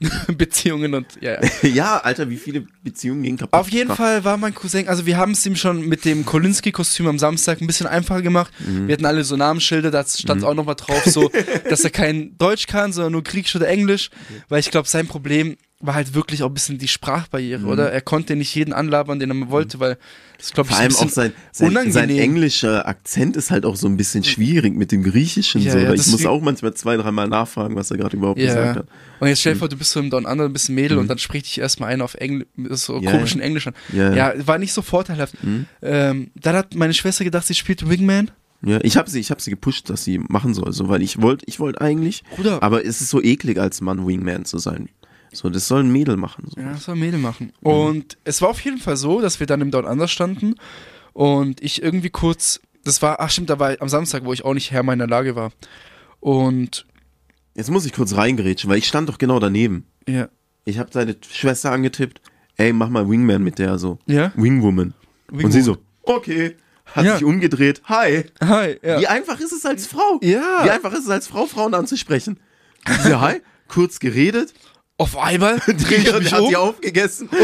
Beziehungen 0.36 0.94
und, 0.94 1.06
ja, 1.20 1.42
ja. 1.42 1.50
ja, 1.68 1.96
Alter, 1.98 2.28
wie 2.30 2.36
viele 2.36 2.66
Beziehungen 2.82 3.22
gehen 3.22 3.36
kaputt? 3.36 3.58
Auf 3.58 3.68
jeden 3.70 3.94
Fall 3.94 4.24
war 4.24 4.36
mein 4.36 4.54
Cousin, 4.54 4.88
also 4.88 5.06
wir 5.06 5.16
haben 5.16 5.32
es 5.32 5.44
ihm 5.46 5.56
schon 5.56 5.88
mit 5.88 6.04
dem 6.04 6.24
Kolinski-Kostüm 6.24 7.06
am 7.06 7.18
Samstag 7.18 7.60
ein 7.60 7.66
bisschen 7.66 7.86
einfacher 7.86 8.22
gemacht. 8.22 8.52
Mhm. 8.58 8.88
Wir 8.88 8.94
hatten 8.94 9.06
alle 9.06 9.24
so 9.24 9.36
Namensschilder, 9.36 9.90
da 9.90 10.04
stand 10.04 10.44
auch 10.44 10.54
noch 10.54 10.64
mal 10.64 10.74
drauf, 10.74 11.04
so, 11.04 11.30
dass 11.68 11.84
er 11.84 11.90
kein 11.90 12.36
Deutsch 12.38 12.66
kann, 12.66 12.92
sondern 12.92 13.12
nur 13.12 13.22
Griechisch 13.22 13.56
oder 13.56 13.68
Englisch, 13.68 14.10
weil 14.48 14.60
ich 14.60 14.70
glaube, 14.70 14.88
sein 14.88 15.06
Problem 15.06 15.56
war 15.86 15.94
halt 15.94 16.14
wirklich 16.14 16.42
auch 16.42 16.48
ein 16.48 16.54
bisschen 16.54 16.78
die 16.78 16.88
Sprachbarriere, 16.88 17.60
Mhm. 17.62 17.68
oder? 17.68 17.92
Er 17.92 18.00
konnte 18.00 18.36
nicht 18.36 18.54
jeden 18.54 18.72
anlabern, 18.72 19.18
den 19.18 19.30
er 19.30 19.50
wollte, 19.50 19.80
weil 19.80 19.98
das 20.38 20.52
glaube 20.52 20.68
ich 20.70 20.74
Vor 20.74 20.82
allem 20.82 20.90
ist 20.92 21.00
ein 21.00 21.08
auch 21.08 21.12
sein, 21.12 21.32
sein, 21.52 21.92
sein 21.92 22.10
englischer 22.10 22.86
Akzent 22.88 23.36
ist 23.36 23.50
halt 23.50 23.64
auch 23.64 23.76
so 23.76 23.86
ein 23.86 23.96
bisschen 23.96 24.24
schwierig 24.24 24.74
mit 24.74 24.92
dem 24.92 25.02
Griechischen. 25.02 25.62
Ja, 25.62 25.72
so. 25.72 25.78
ja, 25.78 25.92
ich 25.92 26.06
muss 26.08 26.26
auch 26.26 26.40
manchmal 26.40 26.74
zwei, 26.74 26.96
dreimal 26.96 27.28
nachfragen, 27.28 27.76
was 27.76 27.90
er 27.90 27.96
gerade 27.98 28.16
überhaupt 28.16 28.38
Ja. 28.40 28.46
gesagt 28.46 28.76
hat. 28.78 28.86
Und 29.20 29.28
jetzt 29.28 29.40
stell 29.40 29.54
dir 29.54 29.58
vor, 29.60 29.68
du 29.68 29.76
bist 29.76 29.92
so 29.92 30.00
im 30.00 30.10
Down 30.10 30.26
Under, 30.26 30.44
ein 30.44 30.52
bisschen 30.52 30.74
Mädel 30.74 30.98
und 30.98 31.08
dann 31.08 31.18
spricht 31.18 31.46
dich 31.46 31.58
erstmal 31.58 31.90
einer 31.92 32.04
auf 32.04 32.14
Englisch, 32.14 32.46
so 32.70 32.96
Mhm. 32.98 33.02
Ja, 33.02 33.10
komischen. 33.12 33.40
Englisch 33.40 33.66
an. 33.66 33.74
Ja, 33.92 34.32
war 34.46 34.58
nicht 34.58 34.72
so 34.72 34.82
vorteilhaft. 34.82 35.34
Ähm, 35.82 36.30
dann 36.34 36.56
hat 36.56 36.74
meine 36.74 36.94
Schwester 36.94 37.24
gedacht, 37.24 37.46
sie 37.46 37.54
spielt 37.54 37.88
Wingman. 37.88 38.30
Ja, 38.66 38.78
ich 38.82 38.96
habe 38.96 39.10
sie, 39.10 39.20
ich 39.20 39.30
habe 39.30 39.42
sie 39.42 39.50
gepusht, 39.50 39.90
dass 39.90 40.04
sie 40.04 40.18
machen 40.18 40.54
soll, 40.54 40.72
so, 40.72 40.88
weil 40.88 41.02
ich 41.02 41.20
wollte, 41.20 41.44
ich 41.46 41.60
wollte 41.60 41.82
eigentlich, 41.82 42.22
Bruder. 42.34 42.62
aber 42.62 42.84
es 42.86 43.02
ist 43.02 43.10
so 43.10 43.22
eklig 43.22 43.58
als 43.58 43.82
Mann 43.82 44.06
Wingman 44.06 44.46
zu 44.46 44.56
sein. 44.58 44.88
So, 45.34 45.50
das 45.50 45.68
soll 45.68 45.80
ein 45.84 45.90
Mädel 45.92 46.16
machen. 46.16 46.46
So. 46.54 46.60
Ja, 46.60 46.72
das 46.72 46.84
soll 46.84 46.96
Mädel 46.96 47.18
machen. 47.20 47.52
Und 47.62 48.16
es 48.24 48.40
war 48.42 48.48
auf 48.50 48.60
jeden 48.60 48.78
Fall 48.78 48.96
so, 48.96 49.20
dass 49.20 49.40
wir 49.40 49.46
dann 49.46 49.60
im 49.60 49.70
Down 49.70 49.84
Under 49.84 50.08
standen 50.08 50.54
und 51.12 51.62
ich 51.62 51.82
irgendwie 51.82 52.10
kurz, 52.10 52.60
das 52.84 53.02
war, 53.02 53.20
ach 53.20 53.30
stimmt, 53.30 53.50
da 53.50 53.58
war 53.58 53.74
am 53.80 53.88
Samstag, 53.88 54.24
wo 54.24 54.32
ich 54.32 54.44
auch 54.44 54.54
nicht 54.54 54.70
Herr 54.70 54.82
meiner 54.82 55.06
Lage 55.06 55.36
war. 55.36 55.50
Und 56.20 56.86
Jetzt 57.54 57.70
muss 57.70 57.86
ich 57.86 57.92
kurz 57.92 58.14
reingerätschen, 58.16 58.68
weil 58.68 58.78
ich 58.78 58.86
stand 58.88 59.08
doch 59.08 59.18
genau 59.18 59.38
daneben. 59.38 59.86
ja, 60.08 60.28
Ich 60.64 60.78
habe 60.78 60.90
seine 60.92 61.16
Schwester 61.30 61.70
angetippt, 61.70 62.20
ey, 62.56 62.72
mach 62.72 62.88
mal 62.88 63.08
Wingman 63.08 63.42
mit 63.44 63.58
der 63.58 63.78
so. 63.78 63.98
Ja? 64.06 64.32
Wingwoman. 64.34 64.94
Und 65.30 65.52
sie 65.52 65.60
so, 65.62 65.76
okay. 66.02 66.56
Hat 66.86 67.04
Ja. 67.06 67.14
sich 67.14 67.24
umgedreht, 67.24 67.80
hi. 67.84 68.24
hi, 68.42 68.76
ja. 68.82 69.00
Wie 69.00 69.06
einfach 69.06 69.40
ist 69.40 69.52
es 69.52 69.64
als 69.64 69.86
Frau? 69.86 70.18
Ja. 70.22 70.64
Wie 70.64 70.70
einfach 70.70 70.92
ist 70.92 71.04
es 71.04 71.08
als 71.08 71.26
Frau, 71.26 71.46
Frauen 71.46 71.74
anzusprechen? 71.74 72.38
Ja, 73.08 73.20
hi, 73.22 73.40
kurz 73.68 73.98
geredet, 74.00 74.52
Auf 74.96 75.16
einmal 75.16 75.58
drehe 75.66 75.98
ich 75.98 76.12
mich 76.18 76.32
hat 76.32 76.40
um. 76.40 76.48
die 76.48 76.56
aufgegessen. 76.56 77.28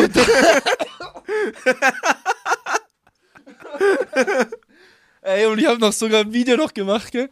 Ey, 5.22 5.44
und 5.46 5.58
ich 5.58 5.66
habe 5.66 5.78
noch 5.78 5.92
sogar 5.92 6.20
ein 6.20 6.32
Video 6.32 6.56
noch 6.56 6.72
gemacht, 6.72 7.12
gell? 7.12 7.28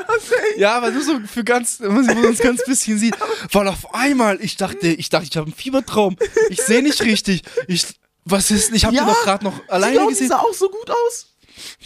Ja, 0.59 0.77
aber 0.77 0.91
nur 0.91 1.03
so 1.03 1.19
für 1.21 1.43
ganz, 1.43 1.81
man 1.81 2.07
uns 2.27 2.39
ganz 2.39 2.63
bisschen 2.65 2.99
sieht. 2.99 3.17
Weil 3.53 3.67
auf 3.69 3.95
einmal, 3.95 4.39
ich 4.43 4.57
dachte, 4.57 4.89
ich 4.89 5.09
dachte, 5.09 5.27
ich 5.31 5.37
habe 5.37 5.47
einen 5.47 5.55
Fiebertraum. 5.55 6.17
Ich 6.51 6.61
sehe 6.61 6.83
nicht 6.83 7.03
richtig. 7.03 7.43
Ich, 7.67 7.87
was 8.27 8.51
ist, 8.51 8.73
ich 8.75 8.85
habe 8.85 8.95
Ja, 8.95 9.05
den 9.05 9.15
doch 9.15 9.23
gerade 9.23 9.45
noch 9.45 9.67
alleine 9.69 10.01
die 10.01 10.07
gesehen. 10.09 10.29
sah 10.29 10.39
auch 10.39 10.53
so 10.53 10.69
gut 10.69 10.91
aus. 10.91 11.29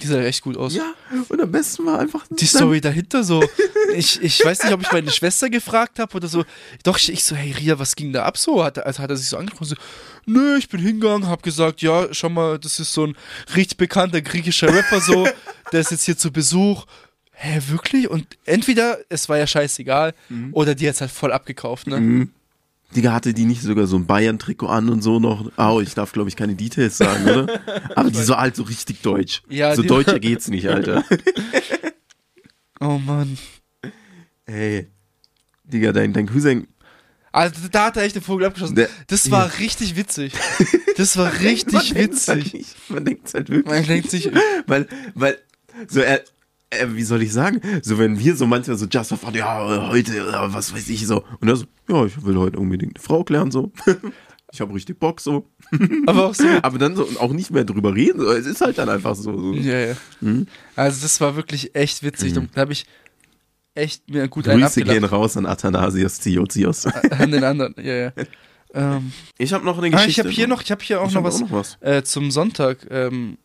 Die 0.03 0.07
sah 0.07 0.21
echt 0.21 0.43
gut 0.43 0.57
aus. 0.57 0.75
Ja, 0.75 0.95
und 1.29 1.41
am 1.41 1.51
besten 1.51 1.85
war 1.87 1.99
einfach 1.99 2.25
Die 2.31 2.47
Story 2.47 2.81
dahinter 2.81 3.25
so. 3.25 3.43
Ich, 3.95 4.23
ich 4.23 4.43
weiß 4.43 4.63
nicht, 4.63 4.73
ob 4.73 4.81
ich 4.81 4.91
meine 4.91 5.11
Schwester 5.11 5.51
gefragt 5.51 5.99
habe 5.99 6.17
oder 6.17 6.27
so. 6.27 6.45
Doch, 6.83 6.97
ich, 6.97 7.13
ich 7.13 7.25
so, 7.25 7.37
hey 7.37 7.53
Ria, 7.53 7.79
was 7.79 7.95
ging 7.95 8.11
da 8.11 8.25
ab 8.25 8.39
so? 8.39 8.65
Hat, 8.65 8.79
also 8.79 9.03
hat 9.03 9.11
er 9.11 9.17
sich 9.17 9.29
so 9.29 9.37
angeguckt 9.37 9.61
und 9.61 9.69
so, 9.69 9.77
nö, 10.25 10.57
ich 10.57 10.71
bin 10.71 10.81
hingegangen, 10.81 11.29
hab 11.29 11.43
gesagt, 11.43 11.83
ja, 11.83 12.07
schau 12.13 12.31
mal, 12.31 12.59
das 12.59 12.79
ist 12.81 12.95
so 12.95 13.07
ein 13.09 13.17
richtig 13.55 13.77
bekannter 13.77 14.23
griechischer 14.23 14.73
Rapper 14.73 15.01
so, 15.01 15.29
der 15.73 15.81
ist 15.81 15.91
jetzt 15.91 16.05
hier 16.05 16.17
zu 16.17 16.33
Besuch. 16.33 16.87
Hä, 17.33 17.61
wirklich? 17.69 18.09
Und 18.09 18.27
entweder, 18.47 18.99
es 19.11 19.29
war 19.29 19.37
ja 19.37 19.47
scheißegal, 19.47 20.15
oder 20.53 20.75
die 20.75 20.89
hat's 20.89 21.01
halt 21.03 21.11
voll 21.11 21.33
abgekauft, 21.33 21.87
ne? 21.87 22.01
Mhm. 22.01 22.31
Digga, 22.95 23.13
hatte 23.13 23.33
die 23.35 23.45
nicht 23.45 23.63
sogar 23.63 23.87
so 23.87 23.97
ein 23.97 24.07
Bayern-Trikot 24.07 24.67
an 24.67 24.89
und 24.89 25.03
so 25.03 25.19
noch? 25.19 25.51
Au, 25.57 25.81
ich 25.81 25.95
darf, 25.95 26.13
glaube 26.13 26.29
ich, 26.29 26.37
keine 26.37 26.55
Details 26.55 26.99
sagen, 26.99 27.25
oder? 27.25 27.61
Aber 27.97 28.11
die 28.11 28.23
so 28.23 28.37
halt 28.37 28.55
so 28.57 28.63
richtig 28.65 29.01
deutsch. 29.03 29.43
Ja, 29.49 29.75
so 29.75 29.83
deutscher 29.83 30.19
geht's 30.21 30.49
nicht, 30.49 30.69
Alter. 30.69 31.05
Oh 32.81 32.99
Mann. 32.99 33.39
Ey. 34.47 34.89
Digga, 35.65 35.93
dein, 35.93 36.13
dein 36.13 36.27
Cousin, 36.27 36.67
Also 37.31 37.55
da 37.71 37.87
hat 37.87 37.97
er 37.97 38.03
echt 38.03 38.17
den 38.17 38.23
Vogel 38.23 38.45
abgeschossen. 38.47 38.75
Der- 38.75 38.89
Das 39.07 39.31
war 39.31 39.51
richtig 39.61 39.97
witzig. 39.97 40.33
Das 40.99 41.17
war 41.17 41.33
richtig 41.41 41.95
halt 41.95 41.97
witzig. 41.97 42.53
nicht. 42.53 42.91
Man 42.91 43.05
denkt 43.07 43.33
halt 43.33 43.49
wirklich. 43.49 43.73
Man 43.73 43.87
denkt 43.87 44.11
sich, 44.11 44.31
Weil, 44.67 44.87
weil, 45.15 45.39
so 45.89 46.01
er, 46.01 46.23
er, 46.73 46.97
wie 46.97 47.03
soll 47.03 47.23
ich 47.23 47.33
sagen? 47.33 47.61
So, 47.83 47.99
wenn 47.99 48.19
wir 48.19 48.35
so 48.37 48.47
manchmal 48.47 48.77
so 48.77 48.87
just 48.87 49.15
fahren, 49.15 49.35
ja, 49.35 49.89
heute, 49.89 50.27
oder 50.27 50.53
was 50.53 50.75
weiß 50.75 50.89
ich, 50.89 51.07
so. 51.07 51.25
Und 51.41 51.49
er 51.49 51.57
so, 51.57 51.67
ja, 51.89 52.05
ich 52.05 52.25
will 52.25 52.37
heute 52.37 52.59
unbedingt 52.59 52.97
eine 52.97 53.03
Frau 53.03 53.25
klären, 53.25 53.51
so. 53.51 53.73
Ich 54.55 54.61
habe 54.61 54.75
richtig 54.75 54.99
Bock, 54.99 55.19
so. 55.19 55.47
aber 56.07 56.27
auch 56.27 56.35
so. 56.35 56.45
Aber 56.61 56.77
dann 56.77 56.95
so, 56.95 57.09
auch 57.21 57.33
nicht 57.33 57.51
mehr 57.51 57.65
drüber 57.65 57.95
reden, 57.95 58.21
so. 58.21 58.31
es 58.33 58.45
ist 58.45 58.61
halt 58.61 58.77
dann 58.77 58.91
einfach 58.91 59.15
so. 59.15 59.35
so. 59.39 59.55
Ja, 59.55 59.79
ja. 59.79 59.97
Mhm. 60.21 60.47
Also 60.77 61.01
das 61.01 61.23
war 61.23 61.37
wirklich 61.37 61.75
echt 61.75 62.03
witzig. 62.03 62.35
Da 62.35 62.61
habe 62.61 62.75
ich 62.75 62.85
echt 63.75 64.11
mir 64.11 64.29
gut 64.29 64.47
einen 64.49 64.61
Grüße 64.61 64.83
gehen 64.83 64.91
abgelacht. 64.91 65.13
raus 65.13 65.39
an 65.39 65.47
Athanasius 65.47 66.21
Ziozios. 66.21 66.85
An 67.11 67.31
den 67.31 67.43
anderen, 67.45 67.75
ja, 67.83 67.95
ja. 67.95 68.13
Ähm, 68.75 69.13
Ich 69.39 69.55
habe 69.55 69.65
noch 69.65 69.79
eine 69.79 69.87
ah, 69.87 69.91
Geschichte. 69.91 70.11
ich 70.11 70.19
habe 70.19 70.29
hier 70.29 70.49
noch, 70.49 70.61
ich 70.61 70.71
habe 70.71 70.85
hier 70.85 71.01
auch 71.01 71.09
Ich 71.09 71.15
noch 71.15 71.25
was, 71.25 71.37
auch 71.37 71.41
noch 71.41 71.53
was. 71.53 71.79
Äh, 71.81 72.03
zum 72.03 72.31
Sonntag 72.31 72.87
ähm, 72.91 73.39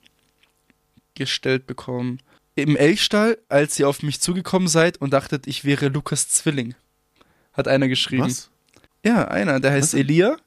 gestellt 1.15 1.67
bekommen. 1.67 2.19
Im 2.57 2.75
Elchstall, 2.75 3.37
als 3.49 3.77
ihr 3.77 3.87
auf 3.87 4.01
mich 4.01 4.19
zugekommen 4.19 4.67
seid 4.67 4.99
und 4.99 5.13
dachtet, 5.13 5.45
ich 5.45 5.63
wäre 5.63 5.89
Lukas 5.89 6.27
Zwilling, 6.27 6.73
hat 7.53 7.67
einer 7.67 7.87
geschrieben. 7.87 8.23
Was? 8.23 8.49
Ja, 9.05 9.27
einer, 9.27 9.59
der 9.59 9.73
heißt 9.73 9.93
Was? 9.93 9.99
Elia, 9.99 10.37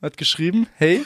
hat 0.00 0.16
geschrieben, 0.16 0.68
hey, 0.76 1.04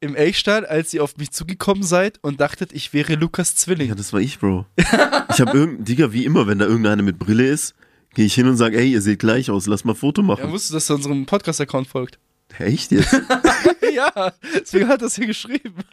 im 0.00 0.16
Elchstall, 0.16 0.64
als 0.64 0.94
ihr 0.94 1.04
auf 1.04 1.18
mich 1.18 1.30
zugekommen 1.30 1.82
seid 1.82 2.18
und 2.22 2.40
dachtet, 2.40 2.72
ich 2.72 2.94
wäre 2.94 3.16
Lukas 3.16 3.54
Zwilling. 3.54 3.90
Ja, 3.90 3.94
das 3.94 4.14
war 4.14 4.20
ich, 4.20 4.38
Bro. 4.38 4.64
Ich 4.78 5.40
habe 5.42 5.58
irgend, 5.58 5.86
Digga, 5.86 6.10
wie 6.10 6.24
immer, 6.24 6.46
wenn 6.46 6.58
da 6.58 6.64
irgendeiner 6.64 7.02
mit 7.02 7.18
Brille 7.18 7.46
ist, 7.46 7.74
gehe 8.14 8.24
ich 8.24 8.34
hin 8.34 8.48
und 8.48 8.56
sage, 8.56 8.78
ey, 8.78 8.90
ihr 8.90 9.02
seht 9.02 9.18
gleich 9.18 9.50
aus, 9.50 9.66
lass 9.66 9.84
mal 9.84 9.92
ein 9.92 9.96
Foto 9.96 10.22
machen. 10.22 10.50
wusste, 10.50 10.72
dass 10.72 10.88
er 10.88 10.96
unserem 10.96 11.26
Podcast-Account 11.26 11.86
folgt. 11.86 12.18
Echt 12.58 12.92
jetzt? 12.92 13.12
ja, 13.94 14.32
deswegen 14.58 14.88
hat 14.88 15.02
er 15.02 15.08
es 15.08 15.16
hier 15.16 15.26
geschrieben. 15.26 15.84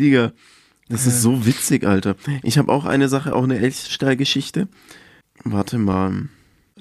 Digga, 0.00 0.32
das 0.88 1.06
ist 1.06 1.22
so 1.22 1.46
witzig, 1.46 1.84
Alter. 1.86 2.16
Ich 2.42 2.58
habe 2.58 2.72
auch 2.72 2.84
eine 2.84 3.08
Sache, 3.08 3.34
auch 3.34 3.44
eine 3.44 3.58
Elchstall-Geschichte. 3.58 4.66
Warte 5.44 5.78
mal. 5.78 6.28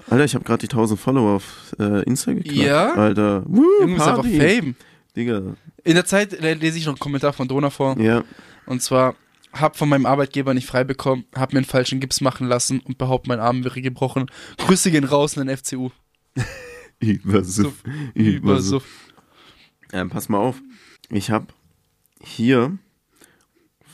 Alter, 0.10 0.24
ich 0.26 0.34
habe 0.36 0.46
gerade 0.46 0.66
die 0.66 0.72
1000 0.74 1.00
Follower 1.00 1.36
auf 1.36 1.76
äh, 1.80 2.04
Insta 2.04 2.34
geknackt. 2.34 2.58
Ja? 2.58 2.94
Alter. 2.94 3.44
Woo, 3.46 3.66
Junge 3.82 3.96
ist 3.98 4.02
einfach. 4.02 4.24
Fame. 4.26 4.76
Digga, 5.16 5.56
In 5.84 5.96
der 5.96 6.06
Zeit 6.06 6.40
le- 6.42 6.54
lese 6.54 6.78
ich 6.78 6.86
noch 6.86 6.94
einen 6.94 7.00
Kommentar 7.00 7.34
von 7.34 7.48
Dona 7.48 7.70
vor. 7.70 8.00
ja. 8.00 8.24
Und 8.66 8.82
zwar, 8.84 9.16
hab 9.52 9.78
von 9.78 9.90
meinem 9.90 10.06
Arbeitgeber 10.06 10.54
nicht 10.54 10.68
frei 10.68 10.84
bekommen, 10.84 11.26
hab 11.36 11.54
mir 11.54 11.58
einen 11.60 11.66
falschen 11.66 12.00
Gips 12.00 12.22
machen 12.22 12.48
lassen 12.48 12.80
und 12.82 13.00
behaupt, 13.00 13.28
mein 13.28 13.40
Arm 13.40 13.64
wäre 13.64 13.82
gebrochen. 13.82 14.28
Grüße 14.58 14.92
gehen 14.92 15.04
raus 15.06 15.36
in 15.38 15.48
den 15.48 15.58
FCU. 15.58 15.90
Übersuff. 17.00 17.84
Übersuff. 18.14 18.86
Ähm, 19.92 20.10
pass 20.10 20.30
mal 20.30 20.38
auf. 20.38 20.62
Ich 21.10 21.32
habe 21.32 21.48
hier 22.22 22.78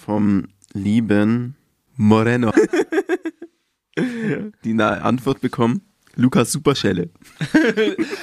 vom 0.06 0.48
lieben 0.74 1.56
Moreno 1.96 2.52
die 4.64 4.74
Antwort 4.82 5.42
bekommen. 5.42 5.82
Lukas 6.18 6.50
Superschelle. 6.54 7.10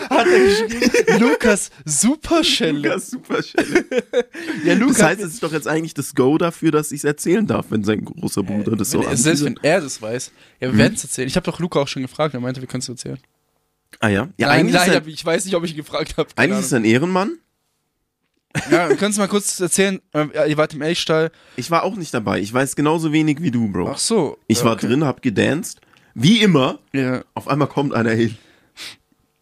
Hat 0.08 0.26
er 0.26 0.44
geschrieben? 0.46 1.20
Lukas 1.20 1.70
Superschelle. 1.84 2.78
Lukas 2.78 3.10
Superschelle. 3.10 3.84
Ja, 4.64 4.72
Lukas. 4.74 4.96
Das 4.98 5.06
heißt, 5.08 5.20
es 5.20 5.34
ist 5.34 5.42
doch 5.42 5.52
jetzt 5.52 5.68
eigentlich 5.68 5.92
das 5.92 6.14
Go 6.14 6.38
dafür, 6.38 6.70
dass 6.70 6.90
ich 6.92 6.98
es 7.00 7.04
erzählen 7.04 7.46
darf, 7.46 7.66
wenn 7.70 7.82
sein 7.84 8.02
großer 8.04 8.42
Bruder 8.44 8.76
das 8.76 8.92
so 8.92 9.00
wenn, 9.04 9.14
selbst 9.16 9.42
anbietet. 9.42 9.62
wenn 9.64 9.70
er 9.70 9.80
das 9.82 10.00
weiß. 10.00 10.32
Ja, 10.60 10.68
wir 10.68 10.72
Mhm. 10.74 10.78
werden 10.78 10.94
es 10.94 11.04
erzählen. 11.04 11.28
Ich 11.28 11.36
habe 11.36 11.44
doch 11.44 11.58
Luca 11.58 11.80
auch 11.80 11.88
schon 11.88 12.00
gefragt. 12.02 12.32
Er 12.32 12.40
meinte, 12.40 12.60
wir 12.62 12.68
können 12.68 12.80
es 12.82 12.88
erzählen. 12.88 13.18
Ah 14.00 14.08
ja? 14.08 14.28
Ja, 14.38 14.46
nein, 14.46 14.60
eigentlich, 14.60 14.74
nein, 14.74 14.88
ist 14.88 14.96
hab- 14.96 15.06
er, 15.06 15.12
ich 15.12 15.24
weiß 15.26 15.44
nicht, 15.44 15.54
ob 15.54 15.64
ich 15.64 15.72
ihn 15.72 15.76
gefragt 15.76 16.16
habe. 16.16 16.30
eigentlich 16.36 16.60
ist 16.60 16.72
er 16.72 16.78
ein 16.80 16.84
Ehrenmann. 16.86 17.36
Ja, 18.70 18.88
können 18.94 19.12
es 19.12 19.18
mal 19.18 19.28
kurz 19.28 19.58
erzählen. 19.60 20.00
Ja, 20.14 20.44
ihr 20.44 20.56
wart 20.56 20.74
im 20.74 20.82
Elchstall. 20.82 21.30
Ich 21.56 21.70
war 21.70 21.84
auch 21.84 21.96
nicht 21.96 22.12
dabei. 22.12 22.40
Ich 22.40 22.52
weiß 22.52 22.76
genauso 22.76 23.12
wenig 23.12 23.40
wie 23.40 23.50
du, 23.50 23.68
Bro. 23.68 23.90
Ach 23.92 23.98
so. 23.98 24.38
Ich 24.46 24.58
Ja, 24.58 24.64
war 24.66 24.72
okay. 24.74 24.88
drin, 24.88 25.04
hab 25.04 25.22
gedanced. 25.22 25.80
Wie 26.14 26.42
immer. 26.42 26.78
Ja. 26.92 27.24
Auf 27.34 27.48
einmal 27.48 27.68
kommt 27.68 27.94
einer 27.94 28.10
hin. 28.12 28.36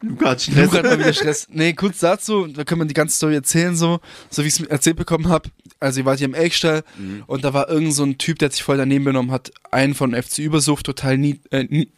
Luca 0.03 0.31
hat 0.31 0.41
Stress. 0.43 0.57
Luca 0.67 0.79
hat 0.79 0.85
mal 0.85 0.99
wieder 0.99 1.13
Stress. 1.13 1.47
Nee, 1.51 1.73
kurz 1.75 1.99
dazu, 1.99 2.47
da 2.47 2.65
können 2.65 2.81
wir 2.81 2.87
die 2.87 2.95
ganze 2.95 3.17
Story 3.17 3.35
erzählen, 3.35 3.77
so, 3.77 4.01
so 4.31 4.43
wie 4.43 4.49
ich 4.49 4.59
es 4.59 4.67
erzählt 4.67 4.97
bekommen 4.97 5.29
habe. 5.29 5.51
Also, 5.79 6.01
ihr 6.01 6.07
wart 6.07 6.19
hier 6.19 6.29
im 6.29 6.35
Elchstall 6.35 6.85
Mhm. 6.97 7.25
und 7.27 7.45
da 7.45 7.53
war 7.53 7.69
irgend 7.69 7.93
so 7.93 8.05
ein 8.05 8.17
Typ, 8.17 8.39
der 8.39 8.47
hat 8.47 8.53
sich 8.53 8.63
voll 8.63 8.77
daneben 8.79 9.05
benommen 9.05 9.31
hat, 9.31 9.51
einen 9.71 9.95
von 9.95 10.15
FC 10.15 10.39
Übersucht 10.39 10.87
total 10.87 11.19
nie, 11.19 11.41
äh, 11.51 11.65
nie, 11.65 11.91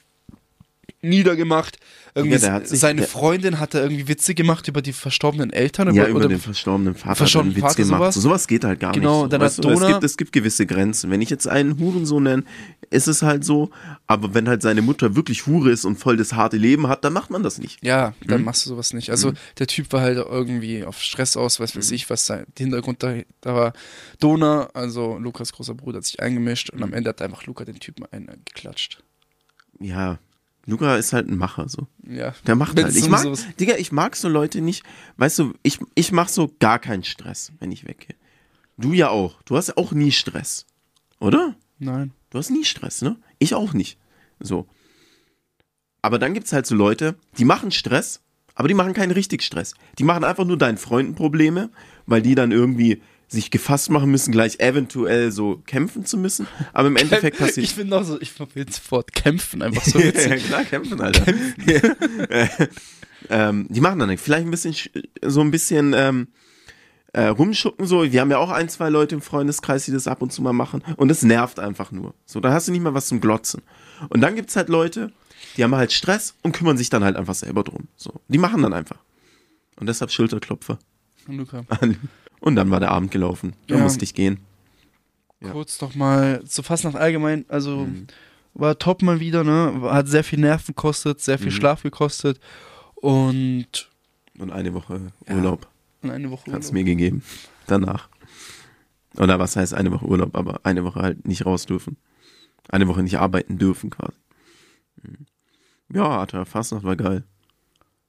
niedergemacht. 1.02 1.78
Irgendwie 2.14 2.36
Ja, 2.36 2.60
sich- 2.62 2.78
seine 2.78 3.04
Freundin 3.04 3.58
hat 3.58 3.72
da 3.72 3.80
irgendwie 3.80 4.06
Witze 4.06 4.34
gemacht 4.34 4.68
über 4.68 4.82
die 4.82 4.92
verstorbenen 4.92 5.50
Eltern. 5.50 5.94
Ja, 5.94 6.02
oder, 6.02 6.10
über 6.10 6.18
oder 6.20 6.28
den 6.28 6.40
verstorbenen 6.40 6.94
Vater 6.94 7.16
verstorbenen 7.16 7.54
er 7.56 7.56
Witz 7.56 7.62
Vater, 7.72 7.82
gemacht. 7.84 7.98
sowas. 8.00 8.14
So, 8.16 8.20
sowas 8.20 8.46
geht 8.46 8.64
halt 8.64 8.80
gar 8.80 8.92
Genau, 8.92 9.12
nicht. 9.12 9.20
So. 9.22 9.26
dann 9.28 9.40
hat 9.42 9.64
du, 9.64 9.70
es, 9.70 9.78
Dona- 9.80 9.92
gibt, 9.92 10.04
es 10.04 10.16
gibt 10.18 10.32
gewisse 10.32 10.66
Grenzen. 10.66 11.10
Wenn 11.10 11.22
ich 11.22 11.30
jetzt 11.30 11.48
einen 11.48 11.78
Huren 11.78 12.04
so 12.04 12.20
nenne, 12.20 12.44
ist 12.90 13.08
es 13.08 13.22
halt 13.22 13.46
so. 13.46 13.70
Aber 14.06 14.34
wenn 14.34 14.46
halt 14.46 14.60
seine 14.60 14.82
Mutter 14.82 15.16
wirklich 15.16 15.46
Hure 15.46 15.70
ist 15.70 15.86
und 15.86 15.96
voll 15.96 16.18
das 16.18 16.34
harte 16.34 16.58
Leben 16.58 16.86
hat, 16.86 17.02
dann 17.02 17.14
macht 17.14 17.30
man 17.30 17.42
das 17.42 17.56
nicht. 17.58 17.82
Ja, 17.82 18.14
dann 18.26 18.40
Mhm. 18.40 18.44
machst 18.44 18.66
du 18.66 18.68
sowas 18.68 18.92
nicht. 18.92 19.08
Also 19.08 19.32
der 19.58 19.66
Typ 19.66 19.90
war 19.94 20.02
halt 20.02 20.18
irgendwie 20.18 20.84
auf 20.84 21.00
Stress 21.00 21.38
aus, 21.38 21.60
was 21.60 21.74
Mhm. 21.74 21.78
weiß 21.78 21.90
ich, 21.92 22.10
was 22.10 22.26
sein 22.26 22.44
Hintergrund 22.58 23.02
da, 23.02 23.14
da 23.40 23.54
war. 23.54 23.72
Dona, 24.20 24.68
also 24.74 25.16
Lukas 25.16 25.50
großer 25.54 25.74
Bruder, 25.74 25.96
hat 25.98 26.04
sich 26.04 26.20
eingemischt 26.20 26.68
und 26.68 26.80
Mhm. 26.80 26.84
am 26.84 26.92
Ende 26.92 27.08
hat 27.08 27.22
einfach 27.22 27.46
Luca 27.46 27.64
den 27.64 27.80
Typen 27.80 28.04
eingeklatscht. 28.10 29.02
Ja, 29.80 30.18
Luca 30.66 30.96
ist 30.96 31.12
halt 31.12 31.28
ein 31.28 31.36
Macher 31.36 31.68
so. 31.68 31.88
Ja. 32.06 32.34
Der 32.46 32.54
macht 32.54 32.80
halt. 32.80 32.94
Ich 32.94 33.08
mag, 33.08 33.20
sowas- 33.22 33.46
Digga, 33.58 33.76
ich 33.76 33.90
mag 33.92 34.14
so 34.16 34.28
Leute 34.28 34.60
nicht. 34.60 34.84
Weißt 35.16 35.38
du, 35.40 35.54
ich, 35.62 35.78
ich 35.94 36.12
mach 36.12 36.28
so 36.28 36.54
gar 36.60 36.78
keinen 36.78 37.02
Stress, 37.04 37.52
wenn 37.58 37.72
ich 37.72 37.86
weggehe. 37.86 38.16
Du 38.76 38.92
ja 38.92 39.08
auch. 39.08 39.42
Du 39.42 39.56
hast 39.56 39.76
auch 39.76 39.92
nie 39.92 40.12
Stress. 40.12 40.66
Oder? 41.20 41.56
Nein. 41.78 42.12
Du 42.30 42.38
hast 42.38 42.50
nie 42.50 42.64
Stress, 42.64 43.02
ne? 43.02 43.16
Ich 43.38 43.54
auch 43.54 43.72
nicht. 43.74 43.98
So. 44.40 44.66
Aber 46.00 46.18
dann 46.18 46.34
gibt's 46.34 46.52
halt 46.52 46.66
so 46.66 46.74
Leute, 46.74 47.16
die 47.38 47.44
machen 47.44 47.70
Stress, 47.70 48.20
aber 48.54 48.68
die 48.68 48.74
machen 48.74 48.92
keinen 48.94 49.12
richtig 49.12 49.42
Stress. 49.42 49.74
Die 49.98 50.04
machen 50.04 50.24
einfach 50.24 50.44
nur 50.44 50.58
deinen 50.58 50.78
Freunden 50.78 51.14
Probleme, 51.14 51.70
weil 52.06 52.22
die 52.22 52.34
dann 52.34 52.50
irgendwie 52.52 53.02
sich 53.32 53.50
gefasst 53.50 53.90
machen 53.90 54.10
müssen, 54.10 54.30
gleich 54.30 54.60
eventuell 54.60 55.32
so 55.32 55.62
kämpfen 55.66 56.04
zu 56.04 56.16
müssen. 56.18 56.46
Aber 56.72 56.88
im 56.88 56.96
Endeffekt 56.96 57.38
passiert. 57.38 57.66
Ich 57.66 57.74
finde 57.74 57.96
auch 57.98 58.04
so, 58.04 58.20
ich 58.20 58.32
will 58.54 58.70
sofort 58.70 59.12
kämpfen, 59.12 59.62
einfach 59.62 59.82
so 59.84 59.98
ja, 60.00 60.10
klar, 60.36 60.64
kämpfen, 60.64 61.00
Alter. 61.00 61.24
ähm, 63.30 63.66
die 63.68 63.80
machen 63.80 63.98
dann 63.98 64.16
vielleicht 64.18 64.44
ein 64.46 64.50
bisschen, 64.50 64.74
sch- 64.74 64.90
so 65.24 65.40
ein 65.40 65.50
bisschen 65.50 65.94
ähm, 65.96 66.28
äh, 67.12 67.26
rumschucken 67.26 67.86
so. 67.86 68.10
Wir 68.10 68.20
haben 68.20 68.30
ja 68.30 68.38
auch 68.38 68.50
ein, 68.50 68.68
zwei 68.68 68.88
Leute 68.88 69.14
im 69.14 69.22
Freundeskreis, 69.22 69.84
die 69.84 69.92
das 69.92 70.06
ab 70.06 70.22
und 70.22 70.32
zu 70.32 70.42
mal 70.42 70.52
machen. 70.52 70.82
Und 70.96 71.10
es 71.10 71.22
nervt 71.22 71.58
einfach 71.58 71.92
nur. 71.92 72.14
So, 72.26 72.40
da 72.40 72.52
hast 72.52 72.68
du 72.68 72.72
nicht 72.72 72.82
mal 72.82 72.94
was 72.94 73.06
zum 73.06 73.20
Glotzen. 73.20 73.62
Und 74.08 74.20
dann 74.20 74.34
gibt's 74.34 74.56
halt 74.56 74.68
Leute, 74.68 75.12
die 75.56 75.64
haben 75.64 75.74
halt 75.74 75.92
Stress 75.92 76.34
und 76.42 76.52
kümmern 76.52 76.76
sich 76.76 76.90
dann 76.90 77.04
halt 77.04 77.16
einfach 77.16 77.34
selber 77.34 77.62
drum. 77.62 77.88
So, 77.96 78.20
die 78.28 78.38
machen 78.38 78.62
dann 78.62 78.72
einfach. 78.72 78.98
Und 79.76 79.86
deshalb 79.88 80.10
Schulterklopfer. 80.10 80.78
Luca. 81.28 81.64
Und 82.42 82.56
dann 82.56 82.70
war 82.70 82.80
der 82.80 82.90
Abend 82.90 83.10
gelaufen. 83.10 83.54
Da 83.68 83.76
Ja. 83.76 83.82
musste 83.82 84.04
ich 84.04 84.14
gehen. 84.14 84.38
Ja. 85.40 85.50
Kurz 85.50 85.80
noch 85.80 85.94
mal 85.94 86.44
zu 86.44 86.62
Fastnacht 86.62 86.96
allgemein, 86.96 87.44
also 87.48 87.86
Mhm. 87.86 88.06
war 88.54 88.78
top 88.78 89.02
mal 89.02 89.18
wieder, 89.20 89.42
ne? 89.44 89.80
Hat 89.90 90.08
sehr 90.08 90.22
viel 90.24 90.38
Nerven 90.40 90.74
gekostet, 90.74 91.20
sehr 91.20 91.38
viel 91.38 91.48
Mhm. 91.48 91.56
Schlaf 91.56 91.82
gekostet 91.82 92.38
und 92.96 93.88
Und 94.38 94.50
eine 94.50 94.72
Woche 94.74 95.12
Ja. 95.28 95.34
Urlaub. 95.36 95.68
eine 96.02 96.30
Woche 96.30 96.50
Hat's 96.52 96.68
Urlaub. 96.68 96.72
mir 96.74 96.84
gegeben. 96.84 97.22
Danach. 97.66 98.08
Oder 99.16 99.38
was 99.38 99.56
heißt 99.56 99.74
eine 99.74 99.92
Woche 99.92 100.06
Urlaub, 100.06 100.36
aber 100.36 100.60
eine 100.64 100.84
Woche 100.84 101.00
halt 101.00 101.26
nicht 101.28 101.44
raus 101.46 101.66
dürfen. 101.66 101.96
Eine 102.68 102.88
Woche 102.88 103.02
nicht 103.02 103.18
arbeiten 103.18 103.58
dürfen 103.58 103.90
quasi. 103.90 104.16
Mhm. 105.02 105.26
Ja, 105.94 106.20
Alter, 106.20 106.46
Fastnacht 106.46 106.84
war 106.84 106.96
geil. 106.96 107.24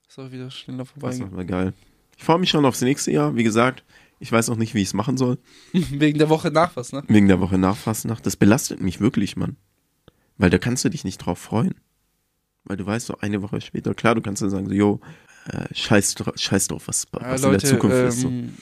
Ist 0.07 0.17
auch 0.19 0.31
wieder 0.31 0.49
schneller 0.49 0.85
vorbei. 0.85 1.07
Fastnacht 1.09 1.35
war 1.35 1.43
geil. 1.45 1.73
Ich 2.17 2.23
freue 2.23 2.39
mich 2.39 2.49
schon 2.49 2.65
aufs 2.65 2.81
nächste 2.81 3.11
Jahr. 3.11 3.35
Wie 3.35 3.43
gesagt, 3.43 3.83
ich 4.19 4.31
weiß 4.31 4.49
auch 4.49 4.55
nicht, 4.55 4.73
wie 4.73 4.81
ich 4.81 4.87
es 4.89 4.93
machen 4.93 5.17
soll. 5.17 5.37
Wegen 5.73 6.17
der 6.19 6.29
Woche 6.29 6.49
nach 6.51 6.75
was, 6.75 6.91
ne? 6.91 7.03
Wegen 7.07 7.27
der 7.27 7.39
Woche 7.39 7.57
nach 7.57 7.75
Fastnacht. 7.77 8.25
Das 8.25 8.35
belastet 8.35 8.81
mich 8.81 8.99
wirklich, 8.99 9.35
Mann. 9.35 9.57
Weil 10.37 10.49
da 10.49 10.57
kannst 10.57 10.83
du 10.85 10.89
dich 10.89 11.03
nicht 11.03 11.17
drauf 11.19 11.39
freuen. 11.39 11.75
Weil 12.65 12.77
du 12.77 12.85
weißt, 12.85 13.07
so 13.07 13.17
eine 13.19 13.41
Woche 13.41 13.59
später, 13.61 13.93
klar, 13.93 14.15
du 14.15 14.21
kannst 14.21 14.41
dann 14.41 14.49
sagen, 14.49 14.67
so, 14.69 14.73
yo, 14.73 15.01
äh, 15.49 15.65
scheiß, 15.73 16.15
dra- 16.15 16.37
scheiß 16.37 16.69
drauf, 16.69 16.87
was, 16.87 17.05
Ja, 17.13 17.19
was 17.29 17.43
in 17.43 17.51
der 17.51 17.59
Zukunft 17.59 17.97
ist. 17.97 18.21
So. 18.21 18.27
ähm, 18.29 18.53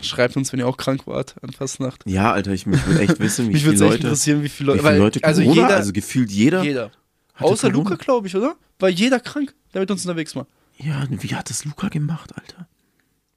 Schreibt 0.00 0.36
uns, 0.36 0.52
wenn 0.52 0.60
ihr 0.60 0.68
auch 0.68 0.76
krank 0.76 1.06
wart 1.06 1.34
an 1.42 1.50
Fastnacht. 1.52 2.02
Ja, 2.06 2.30
Alter, 2.32 2.52
ich 2.52 2.66
mich 2.66 2.86
würde 2.86 3.00
echt 3.00 3.18
wissen, 3.18 3.48
wie 3.48 3.52
Mich 3.54 3.64
viele 3.64 3.78
Leute, 3.78 3.96
interessieren, 3.96 4.42
wie 4.42 4.48
viele 4.48 4.74
wie 4.74 4.76
Leute. 4.76 4.80
viele 4.82 4.92
weil- 4.92 4.98
Leute 5.00 5.24
also 5.24 5.42
Corona, 5.42 5.62
jeder, 5.62 5.74
also 5.76 5.92
gefühlt 5.92 6.30
jeder. 6.30 6.62
jeder. 6.62 6.90
Außer 7.38 7.70
Corona. 7.70 7.90
Luca, 7.90 8.02
glaube 8.04 8.26
ich, 8.28 8.36
oder? 8.36 8.56
War 8.78 8.88
jeder 8.90 9.18
krank, 9.20 9.54
der 9.74 9.80
mit 9.80 9.90
uns 9.90 10.04
unterwegs 10.04 10.36
war. 10.36 10.46
Ja, 10.78 11.06
wie 11.10 11.34
hat 11.34 11.48
das 11.50 11.64
Luca 11.64 11.88
gemacht, 11.88 12.30
Alter? 12.36 12.68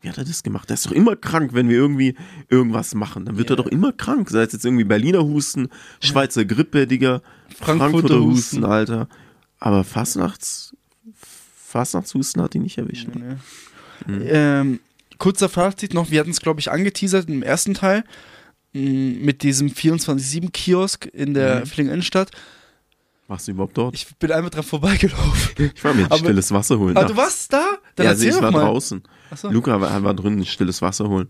Wie 0.01 0.09
hat 0.09 0.17
er 0.17 0.23
das 0.23 0.43
gemacht? 0.43 0.69
Der 0.69 0.75
ist 0.75 0.85
doch 0.85 0.91
immer 0.91 1.15
krank, 1.17 1.53
wenn 1.53 1.67
wir 1.67 1.75
irgendwie 1.75 2.15
irgendwas 2.47 2.95
machen. 2.95 3.25
Dann 3.25 3.37
wird 3.37 3.49
er 3.49 3.57
doch 3.57 3.67
immer 3.67 3.91
krank. 3.91 4.29
Sei 4.29 4.43
es 4.43 4.53
jetzt 4.53 4.63
irgendwie 4.65 4.85
Berliner 4.85 5.23
Husten, 5.23 5.67
Schweizer 6.01 6.45
Grippe, 6.45 6.87
Digga, 6.87 7.21
Frankfurter 7.57 7.77
Frankfurter, 7.91 8.15
Husten. 8.21 8.31
Husten, 8.59 8.63
Alter. 8.65 9.09
Aber 9.59 9.83
Fastnachts, 9.83 10.73
Fastnachtshusten 11.67 12.41
hat 12.41 12.55
ihn 12.55 12.61
nicht 12.61 12.77
erwischt. 12.77 13.09
Nee. 13.13 13.35
Mhm. 14.07 14.21
Ähm, 14.25 14.79
kurzer 15.17 15.49
Fazit 15.49 15.93
noch, 15.93 16.11
wir 16.11 16.21
hatten 16.21 16.29
es, 16.31 16.39
glaube 16.39 16.61
ich, 16.61 16.71
angeteasert 16.71 17.27
im 17.27 17.43
ersten 17.43 17.73
Teil 17.73 18.05
mit 18.71 19.43
diesem 19.43 19.67
24-7-Kiosk 19.69 21.07
in 21.07 21.33
der 21.33 21.61
Mhm. 21.61 21.65
Villingen 21.65 21.93
Innenstadt. 21.93 22.31
Warst 23.29 23.47
du 23.47 23.51
überhaupt 23.51 23.77
dort? 23.77 23.93
Ich 23.93 24.07
bin 24.17 24.31
einmal 24.31 24.49
dran 24.49 24.63
vorbeigelaufen. 24.63 25.71
Ich 25.75 25.83
war 25.83 25.93
mir 25.93 26.05
Aber- 26.05 26.17
stilles 26.17 26.51
Wasser 26.51 26.79
holen. 26.79 26.97
Ah, 26.97 27.03
du 27.03 27.15
warst 27.15 27.53
da? 27.53 27.63
Dann 27.95 28.05
ja, 28.05 28.09
also 28.09 28.25
ich 28.27 28.41
war 28.41 28.49
mal. 28.51 28.61
draußen. 28.65 29.03
So. 29.35 29.51
Luca 29.51 29.79
war, 29.79 30.03
war 30.03 30.13
drin, 30.15 30.43
stilles 30.45 30.81
Wasser 30.81 31.07
holen. 31.07 31.29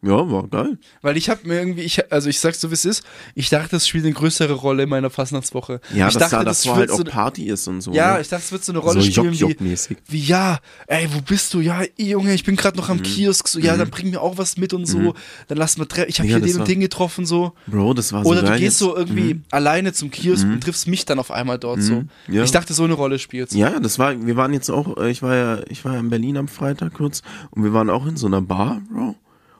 Ja, 0.00 0.30
war 0.30 0.46
geil. 0.46 0.78
Weil 1.02 1.16
ich 1.16 1.28
habe 1.28 1.40
mir 1.48 1.58
irgendwie, 1.58 1.80
ich, 1.82 2.12
also 2.12 2.28
ich 2.28 2.38
sag's 2.38 2.60
so 2.60 2.70
wie 2.70 2.74
es 2.74 2.84
ist, 2.84 3.02
ich 3.34 3.48
dachte, 3.48 3.70
das 3.70 3.88
spielt 3.88 4.04
eine 4.04 4.14
größere 4.14 4.52
Rolle 4.52 4.84
in 4.84 4.88
meiner 4.88 5.10
Fastnachtswoche. 5.10 5.80
Ja, 5.92 6.06
ich 6.06 6.14
dass 6.14 6.30
dachte, 6.30 6.36
da 6.36 6.44
das 6.44 6.62
davor 6.62 6.76
halt 6.78 6.90
auch 6.92 6.96
so, 6.98 7.02
eine- 7.02 7.10
Party 7.10 7.46
ist 7.48 7.66
und 7.66 7.80
so. 7.80 7.92
Ja, 7.92 8.14
ne? 8.14 8.20
ich 8.20 8.28
dachte, 8.28 8.44
es 8.44 8.52
wird 8.52 8.64
so 8.64 8.70
eine 8.70 8.78
Rolle 8.78 9.00
so 9.02 9.10
spielen 9.10 9.32
wie, 9.32 9.36
Jock-Jock-mäßig. 9.38 9.96
wie, 10.06 10.20
ja, 10.22 10.60
ey, 10.86 11.08
wo 11.12 11.20
bist 11.20 11.52
du? 11.52 11.60
Ja, 11.60 11.82
Junge, 11.96 12.32
ich 12.32 12.44
bin 12.44 12.54
gerade 12.54 12.76
noch 12.76 12.90
am 12.90 12.98
Mhm. 12.98 13.02
Kiosk, 13.02 13.48
so, 13.48 13.58
ja, 13.58 13.74
Mhm. 13.74 13.78
dann 13.80 13.90
bring 13.90 14.10
mir 14.10 14.20
auch 14.22 14.38
was 14.38 14.56
mit 14.56 14.72
und 14.72 14.86
so, 14.86 14.98
Mhm. 14.98 15.12
dann 15.48 15.58
lass 15.58 15.76
mal 15.78 15.86
treffen, 15.86 16.10
ich 16.10 16.20
habe 16.20 16.28
Ja, 16.28 16.36
hier 16.36 16.46
den 16.46 16.60
und 16.60 16.68
den 16.68 16.78
getroffen, 16.78 17.26
so. 17.26 17.54
Bro, 17.66 17.94
das 17.94 18.12
war 18.12 18.22
so 18.22 18.30
Oder 18.30 18.42
du 18.42 18.46
geil 18.48 18.58
gehst 18.60 18.74
jetzt. 18.74 18.78
so 18.78 18.96
irgendwie 18.96 19.34
Mhm. 19.34 19.44
alleine 19.50 19.92
zum 19.94 20.12
Kiosk 20.12 20.46
Mhm. 20.46 20.52
und 20.54 20.60
triffst 20.62 20.86
mich 20.86 21.06
dann 21.06 21.18
auf 21.18 21.32
einmal 21.32 21.58
dort 21.58 21.82
so. 21.82 21.94
Mhm. 21.94 22.08
Ja. 22.28 22.44
Ich 22.44 22.52
dachte, 22.52 22.72
so 22.72 22.84
eine 22.84 22.94
Rolle 22.94 23.18
spielt's. 23.18 23.52
Ja, 23.52 23.80
das 23.80 23.98
war, 23.98 24.24
wir 24.24 24.36
waren 24.36 24.52
jetzt 24.52 24.70
auch, 24.70 24.96
äh, 24.96 25.10
ich 25.10 25.22
war 25.22 25.34
ja, 25.34 25.58
ich 25.68 25.84
war 25.84 25.94
ja 25.94 25.98
in 25.98 26.08
Berlin 26.08 26.36
am 26.36 26.46
Freitag 26.46 26.94
kurz 26.94 27.22
und 27.50 27.64
wir 27.64 27.72
waren 27.72 27.90
auch 27.90 28.06
in 28.06 28.16
so 28.16 28.28
einer 28.28 28.42
Bar, 28.42 28.80
Bro. 28.92 29.16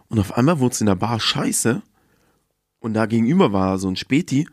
Und 0.09 0.19
auf 0.19 0.37
einmal 0.37 0.59
wurde 0.59 0.73
es 0.75 0.81
in 0.81 0.87
der 0.87 0.95
Bar 0.95 1.21
scheiße. 1.21 1.83
Und 2.81 2.95
da 2.95 3.07
gegenüber 3.07 3.53
war 3.53 3.79
so 3.79 3.89
ein 3.89 3.97
Späti. 3.97 4.49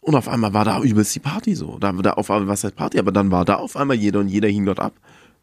Und 0.00 0.14
auf 0.14 0.28
einmal 0.28 0.52
war 0.52 0.64
da 0.64 0.82
übelst 0.82 1.14
die 1.14 1.20
Party 1.20 1.54
so. 1.54 1.78
Da, 1.78 1.92
da 1.92 2.12
auf 2.14 2.30
einmal, 2.30 2.48
was 2.48 2.64
heißt 2.64 2.76
Party? 2.76 2.98
Aber 2.98 3.12
dann 3.12 3.30
war 3.30 3.44
da 3.44 3.54
auf 3.56 3.76
einmal 3.76 3.96
jeder 3.96 4.20
und 4.20 4.28
jeder 4.28 4.48
hing 4.48 4.66
dort 4.66 4.80
ab. 4.80 4.94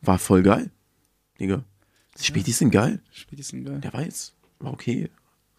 War 0.02 0.20
voll 0.20 0.44
geil. 0.44 0.70
Digga. 1.40 1.64
Die 2.20 2.24
Spätis 2.26 2.60
sind 2.60 2.70
geil. 2.72 3.02
Spätis 3.12 3.48
sind 3.48 3.66
geil. 3.66 3.80
Der 3.80 4.00
jetzt, 4.04 4.36
war 4.60 4.74
okay. 4.74 5.10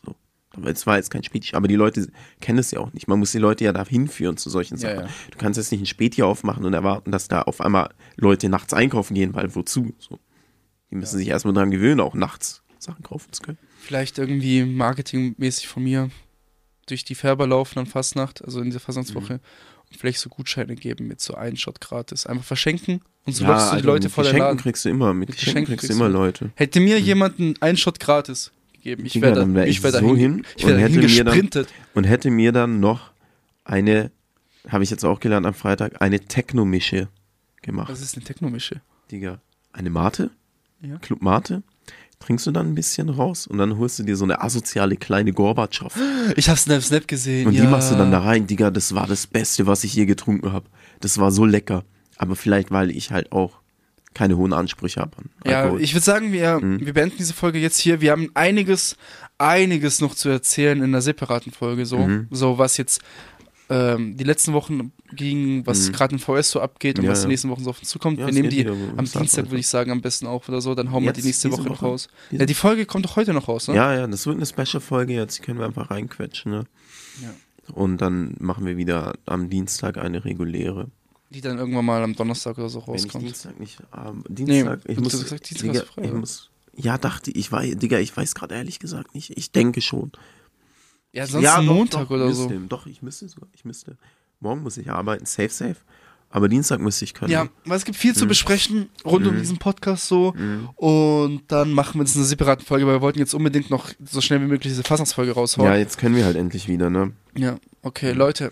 So. 0.04 0.14
Aber 0.54 0.70
es 0.70 0.86
war 0.86 0.96
jetzt 0.98 1.10
kein 1.10 1.24
Späti. 1.24 1.56
Aber 1.56 1.66
die 1.66 1.74
Leute 1.74 2.08
kennen 2.40 2.58
es 2.58 2.70
ja 2.70 2.78
auch 2.78 2.92
nicht. 2.92 3.08
Man 3.08 3.18
muss 3.18 3.32
die 3.32 3.38
Leute 3.38 3.64
ja 3.64 3.72
da 3.72 3.84
hinführen 3.84 4.36
zu 4.36 4.50
solchen 4.50 4.76
Ja, 4.76 4.90
Sachen. 4.94 5.06
ja. 5.06 5.12
Du 5.32 5.38
kannst 5.38 5.56
jetzt 5.56 5.72
nicht 5.72 5.80
ein 5.80 5.86
Späti 5.86 6.22
aufmachen 6.22 6.64
und 6.64 6.74
erwarten, 6.74 7.10
dass 7.10 7.26
da 7.26 7.42
auf 7.42 7.60
einmal 7.60 7.92
Leute 8.16 8.48
nachts 8.48 8.72
einkaufen 8.72 9.14
gehen, 9.14 9.34
weil 9.34 9.52
wozu? 9.56 9.92
So. 9.98 10.20
Die 10.90 10.96
müssen 10.96 11.16
sich 11.18 11.28
erstmal 11.28 11.54
dran 11.54 11.70
gewöhnen, 11.70 12.00
auch 12.00 12.14
nachts 12.14 12.62
Sachen 12.78 13.02
kaufen 13.02 13.32
zu 13.32 13.42
können. 13.42 13.58
Vielleicht 13.84 14.18
irgendwie 14.18 14.64
marketingmäßig 14.64 15.66
von 15.68 15.82
mir 15.82 16.10
durch 16.86 17.04
die 17.04 17.14
Färber 17.14 17.46
laufen 17.46 17.78
an 17.80 17.86
Fastnacht, 17.86 18.44
also 18.44 18.60
in 18.60 18.66
dieser 18.66 18.80
Fastnachtswoche, 18.80 19.34
Mhm. 19.34 19.40
und 19.90 19.96
vielleicht 19.98 20.18
so 20.20 20.28
Gutscheine 20.28 20.74
geben 20.76 21.08
mit 21.08 21.20
so 21.20 21.34
einen 21.34 21.56
Shot 21.56 21.80
gratis. 21.80 22.26
Einfach 22.26 22.44
verschenken 22.44 23.00
und 23.26 23.34
so 23.34 23.44
Ja, 23.44 23.50
lockst 23.50 23.66
du 23.66 23.70
die 23.70 23.76
Alter, 23.76 23.86
Leute 23.86 24.10
vor 24.10 24.24
Geschenken 24.24 24.46
Laden. 24.46 24.58
kriegst 24.60 24.84
du 24.84 24.88
immer, 24.88 25.12
mit, 25.14 25.28
Mit 25.30 25.38
Geschenken, 25.38 25.64
Geschenken 25.64 25.76
kriegst 25.78 25.90
du 25.90 25.94
immer 25.94 26.08
Leute. 26.08 26.50
Hätte 26.54 26.80
mir 26.80 26.98
jemanden 27.00 27.54
einen 27.60 27.76
Shot 27.76 27.98
gratis 28.00 28.52
gegeben, 28.72 29.04
ich 29.06 29.20
wäre 29.20 29.34
dann 29.34 29.54
wär 29.54 29.64
da, 29.64 29.68
ich 29.68 29.82
wär 29.82 29.92
so 29.92 30.00
dahin, 30.00 30.16
hin 30.16 30.46
ich 30.56 30.64
wär 30.64 30.74
und 30.74 30.80
dahin 30.80 30.92
hätte 30.94 31.06
mir 31.08 31.24
dann- 31.24 31.24
gesprintet. 31.34 31.68
Und 31.94 32.04
hätte 32.04 32.30
mir 32.30 32.52
dann 32.52 32.80
noch 32.80 33.10
eine, 33.64 34.10
habe 34.68 34.84
ich 34.84 34.90
jetzt 34.90 35.04
auch 35.04 35.20
gelernt 35.20 35.46
am 35.46 35.54
Freitag, 35.54 36.00
eine 36.02 36.20
Techno-Mische 36.20 37.08
gemacht. 37.62 37.90
Was 37.90 38.00
ist 38.00 38.16
eine 38.16 38.24
Techno-Mische? 38.24 38.80
Digga, 39.10 39.40
eine 39.72 39.90
Mate, 39.90 40.30
Ja. 40.80 40.98
Club 40.98 41.22
Mate, 41.22 41.62
trinkst 42.22 42.46
du 42.46 42.50
dann 42.52 42.68
ein 42.68 42.74
bisschen 42.74 43.08
raus 43.08 43.46
und 43.46 43.58
dann 43.58 43.76
holst 43.78 43.98
du 43.98 44.02
dir 44.04 44.16
so 44.16 44.24
eine 44.24 44.40
asoziale 44.42 44.96
kleine 44.96 45.32
Gorbatschow. 45.32 45.92
Ich 46.36 46.48
hab's 46.48 46.66
in 46.66 46.70
deinem 46.70 46.82
Snap 46.82 47.06
gesehen. 47.08 47.48
Und 47.48 47.54
ja. 47.54 47.62
die 47.62 47.66
machst 47.68 47.90
du 47.90 47.96
dann 47.96 48.10
da 48.10 48.20
rein, 48.20 48.46
Digga, 48.46 48.70
das 48.70 48.94
war 48.94 49.06
das 49.06 49.26
Beste, 49.26 49.66
was 49.66 49.84
ich 49.84 49.94
je 49.94 50.06
getrunken 50.06 50.52
habe. 50.52 50.66
Das 51.00 51.18
war 51.18 51.30
so 51.32 51.44
lecker. 51.44 51.84
Aber 52.16 52.36
vielleicht, 52.36 52.70
weil 52.70 52.90
ich 52.90 53.10
halt 53.10 53.32
auch 53.32 53.58
keine 54.14 54.36
hohen 54.36 54.52
Ansprüche 54.52 55.00
habe 55.00 55.16
an 55.18 55.30
Ja, 55.44 55.62
Alkohol. 55.62 55.80
ich 55.82 55.94
würde 55.94 56.04
sagen, 56.04 56.32
wir, 56.32 56.60
Mhm. 56.60 56.84
wir 56.86 56.92
beenden 56.92 57.16
diese 57.18 57.32
Folge 57.34 57.58
jetzt 57.58 57.78
hier. 57.78 58.00
Wir 58.00 58.12
haben 58.12 58.30
einiges, 58.34 58.96
einiges 59.38 60.00
noch 60.00 60.14
zu 60.14 60.28
erzählen 60.28 60.78
in 60.78 60.84
einer 60.84 61.00
separaten 61.02 61.50
Folge. 61.52 61.86
So, 61.86 61.98
Mhm. 61.98 62.28
so 62.30 62.58
was 62.58 62.76
jetzt 62.76 63.00
ähm, 63.70 64.16
die 64.18 64.24
letzten 64.24 64.52
Wochen 64.52 64.92
ging, 65.14 65.66
was 65.66 65.88
Mhm. 65.88 65.92
gerade 65.92 66.14
in 66.14 66.18
VS 66.18 66.50
so 66.50 66.60
abgeht 66.60 66.98
und 66.98 67.04
Ja, 67.04 67.10
was 67.10 67.20
die 67.20 67.24
ja. 67.24 67.28
nächsten 67.28 67.48
Wochen 67.50 67.64
so 67.64 67.70
auf 67.70 67.78
uns 67.80 67.88
zukommt. 67.88 68.18
Ja, 68.18 68.26
wir 68.26 68.32
nehmen 68.32 68.50
die 68.50 68.66
am 68.66 69.04
Dienstag, 69.04 69.46
würde 69.46 69.58
ich 69.58 69.66
sagen, 69.66 69.90
am 69.90 70.00
besten 70.00 70.26
auf 70.26 70.48
oder 70.48 70.60
so. 70.60 70.74
Dann 70.74 70.90
hauen 70.92 71.02
wir 71.02 71.08
Jetzt, 71.08 71.18
die 71.18 71.26
nächste 71.26 71.50
Woche, 71.52 71.62
noch 71.62 71.70
Woche? 71.82 71.86
raus. 71.86 72.08
Ja, 72.30 72.44
die 72.46 72.54
Folge 72.54 72.86
kommt 72.86 73.04
doch 73.04 73.16
heute 73.16 73.32
noch 73.32 73.48
raus, 73.48 73.68
ne? 73.68 73.74
Ja, 73.74 73.94
ja, 73.94 74.06
das 74.06 74.26
wird 74.26 74.36
eine 74.36 74.46
Special-Folge 74.46 75.12
jetzt, 75.14 75.38
die 75.38 75.42
können 75.42 75.58
wir 75.58 75.66
einfach 75.66 75.90
reinquetschen, 75.90 76.52
ne? 76.52 76.64
Ja. 77.22 77.30
Und 77.74 77.98
dann 77.98 78.34
machen 78.40 78.66
wir 78.66 78.76
wieder 78.76 79.14
am 79.26 79.48
Dienstag 79.48 79.96
eine 79.98 80.24
reguläre. 80.24 80.90
Die 81.30 81.40
dann 81.40 81.58
irgendwann 81.58 81.84
mal 81.86 82.02
am 82.02 82.14
Donnerstag 82.14 82.58
oder 82.58 82.68
so 82.68 82.86
Wenn 82.86 82.94
ich 82.96 83.04
rauskommt. 83.04 83.24
Dienstag 83.24 83.58
nicht, 83.60 83.78
ähm, 83.96 84.24
Dienstag, 84.28 84.80
ich 84.86 84.96
du 84.96 85.02
muss, 85.02 85.12
gesagt, 85.12 85.48
Dienstag 85.48 85.72
Digga, 85.72 85.84
frei, 85.84 86.02
ich 86.04 86.12
muss, 86.12 86.50
ja, 86.76 86.98
dachte 86.98 87.30
ich, 87.30 87.50
weiß, 87.50 87.76
Digga, 87.76 87.98
ich 87.98 88.14
weiß 88.16 88.34
gerade 88.34 88.54
ehrlich 88.54 88.78
gesagt 88.80 89.14
nicht, 89.14 89.30
ich 89.36 89.50
denke 89.52 89.80
schon. 89.80 90.12
Ja, 91.12 91.26
sonst 91.26 91.44
ja, 91.44 91.56
doch, 91.56 91.64
Montag 91.64 92.04
doch, 92.08 92.10
oder 92.10 92.26
müsste, 92.26 92.48
so. 92.60 92.66
Doch, 92.68 92.86
ich 92.86 93.02
müsste 93.02 93.28
sogar, 93.28 93.48
ich 93.54 93.64
müsste. 93.64 93.96
Morgen 94.42 94.62
muss 94.62 94.76
ich 94.76 94.90
arbeiten, 94.90 95.24
safe, 95.24 95.48
safe. 95.50 95.76
Aber 96.34 96.48
Dienstag 96.48 96.80
müsste 96.80 97.04
ich 97.04 97.12
können. 97.12 97.30
Ja, 97.30 97.48
weil 97.66 97.76
es 97.76 97.84
gibt 97.84 97.96
viel 97.98 98.14
zu 98.14 98.24
Mhm. 98.24 98.28
besprechen 98.28 98.88
rund 99.04 99.26
um 99.26 99.34
Mhm. 99.34 99.38
diesen 99.40 99.58
Podcast 99.58 100.08
so. 100.08 100.32
Mhm. 100.34 100.70
Und 100.76 101.42
dann 101.48 101.72
machen 101.72 101.98
wir 102.00 102.04
jetzt 102.04 102.16
eine 102.16 102.24
separate 102.24 102.64
Folge, 102.64 102.86
weil 102.86 102.94
wir 102.94 103.00
wollten 103.02 103.18
jetzt 103.18 103.34
unbedingt 103.34 103.68
noch 103.70 103.90
so 104.02 104.20
schnell 104.22 104.40
wie 104.40 104.46
möglich 104.46 104.72
diese 104.72 104.82
Fassungsfolge 104.82 105.32
raushauen. 105.32 105.68
Ja, 105.68 105.76
jetzt 105.76 105.98
können 105.98 106.16
wir 106.16 106.24
halt 106.24 106.36
endlich 106.36 106.68
wieder, 106.68 106.88
ne? 106.88 107.12
Ja, 107.36 107.56
okay, 107.82 108.12
Leute. 108.12 108.50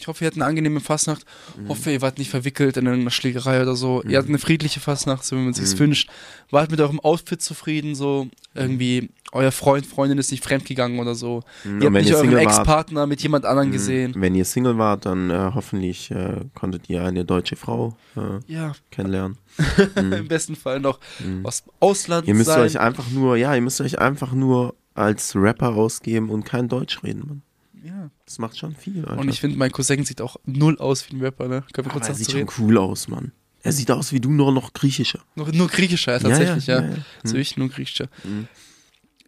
Ich 0.00 0.06
hoffe, 0.08 0.24
ihr 0.24 0.28
hattet 0.28 0.40
eine 0.40 0.48
angenehme 0.48 0.80
Fastnacht. 0.80 1.24
Mhm. 1.58 1.68
Hoffe, 1.68 1.90
ihr 1.92 2.00
wart 2.00 2.18
nicht 2.18 2.30
verwickelt 2.30 2.76
in 2.78 2.88
einer 2.88 3.10
Schlägerei 3.10 3.60
oder 3.62 3.76
so. 3.76 4.02
Ihr 4.02 4.16
hattet 4.18 4.30
eine 4.30 4.38
friedliche 4.38 4.80
Fastnacht, 4.80 5.24
so 5.24 5.36
wie 5.36 5.40
man 5.40 5.52
sich's 5.52 5.74
Mhm. 5.74 5.78
wünscht. 5.80 6.10
Wart 6.50 6.70
mit 6.70 6.80
eurem 6.80 6.98
Outfit 7.00 7.42
zufrieden, 7.42 7.94
so. 7.94 8.28
Irgendwie, 8.54 9.10
euer 9.32 9.52
Freund, 9.52 9.86
Freundin 9.86 10.18
ist 10.18 10.30
nicht 10.30 10.42
fremdgegangen 10.42 10.98
oder 10.98 11.14
so. 11.14 11.42
Mhm. 11.64 11.80
Ihr 11.80 11.86
habt 11.86 11.94
nicht 11.96 12.08
ihr 12.08 12.16
euren 12.16 12.36
Ex-Partner 12.36 13.06
mit 13.06 13.22
jemand 13.22 13.44
anderem 13.44 13.68
Mhm. 13.68 13.72
gesehen. 13.72 14.14
Wenn 14.16 14.34
ihr 14.34 14.44
Single 14.44 14.78
wart, 14.78 15.04
dann 15.06 15.30
äh, 15.30 15.50
hoffentlich 15.54 16.10
äh, 16.10 16.40
konntet 16.54 16.88
ihr 16.88 17.04
eine 17.04 17.24
deutsche 17.24 17.56
Frau 17.56 17.96
äh, 18.16 18.52
Ja. 18.52 18.72
kennenlernen. 18.90 19.36
Im 19.96 20.26
besten 20.28 20.56
Fall 20.56 20.80
noch 20.80 20.98
Mhm. 21.24 21.44
aus 21.46 21.62
Ausland 21.78 22.26
Ihr 22.26 22.34
müsst 22.34 22.46
sein. 22.48 22.60
euch 22.62 22.80
einfach 22.80 23.08
nur, 23.10 23.36
ja, 23.36 23.54
ihr 23.54 23.60
müsst 23.60 23.80
euch 23.80 23.98
einfach 23.98 24.32
nur 24.32 24.74
als 24.94 25.36
Rapper 25.36 25.74
ausgeben 25.76 26.30
und 26.30 26.44
kein 26.44 26.68
Deutsch 26.68 27.02
reden, 27.04 27.22
Mann. 27.26 27.42
Ja. 27.84 28.10
Das 28.24 28.38
macht 28.38 28.58
schon 28.58 28.74
viel, 28.74 29.04
Alter. 29.04 29.18
Und 29.20 29.28
ich 29.28 29.40
finde, 29.40 29.56
mein 29.58 29.70
Cousin 29.72 30.04
sieht 30.04 30.20
auch 30.20 30.36
null 30.44 30.78
aus 30.78 31.08
wie 31.10 31.16
ein 31.16 31.20
Rapper, 31.22 31.48
ne? 31.48 31.62
Können 31.72 31.86
wir 31.86 31.92
Aber 31.92 32.00
kurz 32.00 32.04
er 32.08 32.14
dazu 32.14 32.24
sieht 32.24 32.32
schon 32.32 32.48
cool 32.58 32.78
aus, 32.78 33.08
Mann. 33.08 33.32
Er 33.62 33.72
sieht 33.72 33.90
aus 33.90 34.12
wie 34.12 34.20
du, 34.20 34.30
nur 34.30 34.52
noch 34.52 34.72
griechischer. 34.72 35.20
Nur, 35.34 35.52
nur 35.52 35.68
griechischer, 35.68 36.12
ja, 36.12 36.18
tatsächlich, 36.18 36.66
ja. 36.66 36.80
ja, 36.80 36.88
ja. 36.90 36.96
So 37.24 37.34
Hm. 37.34 37.40
ich, 37.40 37.56
nur 37.56 37.68
griechischer. 37.68 38.08
Mhm. 38.24 38.48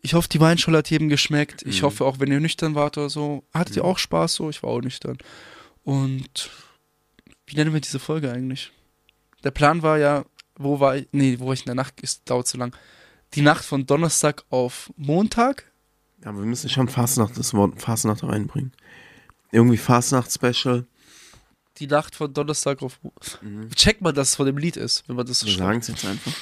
Ich 0.00 0.14
hoffe, 0.14 0.28
die 0.28 0.40
Weinschule 0.40 0.78
hat 0.78 0.90
jedem 0.90 1.08
geschmeckt. 1.08 1.62
Ich 1.66 1.80
Mhm. 1.82 1.86
hoffe 1.86 2.04
auch, 2.04 2.18
wenn 2.18 2.30
ihr 2.32 2.40
nüchtern 2.40 2.74
wart 2.74 2.96
oder 2.98 3.10
so, 3.10 3.44
hattet 3.52 3.76
ihr 3.76 3.82
Mhm. 3.82 3.88
auch 3.90 3.98
Spaß 3.98 4.34
so? 4.34 4.48
Ich 4.50 4.62
war 4.62 4.70
auch 4.70 4.80
nüchtern. 4.80 5.18
Und 5.84 6.50
wie 7.46 7.56
nennen 7.56 7.72
wir 7.72 7.80
diese 7.80 7.98
Folge 7.98 8.32
eigentlich? 8.32 8.72
Der 9.44 9.50
Plan 9.50 9.82
war 9.82 9.98
ja, 9.98 10.24
wo 10.56 10.80
war 10.80 10.96
ich? 10.96 11.08
Nee, 11.12 11.38
wo 11.38 11.46
war 11.46 11.54
ich 11.54 11.60
in 11.60 11.66
der 11.66 11.74
Nacht? 11.74 11.94
Es 12.02 12.22
dauert 12.24 12.46
zu 12.46 12.56
lang. 12.56 12.74
Die 13.34 13.42
Nacht 13.42 13.64
von 13.64 13.86
Donnerstag 13.86 14.44
auf 14.50 14.92
Montag? 14.96 15.71
Aber 16.24 16.38
wir 16.38 16.46
müssen 16.46 16.68
schon 16.70 16.88
Fastnacht, 16.88 17.36
das 17.36 17.52
Wort 17.54 17.80
Fastnacht 17.80 18.22
reinbringen. 18.22 18.72
Irgendwie 19.50 19.76
Fastnacht-Special. 19.76 20.86
Die 21.78 21.86
Nacht 21.86 22.14
von 22.14 22.32
Donnerstag 22.32 22.82
auf. 22.82 22.98
Mhm. 23.42 23.70
Check 23.70 24.00
mal, 24.00 24.12
dass 24.12 24.30
es 24.30 24.34
von 24.36 24.46
dem 24.46 24.58
Lied 24.58 24.76
ist, 24.76 25.06
wenn 25.08 25.16
man 25.16 25.26
das 25.26 25.40
so 25.40 25.46
Wir 25.46 25.54
schreibt. 25.54 25.66
sagen 25.66 25.78
es 25.80 25.88
jetzt 25.88 26.04
einfach. 26.04 26.32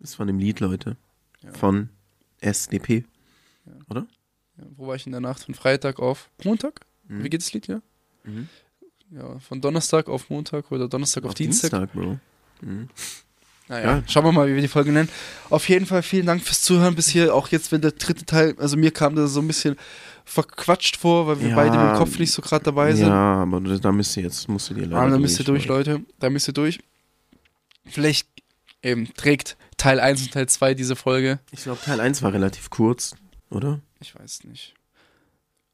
Das 0.00 0.10
ist 0.10 0.14
von 0.16 0.26
dem 0.26 0.38
Lied, 0.38 0.60
Leute. 0.60 0.96
Ja. 1.42 1.52
Von 1.52 1.88
SDP. 2.40 3.04
Ja, 3.66 3.72
wo 4.76 4.86
war 4.88 4.96
ich 4.96 5.06
in 5.06 5.12
der 5.12 5.20
Nacht 5.20 5.44
von 5.44 5.54
Freitag 5.54 5.98
auf 6.00 6.30
Montag? 6.44 6.80
Mhm. 7.06 7.22
Wie 7.24 7.30
geht 7.30 7.42
das 7.42 7.52
Lied, 7.52 7.66
ja? 7.68 7.80
Mhm. 8.24 8.48
Ja, 9.10 9.38
von 9.38 9.60
Donnerstag 9.60 10.08
auf 10.08 10.28
Montag 10.30 10.70
oder 10.72 10.88
Donnerstag 10.88 11.24
auf, 11.24 11.30
Auf 11.30 11.34
Dienstag. 11.34 11.70
Dienstag, 11.70 11.92
Bro. 11.92 12.18
Mhm. 12.60 12.88
Naja, 13.68 13.96
Ja. 13.98 14.02
schauen 14.08 14.24
wir 14.24 14.32
mal, 14.32 14.48
wie 14.48 14.54
wir 14.54 14.62
die 14.62 14.68
Folge 14.68 14.92
nennen. 14.92 15.08
Auf 15.50 15.68
jeden 15.68 15.84
Fall 15.86 16.02
vielen 16.02 16.26
Dank 16.26 16.42
fürs 16.42 16.62
Zuhören 16.62 16.94
bis 16.94 17.08
hier. 17.08 17.34
Auch 17.34 17.48
jetzt, 17.48 17.70
wenn 17.72 17.80
der 17.82 17.92
dritte 17.92 18.24
Teil, 18.24 18.54
also 18.58 18.76
mir 18.76 18.90
kam 18.90 19.14
das 19.14 19.32
so 19.32 19.40
ein 19.40 19.46
bisschen 19.46 19.76
verquatscht 20.24 20.96
vor, 20.96 21.26
weil 21.26 21.40
wir 21.40 21.48
Ja. 21.50 21.54
beide 21.56 21.76
mit 21.78 21.86
dem 21.90 21.96
Kopf 21.96 22.18
nicht 22.18 22.32
so 22.32 22.42
gerade 22.42 22.64
dabei 22.64 22.94
sind. 22.94 23.08
Ja, 23.08 23.42
aber 23.42 23.60
da 23.60 23.92
müsst 23.92 24.16
ihr 24.16 24.22
jetzt, 24.24 24.48
musst 24.48 24.70
du 24.70 24.74
dir 24.74 24.86
leider 24.86 25.02
Ah, 25.02 25.08
da 25.08 25.18
müsst 25.18 25.38
ihr 25.38 25.44
durch, 25.44 25.66
Leute. 25.66 25.92
Leute. 25.92 26.04
Da 26.18 26.30
müsst 26.30 26.48
ihr 26.48 26.54
durch. 26.54 26.78
Vielleicht 27.86 28.28
eben 28.82 29.12
trägt 29.14 29.56
Teil 29.76 30.00
1 30.00 30.22
und 30.22 30.32
Teil 30.32 30.48
2 30.48 30.74
diese 30.74 30.96
Folge. 30.96 31.38
Ich 31.50 31.62
glaube, 31.62 31.80
Teil 31.82 32.00
1 32.00 32.22
war 32.22 32.32
relativ 32.32 32.70
kurz, 32.70 33.14
oder? 33.50 33.80
Ich 34.00 34.14
weiß 34.14 34.44
nicht. 34.44 34.74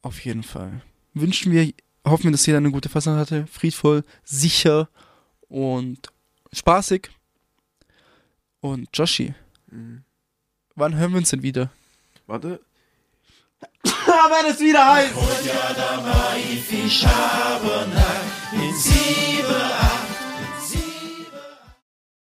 Auf 0.02 0.20
jeden 0.24 0.42
Fall. 0.42 0.82
Wünschen 1.14 1.50
wir, 1.52 1.72
hoffen 2.06 2.24
wir, 2.24 2.30
dass 2.32 2.46
jeder 2.46 2.58
eine 2.58 2.70
gute 2.70 2.88
Fassung 2.88 3.16
hatte. 3.16 3.46
Friedvoll, 3.50 4.04
sicher 4.24 4.88
und 5.48 6.08
spaßig. 6.52 7.10
Und 8.64 8.88
Joshi, 8.94 9.34
wann 10.74 10.96
hören 10.96 11.10
wir 11.10 11.18
uns 11.18 11.28
denn 11.28 11.42
wieder? 11.42 11.68
Warte. 12.26 12.60
wenn 13.84 14.50
es 14.50 14.58
wieder 14.58 14.90
heißt. 14.90 15.12